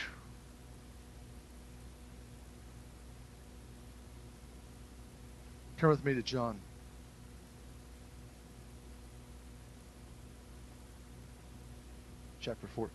Turn 5.78 5.90
with 5.90 6.04
me 6.04 6.12
to 6.14 6.22
John. 6.22 6.58
Chapter 12.40 12.66
14. 12.66 12.90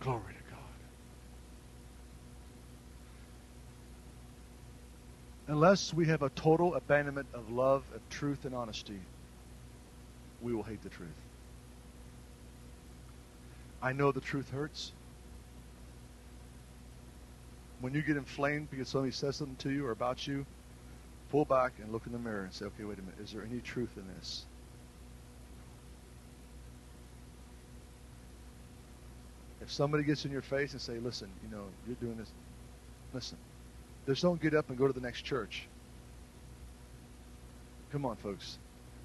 Glory 0.00 0.22
to 0.22 0.50
God. 0.50 0.60
Unless 5.48 5.92
we 5.92 6.06
have 6.06 6.22
a 6.22 6.30
total 6.30 6.74
abandonment 6.76 7.26
of 7.34 7.52
love, 7.52 7.82
of 7.94 8.00
truth, 8.08 8.46
and 8.46 8.54
honesty, 8.54 9.00
we 10.40 10.54
will 10.54 10.62
hate 10.62 10.82
the 10.82 10.88
truth. 10.88 11.10
I 13.82 13.92
know 13.92 14.10
the 14.10 14.22
truth 14.22 14.50
hurts. 14.50 14.92
When 17.84 17.92
you 17.92 18.00
get 18.00 18.16
inflamed 18.16 18.70
because 18.70 18.88
somebody 18.88 19.12
says 19.12 19.36
something 19.36 19.56
to 19.56 19.70
you 19.70 19.84
or 19.84 19.90
about 19.90 20.26
you, 20.26 20.46
pull 21.30 21.44
back 21.44 21.74
and 21.82 21.92
look 21.92 22.06
in 22.06 22.12
the 22.12 22.18
mirror 22.18 22.44
and 22.44 22.50
say, 22.50 22.64
okay, 22.64 22.82
wait 22.82 22.96
a 22.98 23.02
minute, 23.02 23.18
is 23.22 23.32
there 23.32 23.42
any 23.42 23.60
truth 23.60 23.90
in 23.98 24.04
this? 24.16 24.46
If 29.60 29.70
somebody 29.70 30.02
gets 30.02 30.24
in 30.24 30.32
your 30.32 30.40
face 30.40 30.72
and 30.72 30.80
say, 30.80 30.94
listen, 30.94 31.28
you 31.42 31.54
know, 31.54 31.64
you're 31.86 31.96
doing 31.96 32.16
this, 32.16 32.30
listen. 33.12 33.36
Just 34.06 34.22
don't 34.22 34.40
get 34.40 34.54
up 34.54 34.70
and 34.70 34.78
go 34.78 34.86
to 34.86 34.94
the 34.94 35.02
next 35.02 35.20
church. 35.20 35.66
Come 37.92 38.06
on, 38.06 38.16
folks. 38.16 38.56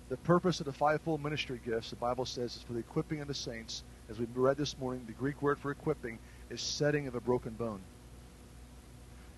The 0.08 0.16
purpose 0.16 0.62
of 0.62 0.68
the 0.68 0.72
fivefold 0.72 1.22
ministry 1.22 1.60
gifts, 1.66 1.90
the 1.90 1.98
Bible 1.98 2.26
says, 2.26 2.56
is 2.56 2.62
for 2.62 2.72
the 2.72 2.80
equipping 2.80 3.20
of 3.20 3.28
the 3.28 3.34
saints. 3.34 3.84
As 4.10 4.18
we 4.18 4.26
read 4.34 4.56
this 4.56 4.78
morning, 4.80 5.04
the 5.06 5.12
Greek 5.12 5.42
word 5.42 5.60
for 5.60 5.70
equipping 5.70 6.18
is 6.50 6.62
setting 6.62 7.08
of 7.08 7.16
a 7.16 7.20
broken 7.20 7.52
bone. 7.56 7.82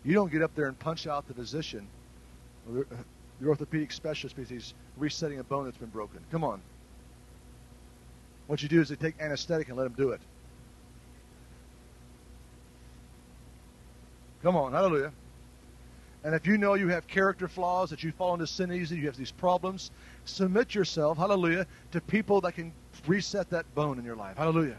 You 0.04 0.14
don't 0.14 0.32
get 0.32 0.42
up 0.42 0.56
there 0.56 0.68
and 0.68 0.78
punch 0.78 1.08
out 1.08 1.28
the 1.28 1.34
physician, 1.34 1.88
or 2.70 2.86
the 3.40 3.48
orthopedic 3.48 3.92
specialist, 3.92 4.36
because 4.36 4.50
he's 4.50 4.74
resetting 4.98 5.40
a 5.40 5.44
bone 5.44 5.66
that's 5.66 5.78
been 5.78 5.90
broken. 5.90 6.20
Come 6.32 6.44
on. 6.44 6.62
What 8.48 8.62
you 8.64 8.70
do 8.70 8.82
is 8.82 8.90
they 8.90 8.96
take 8.96 9.16
anesthetic 9.20 9.70
and 9.70 9.78
let 9.78 9.86
him 9.86 9.94
do 9.94 10.10
it. 10.10 10.22
Come 14.44 14.56
on, 14.56 14.72
hallelujah. 14.72 15.12
And 16.24 16.36
if 16.36 16.46
you 16.46 16.58
know 16.58 16.74
you 16.74 16.88
have 16.90 17.08
character 17.08 17.48
flaws, 17.48 17.90
that 17.92 18.04
you 18.04 18.12
fall 18.12 18.34
into 18.34 18.46
sin 18.46 18.72
easy, 18.72 18.96
you 18.96 19.06
have 19.06 19.18
these 19.18 19.32
problems, 19.32 19.92
submit 20.26 20.76
yourself, 20.76 21.18
hallelujah, 21.18 21.66
to 21.92 22.02
people 22.02 22.42
that 22.42 22.54
can 22.54 22.74
reset 23.08 23.50
that 23.52 23.74
bone 23.76 23.98
in 23.98 24.06
your 24.06 24.16
life. 24.16 24.38
Hallelujah. 24.38 24.78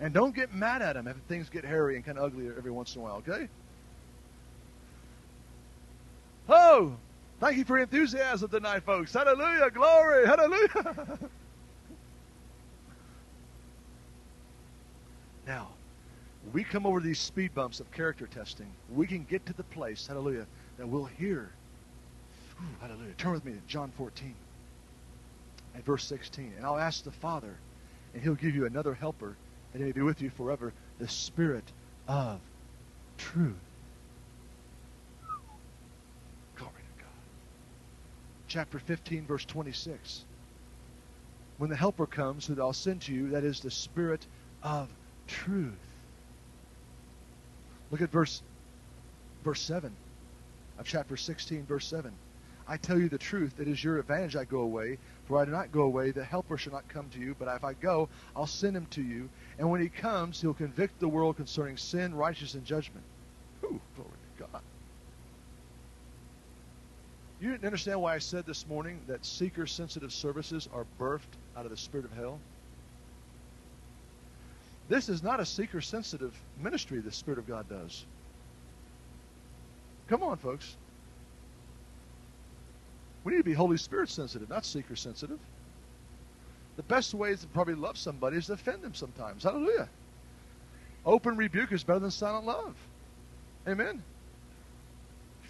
And 0.00 0.12
don't 0.12 0.34
get 0.34 0.52
mad 0.52 0.82
at 0.82 0.94
them 0.94 1.06
if 1.06 1.16
things 1.28 1.48
get 1.48 1.64
hairy 1.64 1.96
and 1.96 2.04
kind 2.04 2.18
of 2.18 2.24
ugly 2.24 2.48
every 2.48 2.70
once 2.70 2.94
in 2.94 3.00
a 3.00 3.04
while, 3.04 3.16
okay? 3.16 3.48
Oh, 6.48 6.92
thank 7.40 7.56
you 7.56 7.64
for 7.64 7.76
your 7.76 7.84
enthusiasm 7.84 8.48
tonight, 8.50 8.82
folks. 8.84 9.12
Hallelujah. 9.12 9.70
Glory. 9.70 10.26
Hallelujah. 10.26 11.18
now, 15.46 15.68
we 16.52 16.64
come 16.64 16.86
over 16.86 17.00
these 17.00 17.20
speed 17.20 17.54
bumps 17.54 17.80
of 17.80 17.90
character 17.92 18.26
testing, 18.26 18.70
we 18.94 19.06
can 19.06 19.24
get 19.30 19.46
to 19.46 19.52
the 19.52 19.62
place, 19.64 20.06
hallelujah, 20.06 20.46
that 20.78 20.86
we'll 20.86 21.04
hear. 21.04 21.50
Ooh, 22.60 22.64
hallelujah. 22.80 23.14
Turn 23.16 23.32
with 23.32 23.44
me 23.44 23.52
to 23.52 23.60
John 23.68 23.92
14 23.96 24.34
and 25.74 25.84
verse 25.84 26.04
16. 26.04 26.52
And 26.56 26.66
I'll 26.66 26.78
ask 26.78 27.04
the 27.04 27.10
Father, 27.10 27.54
and 28.14 28.22
he'll 28.22 28.34
give 28.34 28.54
you 28.54 28.66
another 28.66 28.94
helper, 28.94 29.36
and 29.72 29.80
he 29.80 29.86
may 29.86 29.92
be 29.92 30.02
with 30.02 30.20
you 30.20 30.30
forever, 30.30 30.72
the 30.98 31.08
Spirit 31.08 31.64
of 32.08 32.40
truth. 33.18 33.54
Glory 36.56 36.72
to 36.74 37.02
God. 37.02 37.08
Chapter 38.52 38.78
15, 38.78 39.24
verse 39.24 39.46
26. 39.46 40.26
When 41.56 41.70
the 41.70 41.76
helper 41.76 42.04
comes, 42.04 42.46
who 42.46 42.60
I'll 42.60 42.74
send 42.74 43.00
to 43.02 43.14
you, 43.14 43.30
that 43.30 43.44
is 43.44 43.60
the 43.60 43.70
Spirit 43.70 44.26
of 44.62 44.90
truth. 45.26 45.72
Look 47.90 48.02
at 48.02 48.10
verse 48.10 48.42
verse 49.42 49.62
7 49.62 49.90
of 50.78 50.84
chapter 50.84 51.16
16, 51.16 51.64
verse 51.64 51.86
7. 51.86 52.12
I 52.68 52.76
tell 52.76 53.00
you 53.00 53.08
the 53.08 53.16
truth, 53.16 53.58
it 53.58 53.68
is 53.68 53.82
your 53.82 53.98
advantage 53.98 54.36
I 54.36 54.44
go 54.44 54.60
away, 54.60 54.98
for 55.24 55.40
I 55.40 55.46
do 55.46 55.50
not 55.50 55.72
go 55.72 55.84
away, 55.84 56.10
the 56.10 56.22
helper 56.22 56.58
shall 56.58 56.74
not 56.74 56.86
come 56.88 57.08
to 57.14 57.20
you, 57.20 57.34
but 57.38 57.48
if 57.56 57.64
I 57.64 57.72
go, 57.72 58.10
I'll 58.36 58.46
send 58.46 58.76
him 58.76 58.84
to 58.90 59.00
you. 59.00 59.30
And 59.58 59.70
when 59.70 59.80
he 59.80 59.88
comes, 59.88 60.42
he'll 60.42 60.52
convict 60.52 61.00
the 61.00 61.08
world 61.08 61.36
concerning 61.36 61.78
sin, 61.78 62.14
righteousness, 62.14 62.52
and 62.52 62.66
judgment. 62.66 63.06
Ooh, 63.64 63.80
glory 63.96 64.10
to 64.36 64.44
God. 64.44 64.62
You 67.42 67.50
didn't 67.50 67.64
understand 67.64 68.00
why 68.00 68.14
I 68.14 68.18
said 68.18 68.46
this 68.46 68.68
morning 68.68 69.00
that 69.08 69.26
seeker 69.26 69.66
sensitive 69.66 70.12
services 70.12 70.68
are 70.72 70.86
birthed 71.00 71.34
out 71.56 71.64
of 71.64 71.72
the 71.72 71.76
spirit 71.76 72.06
of 72.06 72.12
hell? 72.12 72.38
This 74.88 75.08
is 75.08 75.24
not 75.24 75.40
a 75.40 75.44
seeker 75.44 75.80
sensitive 75.80 76.40
ministry 76.62 77.00
the 77.00 77.10
Spirit 77.10 77.40
of 77.40 77.48
God 77.48 77.68
does. 77.68 78.04
Come 80.06 80.22
on, 80.22 80.36
folks. 80.36 80.76
We 83.24 83.32
need 83.32 83.38
to 83.38 83.44
be 83.44 83.54
Holy 83.54 83.76
Spirit 83.76 84.08
sensitive, 84.08 84.48
not 84.48 84.64
seeker 84.64 84.94
sensitive. 84.94 85.40
The 86.76 86.84
best 86.84 87.12
way 87.12 87.34
to 87.34 87.46
probably 87.48 87.74
love 87.74 87.98
somebody 87.98 88.36
is 88.36 88.46
to 88.46 88.52
offend 88.52 88.84
them 88.84 88.94
sometimes. 88.94 89.42
Hallelujah. 89.42 89.88
Open 91.04 91.36
rebuke 91.36 91.72
is 91.72 91.82
better 91.82 91.98
than 91.98 92.12
silent 92.12 92.46
love. 92.46 92.76
Amen. 93.66 94.00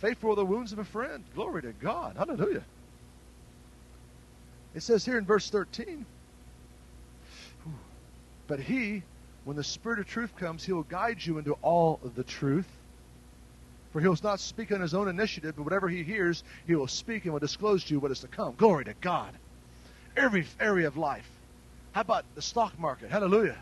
Faithful 0.03 0.33
are 0.33 0.37
the 0.37 0.45
wounds 0.45 0.73
of 0.73 0.81
a 0.81 0.85
friend. 0.85 1.23
Glory 1.33 1.63
to 1.63 1.73
God. 1.73 2.17
Hallelujah. 2.17 2.65
It 4.75 4.83
says 4.83 5.05
here 5.05 5.17
in 5.17 5.25
verse 5.25 5.49
13, 5.49 6.05
but 8.49 8.59
he 8.59 9.05
when 9.45 9.57
the 9.57 9.63
Spirit 9.63 10.01
of 10.01 10.07
truth 10.09 10.35
comes, 10.37 10.65
He 10.65 10.73
will 10.73 10.83
guide 10.83 11.25
you 11.25 11.39
into 11.39 11.53
all 11.63 12.01
of 12.03 12.17
the 12.17 12.25
truth. 12.25 12.67
For 13.93 14.01
He 14.01 14.09
will 14.09 14.19
not 14.25 14.41
speak 14.41 14.73
on 14.73 14.81
His 14.81 14.93
own 14.93 15.07
initiative, 15.07 15.55
but 15.57 15.63
whatever 15.63 15.89
He 15.89 16.03
hears, 16.03 16.43
He 16.67 16.75
will 16.75 16.89
speak 16.89 17.25
and 17.25 17.33
will 17.33 17.41
disclose 17.41 17.85
to 17.85 17.95
you 17.95 18.01
what 18.01 18.11
is 18.11 18.21
to 18.21 18.29
come. 18.29 18.57
Glory 18.57 18.85
to 18.87 18.95
God. 19.01 19.33
Every 20.17 20.47
area 20.59 20.89
of 20.89 20.97
life. 20.97 21.31
How 21.93 22.01
about 22.01 22.25
the 22.35 22.43
stock 22.43 22.77
market? 22.77 23.11
Hallelujah. 23.11 23.59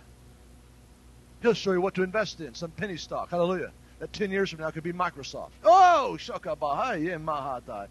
He'll 1.42 1.52
show 1.52 1.72
you 1.72 1.82
what 1.82 1.94
to 1.94 2.02
invest 2.02 2.40
in, 2.40 2.54
some 2.54 2.70
penny 2.70 2.96
stock. 2.96 3.30
Hallelujah. 3.30 3.72
That 4.00 4.12
10 4.14 4.30
years 4.30 4.50
from 4.50 4.60
now 4.60 4.70
could 4.70 4.82
be 4.82 4.94
Microsoft. 4.94 5.50
Oh, 5.62 6.16
shakabahaya 6.18 7.22
mahatai. 7.22 7.86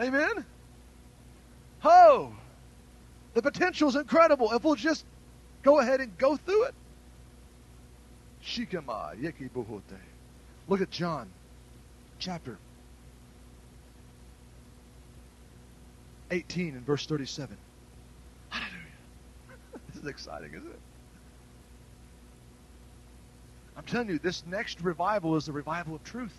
Amen? 0.00 0.44
Oh, 1.82 2.32
the 3.32 3.40
potential 3.40 3.88
is 3.88 3.96
incredible 3.96 4.52
if 4.52 4.64
we'll 4.64 4.74
just 4.74 5.04
go 5.62 5.80
ahead 5.80 6.00
and 6.00 6.16
go 6.18 6.36
through 6.36 6.64
it. 6.64 6.74
Shikama 8.44 9.18
yeki 9.18 9.50
buhote. 9.50 9.98
Look 10.68 10.82
at 10.82 10.90
John 10.90 11.30
chapter 12.18 12.58
18 16.30 16.74
and 16.74 16.84
verse 16.84 17.06
37. 17.06 17.56
Hallelujah. 18.50 18.74
this 19.88 20.02
is 20.02 20.08
exciting, 20.08 20.50
isn't 20.50 20.70
it? 20.70 20.80
I'm 23.76 23.84
telling 23.84 24.08
you, 24.08 24.18
this 24.18 24.44
next 24.46 24.80
revival 24.80 25.36
is 25.36 25.46
the 25.46 25.52
revival 25.52 25.94
of 25.96 26.04
truth 26.04 26.34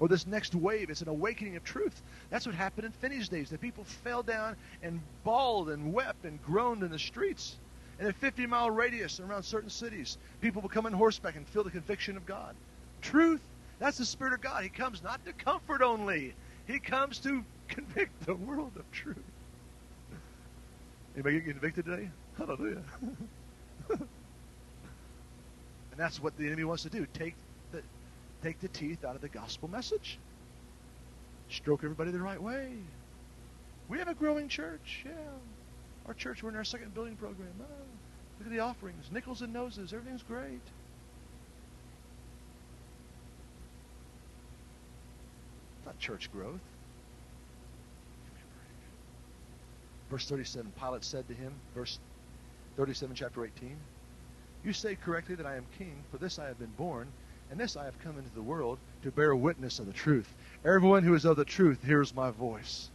or 0.00 0.08
this 0.08 0.26
next 0.26 0.54
wave. 0.54 0.90
It's 0.90 1.00
an 1.00 1.08
awakening 1.08 1.56
of 1.56 1.62
truth. 1.62 2.02
That's 2.28 2.44
what 2.44 2.56
happened 2.56 2.86
in 2.86 2.92
Finney's 2.92 3.28
days. 3.28 3.50
The 3.50 3.58
people 3.58 3.84
fell 3.84 4.24
down 4.24 4.56
and 4.82 5.00
bawled 5.22 5.70
and 5.70 5.92
wept 5.92 6.24
and 6.24 6.42
groaned 6.42 6.82
in 6.82 6.90
the 6.90 6.98
streets. 6.98 7.56
In 8.00 8.06
a 8.06 8.12
50 8.12 8.46
mile 8.46 8.70
radius 8.70 9.20
around 9.20 9.44
certain 9.44 9.70
cities, 9.70 10.18
people 10.40 10.60
would 10.62 10.72
come 10.72 10.86
on 10.86 10.92
horseback 10.92 11.36
and 11.36 11.46
feel 11.46 11.62
the 11.62 11.70
conviction 11.70 12.16
of 12.16 12.26
God. 12.26 12.56
Truth, 13.00 13.42
that's 13.78 13.98
the 13.98 14.04
Spirit 14.04 14.32
of 14.32 14.40
God. 14.40 14.64
He 14.64 14.70
comes 14.70 15.04
not 15.04 15.24
to 15.24 15.32
comfort 15.32 15.82
only, 15.82 16.34
He 16.66 16.80
comes 16.80 17.18
to 17.20 17.44
convict 17.68 18.26
the 18.26 18.34
world 18.34 18.72
of 18.76 18.90
truth. 18.90 19.22
Anybody 21.14 21.40
get 21.40 21.50
convicted 21.50 21.84
today? 21.84 22.10
Hallelujah. 22.36 22.82
and 25.92 26.00
that's 26.00 26.20
what 26.20 26.36
the 26.36 26.46
enemy 26.46 26.64
wants 26.64 26.82
to 26.82 26.90
do 26.90 27.06
take 27.14 27.34
the, 27.70 27.82
take 28.42 28.58
the 28.60 28.68
teeth 28.68 29.04
out 29.04 29.14
of 29.14 29.20
the 29.20 29.28
gospel 29.28 29.68
message. 29.68 30.18
Stroke 31.48 31.84
everybody 31.84 32.10
the 32.10 32.18
right 32.18 32.42
way. 32.42 32.72
We 33.88 33.98
have 33.98 34.08
a 34.08 34.14
growing 34.14 34.48
church, 34.48 35.02
yeah. 35.04 35.12
Our 36.06 36.14
church, 36.14 36.42
we're 36.42 36.48
in 36.48 36.56
our 36.56 36.64
second 36.64 36.94
building 36.94 37.14
program. 37.16 37.52
Oh, 37.60 37.64
look 38.38 38.46
at 38.46 38.52
the 38.52 38.60
offerings, 38.60 39.04
nickels 39.12 39.42
and 39.42 39.52
noses, 39.52 39.92
everything's 39.92 40.22
great. 40.22 40.62
Not 45.84 45.98
church 45.98 46.32
growth. 46.32 46.60
Verse 50.10 50.26
37, 50.28 50.72
Pilate 50.78 51.04
said 51.04 51.28
to 51.28 51.34
him, 51.34 51.52
verse 51.74 51.98
37, 52.76 53.14
chapter 53.14 53.44
18, 53.44 53.76
You 54.64 54.72
say 54.72 54.94
correctly 54.94 55.34
that 55.34 55.46
I 55.46 55.56
am 55.56 55.66
king, 55.78 55.96
for 56.10 56.18
this 56.18 56.38
I 56.38 56.46
have 56.46 56.58
been 56.58 56.72
born, 56.76 57.08
and 57.50 57.58
this 57.58 57.76
I 57.76 57.84
have 57.84 57.98
come 58.00 58.16
into 58.16 58.32
the 58.34 58.42
world 58.42 58.78
to 59.02 59.10
bear 59.10 59.34
witness 59.34 59.78
of 59.78 59.86
the 59.86 59.92
truth. 59.92 60.32
Everyone 60.64 61.02
who 61.02 61.14
is 61.14 61.24
of 61.24 61.36
the 61.36 61.44
truth 61.44 61.82
hears 61.84 62.14
my 62.14 62.30
voice. 62.30 62.88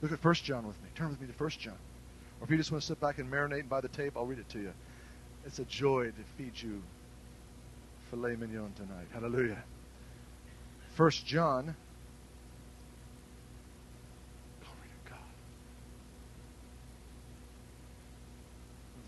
Look 0.00 0.12
at 0.12 0.24
1 0.24 0.34
John 0.34 0.66
with 0.66 0.80
me. 0.82 0.88
Turn 0.94 1.08
with 1.10 1.20
me 1.20 1.26
to 1.26 1.32
1 1.32 1.50
John. 1.50 1.74
Or 2.40 2.44
if 2.44 2.50
you 2.50 2.56
just 2.56 2.70
want 2.70 2.82
to 2.82 2.86
sit 2.86 3.00
back 3.00 3.18
and 3.18 3.30
marinate 3.30 3.60
and 3.60 3.68
buy 3.68 3.80
the 3.80 3.88
tape, 3.88 4.16
I'll 4.16 4.26
read 4.26 4.38
it 4.38 4.48
to 4.50 4.60
you. 4.60 4.72
It's 5.44 5.58
a 5.58 5.64
joy 5.64 6.06
to 6.06 6.22
feed 6.36 6.52
you 6.54 6.80
filet 8.10 8.36
mignon 8.36 8.72
tonight. 8.74 9.06
Hallelujah. 9.12 9.62
1 10.96 11.10
John 11.10 11.74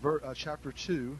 ver, 0.01 0.21
uh, 0.23 0.33
chapter 0.33 0.71
2 0.71 1.17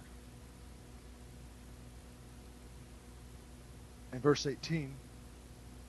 and 4.11 4.21
verse 4.21 4.45
18. 4.45 4.93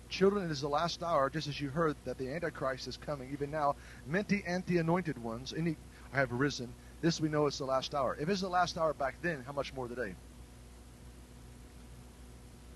Children, 0.08 0.44
it 0.44 0.50
is 0.50 0.60
the 0.60 0.68
last 0.68 1.02
hour, 1.02 1.30
just 1.30 1.48
as 1.48 1.58
you 1.60 1.70
heard 1.70 1.96
that 2.04 2.18
the 2.18 2.28
Antichrist 2.28 2.86
is 2.86 2.98
coming. 2.98 3.30
Even 3.32 3.50
now, 3.50 3.76
many 4.06 4.42
anti 4.46 4.78
anointed 4.78 5.22
ones 5.22 5.54
any, 5.56 5.76
have 6.12 6.30
risen. 6.32 6.72
This 7.00 7.20
we 7.20 7.28
know 7.28 7.46
is 7.46 7.58
the 7.58 7.64
last 7.64 7.94
hour. 7.94 8.16
If 8.20 8.28
it's 8.28 8.42
the 8.42 8.48
last 8.48 8.76
hour 8.76 8.92
back 8.92 9.16
then, 9.22 9.42
how 9.46 9.52
much 9.52 9.72
more 9.74 9.88
today? 9.88 10.14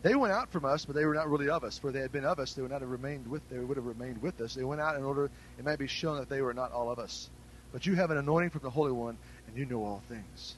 They 0.03 0.15
went 0.15 0.33
out 0.33 0.51
from 0.51 0.65
us, 0.65 0.85
but 0.85 0.95
they 0.95 1.05
were 1.05 1.15
not 1.15 1.29
really 1.29 1.49
of 1.49 1.65
us. 1.65 1.79
For 1.79 1.93
they 1.93 2.01
had 2.01 2.13
been 2.13 2.25
of 2.25 2.39
us, 2.39 2.55
they 2.55 2.63
would 2.63 2.71
not 2.71 2.81
have 2.81 2.91
remained 2.91 3.27
with. 3.27 3.43
They 3.51 3.59
would 3.59 3.77
have 3.77 3.87
remained 3.87 4.23
with 4.23 4.41
us. 4.41 4.55
They 4.55 4.65
went 4.65 4.81
out 4.81 4.97
in 4.97 5.05
order 5.05 5.31
it 5.59 5.65
might 5.65 5.79
be 5.79 5.87
shown 5.87 6.19
that 6.19 6.29
they 6.29 6.41
were 6.41 6.55
not 6.55 6.73
all 6.73 6.91
of 6.91 6.99
us. 6.99 7.29
But 7.73 7.87
you 7.87 7.97
have 7.97 8.11
an 8.11 8.17
anointing 8.17 8.51
from 8.51 8.63
the 8.63 8.71
Holy 8.71 8.93
One, 8.93 9.19
and 9.47 9.57
you 9.57 9.67
know 9.67 9.85
all 9.85 10.03
things. 10.09 10.57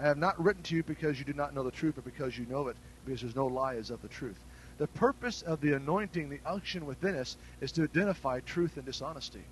I 0.00 0.04
have 0.04 0.18
not 0.18 0.42
written 0.42 0.62
to 0.64 0.74
you 0.74 0.82
because 0.82 1.18
you 1.18 1.24
do 1.24 1.32
not 1.32 1.54
know 1.54 1.62
the 1.62 1.70
truth, 1.70 1.94
but 1.94 2.04
because 2.04 2.36
you 2.36 2.46
know 2.46 2.68
it, 2.68 2.76
because 3.04 3.20
there's 3.20 3.36
no 3.36 3.46
lie 3.46 3.74
is 3.74 3.90
of 3.90 4.02
the 4.02 4.08
truth. 4.08 4.38
The 4.78 4.88
purpose 4.88 5.42
of 5.42 5.60
the 5.60 5.74
anointing, 5.74 6.28
the 6.28 6.40
unction 6.44 6.86
within 6.86 7.14
us, 7.14 7.36
is 7.60 7.72
to 7.72 7.84
identify 7.84 8.40
truth 8.40 8.76
and 8.76 8.84
dishonesty. 8.84 9.42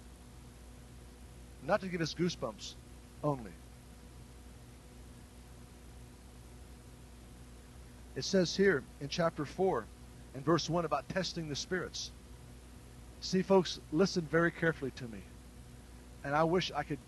Not 1.62 1.80
to 1.82 1.88
give 1.88 2.00
us 2.00 2.14
goosebumps 2.14 2.74
only. 3.22 3.52
It 8.16 8.24
says 8.24 8.56
here 8.56 8.82
in 9.00 9.08
chapter 9.08 9.44
4 9.44 9.84
and 10.34 10.44
verse 10.44 10.68
1 10.68 10.84
about 10.84 11.08
testing 11.08 11.48
the 11.48 11.56
spirits. 11.56 12.10
See, 13.20 13.42
folks, 13.42 13.78
listen 13.92 14.26
very 14.30 14.50
carefully 14.50 14.90
to 14.92 15.04
me. 15.04 15.20
And 16.24 16.34
I 16.34 16.44
wish 16.44 16.72
I 16.74 16.82
could 16.82 16.98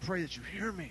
pray 0.00 0.22
that 0.22 0.36
you 0.36 0.42
hear 0.54 0.72
me. 0.72 0.90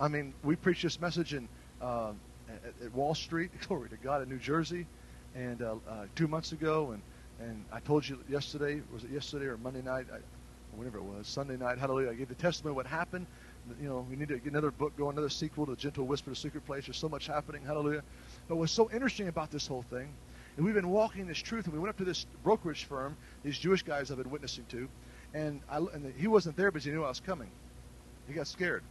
I 0.00 0.08
mean, 0.08 0.34
we 0.42 0.56
preached 0.56 0.82
this 0.82 1.00
message 1.00 1.34
in 1.34 1.48
uh, 1.80 2.12
at, 2.48 2.74
at, 2.84 2.94
Wall 2.94 3.14
Street, 3.14 3.50
glory 3.68 3.88
to 3.90 3.96
God, 3.96 4.22
in 4.22 4.28
New 4.28 4.38
Jersey, 4.38 4.86
and 5.34 5.62
uh, 5.62 5.74
uh, 5.88 6.06
two 6.14 6.26
months 6.26 6.52
ago, 6.52 6.92
and 6.92 7.02
and 7.40 7.64
I 7.72 7.80
told 7.80 8.08
you 8.08 8.18
yesterday, 8.28 8.80
was 8.92 9.04
it 9.04 9.10
yesterday 9.10 9.46
or 9.46 9.56
Monday 9.56 9.82
night, 9.82 10.06
I, 10.12 10.18
whenever 10.76 10.98
it 10.98 11.04
was, 11.04 11.26
Sunday 11.26 11.56
night, 11.56 11.78
hallelujah, 11.78 12.10
I 12.10 12.14
gave 12.14 12.28
the 12.28 12.34
testimony 12.34 12.72
of 12.72 12.76
what 12.76 12.86
happened. 12.86 13.26
You 13.80 13.88
know, 13.88 14.06
we 14.08 14.16
need 14.16 14.28
to 14.28 14.38
get 14.38 14.52
another 14.52 14.70
book 14.70 14.96
going, 14.96 15.12
another 15.12 15.28
sequel 15.28 15.66
to 15.66 15.72
The 15.72 15.76
Gentle 15.76 16.06
Whisper, 16.06 16.30
The 16.30 16.36
Secret 16.36 16.64
Place. 16.66 16.86
There's 16.86 16.98
so 16.98 17.08
much 17.08 17.26
happening, 17.26 17.62
hallelujah. 17.64 18.02
But 18.48 18.56
what's 18.56 18.72
so 18.72 18.90
interesting 18.90 19.28
about 19.28 19.50
this 19.50 19.66
whole 19.66 19.82
thing, 19.82 20.08
and 20.56 20.64
we've 20.64 20.74
been 20.74 20.90
walking 20.90 21.26
this 21.26 21.38
truth, 21.38 21.64
and 21.64 21.72
we 21.72 21.80
went 21.80 21.90
up 21.90 21.98
to 21.98 22.04
this 22.04 22.26
brokerage 22.42 22.84
firm, 22.84 23.16
these 23.42 23.58
Jewish 23.58 23.82
guys 23.82 24.10
I've 24.10 24.18
been 24.18 24.30
witnessing 24.30 24.64
to, 24.70 24.88
and, 25.34 25.60
I, 25.70 25.78
and 25.78 26.12
he 26.16 26.26
wasn't 26.26 26.56
there 26.56 26.70
but 26.70 26.82
he 26.82 26.90
knew 26.90 27.04
I 27.04 27.08
was 27.08 27.20
coming. 27.20 27.50
He 28.28 28.34
got 28.34 28.46
scared. 28.46 28.82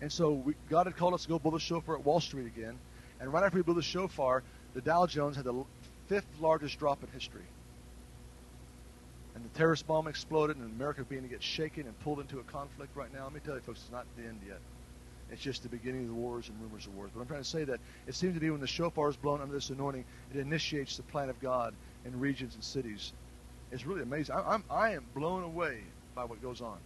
And 0.00 0.10
so 0.10 0.32
we, 0.32 0.54
God 0.68 0.86
had 0.86 0.96
called 0.96 1.14
us 1.14 1.22
to 1.22 1.28
go 1.28 1.38
build 1.38 1.54
a 1.54 1.60
shofar 1.60 1.96
at 1.96 2.04
Wall 2.04 2.20
Street 2.20 2.46
again. 2.46 2.78
And 3.20 3.32
right 3.32 3.44
after 3.44 3.58
we 3.58 3.62
built 3.62 3.76
the 3.76 3.82
shofar, 3.82 4.42
the 4.74 4.80
Dow 4.80 5.06
Jones 5.06 5.36
had 5.36 5.44
the 5.44 5.64
fifth 6.08 6.26
largest 6.40 6.78
drop 6.78 7.02
in 7.02 7.10
history. 7.10 7.44
And 9.34 9.44
the 9.44 9.58
terrorist 9.58 9.86
bomb 9.86 10.08
exploded, 10.08 10.56
and 10.56 10.70
America 10.72 11.04
began 11.04 11.22
to 11.22 11.28
get 11.28 11.42
shaken 11.42 11.86
and 11.86 11.98
pulled 12.00 12.20
into 12.20 12.38
a 12.40 12.42
conflict 12.44 12.96
right 12.96 13.12
now. 13.12 13.24
Let 13.24 13.34
me 13.34 13.40
tell 13.44 13.54
you, 13.54 13.60
folks, 13.60 13.80
it's 13.82 13.92
not 13.92 14.06
the 14.16 14.24
end 14.24 14.40
yet. 14.46 14.58
It's 15.30 15.40
just 15.40 15.62
the 15.62 15.68
beginning 15.68 16.02
of 16.02 16.08
the 16.08 16.14
wars 16.14 16.48
and 16.48 16.60
rumors 16.60 16.86
of 16.86 16.96
wars. 16.96 17.10
But 17.14 17.20
I'm 17.20 17.26
trying 17.28 17.42
to 17.42 17.48
say 17.48 17.64
that 17.64 17.78
it 18.06 18.14
seems 18.14 18.34
to 18.34 18.40
be 18.40 18.50
when 18.50 18.60
the 18.60 18.66
shofar 18.66 19.08
is 19.08 19.16
blown 19.16 19.40
under 19.40 19.54
this 19.54 19.70
anointing, 19.70 20.04
it 20.34 20.40
initiates 20.40 20.96
the 20.96 21.04
plan 21.04 21.30
of 21.30 21.40
God 21.40 21.74
in 22.04 22.18
regions 22.18 22.54
and 22.54 22.64
cities. 22.64 23.12
It's 23.72 23.86
really 23.86 24.02
amazing. 24.02 24.34
I, 24.34 24.54
I'm, 24.54 24.64
I 24.70 24.90
am 24.90 25.04
blown 25.14 25.44
away 25.44 25.78
by 26.14 26.24
what 26.24 26.42
goes 26.42 26.60
on. 26.60 26.78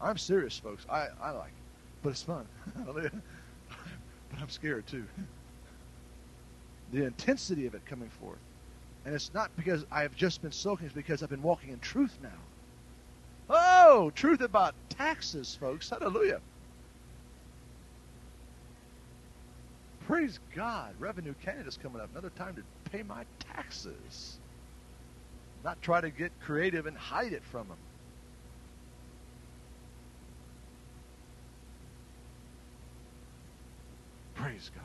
I'm 0.00 0.18
serious, 0.18 0.58
folks. 0.58 0.84
I, 0.90 1.08
I 1.22 1.30
like 1.30 1.48
it 1.48 1.64
but 2.04 2.10
it's 2.10 2.22
fun. 2.22 2.46
but 2.86 3.10
I'm 4.40 4.50
scared 4.50 4.86
too. 4.86 5.04
The 6.92 7.06
intensity 7.06 7.66
of 7.66 7.74
it 7.74 7.84
coming 7.86 8.10
forth. 8.10 8.38
And 9.04 9.14
it's 9.14 9.32
not 9.34 9.50
because 9.56 9.84
I 9.90 10.02
have 10.02 10.14
just 10.14 10.42
been 10.42 10.52
soaking, 10.52 10.86
it's 10.86 10.94
because 10.94 11.22
I've 11.22 11.30
been 11.30 11.42
walking 11.42 11.70
in 11.70 11.80
truth 11.80 12.16
now. 12.22 12.28
Oh, 13.48 14.12
truth 14.14 14.42
about 14.42 14.74
taxes, 14.90 15.56
folks. 15.58 15.90
Hallelujah. 15.90 16.40
Praise 20.06 20.38
God. 20.54 20.94
Revenue 20.98 21.34
Canada's 21.42 21.78
coming 21.82 22.00
up. 22.00 22.10
Another 22.12 22.30
time 22.30 22.54
to 22.54 22.90
pay 22.90 23.02
my 23.02 23.24
taxes. 23.40 24.38
Not 25.64 25.80
try 25.80 26.02
to 26.02 26.10
get 26.10 26.30
creative 26.40 26.86
and 26.86 26.96
hide 26.96 27.32
it 27.32 27.42
from 27.42 27.68
them. 27.68 27.78
Praise 34.34 34.70
God. 34.74 34.84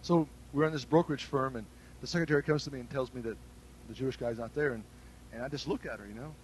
So 0.00 0.26
we're 0.54 0.64
in 0.64 0.72
this 0.72 0.86
brokerage 0.86 1.24
firm, 1.24 1.56
and 1.56 1.66
the 2.00 2.06
secretary 2.06 2.42
comes 2.42 2.64
to 2.64 2.70
me 2.70 2.80
and 2.80 2.88
tells 2.88 3.12
me 3.12 3.20
that 3.22 3.36
the 3.88 3.94
Jewish 3.94 4.16
guy's 4.16 4.38
not 4.38 4.54
there, 4.54 4.72
and, 4.72 4.82
and 5.34 5.42
I 5.42 5.48
just 5.48 5.68
look 5.68 5.84
at 5.84 5.98
her, 5.98 6.06
you 6.06 6.14
know, 6.14 6.34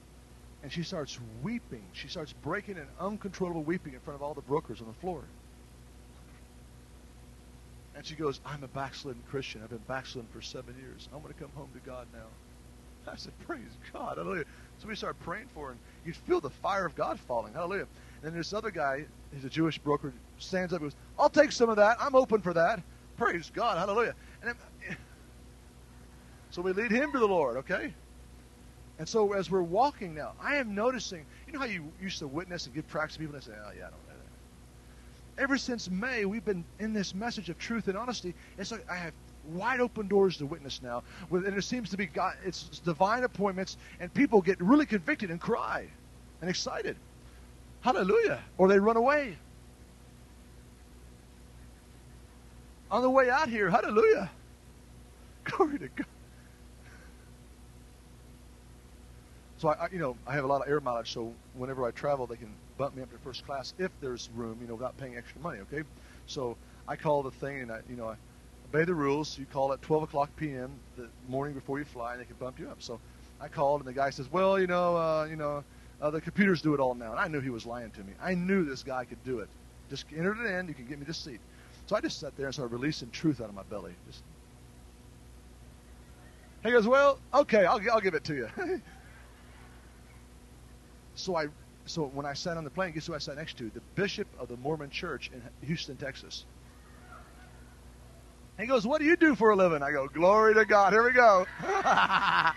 and 0.62 0.70
she 0.70 0.82
starts 0.82 1.18
weeping. 1.42 1.82
She 1.92 2.08
starts 2.08 2.34
breaking 2.34 2.76
an 2.76 2.88
uncontrollable 3.00 3.62
weeping 3.62 3.94
in 3.94 4.00
front 4.00 4.16
of 4.16 4.22
all 4.22 4.34
the 4.34 4.42
brokers 4.42 4.80
on 4.80 4.88
the 4.88 4.94
floor. 4.94 5.22
And 7.94 8.04
she 8.06 8.14
goes, 8.14 8.40
I'm 8.44 8.62
a 8.62 8.68
backslidden 8.68 9.22
Christian. 9.28 9.62
I've 9.62 9.70
been 9.70 9.78
backslidden 9.86 10.30
for 10.30 10.40
seven 10.40 10.76
years. 10.78 11.08
I 11.12 11.16
want 11.16 11.28
to 11.28 11.34
come 11.34 11.52
home 11.54 11.70
to 11.74 11.80
God 11.80 12.06
now. 12.12 12.28
I 13.12 13.16
said, 13.16 13.32
Praise 13.46 13.78
God. 13.92 14.16
Hallelujah. 14.18 14.44
So 14.78 14.88
we 14.88 14.94
start 14.94 15.18
praying 15.20 15.48
for 15.48 15.66
her, 15.66 15.72
and 15.72 15.80
you 16.04 16.12
feel 16.12 16.40
the 16.40 16.50
fire 16.50 16.86
of 16.86 16.94
God 16.94 17.18
falling. 17.20 17.52
Hallelujah. 17.52 17.86
And 18.22 18.34
this 18.34 18.52
other 18.52 18.70
guy, 18.70 19.04
he's 19.34 19.44
a 19.44 19.50
Jewish 19.50 19.78
broker, 19.78 20.12
stands 20.38 20.72
up 20.72 20.80
and 20.80 20.90
goes, 20.90 20.96
I'll 21.18 21.28
take 21.28 21.52
some 21.52 21.68
of 21.68 21.76
that. 21.76 21.96
I'm 22.00 22.14
open 22.14 22.40
for 22.40 22.54
that. 22.54 22.82
Praise 23.16 23.50
God. 23.50 23.78
Hallelujah. 23.78 24.14
And 24.42 24.54
so 26.50 26.62
we 26.62 26.72
lead 26.72 26.90
him 26.90 27.12
to 27.12 27.18
the 27.18 27.28
Lord, 27.28 27.58
okay? 27.58 27.94
And 28.98 29.08
so 29.08 29.32
as 29.32 29.50
we're 29.50 29.62
walking 29.62 30.14
now, 30.14 30.34
I 30.40 30.56
am 30.56 30.74
noticing, 30.74 31.26
you 31.46 31.52
know 31.52 31.58
how 31.58 31.66
you 31.66 31.92
used 32.00 32.20
to 32.20 32.28
witness 32.28 32.66
and 32.66 32.74
give 32.74 32.86
tracts 32.86 33.14
to 33.14 33.20
people 33.20 33.34
and 33.34 33.44
say, 33.44 33.52
oh, 33.52 33.70
yeah, 33.76 33.88
I 33.88 33.90
don't. 33.90 34.01
Ever 35.38 35.56
since 35.56 35.90
May, 35.90 36.24
we've 36.24 36.44
been 36.44 36.64
in 36.78 36.92
this 36.92 37.14
message 37.14 37.48
of 37.48 37.58
truth 37.58 37.88
and 37.88 37.96
honesty. 37.96 38.34
It's 38.58 38.70
like 38.70 38.84
I 38.90 38.96
have 38.96 39.14
wide 39.44 39.80
open 39.80 40.06
doors 40.08 40.36
to 40.38 40.46
witness 40.46 40.82
now. 40.82 41.02
And 41.30 41.56
it 41.56 41.64
seems 41.64 41.90
to 41.90 41.96
be 41.96 42.06
God, 42.06 42.34
it's 42.44 42.80
divine 42.80 43.24
appointments, 43.24 43.76
and 43.98 44.12
people 44.12 44.42
get 44.42 44.60
really 44.60 44.86
convicted 44.86 45.30
and 45.30 45.40
cry 45.40 45.88
and 46.40 46.50
excited. 46.50 46.96
Hallelujah. 47.80 48.40
Or 48.58 48.68
they 48.68 48.78
run 48.78 48.96
away. 48.96 49.36
On 52.90 53.00
the 53.00 53.10
way 53.10 53.30
out 53.30 53.48
here, 53.48 53.70
hallelujah. 53.70 54.30
Glory 55.44 55.78
to 55.78 55.88
God. 55.88 56.06
So 59.56 59.68
I, 59.68 59.84
I, 59.84 59.88
you 59.92 59.98
know, 59.98 60.16
I 60.26 60.34
have 60.34 60.44
a 60.44 60.46
lot 60.46 60.60
of 60.60 60.68
air 60.68 60.80
mileage, 60.80 61.12
so 61.12 61.32
whenever 61.54 61.86
I 61.86 61.90
travel, 61.92 62.26
they 62.26 62.36
can 62.36 62.54
bump 62.82 62.96
me 62.96 63.02
up 63.02 63.12
to 63.12 63.18
first 63.18 63.46
class 63.46 63.74
if 63.78 63.92
there's 64.00 64.28
room, 64.34 64.58
you 64.60 64.66
know, 64.66 64.74
without 64.74 64.96
paying 64.96 65.16
extra 65.16 65.40
money. 65.40 65.60
Okay, 65.60 65.84
so 66.26 66.56
I 66.88 66.96
call 66.96 67.22
the 67.22 67.30
thing, 67.30 67.60
and 67.60 67.70
I, 67.70 67.78
you 67.88 67.94
know, 67.94 68.08
I 68.08 68.16
obey 68.68 68.84
the 68.84 68.94
rules. 68.94 69.38
You 69.38 69.46
call 69.46 69.72
at 69.72 69.80
12 69.82 70.02
o'clock 70.02 70.30
p.m. 70.36 70.72
the 70.96 71.08
morning 71.28 71.54
before 71.54 71.78
you 71.78 71.84
fly, 71.84 72.10
and 72.14 72.20
they 72.20 72.24
can 72.24 72.34
bump 72.40 72.58
you 72.58 72.68
up. 72.68 72.82
So 72.82 72.98
I 73.40 73.46
called, 73.46 73.82
and 73.82 73.88
the 73.88 73.92
guy 73.92 74.10
says, 74.10 74.32
"Well, 74.32 74.58
you 74.58 74.66
know, 74.66 74.96
uh, 74.96 75.28
you 75.30 75.36
know, 75.36 75.62
uh, 76.00 76.10
the 76.10 76.20
computers 76.20 76.60
do 76.60 76.74
it 76.74 76.80
all 76.80 76.96
now. 76.96 77.12
And 77.12 77.20
I 77.20 77.28
knew 77.28 77.38
he 77.38 77.50
was 77.50 77.64
lying 77.64 77.92
to 77.92 78.00
me. 78.00 78.14
I 78.20 78.34
knew 78.34 78.64
this 78.64 78.82
guy 78.82 79.04
could 79.04 79.22
do 79.24 79.38
it. 79.38 79.48
Just 79.88 80.06
enter 80.16 80.32
it 80.32 80.50
in. 80.58 80.66
You 80.66 80.74
can 80.74 80.86
get 80.86 80.98
me 80.98 81.04
this 81.04 81.18
seat. 81.18 81.38
So 81.86 81.94
I 81.94 82.00
just 82.00 82.18
sat 82.18 82.36
there 82.36 82.46
and 82.46 82.54
started 82.54 82.72
releasing 82.74 83.10
truth 83.10 83.40
out 83.40 83.48
of 83.48 83.54
my 83.54 83.62
belly. 83.62 83.94
Just. 84.08 84.24
He 86.64 86.72
goes, 86.72 86.88
well, 86.88 87.20
okay, 87.32 87.64
I'll, 87.64 87.80
I'll 87.92 88.00
give 88.00 88.14
it 88.14 88.24
to 88.24 88.34
you. 88.34 88.48
so 91.14 91.36
I, 91.36 91.46
so 91.86 92.04
when 92.04 92.26
I 92.26 92.34
sat 92.34 92.56
on 92.56 92.64
the 92.64 92.70
plane, 92.70 92.92
guess 92.92 93.06
who 93.06 93.14
I 93.14 93.18
sat 93.18 93.36
next 93.36 93.58
to? 93.58 93.70
The 93.70 93.82
bishop 93.94 94.28
of 94.38 94.48
the 94.48 94.56
Mormon 94.56 94.90
Church 94.90 95.30
in 95.32 95.42
Houston, 95.66 95.96
Texas. 95.96 96.44
He 98.58 98.66
goes, 98.66 98.86
what 98.86 99.00
do 99.00 99.06
you 99.06 99.16
do 99.16 99.34
for 99.34 99.50
a 99.50 99.56
living? 99.56 99.82
I 99.82 99.90
go, 99.90 100.06
glory 100.08 100.54
to 100.54 100.64
God. 100.64 100.92
Here 100.92 101.02
we 101.02 101.12
go. 101.12 101.46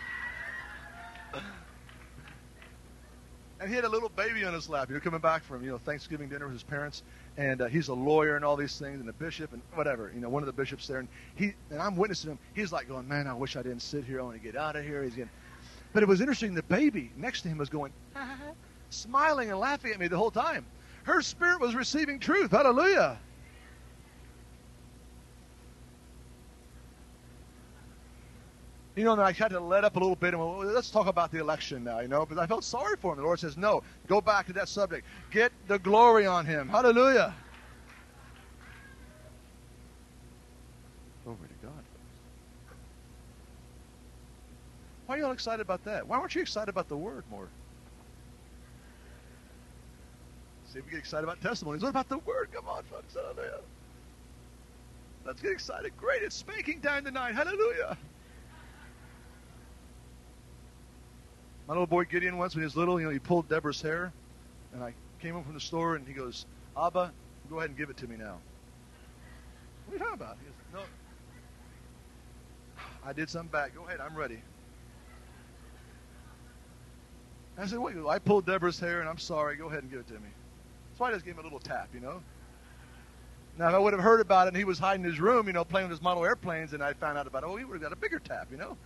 and 3.59 3.69
he 3.69 3.75
had 3.75 3.85
a 3.85 3.89
little 3.89 4.09
baby 4.09 4.43
on 4.43 4.53
his 4.53 4.69
lap. 4.69 4.89
He 4.89 4.93
was 4.93 5.01
coming 5.01 5.21
back 5.21 5.43
from 5.43 5.63
you 5.63 5.71
know 5.71 5.77
Thanksgiving 5.77 6.29
dinner 6.29 6.45
with 6.45 6.53
his 6.53 6.63
parents, 6.63 7.01
and 7.37 7.61
uh, 7.61 7.65
he's 7.65 7.87
a 7.87 7.93
lawyer 7.93 8.35
and 8.35 8.45
all 8.45 8.55
these 8.55 8.77
things, 8.77 8.99
and 8.99 9.09
a 9.09 9.13
bishop 9.13 9.53
and 9.53 9.61
whatever. 9.73 10.11
You 10.13 10.21
know, 10.21 10.29
one 10.29 10.43
of 10.43 10.47
the 10.47 10.53
bishops 10.53 10.85
there, 10.87 10.99
and 10.99 11.07
he 11.35 11.53
and 11.71 11.81
I'm 11.81 11.95
witnessing 11.95 12.31
him. 12.31 12.39
He's 12.53 12.71
like 12.71 12.87
going, 12.87 13.07
"Man, 13.07 13.27
I 13.27 13.33
wish 13.33 13.55
I 13.55 13.63
didn't 13.63 13.81
sit 13.81 14.03
here. 14.03 14.19
I 14.19 14.23
want 14.23 14.37
to 14.37 14.43
get 14.43 14.55
out 14.55 14.75
of 14.75 14.83
here." 14.83 15.03
He's 15.03 15.15
getting, 15.15 15.31
but 15.93 16.03
it 16.03 16.09
was 16.09 16.19
interesting. 16.21 16.53
The 16.53 16.63
baby 16.63 17.11
next 17.15 17.41
to 17.41 17.47
him 17.47 17.57
was 17.57 17.69
going, 17.69 17.93
smiling 18.89 19.49
and 19.49 19.59
laughing 19.59 19.91
at 19.91 19.99
me 19.99 20.07
the 20.07 20.17
whole 20.17 20.31
time. 20.31 20.65
Her 21.03 21.21
spirit 21.21 21.61
was 21.61 21.75
receiving 21.75 22.19
truth. 22.19 22.51
Hallelujah. 22.51 23.19
You 28.95 29.03
know, 29.03 29.11
and 29.11 29.21
I 29.21 29.33
tried 29.33 29.49
to 29.49 29.59
let 29.59 29.83
up 29.83 29.97
a 29.97 29.99
little 29.99 30.15
bit 30.15 30.33
and 30.33 30.57
let's 30.73 30.89
talk 30.89 31.07
about 31.07 31.29
the 31.29 31.39
election 31.39 31.83
now, 31.83 31.99
you 31.99 32.07
know, 32.07 32.25
but 32.25 32.39
I 32.39 32.47
felt 32.47 32.63
sorry 32.63 32.95
for 32.95 33.11
him. 33.11 33.17
The 33.17 33.25
Lord 33.25 33.39
says, 33.39 33.57
no, 33.57 33.83
go 34.07 34.21
back 34.21 34.45
to 34.47 34.53
that 34.53 34.69
subject. 34.69 35.05
Get 35.31 35.51
the 35.67 35.77
glory 35.77 36.25
on 36.25 36.45
him. 36.45 36.69
Hallelujah. 36.69 37.33
Glory 41.25 41.39
to 41.39 41.67
God. 41.67 41.83
Why 45.07 45.15
are 45.15 45.17
you 45.17 45.25
all 45.25 45.33
excited 45.33 45.61
about 45.61 45.83
that? 45.83 46.07
Why 46.07 46.17
aren't 46.17 46.33
you 46.33 46.41
excited 46.41 46.69
about 46.69 46.87
the 46.87 46.97
word 46.97 47.25
more? 47.29 47.49
See, 50.75 50.81
we 50.81 50.91
get 50.91 50.99
excited 50.99 51.23
about 51.23 51.39
testimonies. 51.39 51.81
What 51.81 51.89
about 51.89 52.09
the 52.09 52.17
word? 52.17 52.49
Come 52.53 52.67
on, 52.67 52.83
folks. 52.83 53.13
Hallelujah. 53.13 53.61
Let's 55.25 55.41
get 55.41 55.51
excited. 55.51 55.95
Great. 55.95 56.21
It's 56.21 56.35
spanking 56.35 56.81
time 56.81 57.05
tonight. 57.05 57.33
Hallelujah. 57.33 57.97
My 61.65 61.73
little 61.73 61.87
boy 61.87 62.03
Gideon 62.03 62.37
once 62.37 62.55
when 62.55 62.61
he 62.61 62.65
was 62.65 62.75
little, 62.75 62.99
you 62.99 63.05
know, 63.05 63.11
he 63.11 63.19
pulled 63.19 63.47
Deborah's 63.47 63.81
hair, 63.81 64.11
and 64.73 64.83
I 64.83 64.93
came 65.21 65.33
home 65.33 65.45
from 65.45 65.53
the 65.53 65.61
store 65.61 65.95
and 65.95 66.05
he 66.05 66.13
goes, 66.13 66.45
Abba, 66.77 67.11
go 67.49 67.57
ahead 67.57 67.69
and 67.69 67.79
give 67.79 67.89
it 67.89 67.97
to 67.97 68.07
me 68.07 68.17
now. 68.17 68.37
What 69.85 69.93
are 69.93 69.93
you 69.93 69.99
talking 69.99 70.13
about? 70.13 70.37
He 70.39 70.45
goes, 70.45 70.85
no. 72.73 72.79
I 73.03 73.13
did 73.13 73.29
something 73.29 73.49
bad. 73.49 73.73
Go 73.73 73.85
ahead, 73.87 74.01
I'm 74.01 74.15
ready. 74.15 74.39
I 77.57 77.65
said, 77.65 77.79
wait, 77.79 77.95
I 78.09 78.19
pulled 78.19 78.45
Deborah's 78.45 78.79
hair 78.79 78.99
and 78.99 79.07
I'm 79.07 79.17
sorry. 79.17 79.55
Go 79.55 79.67
ahead 79.67 79.81
and 79.81 79.89
give 79.89 80.01
it 80.01 80.07
to 80.07 80.15
me. 80.15 80.29
That's 80.95 81.01
why 81.01 81.09
I 81.09 81.11
just 81.11 81.25
gave 81.25 81.33
him 81.33 81.41
a 81.41 81.43
little 81.43 81.59
tap, 81.59 81.89
you 81.93 81.99
know. 81.99 82.21
Now, 83.59 83.67
if 83.67 83.75
I 83.75 83.79
would 83.79 83.91
have 83.91 84.01
heard 84.01 84.21
about 84.21 84.47
it 84.47 84.51
and 84.51 84.57
he 84.57 84.63
was 84.63 84.79
hiding 84.79 85.03
in 85.03 85.11
his 85.11 85.19
room, 85.19 85.45
you 85.45 85.51
know, 85.51 85.65
playing 85.65 85.89
with 85.89 85.97
his 85.97 86.01
model 86.01 86.23
airplanes, 86.23 86.71
and 86.71 86.81
I 86.81 86.93
found 86.93 87.17
out 87.17 87.27
about 87.27 87.43
it, 87.43 87.47
oh, 87.47 87.57
he 87.57 87.65
would 87.65 87.73
have 87.73 87.81
got 87.81 87.91
a 87.91 87.97
bigger 87.97 88.17
tap, 88.17 88.47
you 88.49 88.55
know. 88.55 88.77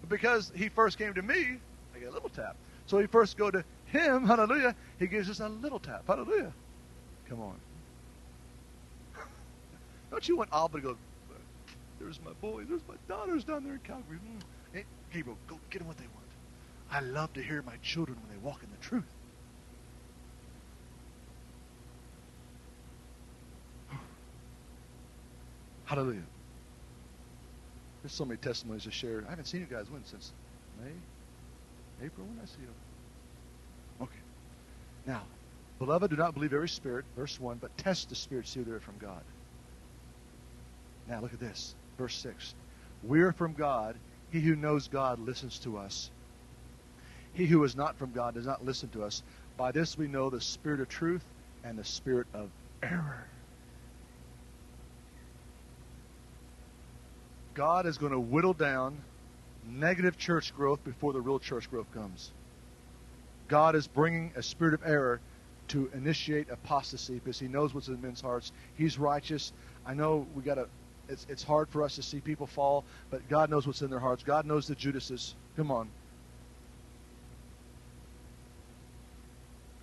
But 0.00 0.10
because 0.10 0.50
he 0.56 0.68
first 0.68 0.98
came 0.98 1.14
to 1.14 1.22
me, 1.22 1.60
I 1.94 2.00
get 2.00 2.08
a 2.08 2.10
little 2.10 2.28
tap. 2.28 2.56
So 2.86 2.98
he 2.98 3.06
first 3.06 3.36
go 3.36 3.48
to 3.48 3.64
him, 3.84 4.26
hallelujah, 4.26 4.74
he 4.98 5.06
gives 5.06 5.30
us 5.30 5.38
a 5.38 5.48
little 5.48 5.78
tap, 5.78 6.02
hallelujah. 6.04 6.52
Come 7.28 7.42
on. 7.42 7.54
Don't 10.10 10.28
you 10.28 10.36
want 10.36 10.50
Abba 10.52 10.78
to 10.78 10.82
go, 10.82 10.96
there's 12.00 12.18
my 12.24 12.32
boy, 12.40 12.64
there's 12.64 12.82
my 12.88 12.96
daughters 13.06 13.44
down 13.44 13.62
there 13.62 13.74
in 13.74 13.80
Calgary. 13.84 14.16
Mm. 14.16 14.42
Hey, 14.72 14.84
Gabriel, 15.12 15.38
go 15.46 15.60
get 15.70 15.78
them 15.78 15.86
what 15.86 15.96
they 15.96 16.08
want. 16.12 16.26
I 16.90 16.98
love 16.98 17.32
to 17.34 17.40
hear 17.42 17.62
my 17.62 17.76
children 17.84 18.18
when 18.20 18.36
they 18.36 18.44
walk 18.44 18.64
in 18.64 18.70
the 18.72 18.84
truth. 18.84 19.17
Hallelujah. 25.88 26.20
There's 28.02 28.12
so 28.12 28.26
many 28.26 28.36
testimonies 28.36 28.84
to 28.84 28.90
share. 28.90 29.24
I 29.26 29.30
haven't 29.30 29.46
seen 29.46 29.62
you 29.62 29.66
guys 29.66 29.86
when 29.90 30.04
since 30.04 30.32
May, 30.78 30.92
April 32.04 32.26
when 32.26 32.38
I 32.42 32.44
see 32.44 32.60
you. 32.60 34.04
Okay. 34.04 34.20
Now, 35.06 35.22
beloved, 35.78 36.10
do 36.10 36.16
not 36.16 36.34
believe 36.34 36.52
every 36.52 36.68
spirit, 36.68 37.06
verse 37.16 37.40
1, 37.40 37.56
but 37.58 37.74
test 37.78 38.10
the 38.10 38.16
spirits, 38.16 38.50
see 38.50 38.60
they're 38.60 38.80
from 38.80 38.98
God. 39.00 39.22
Now 41.08 41.22
look 41.22 41.32
at 41.32 41.40
this. 41.40 41.74
Verse 41.96 42.16
6. 42.16 42.54
We 43.02 43.22
are 43.22 43.32
from 43.32 43.54
God. 43.54 43.96
He 44.30 44.40
who 44.40 44.56
knows 44.56 44.88
God 44.88 45.18
listens 45.18 45.58
to 45.60 45.78
us. 45.78 46.10
He 47.32 47.46
who 47.46 47.64
is 47.64 47.74
not 47.74 47.96
from 47.96 48.12
God 48.12 48.34
does 48.34 48.46
not 48.46 48.62
listen 48.62 48.90
to 48.90 49.04
us. 49.04 49.22
By 49.56 49.72
this 49.72 49.96
we 49.96 50.06
know 50.06 50.28
the 50.28 50.42
spirit 50.42 50.80
of 50.80 50.88
truth 50.90 51.24
and 51.64 51.78
the 51.78 51.84
spirit 51.84 52.26
of 52.34 52.50
error. 52.82 53.26
God 57.58 57.86
is 57.86 57.98
going 57.98 58.12
to 58.12 58.20
whittle 58.20 58.54
down 58.54 59.02
negative 59.68 60.16
church 60.16 60.54
growth 60.54 60.84
before 60.84 61.12
the 61.12 61.20
real 61.20 61.40
church 61.40 61.68
growth 61.68 61.92
comes. 61.92 62.30
God 63.48 63.74
is 63.74 63.88
bringing 63.88 64.32
a 64.36 64.44
spirit 64.44 64.74
of 64.74 64.82
error 64.86 65.20
to 65.68 65.90
initiate 65.92 66.50
apostasy 66.50 67.14
because 67.14 67.36
He 67.36 67.48
knows 67.48 67.74
what's 67.74 67.88
in 67.88 68.00
men's 68.00 68.20
hearts. 68.20 68.52
He's 68.76 68.96
righteous. 68.96 69.52
I 69.84 69.94
know 69.94 70.24
we 70.36 70.42
got 70.44 70.54
to. 70.54 70.68
It's, 71.08 71.26
it's 71.28 71.42
hard 71.42 71.68
for 71.68 71.82
us 71.82 71.96
to 71.96 72.02
see 72.02 72.20
people 72.20 72.46
fall, 72.46 72.84
but 73.10 73.28
God 73.28 73.50
knows 73.50 73.66
what's 73.66 73.82
in 73.82 73.90
their 73.90 73.98
hearts. 73.98 74.22
God 74.22 74.46
knows 74.46 74.68
the 74.68 74.76
Judases. 74.76 75.34
Come 75.56 75.72
on. 75.72 75.90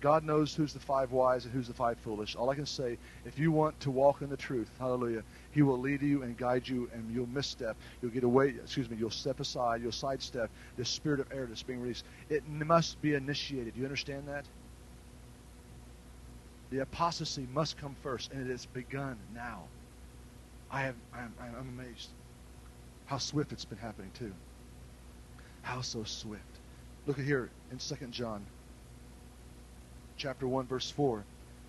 God 0.06 0.22
knows 0.22 0.54
who's 0.54 0.72
the 0.72 0.78
five 0.78 1.10
wise 1.10 1.46
and 1.46 1.52
who's 1.52 1.66
the 1.66 1.74
five 1.74 1.98
foolish. 1.98 2.36
All 2.36 2.48
I 2.48 2.54
can 2.54 2.64
say, 2.64 2.96
if 3.24 3.40
you 3.40 3.50
want 3.50 3.80
to 3.80 3.90
walk 3.90 4.22
in 4.22 4.30
the 4.30 4.36
truth, 4.36 4.70
hallelujah, 4.78 5.24
He 5.50 5.62
will 5.62 5.80
lead 5.80 6.00
you 6.00 6.22
and 6.22 6.38
guide 6.38 6.68
you, 6.68 6.88
and 6.94 7.12
you'll 7.12 7.26
misstep. 7.26 7.76
You'll 8.00 8.12
get 8.12 8.22
away, 8.22 8.54
excuse 8.62 8.88
me, 8.88 8.96
you'll 8.96 9.10
step 9.10 9.40
aside, 9.40 9.82
you'll 9.82 9.90
sidestep 9.90 10.48
the 10.76 10.84
spirit 10.84 11.18
of 11.18 11.26
error 11.32 11.46
that's 11.46 11.64
being 11.64 11.80
released. 11.80 12.04
It 12.30 12.48
must 12.48 13.02
be 13.02 13.14
initiated. 13.14 13.74
You 13.76 13.82
understand 13.82 14.28
that? 14.28 14.44
The 16.70 16.82
apostasy 16.82 17.48
must 17.52 17.76
come 17.76 17.96
first, 18.04 18.30
and 18.30 18.40
it 18.46 18.48
has 18.52 18.64
begun 18.64 19.16
now. 19.34 19.64
I 20.70 20.84
I'm, 20.84 21.34
I'm 21.36 21.80
amazed 21.80 22.10
how 23.06 23.18
swift 23.18 23.50
it's 23.50 23.64
been 23.64 23.78
happening, 23.78 24.12
too. 24.16 24.32
How 25.62 25.80
so 25.80 26.04
swift. 26.04 26.44
Look 27.08 27.18
at 27.18 27.24
here 27.24 27.50
in 27.72 27.78
2 27.78 28.06
John 28.12 28.46
chapter 30.16 30.46
1, 30.46 30.66
verse 30.66 30.90
4. 30.90 31.24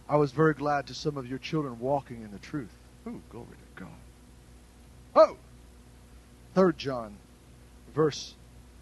I 0.10 0.16
was 0.16 0.32
very 0.32 0.54
glad 0.54 0.88
to 0.88 0.94
some 0.94 1.18
of 1.18 1.28
your 1.28 1.40
children 1.40 1.80
walking 1.80 2.22
in 2.22 2.32
the 2.32 2.40
truth. 2.40 2.72
Oh, 3.06 3.20
glory 3.30 3.48
to 3.48 3.84
God. 3.84 3.90
Oh! 5.16 5.38
3 6.56 6.74
John, 6.78 7.16
verse 7.94 8.34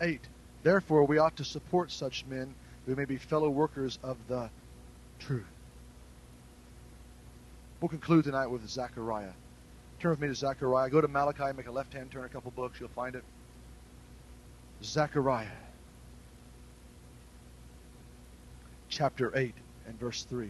8. 0.02 0.22
Therefore, 0.64 1.06
we 1.06 1.18
ought 1.18 1.36
to 1.38 1.44
support 1.44 1.92
such 1.92 2.26
men 2.26 2.54
who 2.86 2.96
may 2.96 3.06
be 3.06 3.18
fellow 3.18 3.50
workers 3.50 4.00
of 4.04 4.18
the 4.28 4.50
truth. 5.20 5.44
We'll 7.82 7.90
conclude 7.90 8.24
tonight 8.24 8.48
with 8.48 8.68
Zechariah. 8.68 9.34
Turn 10.00 10.12
with 10.12 10.20
me 10.20 10.28
to 10.28 10.36
Zechariah. 10.36 10.90
Go 10.90 11.02
to 11.02 11.08
Malachi, 11.08 11.56
make 11.56 11.68
a 11.68 11.72
left 11.72 11.94
hand 11.94 12.12
turn 12.12 12.24
a 12.24 12.30
couple 12.30 12.52
books, 12.52 12.80
you'll 12.80 12.90
find 12.90 13.16
it. 13.16 13.24
Zechariah. 14.84 15.48
Chapter 18.96 19.30
8 19.36 19.54
and 19.88 20.00
verse 20.00 20.24
3. 20.24 20.50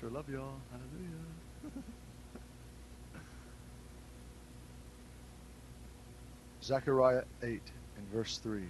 Sure 0.00 0.08
love 0.08 0.26
y'all. 0.30 0.54
Hallelujah. 0.70 1.84
Zechariah 6.64 7.24
8 7.42 7.60
and 7.98 8.08
verse 8.10 8.38
3. 8.38 8.62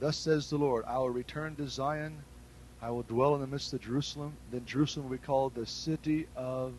Thus 0.00 0.16
says 0.16 0.50
the 0.50 0.56
Lord, 0.56 0.84
I 0.88 0.98
will 0.98 1.10
return 1.10 1.54
to 1.54 1.68
Zion. 1.68 2.20
I 2.82 2.90
will 2.90 3.04
dwell 3.04 3.36
in 3.36 3.40
the 3.40 3.46
midst 3.46 3.72
of 3.72 3.80
Jerusalem. 3.80 4.36
Then 4.50 4.64
Jerusalem 4.66 5.08
will 5.08 5.16
be 5.16 5.24
called 5.24 5.54
the 5.54 5.66
city 5.66 6.26
of 6.34 6.72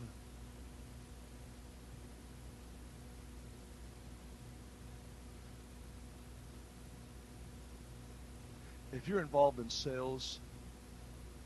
if 8.96 9.06
you're 9.06 9.20
involved 9.20 9.58
in 9.58 9.68
sales, 9.68 10.40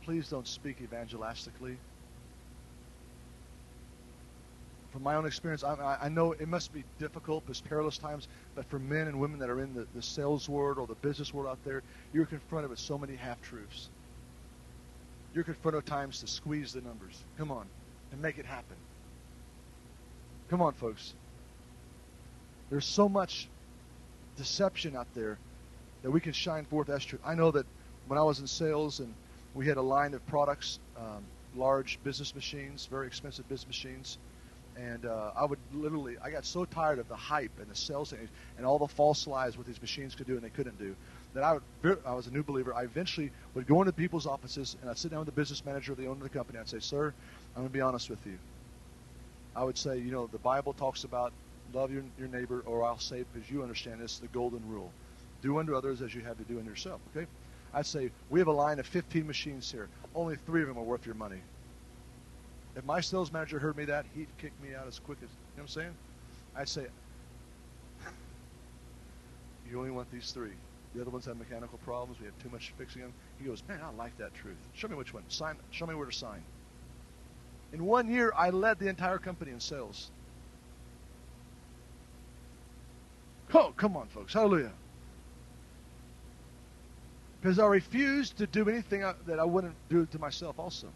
please 0.05 0.29
don't 0.29 0.47
speak 0.47 0.79
evangelistically. 0.81 1.77
From 4.93 5.03
my 5.03 5.15
own 5.15 5.27
experience, 5.27 5.63
I, 5.63 5.99
I, 6.03 6.09
know 6.09 6.33
it 6.33 6.49
must 6.49 6.73
be 6.73 6.83
difficult, 6.99 7.45
it's 7.49 7.61
perilous 7.61 7.97
times, 7.97 8.27
but 8.57 8.65
for 8.67 8.79
men 8.79 9.07
and 9.07 9.21
women 9.21 9.39
that 9.39 9.49
are 9.49 9.61
in 9.61 9.73
the, 9.73 9.87
the 9.95 10.03
sales 10.03 10.49
world 10.49 10.79
or 10.79 10.87
the 10.87 10.97
business 10.97 11.33
world 11.33 11.49
out 11.49 11.63
there, 11.65 11.83
you're 12.13 12.27
confronted 12.27 12.71
with 12.71 12.79
so 12.79 12.99
many 12.99 13.15
half 13.15 13.41
truths. 13.43 13.89
You're 15.33 15.45
confronted 15.45 15.81
at 15.81 15.87
times 15.87 16.21
to 16.21 16.27
squeeze 16.27 16.73
the 16.73 16.81
numbers. 16.81 17.23
Come 17.39 17.53
on, 17.53 17.67
and 18.11 18.21
make 18.21 18.39
it 18.39 18.47
happen. 18.47 18.77
Come 20.49 20.61
on, 20.61 20.73
folks. 20.73 21.15
There's 22.69 22.85
so 22.85 23.09
much 23.09 23.49
deception 24.37 24.97
out 24.97 25.07
there 25.15 25.39
that 26.03 26.11
we 26.11 26.21
can 26.21 26.33
shine 26.33 26.65
forth 26.65 26.89
as 26.89 27.05
truth. 27.05 27.21
I 27.25 27.35
know 27.35 27.51
that 27.51 27.67
when 28.09 28.19
I 28.19 28.23
was 28.23 28.41
in 28.41 28.47
sales 28.47 29.01
and 29.01 29.15
we 29.55 29.67
had 29.67 29.77
a 29.77 29.83
line 29.83 30.15
of 30.15 30.25
products, 30.27 30.79
um, 30.97 31.25
large 31.55 31.99
business 32.05 32.35
machines, 32.35 32.87
very 32.87 33.07
expensive 33.07 33.49
business 33.49 33.67
machines, 33.67 34.19
and 34.77 35.05
uh, 35.05 35.33
I 35.37 35.45
would 35.45 35.59
literally, 35.75 36.17
I 36.23 36.31
got 36.31 36.45
so 36.45 36.65
tired 36.65 36.99
of 36.99 37.09
the 37.09 37.17
hype 37.17 37.51
and 37.61 37.69
the 37.69 37.75
sales 37.75 38.13
and, 38.13 38.29
and 38.57 38.65
all 38.65 38.79
the 38.79 38.87
false 38.87 39.27
lies 39.27 39.59
what 39.59 39.67
these 39.67 39.81
machines 39.81 40.15
could 40.15 40.27
do 40.27 40.35
and 40.35 40.43
they 40.43 40.51
couldn't 40.51 40.79
do, 40.79 40.95
that 41.35 41.43
I 41.43 41.55
would, 41.55 41.99
I 42.07 42.15
was 42.15 42.29
a 42.29 42.31
new 42.31 42.43
believer. 42.43 42.73
I 42.75 42.85
eventually 42.85 43.31
would 43.55 43.67
go 43.67 43.81
into 43.83 43.93
people's 43.93 44.27
offices 44.27 44.77
and 44.81 44.89
I'd 44.89 44.99
sit 44.99 45.11
down 45.11 45.21
with 45.21 45.27
the 45.27 45.33
business 45.33 45.65
manager, 45.65 45.93
or 45.93 45.97
the 45.97 46.07
owner 46.07 46.17
of 46.17 46.23
the 46.23 46.31
company. 46.31 46.59
I'd 46.59 46.69
say, 46.69 46.79
"Sir, 46.79 47.13
I'm 47.55 47.63
going 47.63 47.69
to 47.69 47.73
be 47.73 47.81
honest 47.81 48.09
with 48.09 48.25
you." 48.27 48.39
I 49.57 49.65
would 49.65 49.77
say, 49.77 49.99
you 49.99 50.13
know, 50.13 50.29
the 50.29 50.39
Bible 50.39 50.73
talks 50.73 51.05
about 51.05 51.33
love 51.75 51.93
your, 51.93 52.05
your 52.19 52.29
neighbor, 52.29 52.63
or 52.67 52.85
I'll 52.85 52.99
say, 52.99 53.25
because 53.33 53.51
you 53.51 53.63
understand 53.63 54.01
this, 54.01 54.19
the 54.19 54.29
golden 54.29 54.61
rule. 54.69 54.93
Do 55.43 55.59
unto 55.59 55.75
others 55.75 56.03
as 56.03 56.15
you 56.15 56.21
have 56.23 56.39
to 56.39 56.45
do 56.45 56.59
unto 56.59 56.69
yourself. 56.69 57.01
Okay? 57.15 57.27
I'd 57.73 57.87
say 57.87 58.11
we 58.29 58.41
have 58.41 58.49
a 58.49 58.53
line 58.53 58.79
of 58.79 58.87
15 58.87 59.27
machines 59.27 59.71
here. 59.71 59.89
Only 60.15 60.37
three 60.47 60.63
of 60.63 60.69
them 60.69 60.79
are 60.79 60.83
worth 60.83 61.07
your 61.07 61.15
money. 61.15 61.41
If 62.77 62.85
my 62.85 63.01
sales 63.01 63.33
manager 63.33 63.59
heard 63.59 63.77
me 63.77 63.85
that, 63.87 64.07
he'd 64.15 64.29
kick 64.39 64.53
me 64.63 64.75
out 64.75 64.87
as 64.87 64.99
quick 64.99 65.19
as, 65.23 65.29
you 65.29 65.37
know 65.57 65.63
what 65.63 65.63
I'm 65.63 65.69
saying? 65.69 65.95
I'd 66.57 66.69
say, 66.69 66.87
you 69.71 69.79
only 69.79 69.91
want 69.91 70.11
these 70.13 70.31
three. 70.33 70.53
The 70.95 71.01
other 71.01 71.11
ones 71.11 71.25
have 71.27 71.37
mechanical 71.37 71.79
problems. 71.79 72.19
We 72.19 72.27
have 72.27 72.39
too 72.43 72.49
much 72.51 72.73
fixing 72.77 73.03
them. 73.03 73.13
He 73.39 73.47
goes, 73.47 73.63
man, 73.69 73.81
I 73.83 73.91
like 73.97 74.17
that 74.19 74.35
truth. 74.35 74.57
Show 74.75 74.89
me 74.89 74.97
which 74.97 75.15
one. 75.15 75.23
Sign. 75.29 75.57
Show 75.71 75.87
me 75.87 75.95
where 75.95 76.07
to 76.07 76.13
sign. 76.13 76.43
In 77.73 77.85
one 77.85 78.11
year, 78.11 78.33
I 78.37 78.51
led 78.51 78.81
the 78.81 78.89
entire 78.89 79.19
company 79.19 79.53
in 79.53 79.61
sales. 79.61 80.11
Oh, 83.55 83.73
come 83.77 83.97
on, 83.97 84.09
folks. 84.09 84.33
Hallelujah. 84.33 84.73
Because 87.41 87.59
I 87.59 87.67
refuse 87.67 88.31
to 88.33 88.47
do 88.47 88.69
anything 88.69 89.01
that 89.27 89.39
I 89.39 89.45
wouldn't 89.45 89.75
do 89.89 90.07
to 90.07 90.19
myself 90.19 90.59
also. 90.59 90.89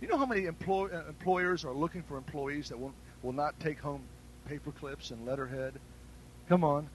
You 0.00 0.08
know 0.08 0.16
how 0.16 0.26
many 0.26 0.46
employ, 0.46 0.88
uh, 0.88 1.04
employers 1.06 1.64
are 1.64 1.72
looking 1.72 2.02
for 2.02 2.16
employees 2.16 2.68
that 2.70 2.78
will, 2.78 2.92
will 3.22 3.32
not 3.32 3.58
take 3.60 3.78
home 3.78 4.02
paper 4.48 4.72
clips 4.72 5.10
and 5.10 5.24
letterhead? 5.26 5.74
Come 6.48 6.64
on. 6.64 6.88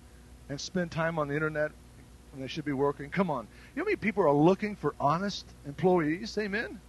And 0.49 0.59
spend 0.59 0.91
time 0.91 1.19
on 1.19 1.27
the 1.27 1.33
internet 1.33 1.71
when 2.31 2.41
they 2.41 2.47
should 2.47 2.65
be 2.65 2.73
working. 2.73 3.09
Come 3.09 3.29
on. 3.29 3.47
You 3.75 3.79
know 3.79 3.83
how 3.83 3.85
many 3.85 3.95
people 3.95 4.23
are 4.23 4.33
looking 4.33 4.75
for 4.75 4.95
honest 4.99 5.45
employees? 5.65 6.37
Amen? 6.37 6.79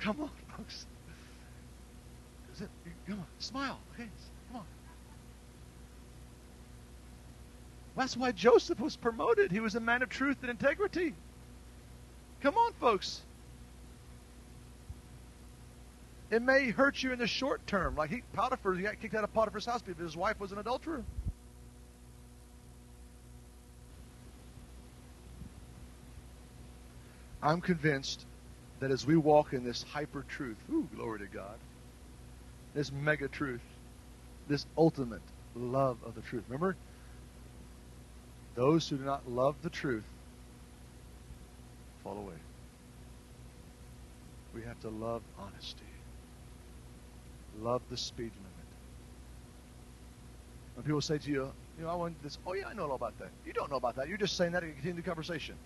Come 0.00 0.20
on, 0.22 0.30
folks. 0.56 0.86
It, 2.60 2.68
come 3.06 3.20
on. 3.20 3.26
Smile. 3.38 3.78
Okay. 3.94 4.08
Come 4.48 4.60
on. 4.60 4.66
That's 7.96 8.16
why 8.16 8.32
Joseph 8.32 8.80
was 8.80 8.96
promoted. 8.96 9.50
He 9.50 9.60
was 9.60 9.74
a 9.74 9.80
man 9.80 10.02
of 10.02 10.08
truth 10.08 10.38
and 10.42 10.50
integrity. 10.50 11.14
Come 12.40 12.56
on, 12.56 12.72
folks. 12.74 13.22
It 16.30 16.42
may 16.42 16.70
hurt 16.70 17.02
you 17.02 17.12
in 17.12 17.18
the 17.18 17.26
short 17.26 17.66
term. 17.66 17.96
Like 17.96 18.10
he, 18.10 18.22
Potiphar, 18.32 18.74
he 18.74 18.82
got 18.82 19.00
kicked 19.00 19.14
out 19.14 19.24
of 19.24 19.34
Potiphar's 19.34 19.66
house 19.66 19.82
because 19.82 20.00
his 20.00 20.16
wife 20.16 20.38
was 20.38 20.52
an 20.52 20.58
adulterer. 20.58 21.02
I'm 27.42 27.60
convinced 27.60 28.24
that 28.80 28.90
as 28.90 29.06
we 29.06 29.16
walk 29.16 29.52
in 29.52 29.64
this 29.64 29.82
hyper 29.82 30.24
truth, 30.28 30.56
ooh, 30.72 30.88
glory 30.94 31.20
to 31.20 31.26
God, 31.26 31.58
this 32.74 32.92
mega 32.92 33.28
truth, 33.28 33.62
this 34.46 34.66
ultimate 34.76 35.22
love 35.56 35.96
of 36.04 36.14
the 36.14 36.20
truth. 36.22 36.44
Remember, 36.48 36.76
those 38.54 38.88
who 38.88 38.98
do 38.98 39.04
not 39.04 39.28
love 39.28 39.56
the 39.62 39.70
truth 39.70 40.04
fall 42.02 42.18
away. 42.18 42.36
We 44.52 44.62
have 44.62 44.80
to 44.80 44.90
love 44.90 45.22
honesty. 45.38 45.84
Love 47.52 47.82
the 47.90 47.96
speed 47.96 48.32
limit. 48.36 48.66
When 50.74 50.84
people 50.84 51.00
say 51.00 51.18
to 51.18 51.30
you, 51.30 51.52
you 51.78 51.84
know, 51.84 51.90
I 51.90 51.94
want 51.94 52.22
this, 52.22 52.38
oh 52.46 52.54
yeah, 52.54 52.68
I 52.68 52.74
know 52.74 52.84
all 52.84 52.94
about 52.94 53.18
that. 53.18 53.30
You 53.44 53.52
don't 53.52 53.70
know 53.70 53.76
about 53.76 53.96
that. 53.96 54.08
You're 54.08 54.18
just 54.18 54.36
saying 54.36 54.52
that 54.52 54.60
to 54.60 54.72
continue 54.72 54.94
the 54.94 55.02
conversation. 55.02 55.56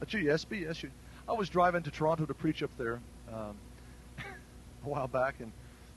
That's 0.00 0.12
you, 0.12 0.20
yes, 0.20 0.44
be 0.44 0.58
yes. 0.58 0.82
You. 0.82 0.90
I 1.26 1.32
was 1.32 1.48
driving 1.48 1.82
to 1.82 1.90
Toronto 1.90 2.26
to 2.26 2.34
preach 2.34 2.62
up 2.62 2.70
there 2.78 3.00
um, 3.32 3.56
a 4.18 4.88
while 4.88 5.08
back, 5.08 5.40
and 5.40 5.52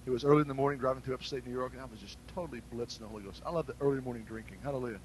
it 0.05 0.11
was 0.11 0.25
early 0.25 0.41
in 0.41 0.47
the 0.49 0.53
morning 0.53 0.79
driving 0.79 1.03
through 1.03 1.15
upstate 1.15 1.45
New 1.45 1.53
York, 1.53 1.73
and 1.73 1.81
I 1.81 1.85
was 1.85 1.99
just 1.99 2.17
totally 2.27 2.61
blitzing 2.73 2.99
the 2.99 3.07
Holy 3.07 3.23
Ghost. 3.23 3.41
I 3.45 3.51
love 3.51 3.67
the 3.67 3.75
early 3.81 4.01
morning 4.01 4.25
drinking. 4.25 4.59
Hallelujah. 4.63 5.01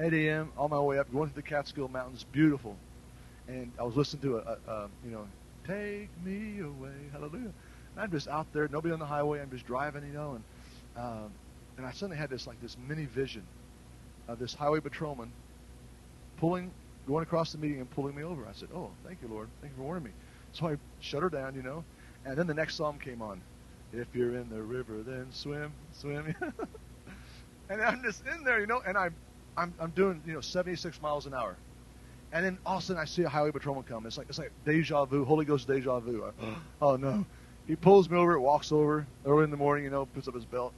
8 0.00 0.12
a.m. 0.14 0.52
on 0.56 0.70
my 0.70 0.80
way 0.80 0.98
up, 0.98 1.12
going 1.12 1.28
to 1.28 1.34
the 1.34 1.42
Catskill 1.42 1.88
Mountains, 1.88 2.24
beautiful. 2.24 2.76
And 3.48 3.72
I 3.78 3.84
was 3.84 3.96
listening 3.96 4.22
to 4.22 4.38
a, 4.38 4.40
a, 4.40 4.72
a 4.72 4.90
you 5.04 5.10
know, 5.10 5.28
take 5.66 6.10
me 6.24 6.60
away, 6.60 7.10
hallelujah. 7.12 7.54
And 7.94 8.04
I'm 8.04 8.10
just 8.10 8.28
out 8.28 8.52
there, 8.52 8.68
nobody 8.68 8.92
on 8.92 9.00
the 9.00 9.06
highway. 9.06 9.40
I'm 9.40 9.50
just 9.50 9.66
driving, 9.66 10.04
you 10.06 10.12
know, 10.12 10.34
and 10.34 10.44
um, 10.96 11.32
and 11.78 11.86
I 11.86 11.92
suddenly 11.92 12.18
had 12.18 12.30
this 12.30 12.46
like 12.46 12.60
this 12.60 12.76
mini 12.78 13.06
vision 13.06 13.46
of 14.28 14.38
this 14.38 14.54
highway 14.54 14.80
patrolman 14.80 15.32
pulling, 16.38 16.72
going 17.06 17.22
across 17.22 17.52
the 17.52 17.58
median 17.58 17.80
and 17.82 17.90
pulling 17.90 18.14
me 18.16 18.24
over. 18.24 18.46
I 18.46 18.52
said, 18.52 18.70
"Oh, 18.74 18.92
thank 19.04 19.22
you, 19.22 19.28
Lord. 19.28 19.50
Thank 19.60 19.72
you 19.72 19.78
for 19.78 19.84
warning 19.84 20.04
me." 20.04 20.12
So 20.52 20.68
I 20.68 20.76
shut 21.00 21.22
her 21.22 21.30
down, 21.30 21.54
you 21.54 21.62
know, 21.62 21.84
and 22.24 22.36
then 22.38 22.46
the 22.46 22.54
next 22.54 22.76
psalm 22.76 22.98
came 22.98 23.22
on. 23.22 23.42
If 23.92 24.08
you're 24.14 24.36
in 24.36 24.48
the 24.48 24.62
river, 24.62 25.02
then 25.04 25.26
swim, 25.32 25.72
swim. 25.92 26.34
and 27.68 27.82
I'm 27.82 28.02
just 28.02 28.22
in 28.26 28.44
there, 28.44 28.60
you 28.60 28.66
know, 28.66 28.80
and 28.86 28.96
I'm, 28.96 29.16
I'm, 29.56 29.74
I'm 29.80 29.90
doing, 29.90 30.22
you 30.26 30.32
know, 30.32 30.40
76 30.40 31.02
miles 31.02 31.26
an 31.26 31.34
hour. 31.34 31.56
And 32.32 32.44
then 32.44 32.58
all 32.64 32.76
of 32.76 32.82
a 32.82 32.86
sudden 32.86 33.02
I 33.02 33.04
see 33.04 33.22
a 33.22 33.28
highway 33.28 33.50
patrolman 33.50 33.82
come. 33.82 34.06
It's 34.06 34.16
like, 34.16 34.28
it's 34.28 34.38
like 34.38 34.52
deja 34.64 35.04
vu, 35.04 35.24
Holy 35.24 35.44
Ghost 35.44 35.66
deja 35.66 35.98
vu. 35.98 36.24
I, 36.24 36.46
oh 36.80 36.96
no. 36.96 37.26
He 37.66 37.76
pulls 37.76 38.08
me 38.08 38.16
over, 38.16 38.38
walks 38.38 38.72
over 38.72 39.06
early 39.26 39.44
in 39.44 39.50
the 39.50 39.56
morning, 39.56 39.84
you 39.84 39.90
know, 39.90 40.06
puts 40.06 40.28
up 40.28 40.34
his 40.34 40.44
belt. 40.44 40.72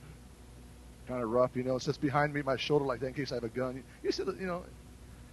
Kind 1.07 1.23
of 1.23 1.31
rough, 1.31 1.51
you 1.55 1.63
know, 1.63 1.79
sits 1.79 1.99
behind 1.99 2.33
me, 2.33 2.43
my 2.43 2.57
shoulder 2.57 2.85
like 2.85 3.01
that 3.01 3.09
in 3.09 3.15
case 3.15 3.33
I 3.33 3.37
have 3.37 3.45
a 3.45 3.49
gun. 3.49 3.83
You 4.03 4.13
see, 4.13 4.23
you 4.25 4.47
know, 4.47 4.63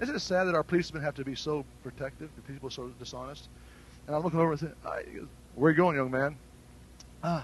isn't 0.02 0.16
it 0.16 0.20
sad 0.20 0.46
that 0.46 0.56
our 0.56 0.64
policemen 0.64 1.02
have 1.04 1.16
to 1.16 1.24
be 1.24 1.36
so 1.36 1.66
protective, 1.84 2.30
the 2.36 2.42
people 2.42 2.68
are 2.68 2.72
so 2.72 2.88
dishonest? 3.00 3.50
And 4.08 4.16
I'm 4.16 4.24
looking 4.24 4.40
over 4.40 4.52
and 4.52 4.60
saying, 4.60 4.74
where 5.56 5.70
are 5.70 5.72
you 5.72 5.78
going, 5.78 5.96
young 5.96 6.12
man? 6.12 6.38
Ah, 7.24 7.44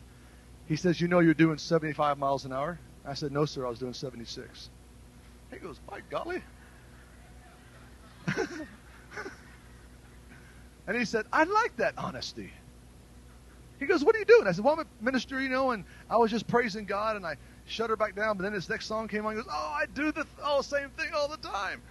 he 0.66 0.76
says, 0.78 1.02
You 1.02 1.08
know 1.10 1.20
you're 1.20 1.34
doing 1.36 1.58
75 1.58 2.18
miles 2.18 2.46
an 2.46 2.54
hour? 2.54 2.82
I 3.06 3.16
said, 3.16 3.32
No, 3.32 3.46
sir, 3.46 3.66
I 3.66 3.70
was 3.70 3.80
doing 3.80 3.94
76. 3.94 4.72
He 5.52 5.60
goes, 5.60 5.80
My 5.92 6.02
golly. 6.10 6.44
and 10.88 10.98
he 10.98 11.06
said, 11.06 11.26
I 11.34 11.44
like 11.46 11.76
that 11.78 11.96
honesty. 11.98 12.54
He 13.80 13.88
goes, 13.88 14.04
What 14.04 14.16
are 14.16 14.20
you 14.20 14.26
doing? 14.26 14.48
I 14.48 14.54
said, 14.54 14.64
Well, 14.66 14.76
I'm 14.76 14.82
a 14.82 15.04
minister, 15.04 15.42
you 15.42 15.50
know, 15.50 15.72
and 15.72 15.86
I 16.10 16.18
was 16.18 16.32
just 16.32 16.48
praising 16.48 16.86
God 16.86 17.18
and 17.18 17.26
I 17.26 17.38
shut 17.66 17.90
her 17.90 17.98
back 17.98 18.16
down, 18.16 18.38
but 18.38 18.44
then 18.44 18.54
this 18.54 18.70
next 18.70 18.88
song 18.88 19.08
came 19.08 19.26
on. 19.26 19.34
He 19.34 19.38
goes, 19.42 19.50
Oh, 19.52 19.76
I 19.82 19.86
do 19.94 20.08
the 20.08 20.24
th- 20.24 20.28
oh, 20.44 20.62
same 20.62 20.92
thing 20.92 21.10
all 21.16 21.30
the 21.30 21.38
time. 21.38 21.84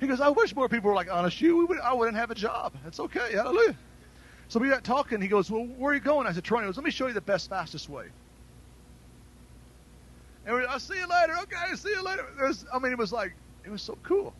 He 0.00 0.06
goes, 0.06 0.20
I 0.20 0.28
wish 0.28 0.54
more 0.54 0.68
people 0.68 0.90
were 0.90 0.96
like 0.96 1.10
honest 1.10 1.40
you. 1.40 1.56
We 1.56 1.64
would, 1.64 1.80
I 1.80 1.92
wouldn't 1.92 2.16
have 2.16 2.30
a 2.30 2.34
job. 2.34 2.74
It's 2.86 3.00
okay. 3.00 3.32
Hallelujah. 3.32 3.76
So 4.48 4.60
we 4.60 4.68
got 4.68 4.84
talking. 4.84 5.20
He 5.20 5.28
goes, 5.28 5.50
Well, 5.50 5.64
where 5.64 5.92
are 5.92 5.94
you 5.94 6.00
going? 6.00 6.26
I 6.26 6.32
said, 6.32 6.44
Toronto. 6.44 6.66
He 6.66 6.68
goes, 6.68 6.76
Let 6.76 6.84
me 6.84 6.90
show 6.90 7.06
you 7.06 7.14
the 7.14 7.20
best, 7.20 7.48
fastest 7.48 7.88
way. 7.88 8.06
And 10.44 10.54
we, 10.54 10.64
I'll 10.64 10.78
see 10.78 10.94
you 10.94 11.08
later. 11.08 11.34
Okay, 11.42 11.74
see 11.74 11.88
you 11.88 12.02
later. 12.02 12.24
Was, 12.40 12.64
I 12.72 12.78
mean, 12.78 12.92
it 12.92 12.98
was 12.98 13.12
like, 13.12 13.34
it 13.64 13.70
was 13.70 13.82
so 13.82 13.98
cool. 14.02 14.32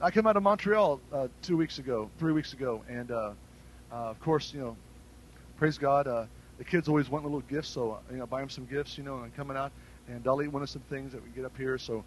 I 0.00 0.10
came 0.10 0.26
out 0.26 0.36
of 0.36 0.42
Montreal 0.42 0.98
uh, 1.12 1.28
two 1.42 1.58
weeks 1.58 1.78
ago, 1.78 2.10
three 2.18 2.32
weeks 2.32 2.54
ago, 2.54 2.82
and 2.88 3.10
uh, 3.10 3.32
uh, 3.92 3.94
of 3.94 4.18
course, 4.20 4.54
you 4.54 4.60
know, 4.60 4.76
praise 5.58 5.76
God, 5.76 6.06
uh, 6.06 6.24
the 6.56 6.64
kids 6.64 6.88
always 6.88 7.10
want 7.10 7.24
little 7.24 7.40
gifts, 7.40 7.68
so 7.68 7.98
you 8.10 8.16
know, 8.16 8.26
buy 8.26 8.40
them 8.40 8.48
some 8.48 8.64
gifts, 8.64 8.96
you 8.96 9.04
know, 9.04 9.16
and 9.16 9.24
I'm 9.24 9.30
coming 9.32 9.58
out, 9.58 9.72
and 10.08 10.24
Dalit 10.24 10.48
wanted 10.48 10.70
some 10.70 10.80
things 10.88 11.12
that 11.12 11.22
we 11.22 11.28
get 11.30 11.44
up 11.44 11.54
here, 11.54 11.76
so 11.76 12.02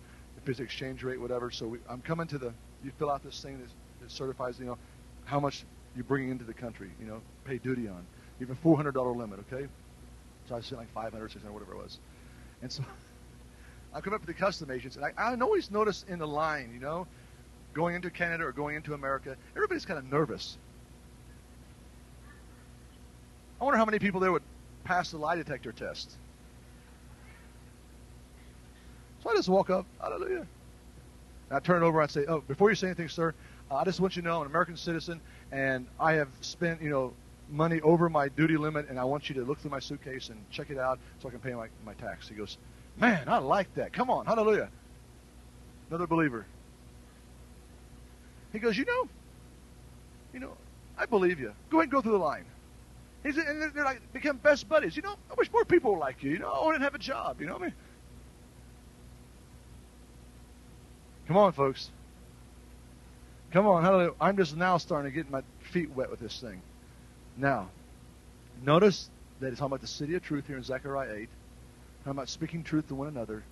it's 0.49 0.59
exchange 0.59 1.03
rate, 1.03 1.19
whatever. 1.19 1.51
So 1.51 1.67
we, 1.67 1.77
I'm 1.89 2.01
coming 2.01 2.27
to 2.27 2.37
the, 2.37 2.53
you 2.83 2.91
fill 2.97 3.09
out 3.09 3.23
this 3.23 3.41
thing 3.41 3.59
that, 3.59 3.69
certifies, 4.11 4.59
you 4.59 4.65
know, 4.65 4.77
how 5.23 5.39
much 5.39 5.63
you're 5.95 6.03
bringing 6.03 6.29
into 6.29 6.43
the 6.43 6.53
country, 6.53 6.89
you 6.99 7.07
know, 7.07 7.21
pay 7.45 7.57
duty 7.57 7.87
on. 7.87 8.05
You 8.39 8.47
have 8.47 8.57
a 8.57 8.67
$400 8.67 9.15
limit, 9.15 9.39
okay? 9.51 9.67
So 10.49 10.55
I 10.55 10.61
said 10.61 10.77
like 10.77 10.91
500, 10.93 11.31
600, 11.31 11.53
whatever 11.53 11.73
it 11.73 11.77
was. 11.77 11.99
And 12.61 12.69
so 12.69 12.83
I 13.93 14.01
come 14.01 14.13
up 14.13 14.21
to 14.21 14.27
the 14.27 14.33
custom 14.33 14.71
agents, 14.71 14.97
and 14.97 15.05
I, 15.05 15.13
I 15.17 15.35
always 15.35 15.71
notice 15.71 16.03
in 16.07 16.19
the 16.19 16.27
line, 16.27 16.71
you 16.73 16.81
know, 16.81 17.07
going 17.73 17.95
into 17.95 18.09
Canada 18.09 18.45
or 18.45 18.51
going 18.51 18.75
into 18.75 18.93
America, 18.93 19.37
everybody's 19.55 19.85
kind 19.85 19.97
of 19.97 20.11
nervous. 20.11 20.57
I 23.59 23.63
wonder 23.63 23.77
how 23.77 23.85
many 23.85 23.99
people 23.99 24.19
there 24.19 24.31
would 24.31 24.43
pass 24.83 25.11
the 25.11 25.17
lie 25.17 25.35
detector 25.35 25.71
test. 25.71 26.17
So 29.23 29.29
I 29.29 29.35
just 29.35 29.47
walk 29.47 29.69
up, 29.69 29.85
hallelujah. 30.01 30.45
And 31.49 31.57
I 31.57 31.59
turn 31.59 31.81
it 31.81 31.85
over 31.85 32.01
I 32.01 32.07
say, 32.07 32.25
oh, 32.27 32.41
before 32.41 32.69
you 32.69 32.75
say 32.75 32.87
anything, 32.87 33.07
sir, 33.07 33.33
uh, 33.71 33.75
I 33.77 33.85
just 33.85 34.01
want 34.01 34.15
you 34.15 34.21
to 34.21 34.27
know 34.27 34.35
I'm 34.35 34.41
an 34.41 34.47
American 34.47 34.75
citizen 34.75 35.21
and 35.51 35.87
I 35.99 36.13
have 36.13 36.27
spent, 36.41 36.81
you 36.81 36.89
know, 36.89 37.13
money 37.49 37.79
over 37.81 38.09
my 38.09 38.27
duty 38.29 38.57
limit 38.57 38.89
and 38.89 38.99
I 38.99 39.05
want 39.05 39.29
you 39.29 39.35
to 39.35 39.43
look 39.43 39.59
through 39.59 39.71
my 39.71 39.79
suitcase 39.79 40.29
and 40.29 40.43
check 40.51 40.69
it 40.69 40.77
out 40.77 40.99
so 41.21 41.29
I 41.29 41.31
can 41.31 41.39
pay 41.39 41.53
my, 41.53 41.67
my 41.85 41.93
tax. 41.93 42.27
He 42.27 42.35
goes, 42.35 42.57
man, 42.97 43.29
I 43.29 43.37
like 43.37 43.73
that. 43.75 43.93
Come 43.93 44.09
on, 44.09 44.25
hallelujah. 44.25 44.69
Another 45.89 46.07
believer. 46.07 46.45
He 48.51 48.59
goes, 48.59 48.77
you 48.77 48.85
know, 48.85 49.07
you 50.33 50.39
know, 50.39 50.51
I 50.97 51.05
believe 51.05 51.39
you. 51.39 51.53
Go 51.69 51.77
ahead 51.77 51.85
and 51.85 51.91
go 51.91 52.01
through 52.01 52.13
the 52.13 52.17
line. 52.17 52.45
He's, 53.23 53.37
and 53.37 53.73
they're 53.73 53.85
like, 53.85 54.01
become 54.11 54.35
best 54.37 54.67
buddies. 54.67 54.97
You 54.97 55.01
know, 55.01 55.15
I 55.31 55.33
wish 55.37 55.51
more 55.51 55.63
people 55.63 55.93
were 55.93 55.99
like 55.99 56.23
you. 56.23 56.31
You 56.31 56.39
know, 56.39 56.51
I 56.51 56.65
wouldn't 56.65 56.83
have 56.83 56.93
a 56.93 56.99
job. 56.99 57.39
You 57.39 57.47
know 57.47 57.53
what 57.53 57.61
I 57.61 57.65
mean? 57.65 57.73
Come 61.27 61.37
on, 61.37 61.53
folks. 61.53 61.89
Come 63.51 63.67
on, 63.67 63.83
hallelujah. 63.83 64.11
I'm 64.19 64.35
just 64.35 64.57
now 64.57 64.77
starting 64.77 65.11
to 65.11 65.15
get 65.15 65.29
my 65.29 65.41
feet 65.71 65.89
wet 65.91 66.09
with 66.09 66.19
this 66.19 66.39
thing. 66.39 66.61
Now, 67.37 67.69
notice 68.63 69.09
that 69.39 69.47
it's 69.47 69.59
talking 69.59 69.67
about 69.67 69.81
the 69.81 69.87
city 69.87 70.15
of 70.15 70.23
truth 70.23 70.47
here 70.47 70.57
in 70.57 70.63
Zechariah 70.63 71.13
8, 71.13 71.29
talking 71.99 72.11
about 72.11 72.29
speaking 72.29 72.63
truth 72.63 72.87
to 72.87 72.95
one 72.95 73.07
another. 73.07 73.43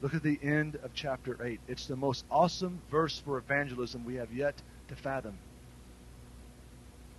Look 0.00 0.14
at 0.14 0.22
the 0.22 0.38
end 0.42 0.76
of 0.82 0.92
chapter 0.94 1.36
8. 1.44 1.60
It's 1.68 1.86
the 1.86 1.96
most 1.96 2.24
awesome 2.30 2.80
verse 2.90 3.18
for 3.18 3.38
evangelism 3.38 4.04
we 4.04 4.14
have 4.14 4.32
yet 4.32 4.54
to 4.88 4.96
fathom. 4.96 5.38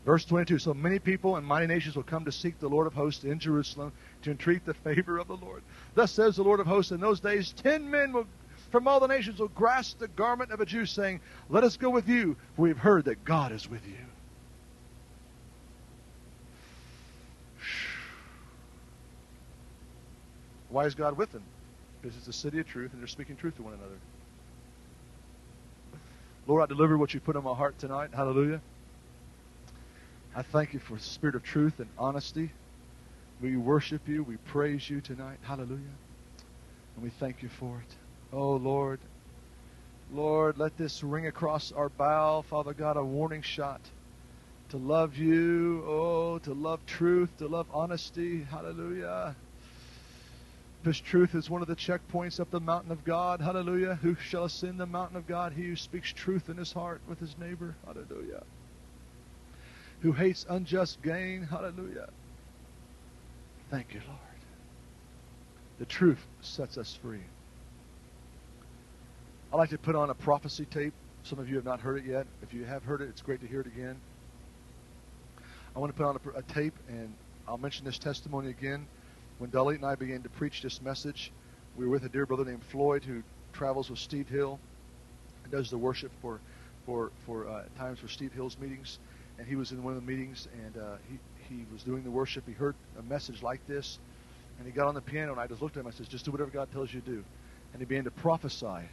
Verse 0.06 0.24
22 0.26 0.60
So 0.60 0.74
many 0.74 0.98
people 0.98 1.36
and 1.36 1.46
mighty 1.46 1.68
nations 1.68 1.96
will 1.96 2.04
come 2.04 2.26
to 2.26 2.32
seek 2.32 2.60
the 2.60 2.70
Lord 2.70 2.88
of 2.88 2.94
hosts 2.94 3.24
in 3.24 3.38
Jerusalem 3.38 3.92
to 4.24 4.32
entreat 4.32 4.66
the 4.66 4.74
favor 4.74 5.18
of 5.18 5.28
the 5.28 5.36
Lord. 5.36 5.62
Thus 5.94 6.12
says 6.12 6.38
the 6.38 6.44
Lord 6.44 6.60
of 6.60 6.68
hosts, 6.68 6.92
in 6.92 7.02
those 7.02 7.20
days 7.20 7.54
ten 7.56 7.92
men 7.92 8.14
will 8.14 8.26
from 8.72 8.88
all 8.88 9.00
the 9.00 9.08
nations 9.08 9.40
will 9.40 9.48
grasp 9.50 10.00
the 10.00 10.08
garment 10.08 10.52
of 10.52 10.62
a 10.62 10.66
Jew, 10.66 10.86
saying, 10.86 11.22
Let 11.50 11.64
us 11.64 11.78
go 11.78 11.90
with 11.90 12.08
you, 12.08 12.38
for 12.56 12.64
we've 12.64 12.78
heard 12.78 13.06
that 13.06 13.24
God 13.26 13.52
is 13.52 13.70
with 13.70 13.86
you. 13.88 13.96
Why 20.70 20.86
is 20.86 20.96
God 20.96 21.18
with 21.18 21.32
them? 21.32 21.44
Because 22.02 22.18
it's 22.18 22.28
a 22.28 22.34
city 22.34 22.60
of 22.60 22.68
truth 22.68 22.94
and 22.94 23.02
they're 23.02 23.08
speaking 23.08 23.36
truth 23.36 23.56
to 23.58 23.64
one 23.64 23.74
another. 23.74 23.98
Lord, 26.48 26.64
I 26.64 26.66
deliver 26.66 26.98
what 26.98 27.14
you 27.14 27.20
put 27.20 27.36
in 27.36 27.44
my 27.44 27.54
heart 27.54 27.78
tonight. 27.78 28.10
Hallelujah. 28.14 28.62
I 30.36 30.42
thank 30.42 30.74
you 30.74 30.80
for 30.80 30.94
the 30.94 31.00
spirit 31.00 31.36
of 31.36 31.44
truth 31.44 31.80
and 31.80 31.90
honesty. 31.98 32.52
We 33.42 33.58
worship 33.58 34.08
you. 34.08 34.24
We 34.24 34.38
praise 34.38 34.90
you 34.90 35.02
tonight. 35.02 35.38
Hallelujah. 35.44 35.98
And 36.96 37.04
we 37.04 37.10
thank 37.10 37.42
you 37.42 37.50
for 37.50 37.84
it. 37.88 37.99
Oh, 38.32 38.56
Lord. 38.56 39.00
Lord, 40.12 40.58
let 40.58 40.78
this 40.78 41.04
ring 41.04 41.28
across 41.28 41.72
our 41.72 41.90
bow, 41.90 42.42
Father 42.42 42.74
God, 42.74 42.98
a 42.98 43.04
warning 43.04 43.42
shot 43.42 43.82
to 44.70 44.78
love 44.78 45.18
you, 45.18 45.84
oh, 45.88 46.40
to 46.40 46.54
love 46.54 46.80
truth, 46.86 47.30
to 47.40 47.48
love 47.48 47.68
honesty. 47.74 48.44
Hallelujah. 48.44 49.36
This 50.84 51.00
truth 51.00 51.36
is 51.36 51.50
one 51.50 51.62
of 51.62 51.68
the 51.68 51.76
checkpoints 51.76 52.40
up 52.40 52.52
the 52.52 52.60
mountain 52.60 52.92
of 52.92 53.04
God. 53.04 53.42
Hallelujah. 53.42 53.96
Who 53.96 54.16
shall 54.16 54.46
ascend 54.46 54.80
the 54.80 54.86
mountain 54.86 55.18
of 55.18 55.28
God? 55.28 55.54
He 55.54 55.64
who 55.64 55.76
speaks 55.76 56.14
truth 56.14 56.50
in 56.50 56.58
his 56.58 56.72
heart 56.72 57.02
with 57.08 57.20
his 57.20 57.38
neighbor. 57.38 57.76
Hallelujah. 57.86 58.44
Who 60.02 60.14
hates 60.14 60.46
unjust 60.48 61.02
gain. 61.02 61.44
Hallelujah. 61.44 62.08
Thank 63.70 63.94
you, 63.94 64.02
Lord. 64.08 64.20
The 65.80 65.86
truth 65.86 66.26
sets 66.42 66.78
us 66.78 66.98
free. 67.02 67.24
I 69.52 69.58
like 69.58 69.72
to 69.72 69.80
put 69.80 69.96
on 69.96 70.12
a 70.12 70.14
prophecy 70.14 70.66
tape. 70.66 70.94
Some 71.24 71.40
of 71.40 71.50
you 71.50 71.56
have 71.56 71.66
not 71.66 71.80
heard 71.80 71.98
it 71.98 72.06
yet. 72.06 72.28
If 72.44 72.54
you 72.54 72.66
have 72.66 72.84
heard 72.84 73.02
it, 73.02 73.10
it's 73.10 73.24
great 73.24 73.42
to 73.42 73.48
hear 73.48 73.62
it 73.62 73.66
again. 73.66 74.00
I 75.76 75.80
want 75.80 75.92
to 75.92 75.98
put 75.98 76.06
on 76.06 76.20
a, 76.36 76.38
a 76.38 76.42
tape, 76.44 76.76
and 76.88 77.12
I'll 77.48 77.58
mention 77.58 77.84
this 77.84 77.98
testimony 77.98 78.50
again. 78.50 78.86
When 79.40 79.50
Dalit 79.50 79.76
and 79.76 79.86
I 79.86 79.96
began 79.96 80.22
to 80.22 80.30
preach 80.30 80.62
this 80.62 80.84
message, 80.84 81.32
we 81.76 81.86
were 81.86 81.92
with 81.94 82.06
a 82.06 82.10
dear 82.10 82.28
brother 82.28 82.46
named 82.46 82.64
Floyd 82.64 83.04
who 83.04 83.24
travels 83.52 83.90
with 83.90 83.98
Steve 83.98 84.30
Hill 84.30 84.60
and 85.44 85.52
does 85.52 85.72
the 85.72 85.80
worship 85.80 86.12
for 86.22 86.40
for 86.86 87.10
for 87.26 87.48
uh, 87.48 87.64
times 87.76 87.98
for 87.98 88.08
Steve 88.08 88.32
Hill's 88.34 88.58
meetings. 88.60 89.00
And 89.40 89.48
he 89.48 89.56
was 89.56 89.72
in 89.72 89.84
one 89.84 89.96
of 89.96 90.06
the 90.06 90.12
meetings, 90.12 90.48
and 90.64 90.78
uh, 90.78 90.98
he 91.10 91.18
he 91.50 91.66
was 91.74 91.82
doing 91.82 92.04
the 92.04 92.12
worship. 92.12 92.44
He 92.46 92.54
heard 92.54 92.76
a 93.00 93.04
message 93.04 93.42
like 93.42 93.66
this, 93.68 93.98
and 94.60 94.68
he 94.68 94.72
got 94.72 94.88
on 94.88 94.94
the 94.94 95.02
piano, 95.02 95.32
and 95.32 95.42
I 95.42 95.48
just 95.48 95.64
looked 95.64 95.76
at 95.76 95.82
him. 95.82 95.88
I 95.88 95.92
said, 95.92 96.08
"Just 96.08 96.26
do 96.26 96.32
whatever 96.32 96.52
God 96.52 96.72
tells 96.72 96.94
you 96.94 97.02
to 97.02 97.06
do." 97.08 97.24
And 97.74 97.82
he 97.82 97.86
began 97.86 98.04
to 98.04 98.12
prophesy, 98.12 98.90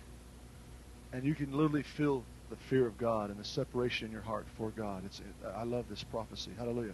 and 1.17 1.25
you 1.25 1.35
can 1.35 1.51
literally 1.51 1.83
feel 1.83 2.23
the 2.51 2.57
fear 2.69 2.87
of 2.87 2.99
God 2.99 3.31
and 3.31 3.41
the 3.41 3.45
separation 3.45 4.07
in 4.07 4.13
your 4.13 4.21
heart 4.21 4.45
for 4.59 4.71
God. 4.77 5.03
It's 5.07 5.21
it, 5.21 5.25
I 5.57 5.65
love 5.65 5.87
this 5.89 6.05
prophecy. 6.05 6.51
Hallelujah. 6.59 6.93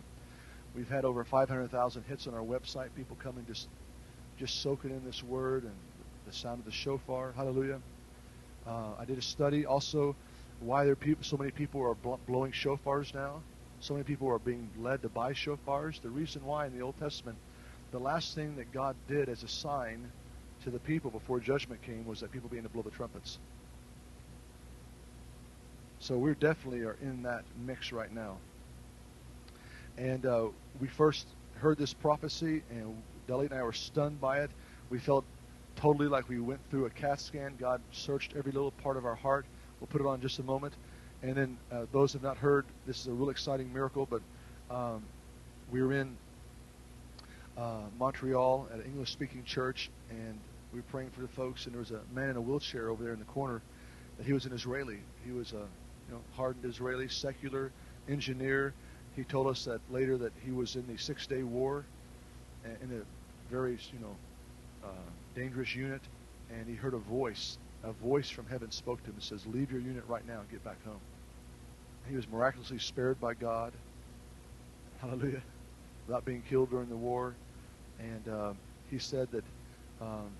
We've 0.77 0.89
had 0.89 1.05
over 1.05 1.25
500,000 1.25 2.05
hits 2.05 2.29
on 2.29 2.35
our 2.35 2.45
website. 2.45 2.95
People 2.97 3.17
coming 3.21 3.45
just 3.49 3.69
just 4.39 4.63
soaking 4.63 4.91
in 4.91 5.05
this 5.05 5.25
word 5.25 5.65
and 5.65 5.75
the 6.25 6.33
sound 6.33 6.61
of 6.61 6.65
the 6.65 6.71
shofar. 6.71 7.33
Hallelujah. 7.37 7.81
Uh, 8.65 8.93
I 8.99 9.05
did 9.05 9.19
a 9.19 9.23
study 9.23 9.67
also 9.67 10.15
why 10.61 10.85
there 10.85 10.95
people, 10.95 11.25
so 11.25 11.37
many 11.37 11.51
people 11.51 11.83
are 11.83 11.95
bl- 11.95 12.15
blowing 12.29 12.53
shofars 12.53 13.13
now. 13.15 13.43
So 13.81 13.95
many 13.95 14.05
people 14.05 14.29
are 14.29 14.39
being 14.39 14.71
led 14.79 15.03
to 15.03 15.09
buy 15.09 15.33
shofars. 15.33 16.01
The 16.01 16.11
reason 16.11 16.47
why 16.47 16.67
in 16.67 16.79
the 16.79 16.85
Old 16.85 16.97
Testament, 16.97 17.39
the 17.91 17.99
last 17.99 18.37
thing 18.37 18.55
that 18.55 18.73
God 18.73 18.95
did 19.09 19.29
as 19.29 19.43
a 19.43 19.49
sign 19.49 20.13
to 20.63 20.71
the 20.71 20.79
people 20.79 21.11
before 21.11 21.41
judgment 21.41 21.83
came 21.83 22.07
was 22.07 22.21
that 22.21 22.31
people 22.31 22.49
began 22.49 22.63
to 22.63 22.71
blow 22.71 22.83
the 22.83 22.91
trumpets. 22.91 23.41
So 26.03 26.19
we 26.19 26.35
definitely 26.35 26.81
are 26.81 26.97
in 27.01 27.23
that 27.23 27.45
mix 27.65 27.93
right 27.93 28.13
now. 28.13 28.39
And 29.97 30.27
uh, 30.27 30.47
we 30.81 30.89
first 30.89 31.29
heard 31.55 31.79
this 31.79 31.95
prophecy, 31.95 32.65
and 32.71 33.01
Dalit 33.29 33.53
and 33.53 33.61
I 33.61 33.63
were 33.63 33.73
stunned 33.73 34.21
by 34.21 34.41
it. 34.41 34.51
We 34.91 34.99
felt 34.99 35.25
totally 35.77 36.09
like 36.09 36.29
we 36.29 36.41
went 36.41 36.59
through 36.71 36.87
a 36.87 36.91
CAT 36.91 37.21
scan. 37.21 37.55
God 37.57 37.81
searched 37.93 38.35
every 38.37 38.51
little 38.51 38.73
part 38.73 38.97
of 38.97 39.07
our 39.07 39.15
heart. 39.15 39.47
We'll 39.79 39.87
put 39.87 40.01
it 40.01 40.07
on 40.09 40.17
in 40.17 40.21
just 40.23 40.41
a 40.41 40.43
moment. 40.43 40.75
And 41.23 41.37
then 41.37 41.59
uh, 41.71 41.87
those 41.93 42.15
have 42.15 42.23
not 42.23 42.37
heard, 42.37 42.65
this 42.85 42.99
is 42.99 43.07
a 43.07 43.13
real 43.13 43.31
exciting 43.31 43.73
miracle, 43.73 44.09
but 44.11 44.23
um, 44.75 45.05
we 45.71 45.83
were 45.83 45.93
in 45.93 46.17
uh, 47.57 47.83
Montreal 47.97 48.67
at 48.73 48.81
an 48.81 48.87
English-speaking 48.87 49.45
church, 49.45 49.89
and 50.11 50.37
we 50.73 50.81
were 50.81 50.87
praying 50.91 51.11
for 51.11 51.21
the 51.21 51.29
folks, 51.29 51.67
and 51.67 51.75
there 51.77 51.81
was 51.81 51.93
a 51.93 52.01
man 52.13 52.31
in 52.31 52.37
a 52.37 52.41
wheelchair 52.41 52.89
over 52.89 53.05
there 53.05 53.13
in 53.13 53.21
the 53.21 53.25
corner, 53.27 53.63
that 54.19 54.27
he 54.27 54.33
was 54.33 54.47
an 54.47 54.53
Israeli. 54.53 54.99
He 55.25 55.31
was 55.31 55.53
a 55.53 55.69
you 56.09 56.15
know, 56.15 56.21
hardened 56.35 56.65
Israeli, 56.65 57.09
secular 57.09 57.71
engineer. 58.09 58.75
He 59.17 59.25
told 59.25 59.47
us 59.47 59.65
that 59.65 59.81
later 59.91 60.17
that 60.19 60.33
he 60.45 60.51
was 60.51 60.77
in 60.77 60.87
the 60.87 60.97
Six 60.97 61.27
Day 61.27 61.43
War, 61.43 61.85
in 62.65 62.91
a 62.93 63.53
very 63.53 63.79
you 63.93 63.99
know 64.01 64.17
uh, 64.85 65.11
dangerous 65.35 65.75
unit, 65.75 66.01
and 66.51 66.69
he 66.69 66.75
heard 66.75 66.95
a 66.95 66.99
voice. 66.99 67.59
A 67.85 67.93
voice 67.93 68.31
from 68.31 68.47
heaven 68.47 68.71
spoke 68.71 69.01
to 69.03 69.11
him 69.11 69.15
and 69.15 69.23
says, 69.23 69.47
"Leave 69.47 69.71
your 69.71 69.81
unit 69.81 70.05
right 70.09 70.27
now 70.27 70.41
and 70.41 70.51
get 70.51 70.65
back 70.65 70.83
home." 70.85 71.01
He 72.09 72.17
was 72.17 72.29
miraculously 72.29 72.79
spared 72.79 73.21
by 73.21 73.35
God. 73.35 73.73
Hallelujah. 75.01 75.43
Without 76.07 76.25
being 76.25 76.43
killed 76.49 76.71
during 76.71 76.89
the 76.89 76.97
war. 76.97 77.35
And 77.99 78.29
uh, 78.29 78.53
he 78.91 78.99
said 78.99 79.29
that 79.33 79.45
um, 80.01 80.31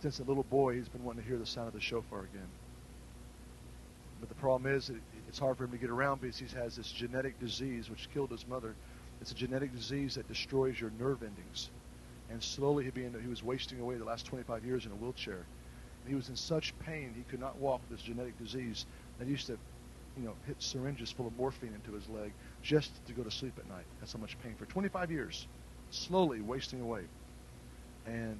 since 0.00 0.20
a 0.20 0.24
little 0.24 0.44
boy, 0.44 0.74
he's 0.74 0.88
been 0.88 1.04
wanting 1.04 1.22
to 1.22 1.28
hear 1.28 1.38
the 1.38 1.46
sound 1.46 1.68
of 1.68 1.74
the 1.74 1.80
shofar 1.80 2.20
again. 2.20 2.48
But 4.22 4.28
the 4.28 4.36
problem 4.36 4.72
is, 4.72 4.88
it's 5.26 5.40
hard 5.40 5.58
for 5.58 5.64
him 5.64 5.72
to 5.72 5.78
get 5.78 5.90
around 5.90 6.20
because 6.20 6.38
he 6.38 6.46
has 6.56 6.76
this 6.76 6.92
genetic 6.92 7.40
disease 7.40 7.90
which 7.90 8.08
killed 8.14 8.30
his 8.30 8.46
mother. 8.46 8.76
It's 9.20 9.32
a 9.32 9.34
genetic 9.34 9.74
disease 9.74 10.14
that 10.14 10.28
destroys 10.28 10.80
your 10.80 10.92
nerve 11.00 11.24
endings. 11.24 11.70
And 12.30 12.40
slowly 12.40 12.84
he, 12.84 12.92
he 13.20 13.26
was 13.26 13.42
wasting 13.42 13.80
away 13.80 13.96
the 13.96 14.04
last 14.04 14.24
25 14.26 14.64
years 14.64 14.86
in 14.86 14.92
a 14.92 14.94
wheelchair. 14.94 15.34
And 15.34 16.08
he 16.08 16.14
was 16.14 16.28
in 16.28 16.36
such 16.36 16.72
pain 16.86 17.12
he 17.16 17.24
could 17.32 17.40
not 17.40 17.56
walk 17.56 17.80
with 17.80 17.98
this 17.98 18.06
genetic 18.06 18.38
disease 18.38 18.86
that 19.18 19.24
he 19.24 19.32
used 19.32 19.48
to 19.48 19.58
you 20.16 20.24
know, 20.24 20.34
hit 20.46 20.62
syringes 20.62 21.10
full 21.10 21.26
of 21.26 21.36
morphine 21.36 21.72
into 21.74 21.90
his 21.92 22.08
leg 22.08 22.32
just 22.62 23.04
to 23.06 23.12
go 23.12 23.24
to 23.24 23.30
sleep 23.30 23.54
at 23.58 23.68
night. 23.68 23.86
That's 23.98 24.12
how 24.12 24.20
much 24.20 24.38
pain 24.44 24.54
for 24.56 24.66
25 24.66 25.10
years, 25.10 25.48
slowly 25.90 26.40
wasting 26.40 26.80
away. 26.80 27.02
And 28.06 28.38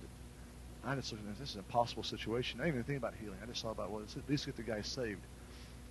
I 0.84 0.94
just 0.94 1.10
looked 1.10 1.24
at 1.24 1.30
this, 1.30 1.38
this 1.38 1.48
is 1.50 1.54
an 1.56 1.64
impossible 1.66 2.04
situation. 2.04 2.60
I 2.60 2.66
didn't 2.66 2.76
even 2.76 2.84
think 2.84 2.98
about 2.98 3.14
healing. 3.20 3.38
I 3.42 3.46
just 3.46 3.62
thought 3.62 3.72
about, 3.72 3.90
well, 3.90 4.02
at 4.02 4.28
least 4.28 4.46
get 4.46 4.56
the 4.56 4.62
guy 4.62 4.82
saved. 4.82 5.20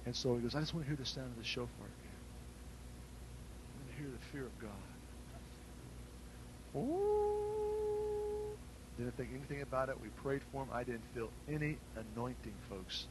And 0.05 0.15
so 0.15 0.35
he 0.35 0.41
goes, 0.41 0.55
I 0.55 0.59
just 0.59 0.73
want 0.73 0.85
to 0.85 0.89
hear 0.89 0.97
the 0.97 1.05
sound 1.05 1.31
of 1.31 1.37
the 1.37 1.43
shofar 1.43 1.67
again. 1.85 2.21
I 3.67 3.77
want 3.77 3.89
to 3.91 3.97
hear 4.01 4.09
the 4.11 4.25
fear 4.31 4.43
of 4.43 4.59
God. 4.59 4.71
Ooh. 6.75 8.57
Didn't 8.97 9.15
think 9.17 9.29
anything 9.35 9.61
about 9.61 9.89
it. 9.89 9.95
We 10.01 10.09
prayed 10.09 10.41
for 10.51 10.63
him. 10.63 10.69
I 10.73 10.83
didn't 10.83 11.05
feel 11.13 11.29
any 11.47 11.77
anointing, 11.95 12.53
folks 12.69 13.05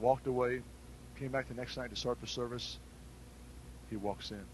walked 0.00 0.26
away, 0.26 0.62
came 1.18 1.30
back 1.30 1.48
the 1.48 1.54
next 1.54 1.76
night 1.76 1.90
to 1.90 1.96
start 1.96 2.20
the 2.20 2.26
service. 2.26 2.78
He 3.90 3.96
walks 3.96 4.30
in. 4.30 4.44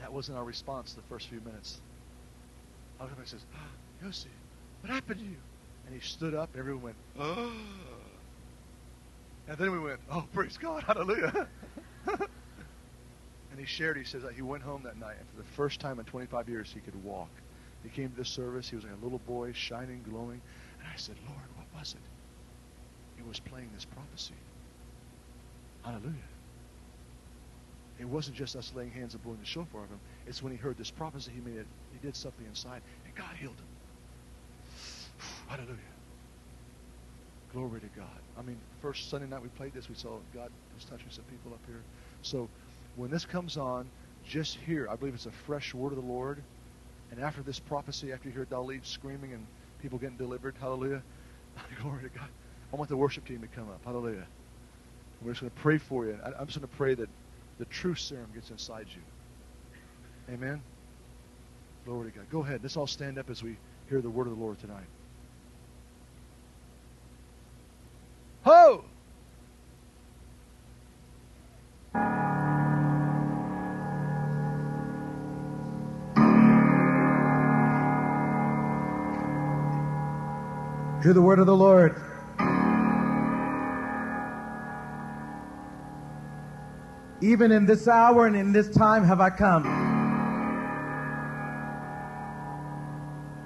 That 0.00 0.12
wasn't 0.12 0.38
our 0.38 0.44
response 0.44 0.92
the 0.92 1.02
first 1.02 1.28
few 1.28 1.40
minutes. 1.40 1.80
I 3.00 3.04
Everybody 3.04 3.28
says, 3.28 3.44
oh, 3.54 4.06
Yossi, 4.06 4.26
what 4.84 4.92
happened 4.92 5.18
to 5.18 5.24
you? 5.24 5.36
And 5.86 5.94
he 5.94 6.00
stood 6.06 6.34
up, 6.34 6.50
and 6.52 6.60
everyone 6.60 6.82
went, 6.82 6.96
oh. 7.18 7.50
And 9.48 9.56
then 9.56 9.72
we 9.72 9.78
went, 9.78 9.98
oh, 10.10 10.26
praise 10.34 10.58
God, 10.58 10.82
hallelujah. 10.82 11.48
and 12.06 13.58
he 13.58 13.64
shared, 13.64 13.96
he 13.96 14.04
says 14.04 14.22
that 14.24 14.34
he 14.34 14.42
went 14.42 14.62
home 14.62 14.82
that 14.82 14.98
night, 14.98 15.16
and 15.18 15.26
for 15.30 15.38
the 15.38 15.48
first 15.56 15.80
time 15.80 15.98
in 15.98 16.04
25 16.04 16.50
years, 16.50 16.70
he 16.74 16.80
could 16.80 17.02
walk. 17.02 17.30
He 17.82 17.88
came 17.88 18.10
to 18.10 18.16
the 18.16 18.26
service. 18.26 18.68
He 18.68 18.76
was 18.76 18.84
like 18.84 18.92
a 18.92 19.02
little 19.02 19.20
boy, 19.20 19.52
shining, 19.54 20.02
glowing. 20.06 20.42
And 20.80 20.88
I 20.92 20.96
said, 20.98 21.16
Lord, 21.26 21.40
what 21.56 21.66
was 21.80 21.94
it? 21.94 23.20
It 23.22 23.26
was 23.26 23.40
playing 23.40 23.70
this 23.72 23.86
prophecy. 23.86 24.34
Hallelujah. 25.82 26.12
It 27.98 28.06
wasn't 28.06 28.36
just 28.36 28.54
us 28.54 28.70
laying 28.74 28.90
hands 28.90 29.14
and 29.14 29.22
blowing 29.22 29.40
the 29.40 29.46
shofar 29.46 29.84
of 29.84 29.88
him. 29.88 30.00
It's 30.26 30.42
when 30.42 30.52
he 30.52 30.58
heard 30.58 30.76
this 30.76 30.90
prophecy, 30.90 31.30
he 31.34 31.40
made 31.40 31.56
it, 31.56 31.66
he 31.90 32.06
did 32.06 32.14
something 32.16 32.44
inside, 32.46 32.82
and 33.06 33.14
God 33.14 33.34
healed 33.40 33.56
him. 33.56 33.73
Hallelujah. 35.54 35.78
Glory 37.52 37.80
to 37.80 37.86
God. 37.96 38.08
I 38.36 38.42
mean, 38.42 38.56
first 38.82 39.08
Sunday 39.08 39.28
night 39.28 39.40
we 39.40 39.48
played 39.50 39.72
this, 39.72 39.88
we 39.88 39.94
saw 39.94 40.18
God 40.34 40.50
was 40.74 40.84
touching 40.84 41.06
some 41.10 41.24
people 41.26 41.52
up 41.52 41.60
here. 41.66 41.80
So 42.22 42.48
when 42.96 43.08
this 43.08 43.24
comes 43.24 43.56
on, 43.56 43.88
just 44.28 44.56
hear. 44.66 44.88
I 44.90 44.96
believe 44.96 45.14
it's 45.14 45.26
a 45.26 45.30
fresh 45.30 45.72
word 45.72 45.92
of 45.92 46.02
the 46.02 46.12
Lord. 46.12 46.42
And 47.12 47.20
after 47.20 47.40
this 47.42 47.60
prophecy, 47.60 48.12
after 48.12 48.28
you 48.28 48.34
hear 48.34 48.46
Dalit 48.46 48.84
screaming 48.84 49.32
and 49.32 49.46
people 49.80 49.96
getting 49.96 50.16
delivered. 50.16 50.56
Hallelujah. 50.60 51.04
Glory 51.82 52.02
to 52.02 52.18
God. 52.18 52.28
I 52.72 52.76
want 52.76 52.88
the 52.88 52.96
worship 52.96 53.24
team 53.24 53.40
to 53.42 53.46
come 53.46 53.68
up. 53.70 53.80
Hallelujah. 53.84 54.26
We're 55.22 55.30
just 55.30 55.42
going 55.42 55.52
to 55.52 55.60
pray 55.60 55.78
for 55.78 56.04
you. 56.04 56.18
I'm 56.24 56.46
just 56.46 56.58
going 56.58 56.68
to 56.68 56.76
pray 56.76 56.94
that 56.94 57.08
the 57.60 57.64
true 57.66 57.94
serum 57.94 58.30
gets 58.34 58.50
inside 58.50 58.86
you. 58.92 60.34
Amen. 60.34 60.60
Glory 61.84 62.10
to 62.10 62.18
God. 62.18 62.28
Go 62.32 62.40
ahead. 62.40 62.58
Let's 62.64 62.76
all 62.76 62.88
stand 62.88 63.18
up 63.18 63.30
as 63.30 63.40
we 63.44 63.56
hear 63.88 64.00
the 64.00 64.10
word 64.10 64.26
of 64.26 64.36
the 64.36 64.42
Lord 64.42 64.58
tonight. 64.58 64.86
Ho! 68.44 68.84
Hear 81.02 81.14
the 81.14 81.22
word 81.22 81.38
of 81.38 81.46
the 81.46 81.56
Lord. 81.56 81.96
Even 87.22 87.50
in 87.50 87.64
this 87.64 87.88
hour 87.88 88.26
and 88.26 88.36
in 88.36 88.52
this 88.52 88.68
time 88.68 89.04
have 89.04 89.22
I 89.22 89.30
come. 89.30 89.64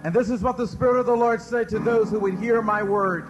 And 0.03 0.13
this 0.13 0.29
is 0.29 0.43
what 0.43 0.57
the 0.57 0.67
Spirit 0.67 0.99
of 0.99 1.07
the 1.07 1.15
Lord 1.15 1.41
said 1.41 1.69
to 1.69 1.79
those 1.79 2.11
who 2.11 2.19
would 2.19 2.39
hear 2.41 2.63
my 2.63 2.83
word. 2.83 3.29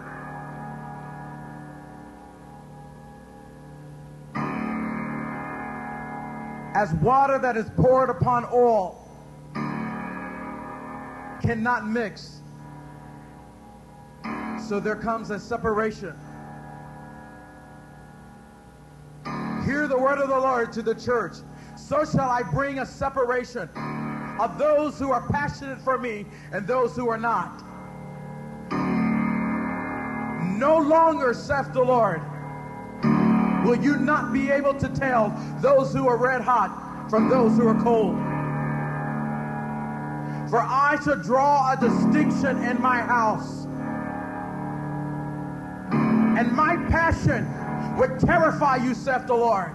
As 6.79 6.93
water 6.93 7.37
that 7.39 7.57
is 7.57 7.69
poured 7.71 8.09
upon 8.09 8.45
all 8.45 9.05
cannot 11.41 11.85
mix, 11.85 12.39
so 14.65 14.79
there 14.79 14.95
comes 14.95 15.29
a 15.29 15.37
separation. 15.37 16.17
Hear 19.65 19.89
the 19.89 19.97
word 19.97 20.19
of 20.19 20.29
the 20.29 20.39
Lord 20.39 20.71
to 20.71 20.81
the 20.81 20.95
church. 20.95 21.33
So 21.75 22.05
shall 22.05 22.29
I 22.29 22.43
bring 22.43 22.79
a 22.79 22.85
separation 22.85 23.69
of 24.39 24.57
those 24.57 24.97
who 24.97 25.11
are 25.11 25.27
passionate 25.27 25.81
for 25.81 25.97
me 25.97 26.27
and 26.53 26.65
those 26.65 26.95
who 26.95 27.09
are 27.09 27.17
not. 27.17 27.61
No 30.57 30.77
longer, 30.77 31.33
saith 31.33 31.73
the 31.73 31.83
Lord, 31.83 32.21
will 33.69 33.83
you 33.83 33.97
not 33.97 34.33
be 34.33 34.49
able 34.49 34.73
to 34.73 34.89
tell 34.89 35.29
those 35.59 35.93
who 35.93 36.07
are 36.07 36.17
red 36.17 36.41
hot 36.41 37.07
from 37.07 37.29
those 37.29 37.55
who 37.55 37.67
are 37.67 37.79
cold. 37.83 38.15
For 40.49 40.59
I 40.59 40.99
shall 41.03 41.21
draw 41.21 41.71
a 41.73 41.77
distinction 41.77 42.63
in 42.63 42.81
my 42.81 42.99
house. 42.99 43.65
And 46.39 46.51
my 46.51 46.77
passion 46.89 47.45
would 47.95 48.19
terrify 48.19 48.77
you, 48.77 48.95
saith 48.95 49.27
the 49.27 49.35
Lord. 49.35 49.69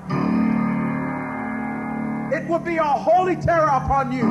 It 2.32 2.48
would 2.48 2.64
be 2.64 2.78
a 2.78 2.82
holy 2.82 3.36
terror 3.36 3.70
upon 3.70 4.10
you. 4.10 4.24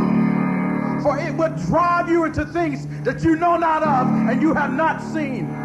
For 1.02 1.18
it 1.18 1.34
would 1.36 1.56
drive 1.68 2.10
you 2.10 2.26
into 2.26 2.46
things 2.46 2.86
that 3.06 3.24
you 3.24 3.38
know 3.38 3.56
not 3.56 3.82
of 3.82 4.08
and 4.30 4.42
you 4.42 4.54
have 4.54 4.74
not 4.74 5.02
seen. 5.02 5.63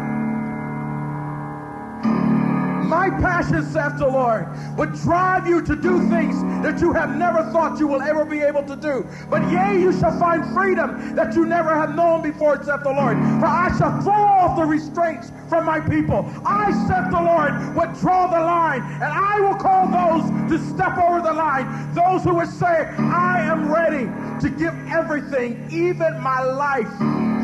My 2.89 3.11
passion, 3.21 3.63
saith 3.63 3.97
the 3.99 4.07
Lord, 4.07 4.47
would 4.75 4.93
drive 4.93 5.47
you 5.47 5.61
to 5.61 5.75
do 5.75 6.09
things 6.09 6.41
that 6.63 6.81
you 6.81 6.91
have 6.91 7.15
never 7.15 7.43
thought 7.51 7.79
you 7.79 7.85
will 7.85 8.01
ever 8.01 8.25
be 8.25 8.41
able 8.41 8.63
to 8.63 8.75
do. 8.75 9.05
But 9.29 9.43
yea, 9.51 9.79
you 9.79 9.93
shall 9.93 10.17
find 10.17 10.43
freedom 10.55 11.15
that 11.15 11.35
you 11.35 11.45
never 11.45 11.69
have 11.75 11.93
known 11.95 12.23
before, 12.23 12.55
saith 12.63 12.81
the 12.81 12.91
Lord. 12.91 13.15
For 13.39 13.45
I 13.45 13.69
shall 13.77 14.01
throw 14.01 14.13
off 14.13 14.57
the 14.57 14.65
restraints 14.65 15.31
from 15.47 15.65
my 15.67 15.79
people. 15.79 16.25
I, 16.43 16.71
saith 16.87 17.11
the 17.11 17.21
Lord, 17.21 17.53
would 17.75 17.93
draw 17.99 18.25
the 18.25 18.43
line, 18.43 18.81
and 18.81 19.03
I 19.03 19.39
will 19.41 19.55
call 19.55 19.85
those 19.91 20.29
to 20.49 20.57
step 20.73 20.97
over 20.97 21.21
the 21.21 21.33
line. 21.33 21.93
Those 21.93 22.23
who 22.23 22.35
would 22.35 22.49
say, 22.49 22.87
I 22.97 23.41
am 23.41 23.71
ready 23.71 24.05
to 24.41 24.49
give 24.49 24.73
everything, 24.89 25.67
even 25.71 26.19
my 26.23 26.41
life, 26.41 26.89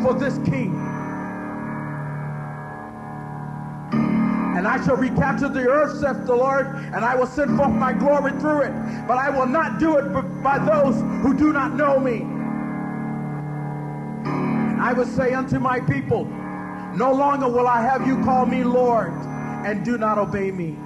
for 0.04 0.14
this 0.16 0.40
king. 0.50 0.95
And 4.56 4.65
I 4.65 4.84
shall 4.86 4.95
recapture 4.95 5.49
the 5.49 5.68
earth, 5.68 5.99
saith 5.99 6.26
the 6.26 6.34
Lord, 6.34 6.68
and 6.68 7.03
I 7.03 7.14
will 7.14 7.27
send 7.27 7.57
forth 7.57 7.73
my 7.73 7.91
glory 7.91 8.32
through 8.40 8.61
it. 8.61 8.72
But 9.06 9.18
I 9.18 9.30
will 9.30 9.48
not 9.48 9.80
do 9.80 9.98
it 9.98 10.10
by 10.41 10.60
those 10.60 10.95
who 11.22 11.38
do 11.38 11.52
not 11.52 11.76
know 11.76 11.99
me. 11.99 12.22
And 14.32 14.82
I 14.82 14.94
will 14.94 15.06
say 15.06 15.34
unto 15.34 15.60
my 15.60 15.82
people, 15.82 16.23
No 16.95 17.11
longer 17.11 17.49
will 17.49 17.68
I 17.68 17.82
have 17.82 18.07
you 18.07 18.23
call 18.23 18.45
me 18.45 18.64
Lord, 18.64 19.11
and 19.65 19.84
do 19.84 19.98
not 19.98 20.18
obey 20.18 20.52
me. 20.52 20.77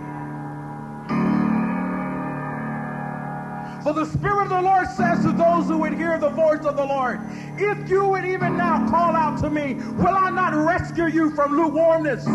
For 3.83 3.93
the 3.93 4.05
Spirit 4.05 4.43
of 4.43 4.49
the 4.49 4.61
Lord 4.61 4.87
says 4.87 5.23
to 5.23 5.31
those 5.31 5.67
who 5.67 5.77
would 5.77 5.93
hear 5.93 6.17
the 6.17 6.29
voice 6.29 6.65
of 6.65 6.75
the 6.75 6.85
Lord, 6.85 7.19
If 7.57 7.87
you 7.87 8.07
would 8.07 8.25
even 8.25 8.57
now 8.57 8.89
call 8.89 9.15
out 9.15 9.39
to 9.41 9.49
me, 9.49 9.75
will 9.75 10.15
I 10.15 10.31
not 10.31 10.55
rescue 10.55 11.05
you 11.05 11.35
from 11.35 11.55
lukewarmness? 11.55 12.25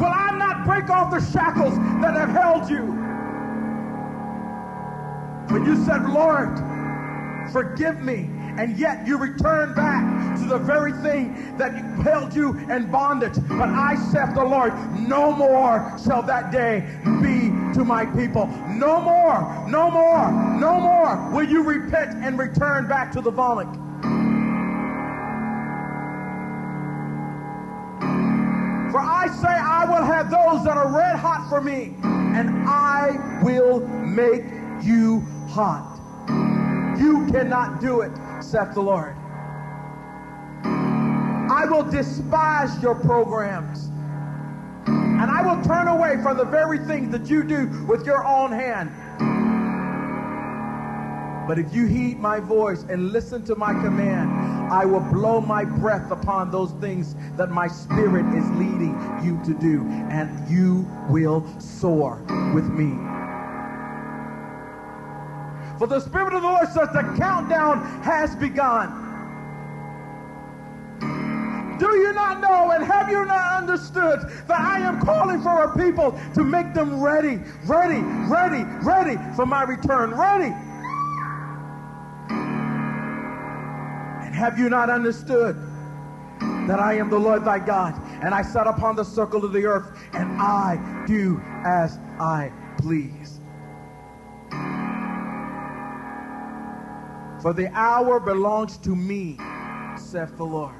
Will 0.00 0.06
I 0.06 0.34
not 0.38 0.64
break 0.64 0.88
off 0.88 1.10
the 1.10 1.20
shackles 1.30 1.76
that 2.00 2.14
have 2.14 2.30
held 2.30 2.70
you? 2.70 2.86
When 5.52 5.66
you 5.66 5.76
said, 5.84 6.08
Lord, 6.08 6.58
forgive 7.52 8.00
me, 8.00 8.30
and 8.56 8.78
yet 8.78 9.06
you 9.06 9.18
return 9.18 9.74
back 9.74 10.38
to 10.38 10.46
the 10.46 10.56
very 10.58 10.92
thing 10.92 11.54
that 11.58 11.72
held 12.02 12.34
you 12.34 12.56
in 12.70 12.90
bondage. 12.90 13.34
But 13.46 13.68
I 13.68 13.94
said, 14.10 14.34
the 14.34 14.42
Lord, 14.42 14.72
no 14.98 15.32
more 15.32 15.94
shall 16.02 16.22
that 16.22 16.50
day 16.50 16.80
be 17.20 17.50
to 17.74 17.84
my 17.84 18.06
people. 18.06 18.46
No 18.68 19.02
more, 19.02 19.68
no 19.68 19.90
more, 19.90 20.32
no 20.58 20.80
more 20.80 21.30
will 21.30 21.46
you 21.46 21.62
repent 21.62 22.24
and 22.24 22.38
return 22.38 22.88
back 22.88 23.12
to 23.12 23.20
the 23.20 23.30
vomit. 23.30 23.68
For 28.90 28.98
I 29.00 29.28
say, 29.28 29.48
I 29.48 29.84
will 29.84 30.04
have 30.04 30.30
those 30.30 30.64
that 30.64 30.76
are 30.76 30.88
red 30.88 31.16
hot 31.16 31.48
for 31.48 31.60
me, 31.60 31.94
and 32.02 32.68
I 32.68 33.40
will 33.42 33.80
make 33.86 34.44
you 34.82 35.20
hot. 35.48 35.98
You 36.98 37.26
cannot 37.30 37.80
do 37.80 38.00
it, 38.00 38.12
saith 38.40 38.74
the 38.74 38.82
Lord. 38.82 39.14
I 40.64 41.66
will 41.66 41.84
despise 41.84 42.80
your 42.82 42.94
programs. 42.94 43.90
And 44.86 45.30
I 45.30 45.42
will 45.42 45.62
turn 45.62 45.88
away 45.88 46.16
from 46.22 46.36
the 46.36 46.44
very 46.44 46.78
things 46.78 47.12
that 47.12 47.28
you 47.28 47.42
do 47.44 47.68
with 47.86 48.06
your 48.06 48.24
own 48.24 48.50
hand. 48.50 48.90
But 51.46 51.58
if 51.58 51.74
you 51.74 51.86
heed 51.86 52.18
my 52.18 52.40
voice 52.40 52.84
and 52.88 53.12
listen 53.12 53.44
to 53.44 53.56
my 53.56 53.72
command, 53.72 54.30
I 54.70 54.84
will 54.84 55.00
blow 55.00 55.40
my 55.40 55.64
breath 55.64 56.12
upon 56.12 56.52
those 56.52 56.70
things 56.80 57.16
that 57.36 57.50
my 57.50 57.66
spirit 57.66 58.24
is 58.36 58.48
leading 58.52 58.96
you 59.22 59.40
to 59.44 59.52
do, 59.52 59.84
and 60.10 60.48
you 60.48 60.86
will 61.08 61.44
soar 61.60 62.22
with 62.54 62.68
me. 62.68 62.96
For 65.78 65.86
the 65.86 65.98
Spirit 65.98 66.34
of 66.34 66.42
the 66.42 66.48
Lord 66.48 66.68
says 66.68 66.88
the 66.92 67.14
countdown 67.18 67.80
has 68.02 68.36
begun. 68.36 69.08
Do 71.78 71.96
you 71.96 72.12
not 72.12 72.40
know 72.40 72.70
and 72.72 72.84
have 72.84 73.10
you 73.10 73.24
not 73.24 73.62
understood 73.62 74.20
that 74.46 74.60
I 74.60 74.80
am 74.80 75.00
calling 75.00 75.40
for 75.40 75.64
a 75.64 75.78
people 75.78 76.12
to 76.34 76.44
make 76.44 76.74
them 76.74 77.00
ready, 77.00 77.40
ready, 77.64 78.00
ready, 78.28 78.64
ready 78.82 79.16
for 79.34 79.46
my 79.46 79.62
return? 79.62 80.14
Ready. 80.14 80.54
Have 84.40 84.58
you 84.58 84.70
not 84.70 84.88
understood 84.88 85.54
that 86.66 86.80
I 86.80 86.94
am 86.94 87.10
the 87.10 87.18
Lord 87.18 87.44
thy 87.44 87.58
God, 87.58 87.94
and 88.22 88.34
I 88.34 88.40
sat 88.40 88.66
upon 88.66 88.96
the 88.96 89.04
circle 89.04 89.44
of 89.44 89.52
the 89.52 89.66
earth, 89.66 89.92
and 90.14 90.40
I 90.40 91.04
do 91.06 91.38
as 91.66 91.98
I 92.18 92.50
please? 92.78 93.42
For 97.42 97.52
the 97.52 97.68
hour 97.74 98.18
belongs 98.18 98.78
to 98.78 98.96
me, 98.96 99.36
saith 99.98 100.34
the 100.38 100.44
Lord. 100.44 100.74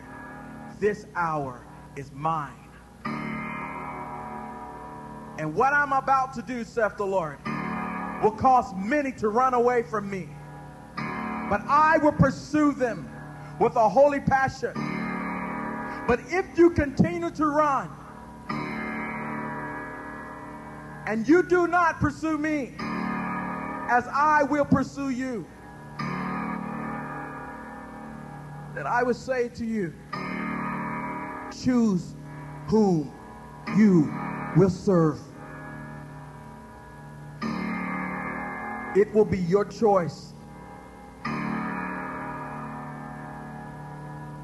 This 0.78 1.06
hour 1.14 1.66
is 1.96 2.10
mine. 2.12 2.54
And 5.38 5.54
what 5.54 5.74
I'm 5.74 5.92
about 5.92 6.32
to 6.34 6.42
do, 6.42 6.64
saith 6.64 6.96
the 6.96 7.04
Lord, 7.04 7.38
will 8.22 8.36
cause 8.38 8.72
many 8.74 9.12
to 9.12 9.28
run 9.28 9.52
away 9.52 9.82
from 9.82 10.08
me. 10.08 10.30
But 10.96 11.60
I 11.68 11.98
will 11.98 12.12
pursue 12.12 12.72
them 12.72 13.09
with 13.60 13.76
a 13.76 13.88
holy 13.88 14.20
passion. 14.20 14.72
But 16.08 16.20
if 16.28 16.58
you 16.58 16.70
continue 16.70 17.30
to 17.30 17.46
run 17.46 17.90
and 21.06 21.28
you 21.28 21.42
do 21.42 21.68
not 21.68 22.00
pursue 22.00 22.38
me 22.38 22.74
as 22.80 24.08
I 24.08 24.42
will 24.44 24.64
pursue 24.64 25.10
you, 25.10 25.46
then 28.74 28.86
I 28.86 29.02
would 29.02 29.16
say 29.16 29.48
to 29.50 29.66
you, 29.66 29.92
choose 31.62 32.14
whom 32.66 33.12
you 33.76 34.10
will 34.56 34.70
serve. 34.70 35.18
It 38.96 39.12
will 39.12 39.24
be 39.24 39.38
your 39.38 39.64
choice. 39.66 40.32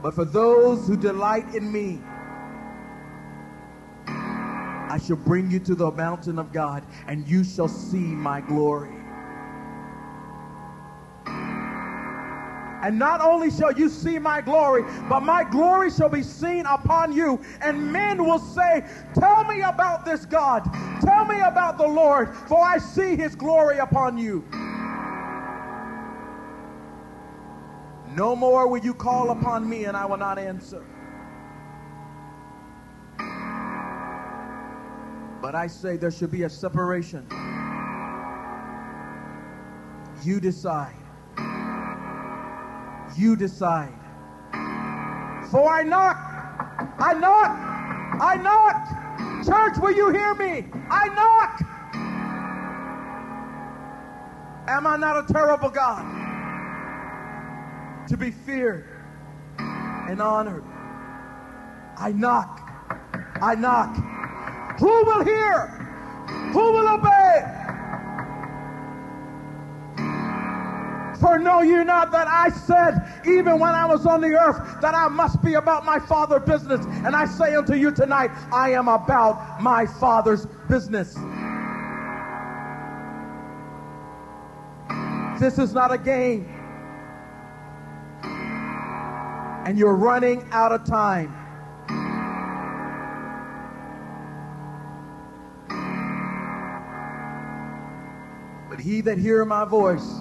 But 0.02 0.14
for 0.14 0.24
those 0.24 0.86
who 0.86 0.97
delight 0.97 1.55
in 1.55 1.70
me, 1.73 2.01
I 4.74 4.98
shall 4.98 5.16
bring 5.16 5.51
you 5.51 5.59
to 5.60 5.74
the 5.74 5.90
mountain 5.93 6.39
of 6.39 6.52
God, 6.52 6.86
and 7.09 7.27
you 7.28 7.44
shall 7.44 7.68
see 7.68 7.98
my 7.98 8.40
glory. 8.40 8.97
And 12.82 12.98
not 12.98 13.20
only 13.20 13.51
shall 13.51 13.73
you 13.73 13.89
see 13.89 14.18
my 14.18 14.40
glory, 14.40 14.85
but 15.09 15.20
my 15.20 15.43
glory 15.43 15.90
shall 15.90 16.09
be 16.09 16.23
seen 16.23 16.66
upon 16.66 17.12
you. 17.12 17.40
And 17.60 17.93
men 17.93 18.24
will 18.24 18.39
say, 18.39 18.85
Tell 19.14 19.44
me 19.44 19.62
about 19.62 20.05
this 20.05 20.24
God. 20.24 20.62
Tell 21.01 21.24
me 21.24 21.40
about 21.40 21.78
the 21.78 21.86
Lord, 21.86 22.35
for 22.36 22.64
I 22.64 22.78
see 22.78 23.16
his 23.16 23.35
glory 23.35 23.78
upon 23.78 24.18
you. 24.18 24.44
No 28.16 28.34
more 28.34 28.66
will 28.66 28.82
you 28.82 28.94
call 28.94 29.30
upon 29.30 29.68
me, 29.68 29.84
and 29.84 29.94
I 29.94 30.06
will 30.06 30.16
not 30.16 30.38
answer. 30.38 30.82
But 35.43 35.55
I 35.55 35.66
say 35.66 35.98
there 35.98 36.10
should 36.10 36.30
be 36.30 36.44
a 36.44 36.51
separation. 36.51 37.28
You 40.22 40.40
decide. 40.40 40.97
You 43.18 43.36
decide. 43.36 43.93
For 45.51 45.70
I 45.70 45.82
knock. 45.82 46.16
I 46.98 47.12
knock. 47.12 47.51
I 48.22 48.36
knock. 48.36 49.44
Church, 49.44 49.76
will 49.78 49.93
you 49.93 50.10
hear 50.10 50.34
me? 50.34 50.64
I 50.90 51.09
knock. 51.09 51.60
Am 54.68 54.86
I 54.86 54.97
not 54.97 55.28
a 55.28 55.32
terrible 55.32 55.68
God? 55.68 56.26
To 58.09 58.16
be 58.16 58.31
feared 58.31 58.89
and 59.59 60.20
honored. 60.23 60.65
I 61.99 62.12
knock. 62.12 62.61
I 63.43 63.55
knock. 63.57 63.97
Who 64.78 65.05
will 65.05 65.24
hear? 65.24 65.66
Who 66.53 66.73
will 66.73 66.89
obey? 66.89 67.57
For 71.20 71.39
know 71.39 71.62
you 71.62 71.83
not 71.83 72.12
that 72.12 72.28
I 72.28 72.51
said, 72.51 73.23
even 73.27 73.59
when 73.59 73.74
I 73.74 73.87
was 73.87 74.07
on 74.07 74.20
the 74.20 74.35
earth, 74.35 74.81
that 74.81 74.95
I 74.95 75.09
must 75.09 75.43
be 75.43 75.55
about 75.55 75.85
my 75.85 75.99
Father's 75.99 76.45
business. 76.45 76.85
And 77.05 77.16
I 77.16 77.24
say 77.24 77.57
unto 77.57 77.74
you 77.74 77.91
tonight, 77.91 78.31
I 78.53 78.70
am 78.70 78.87
about 78.87 79.61
my 79.61 79.87
Father's 79.87 80.47
business. 80.69 81.15
This 85.41 85.59
is 85.59 85.73
not 85.74 85.93
a 85.93 85.99
game. 85.99 86.56
And 89.66 89.76
you're 89.76 89.97
running 89.97 90.47
out 90.52 90.70
of 90.70 90.84
time. 90.84 91.34
But 98.70 98.78
he 98.78 99.01
that 99.01 99.18
hear 99.18 99.44
my 99.44 99.64
voice 99.64 100.20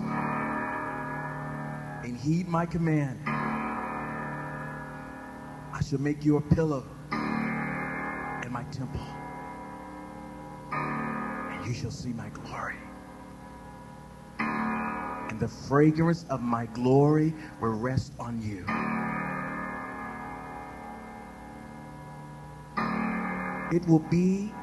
and 2.04 2.18
heed 2.18 2.48
my 2.48 2.66
command, 2.66 3.20
I 3.28 3.52
shall 5.88 6.02
make 6.02 6.26
you 6.26 6.38
a 6.38 6.42
pillow 6.42 6.88
in 7.12 8.50
my 8.52 8.64
temple, 8.72 9.06
and 11.38 11.68
you 11.68 11.76
shall 11.76 11.92
see 11.92 12.14
my 12.14 12.30
glory. 12.30 12.78
And 14.40 15.40
the 15.40 15.48
fragrance 15.48 16.26
of 16.32 16.42
my 16.42 16.66
glory 16.66 17.36
will 17.62 17.74
rest 17.74 18.14
on 18.20 18.42
you. 18.42 18.66
It 23.76 23.86
will 23.90 24.00
be 24.00 24.54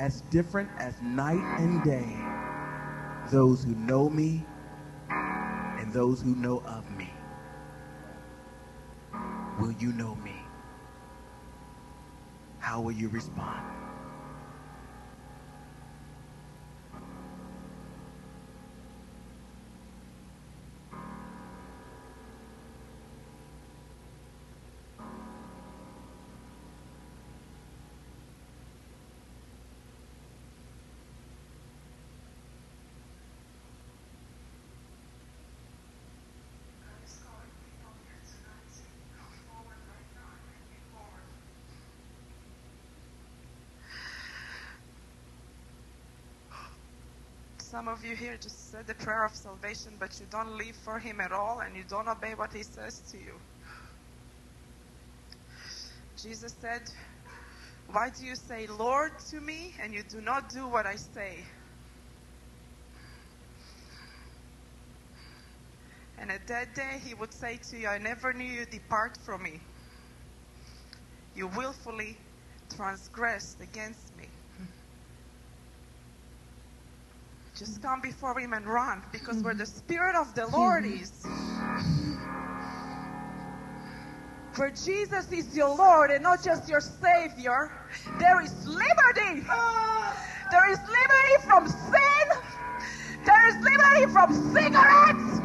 as 0.00 0.22
different 0.30 0.70
as 0.78 0.98
night 1.02 1.44
and 1.60 1.84
day 1.84 2.08
those 3.30 3.62
who 3.62 3.74
know 3.74 4.08
me 4.08 4.46
and 5.10 5.92
those 5.92 6.22
who 6.22 6.34
know 6.34 6.62
of 6.64 6.90
me. 6.96 7.12
Will 9.60 9.72
you 9.72 9.92
know 9.92 10.14
me? 10.16 10.36
How 12.58 12.80
will 12.80 12.92
you 12.92 13.10
respond? 13.10 13.75
Some 47.76 47.88
of 47.88 48.02
you 48.02 48.16
here 48.16 48.38
just 48.38 48.70
said 48.70 48.86
the 48.86 48.94
prayer 48.94 49.22
of 49.22 49.34
salvation, 49.34 49.92
but 50.00 50.18
you 50.18 50.24
don't 50.30 50.56
live 50.56 50.74
for 50.76 50.98
Him 50.98 51.20
at 51.20 51.30
all 51.30 51.60
and 51.60 51.76
you 51.76 51.84
don't 51.86 52.08
obey 52.08 52.32
what 52.34 52.50
He 52.50 52.62
says 52.62 53.02
to 53.10 53.18
you. 53.18 53.34
Jesus 56.16 56.54
said, 56.58 56.80
Why 57.92 58.08
do 58.08 58.24
you 58.24 58.34
say 58.34 58.66
Lord 58.66 59.12
to 59.28 59.42
me 59.42 59.74
and 59.78 59.92
you 59.92 60.02
do 60.08 60.22
not 60.22 60.48
do 60.48 60.66
what 60.66 60.86
I 60.86 60.96
say? 60.96 61.44
And 66.16 66.32
at 66.32 66.46
that 66.46 66.74
day, 66.74 66.98
He 67.04 67.12
would 67.12 67.34
say 67.34 67.58
to 67.68 67.76
you, 67.76 67.88
I 67.88 67.98
never 67.98 68.32
knew 68.32 68.50
you, 68.50 68.64
depart 68.64 69.18
from 69.18 69.42
me. 69.42 69.60
You 71.34 71.48
willfully 71.48 72.16
transgressed 72.74 73.60
against 73.60 74.16
me. 74.16 74.25
Just 77.56 77.80
come 77.80 78.02
before 78.02 78.38
him 78.38 78.52
and 78.52 78.66
run 78.66 79.02
because 79.12 79.42
where 79.42 79.54
the 79.54 79.64
Spirit 79.64 80.14
of 80.14 80.34
the 80.34 80.44
hmm. 80.44 80.54
Lord 80.54 80.84
is, 80.84 81.24
where 84.56 84.70
Jesus 84.70 85.32
is 85.32 85.56
your 85.56 85.74
Lord 85.74 86.10
and 86.10 86.22
not 86.22 86.44
just 86.44 86.68
your 86.68 86.82
Savior, 86.82 87.72
there 88.18 88.42
is 88.42 88.52
liberty. 88.66 89.46
There 90.50 90.70
is 90.70 90.78
liberty 90.78 91.36
from 91.46 91.66
sin. 91.66 92.26
There 93.24 93.48
is 93.48 93.56
liberty 93.64 94.12
from 94.12 94.34
cigarettes. 94.52 95.40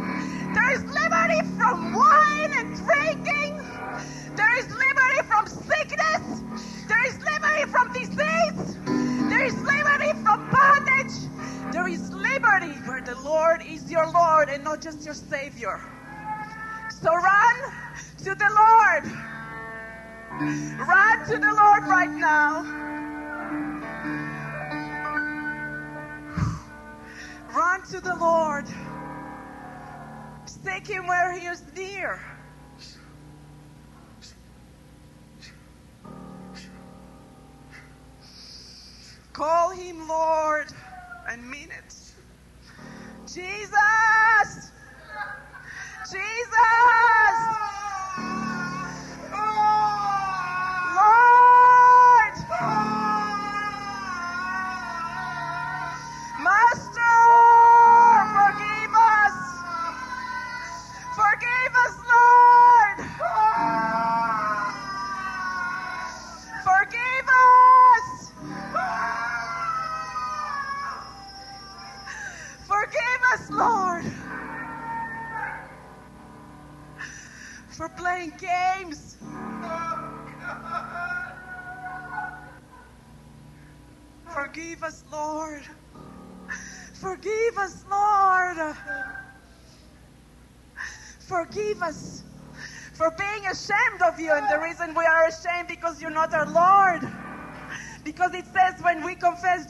There 0.52 0.72
is 0.76 0.84
liberty 0.84 1.48
from 1.56 1.94
wine 1.94 2.52
and 2.60 2.76
drinking. 2.76 3.56
There 4.36 4.60
is 4.60 4.68
liberty 4.68 5.22
from 5.28 5.48
sickness. 5.48 6.44
There 6.90 7.08
is 7.08 7.16
liberty 7.24 7.72
from 7.72 7.88
disease. 7.94 8.78
There 9.30 9.46
is 9.46 9.56
liberty. 9.56 9.91
There 11.72 11.88
is 11.88 12.12
liberty 12.12 12.74
where 12.86 13.02
the 13.02 13.16
Lord 13.22 13.62
is 13.66 13.90
your 13.90 14.12
Lord 14.12 14.50
and 14.50 14.64
not 14.64 14.82
just 14.82 15.06
your 15.06 15.14
Savior. 15.14 15.80
So 16.90 17.16
run 17.16 17.56
to 18.18 18.36
the 18.36 18.50
Lord. 18.60 19.06
Run 20.80 21.26
to 21.28 21.38
the 21.38 21.54
Lord 21.54 21.84
right 21.88 22.10
now. 22.10 22.64
Run 27.56 27.84
to 27.92 28.02
the 28.02 28.16
Lord. 28.16 28.66
Seek 30.46 30.88
Him 30.88 31.08
where 31.08 31.40
He 31.40 31.46
is 31.48 31.64
near. 31.76 32.20
Call 39.32 39.72
Him 39.72 40.08
Lord 40.08 40.68
and 41.32 41.50
mean 41.50 41.70
it. 41.72 41.94
Jesus! 43.26 44.72
Jesus! 46.12 47.40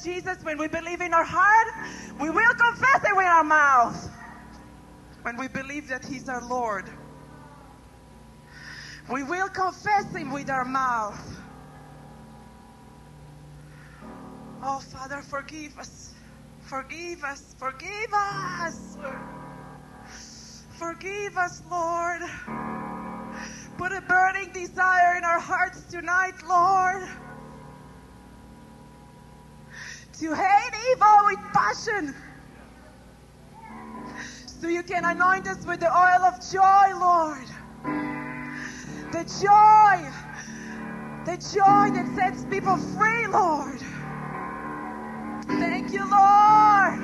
Jesus, 0.04 0.44
when 0.44 0.58
we 0.58 0.68
believe 0.68 1.02
in 1.02 1.14
our 1.14 1.24
heart, 1.24 1.68
we 2.20 2.30
will 2.30 2.54
confess 2.54 3.04
it 3.04 3.16
with 3.16 3.26
our 3.26 3.44
mouth. 3.44 4.10
When 5.22 5.38
we 5.38 5.48
believe 5.48 5.88
that 5.90 6.04
He's 6.06 6.28
our 6.28 6.42
Lord, 6.48 6.90
we 9.12 9.24
will 9.24 9.50
confess 9.50 10.16
Him 10.16 10.32
with 10.32 10.50
our 10.50 10.66
mouth. 10.66 11.20
Oh, 14.64 14.80
Father, 14.80 15.22
forgive 15.22 15.78
us. 15.78 16.14
Forgive 16.62 17.24
us. 17.24 17.56
Forgive 17.58 18.14
us. 18.14 18.98
Forgive 20.78 21.38
us, 21.38 21.62
Lord. 21.70 22.22
Put 23.78 23.92
a 23.92 24.02
burning 24.02 24.52
desire 24.54 25.16
in 25.18 25.24
our 25.24 25.40
hearts 25.40 25.84
tonight, 25.86 26.34
Lord. 26.48 27.08
To 30.20 30.36
hate 30.36 30.74
evil 30.92 31.18
with 31.26 31.40
passion. 31.72 32.16
So 34.48 34.68
you 34.68 34.84
can 34.84 35.06
anoint 35.06 35.48
us 35.48 35.66
with 35.66 35.80
the 35.80 35.92
oil 35.92 36.24
of 36.24 36.36
joy, 36.52 37.00
Lord. 37.00 37.48
The 39.12 39.24
joy. 39.42 40.12
The 41.26 41.38
joy 41.38 41.92
that 41.96 42.12
sets 42.16 42.46
people 42.46 42.78
free, 42.78 43.28
Lord. 43.28 43.80
Thank 45.48 45.92
you, 45.92 46.10
Lord. 46.10 47.00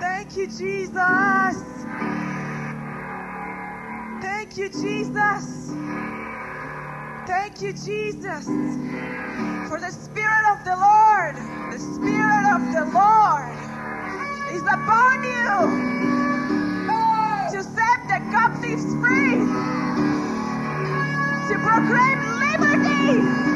Thank 0.00 0.36
you, 0.36 0.46
Jesus. 0.46 1.84
Thank 4.20 4.56
you, 4.56 4.68
Jesus. 4.68 5.72
Thank 7.26 7.62
you, 7.62 7.72
Jesus. 7.72 8.46
For 9.68 9.78
the 9.78 9.90
Spirit 9.90 10.44
of 10.52 10.64
the 10.64 10.76
Lord, 10.76 11.36
the 11.72 11.78
Spirit 11.78 12.54
of 12.54 12.72
the 12.72 12.92
Lord 12.92 13.19
is 14.60 14.66
upon 14.66 15.24
you. 15.24 16.00
To 17.52 17.62
set 17.64 18.00
the 18.08 18.20
captives 18.30 18.84
free, 19.00 19.38
to 21.48 21.54
proclaim 21.66 22.18
liberty, 22.44 23.49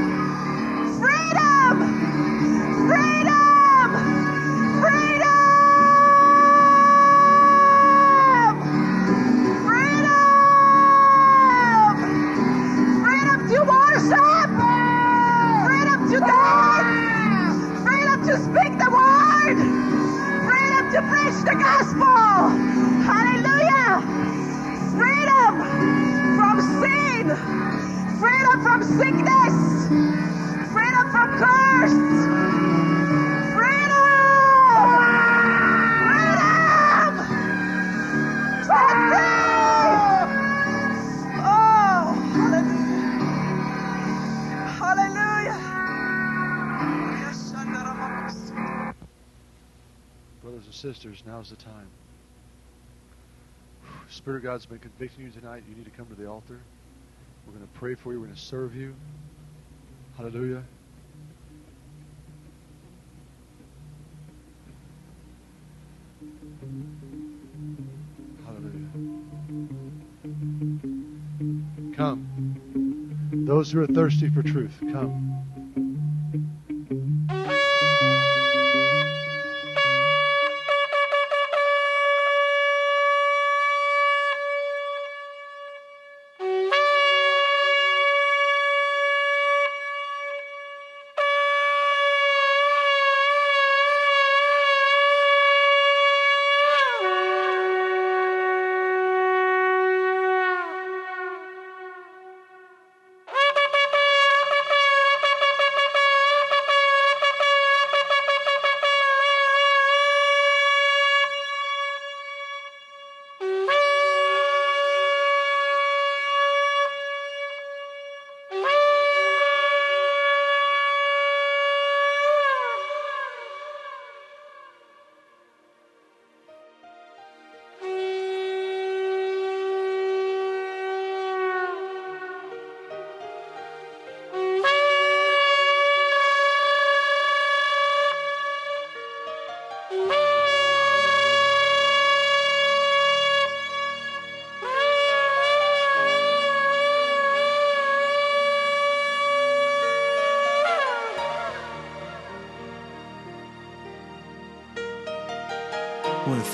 Spirit 54.24 54.38
of 54.38 54.42
God's 54.44 54.64
been 54.64 54.78
convicting 54.78 55.26
you 55.26 55.30
tonight. 55.30 55.64
You 55.68 55.76
need 55.76 55.84
to 55.84 55.90
come 55.90 56.06
to 56.06 56.14
the 56.14 56.26
altar. 56.26 56.58
We're 57.46 57.52
going 57.52 57.66
to 57.66 57.72
pray 57.74 57.94
for 57.94 58.10
you. 58.10 58.20
We're 58.20 58.28
going 58.28 58.36
to 58.36 58.42
serve 58.42 58.74
you. 58.74 58.94
Hallelujah. 60.16 60.62
Hallelujah. 68.46 68.88
Come. 71.94 73.36
Those 73.46 73.72
who 73.72 73.82
are 73.82 73.86
thirsty 73.86 74.30
for 74.30 74.42
truth, 74.42 74.72
come. 74.90 75.83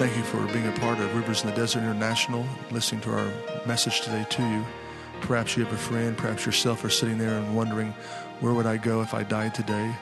Thank 0.01 0.17
you 0.17 0.23
for 0.23 0.41
being 0.51 0.67
a 0.67 0.73
part 0.81 0.99
of 0.99 1.15
Rivers 1.15 1.43
in 1.43 1.51
the 1.51 1.55
Desert 1.55 1.81
International, 1.81 2.47
listening 2.71 3.03
to 3.03 3.13
our 3.13 3.31
message 3.67 4.01
today 4.01 4.25
to 4.31 4.43
you. 4.43 4.65
Perhaps 5.21 5.59
you 5.59 5.65
have 5.67 5.75
a 5.75 5.77
friend, 5.77 6.17
perhaps 6.17 6.47
yourself 6.47 6.83
are 6.85 6.89
sitting 6.89 7.19
there 7.19 7.35
and 7.35 7.55
wondering, 7.55 7.93
where 8.41 8.55
would 8.55 8.65
I 8.65 8.79
go 8.79 9.03
if 9.03 9.13
I 9.13 9.25
died 9.25 9.55
today? 9.55 9.95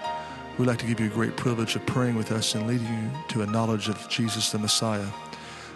We'd 0.56 0.66
like 0.66 0.78
to 0.78 0.86
give 0.86 1.00
you 1.00 1.06
a 1.06 1.12
great 1.12 1.36
privilege 1.36 1.74
of 1.74 1.84
praying 1.84 2.14
with 2.14 2.30
us 2.30 2.54
and 2.54 2.68
leading 2.68 2.86
you 2.86 3.10
to 3.30 3.42
a 3.42 3.46
knowledge 3.46 3.88
of 3.88 4.08
Jesus 4.08 4.52
the 4.52 4.60
Messiah. 4.60 5.04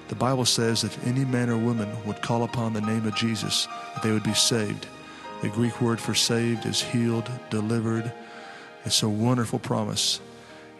The 0.06 0.14
Bible 0.14 0.44
says 0.44 0.84
if 0.84 1.04
any 1.04 1.24
man 1.24 1.50
or 1.50 1.58
woman 1.58 1.90
would 2.04 2.22
call 2.22 2.44
upon 2.44 2.74
the 2.74 2.80
name 2.80 3.04
of 3.04 3.16
Jesus, 3.16 3.66
they 4.04 4.12
would 4.12 4.22
be 4.22 4.34
saved. 4.34 4.86
The 5.40 5.48
Greek 5.48 5.80
word 5.80 5.98
for 5.98 6.14
saved 6.14 6.64
is 6.64 6.80
healed, 6.80 7.28
delivered. 7.50 8.12
It's 8.84 9.02
a 9.02 9.08
wonderful 9.08 9.58
promise. 9.58 10.20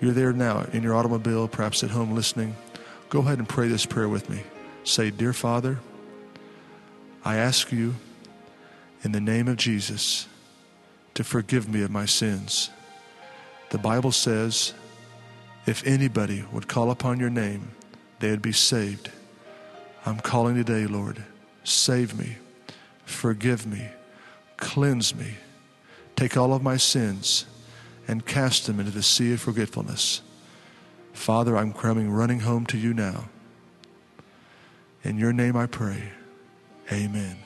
You're 0.00 0.12
there 0.12 0.32
now 0.32 0.64
in 0.72 0.84
your 0.84 0.94
automobile, 0.94 1.48
perhaps 1.48 1.82
at 1.82 1.90
home 1.90 2.14
listening. 2.14 2.54
Go 3.12 3.18
ahead 3.18 3.36
and 3.36 3.46
pray 3.46 3.68
this 3.68 3.84
prayer 3.84 4.08
with 4.08 4.30
me. 4.30 4.40
Say, 4.84 5.10
Dear 5.10 5.34
Father, 5.34 5.80
I 7.22 7.36
ask 7.36 7.70
you 7.70 7.96
in 9.04 9.12
the 9.12 9.20
name 9.20 9.48
of 9.48 9.58
Jesus 9.58 10.26
to 11.12 11.22
forgive 11.22 11.68
me 11.68 11.82
of 11.82 11.90
my 11.90 12.06
sins. 12.06 12.70
The 13.68 13.76
Bible 13.76 14.12
says, 14.12 14.72
if 15.66 15.86
anybody 15.86 16.46
would 16.52 16.68
call 16.68 16.90
upon 16.90 17.20
your 17.20 17.28
name, 17.28 17.72
they 18.20 18.30
would 18.30 18.40
be 18.40 18.50
saved. 18.50 19.10
I'm 20.06 20.18
calling 20.18 20.54
today, 20.54 20.86
Lord. 20.86 21.22
Save 21.64 22.18
me. 22.18 22.36
forgive 23.04 23.66
me, 23.66 23.88
cleanse 24.56 25.14
me, 25.14 25.34
take 26.16 26.38
all 26.38 26.54
of 26.54 26.62
my 26.62 26.78
sins, 26.78 27.44
and 28.08 28.24
cast 28.24 28.66
them 28.66 28.80
into 28.80 28.90
the 28.90 29.02
sea 29.02 29.34
of 29.34 29.40
forgetfulness. 29.42 30.22
Father, 31.12 31.56
I'm 31.56 31.72
coming 31.72 32.10
running 32.10 32.40
home 32.40 32.66
to 32.66 32.78
you 32.78 32.94
now. 32.94 33.28
In 35.04 35.18
your 35.18 35.32
name 35.32 35.56
I 35.56 35.66
pray. 35.66 36.10
Amen. 36.90 37.36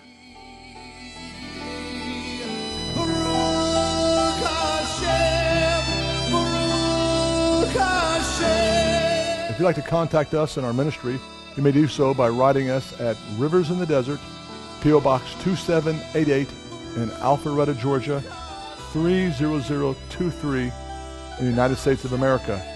If 9.48 9.60
you'd 9.60 9.64
like 9.64 9.76
to 9.76 9.82
contact 9.82 10.34
us 10.34 10.58
in 10.58 10.64
our 10.64 10.74
ministry, 10.74 11.18
you 11.56 11.62
may 11.62 11.72
do 11.72 11.88
so 11.88 12.12
by 12.12 12.28
writing 12.28 12.68
us 12.68 12.98
at 13.00 13.16
Rivers 13.38 13.70
in 13.70 13.78
the 13.78 13.86
Desert, 13.86 14.20
P.O. 14.82 15.00
Box 15.00 15.32
2788 15.42 16.46
in 16.96 17.08
Alpharetta, 17.20 17.78
Georgia 17.78 18.22
30023 18.92 20.62
in 20.62 20.72
the 21.38 21.44
United 21.50 21.76
States 21.76 22.04
of 22.04 22.12
America. 22.12 22.75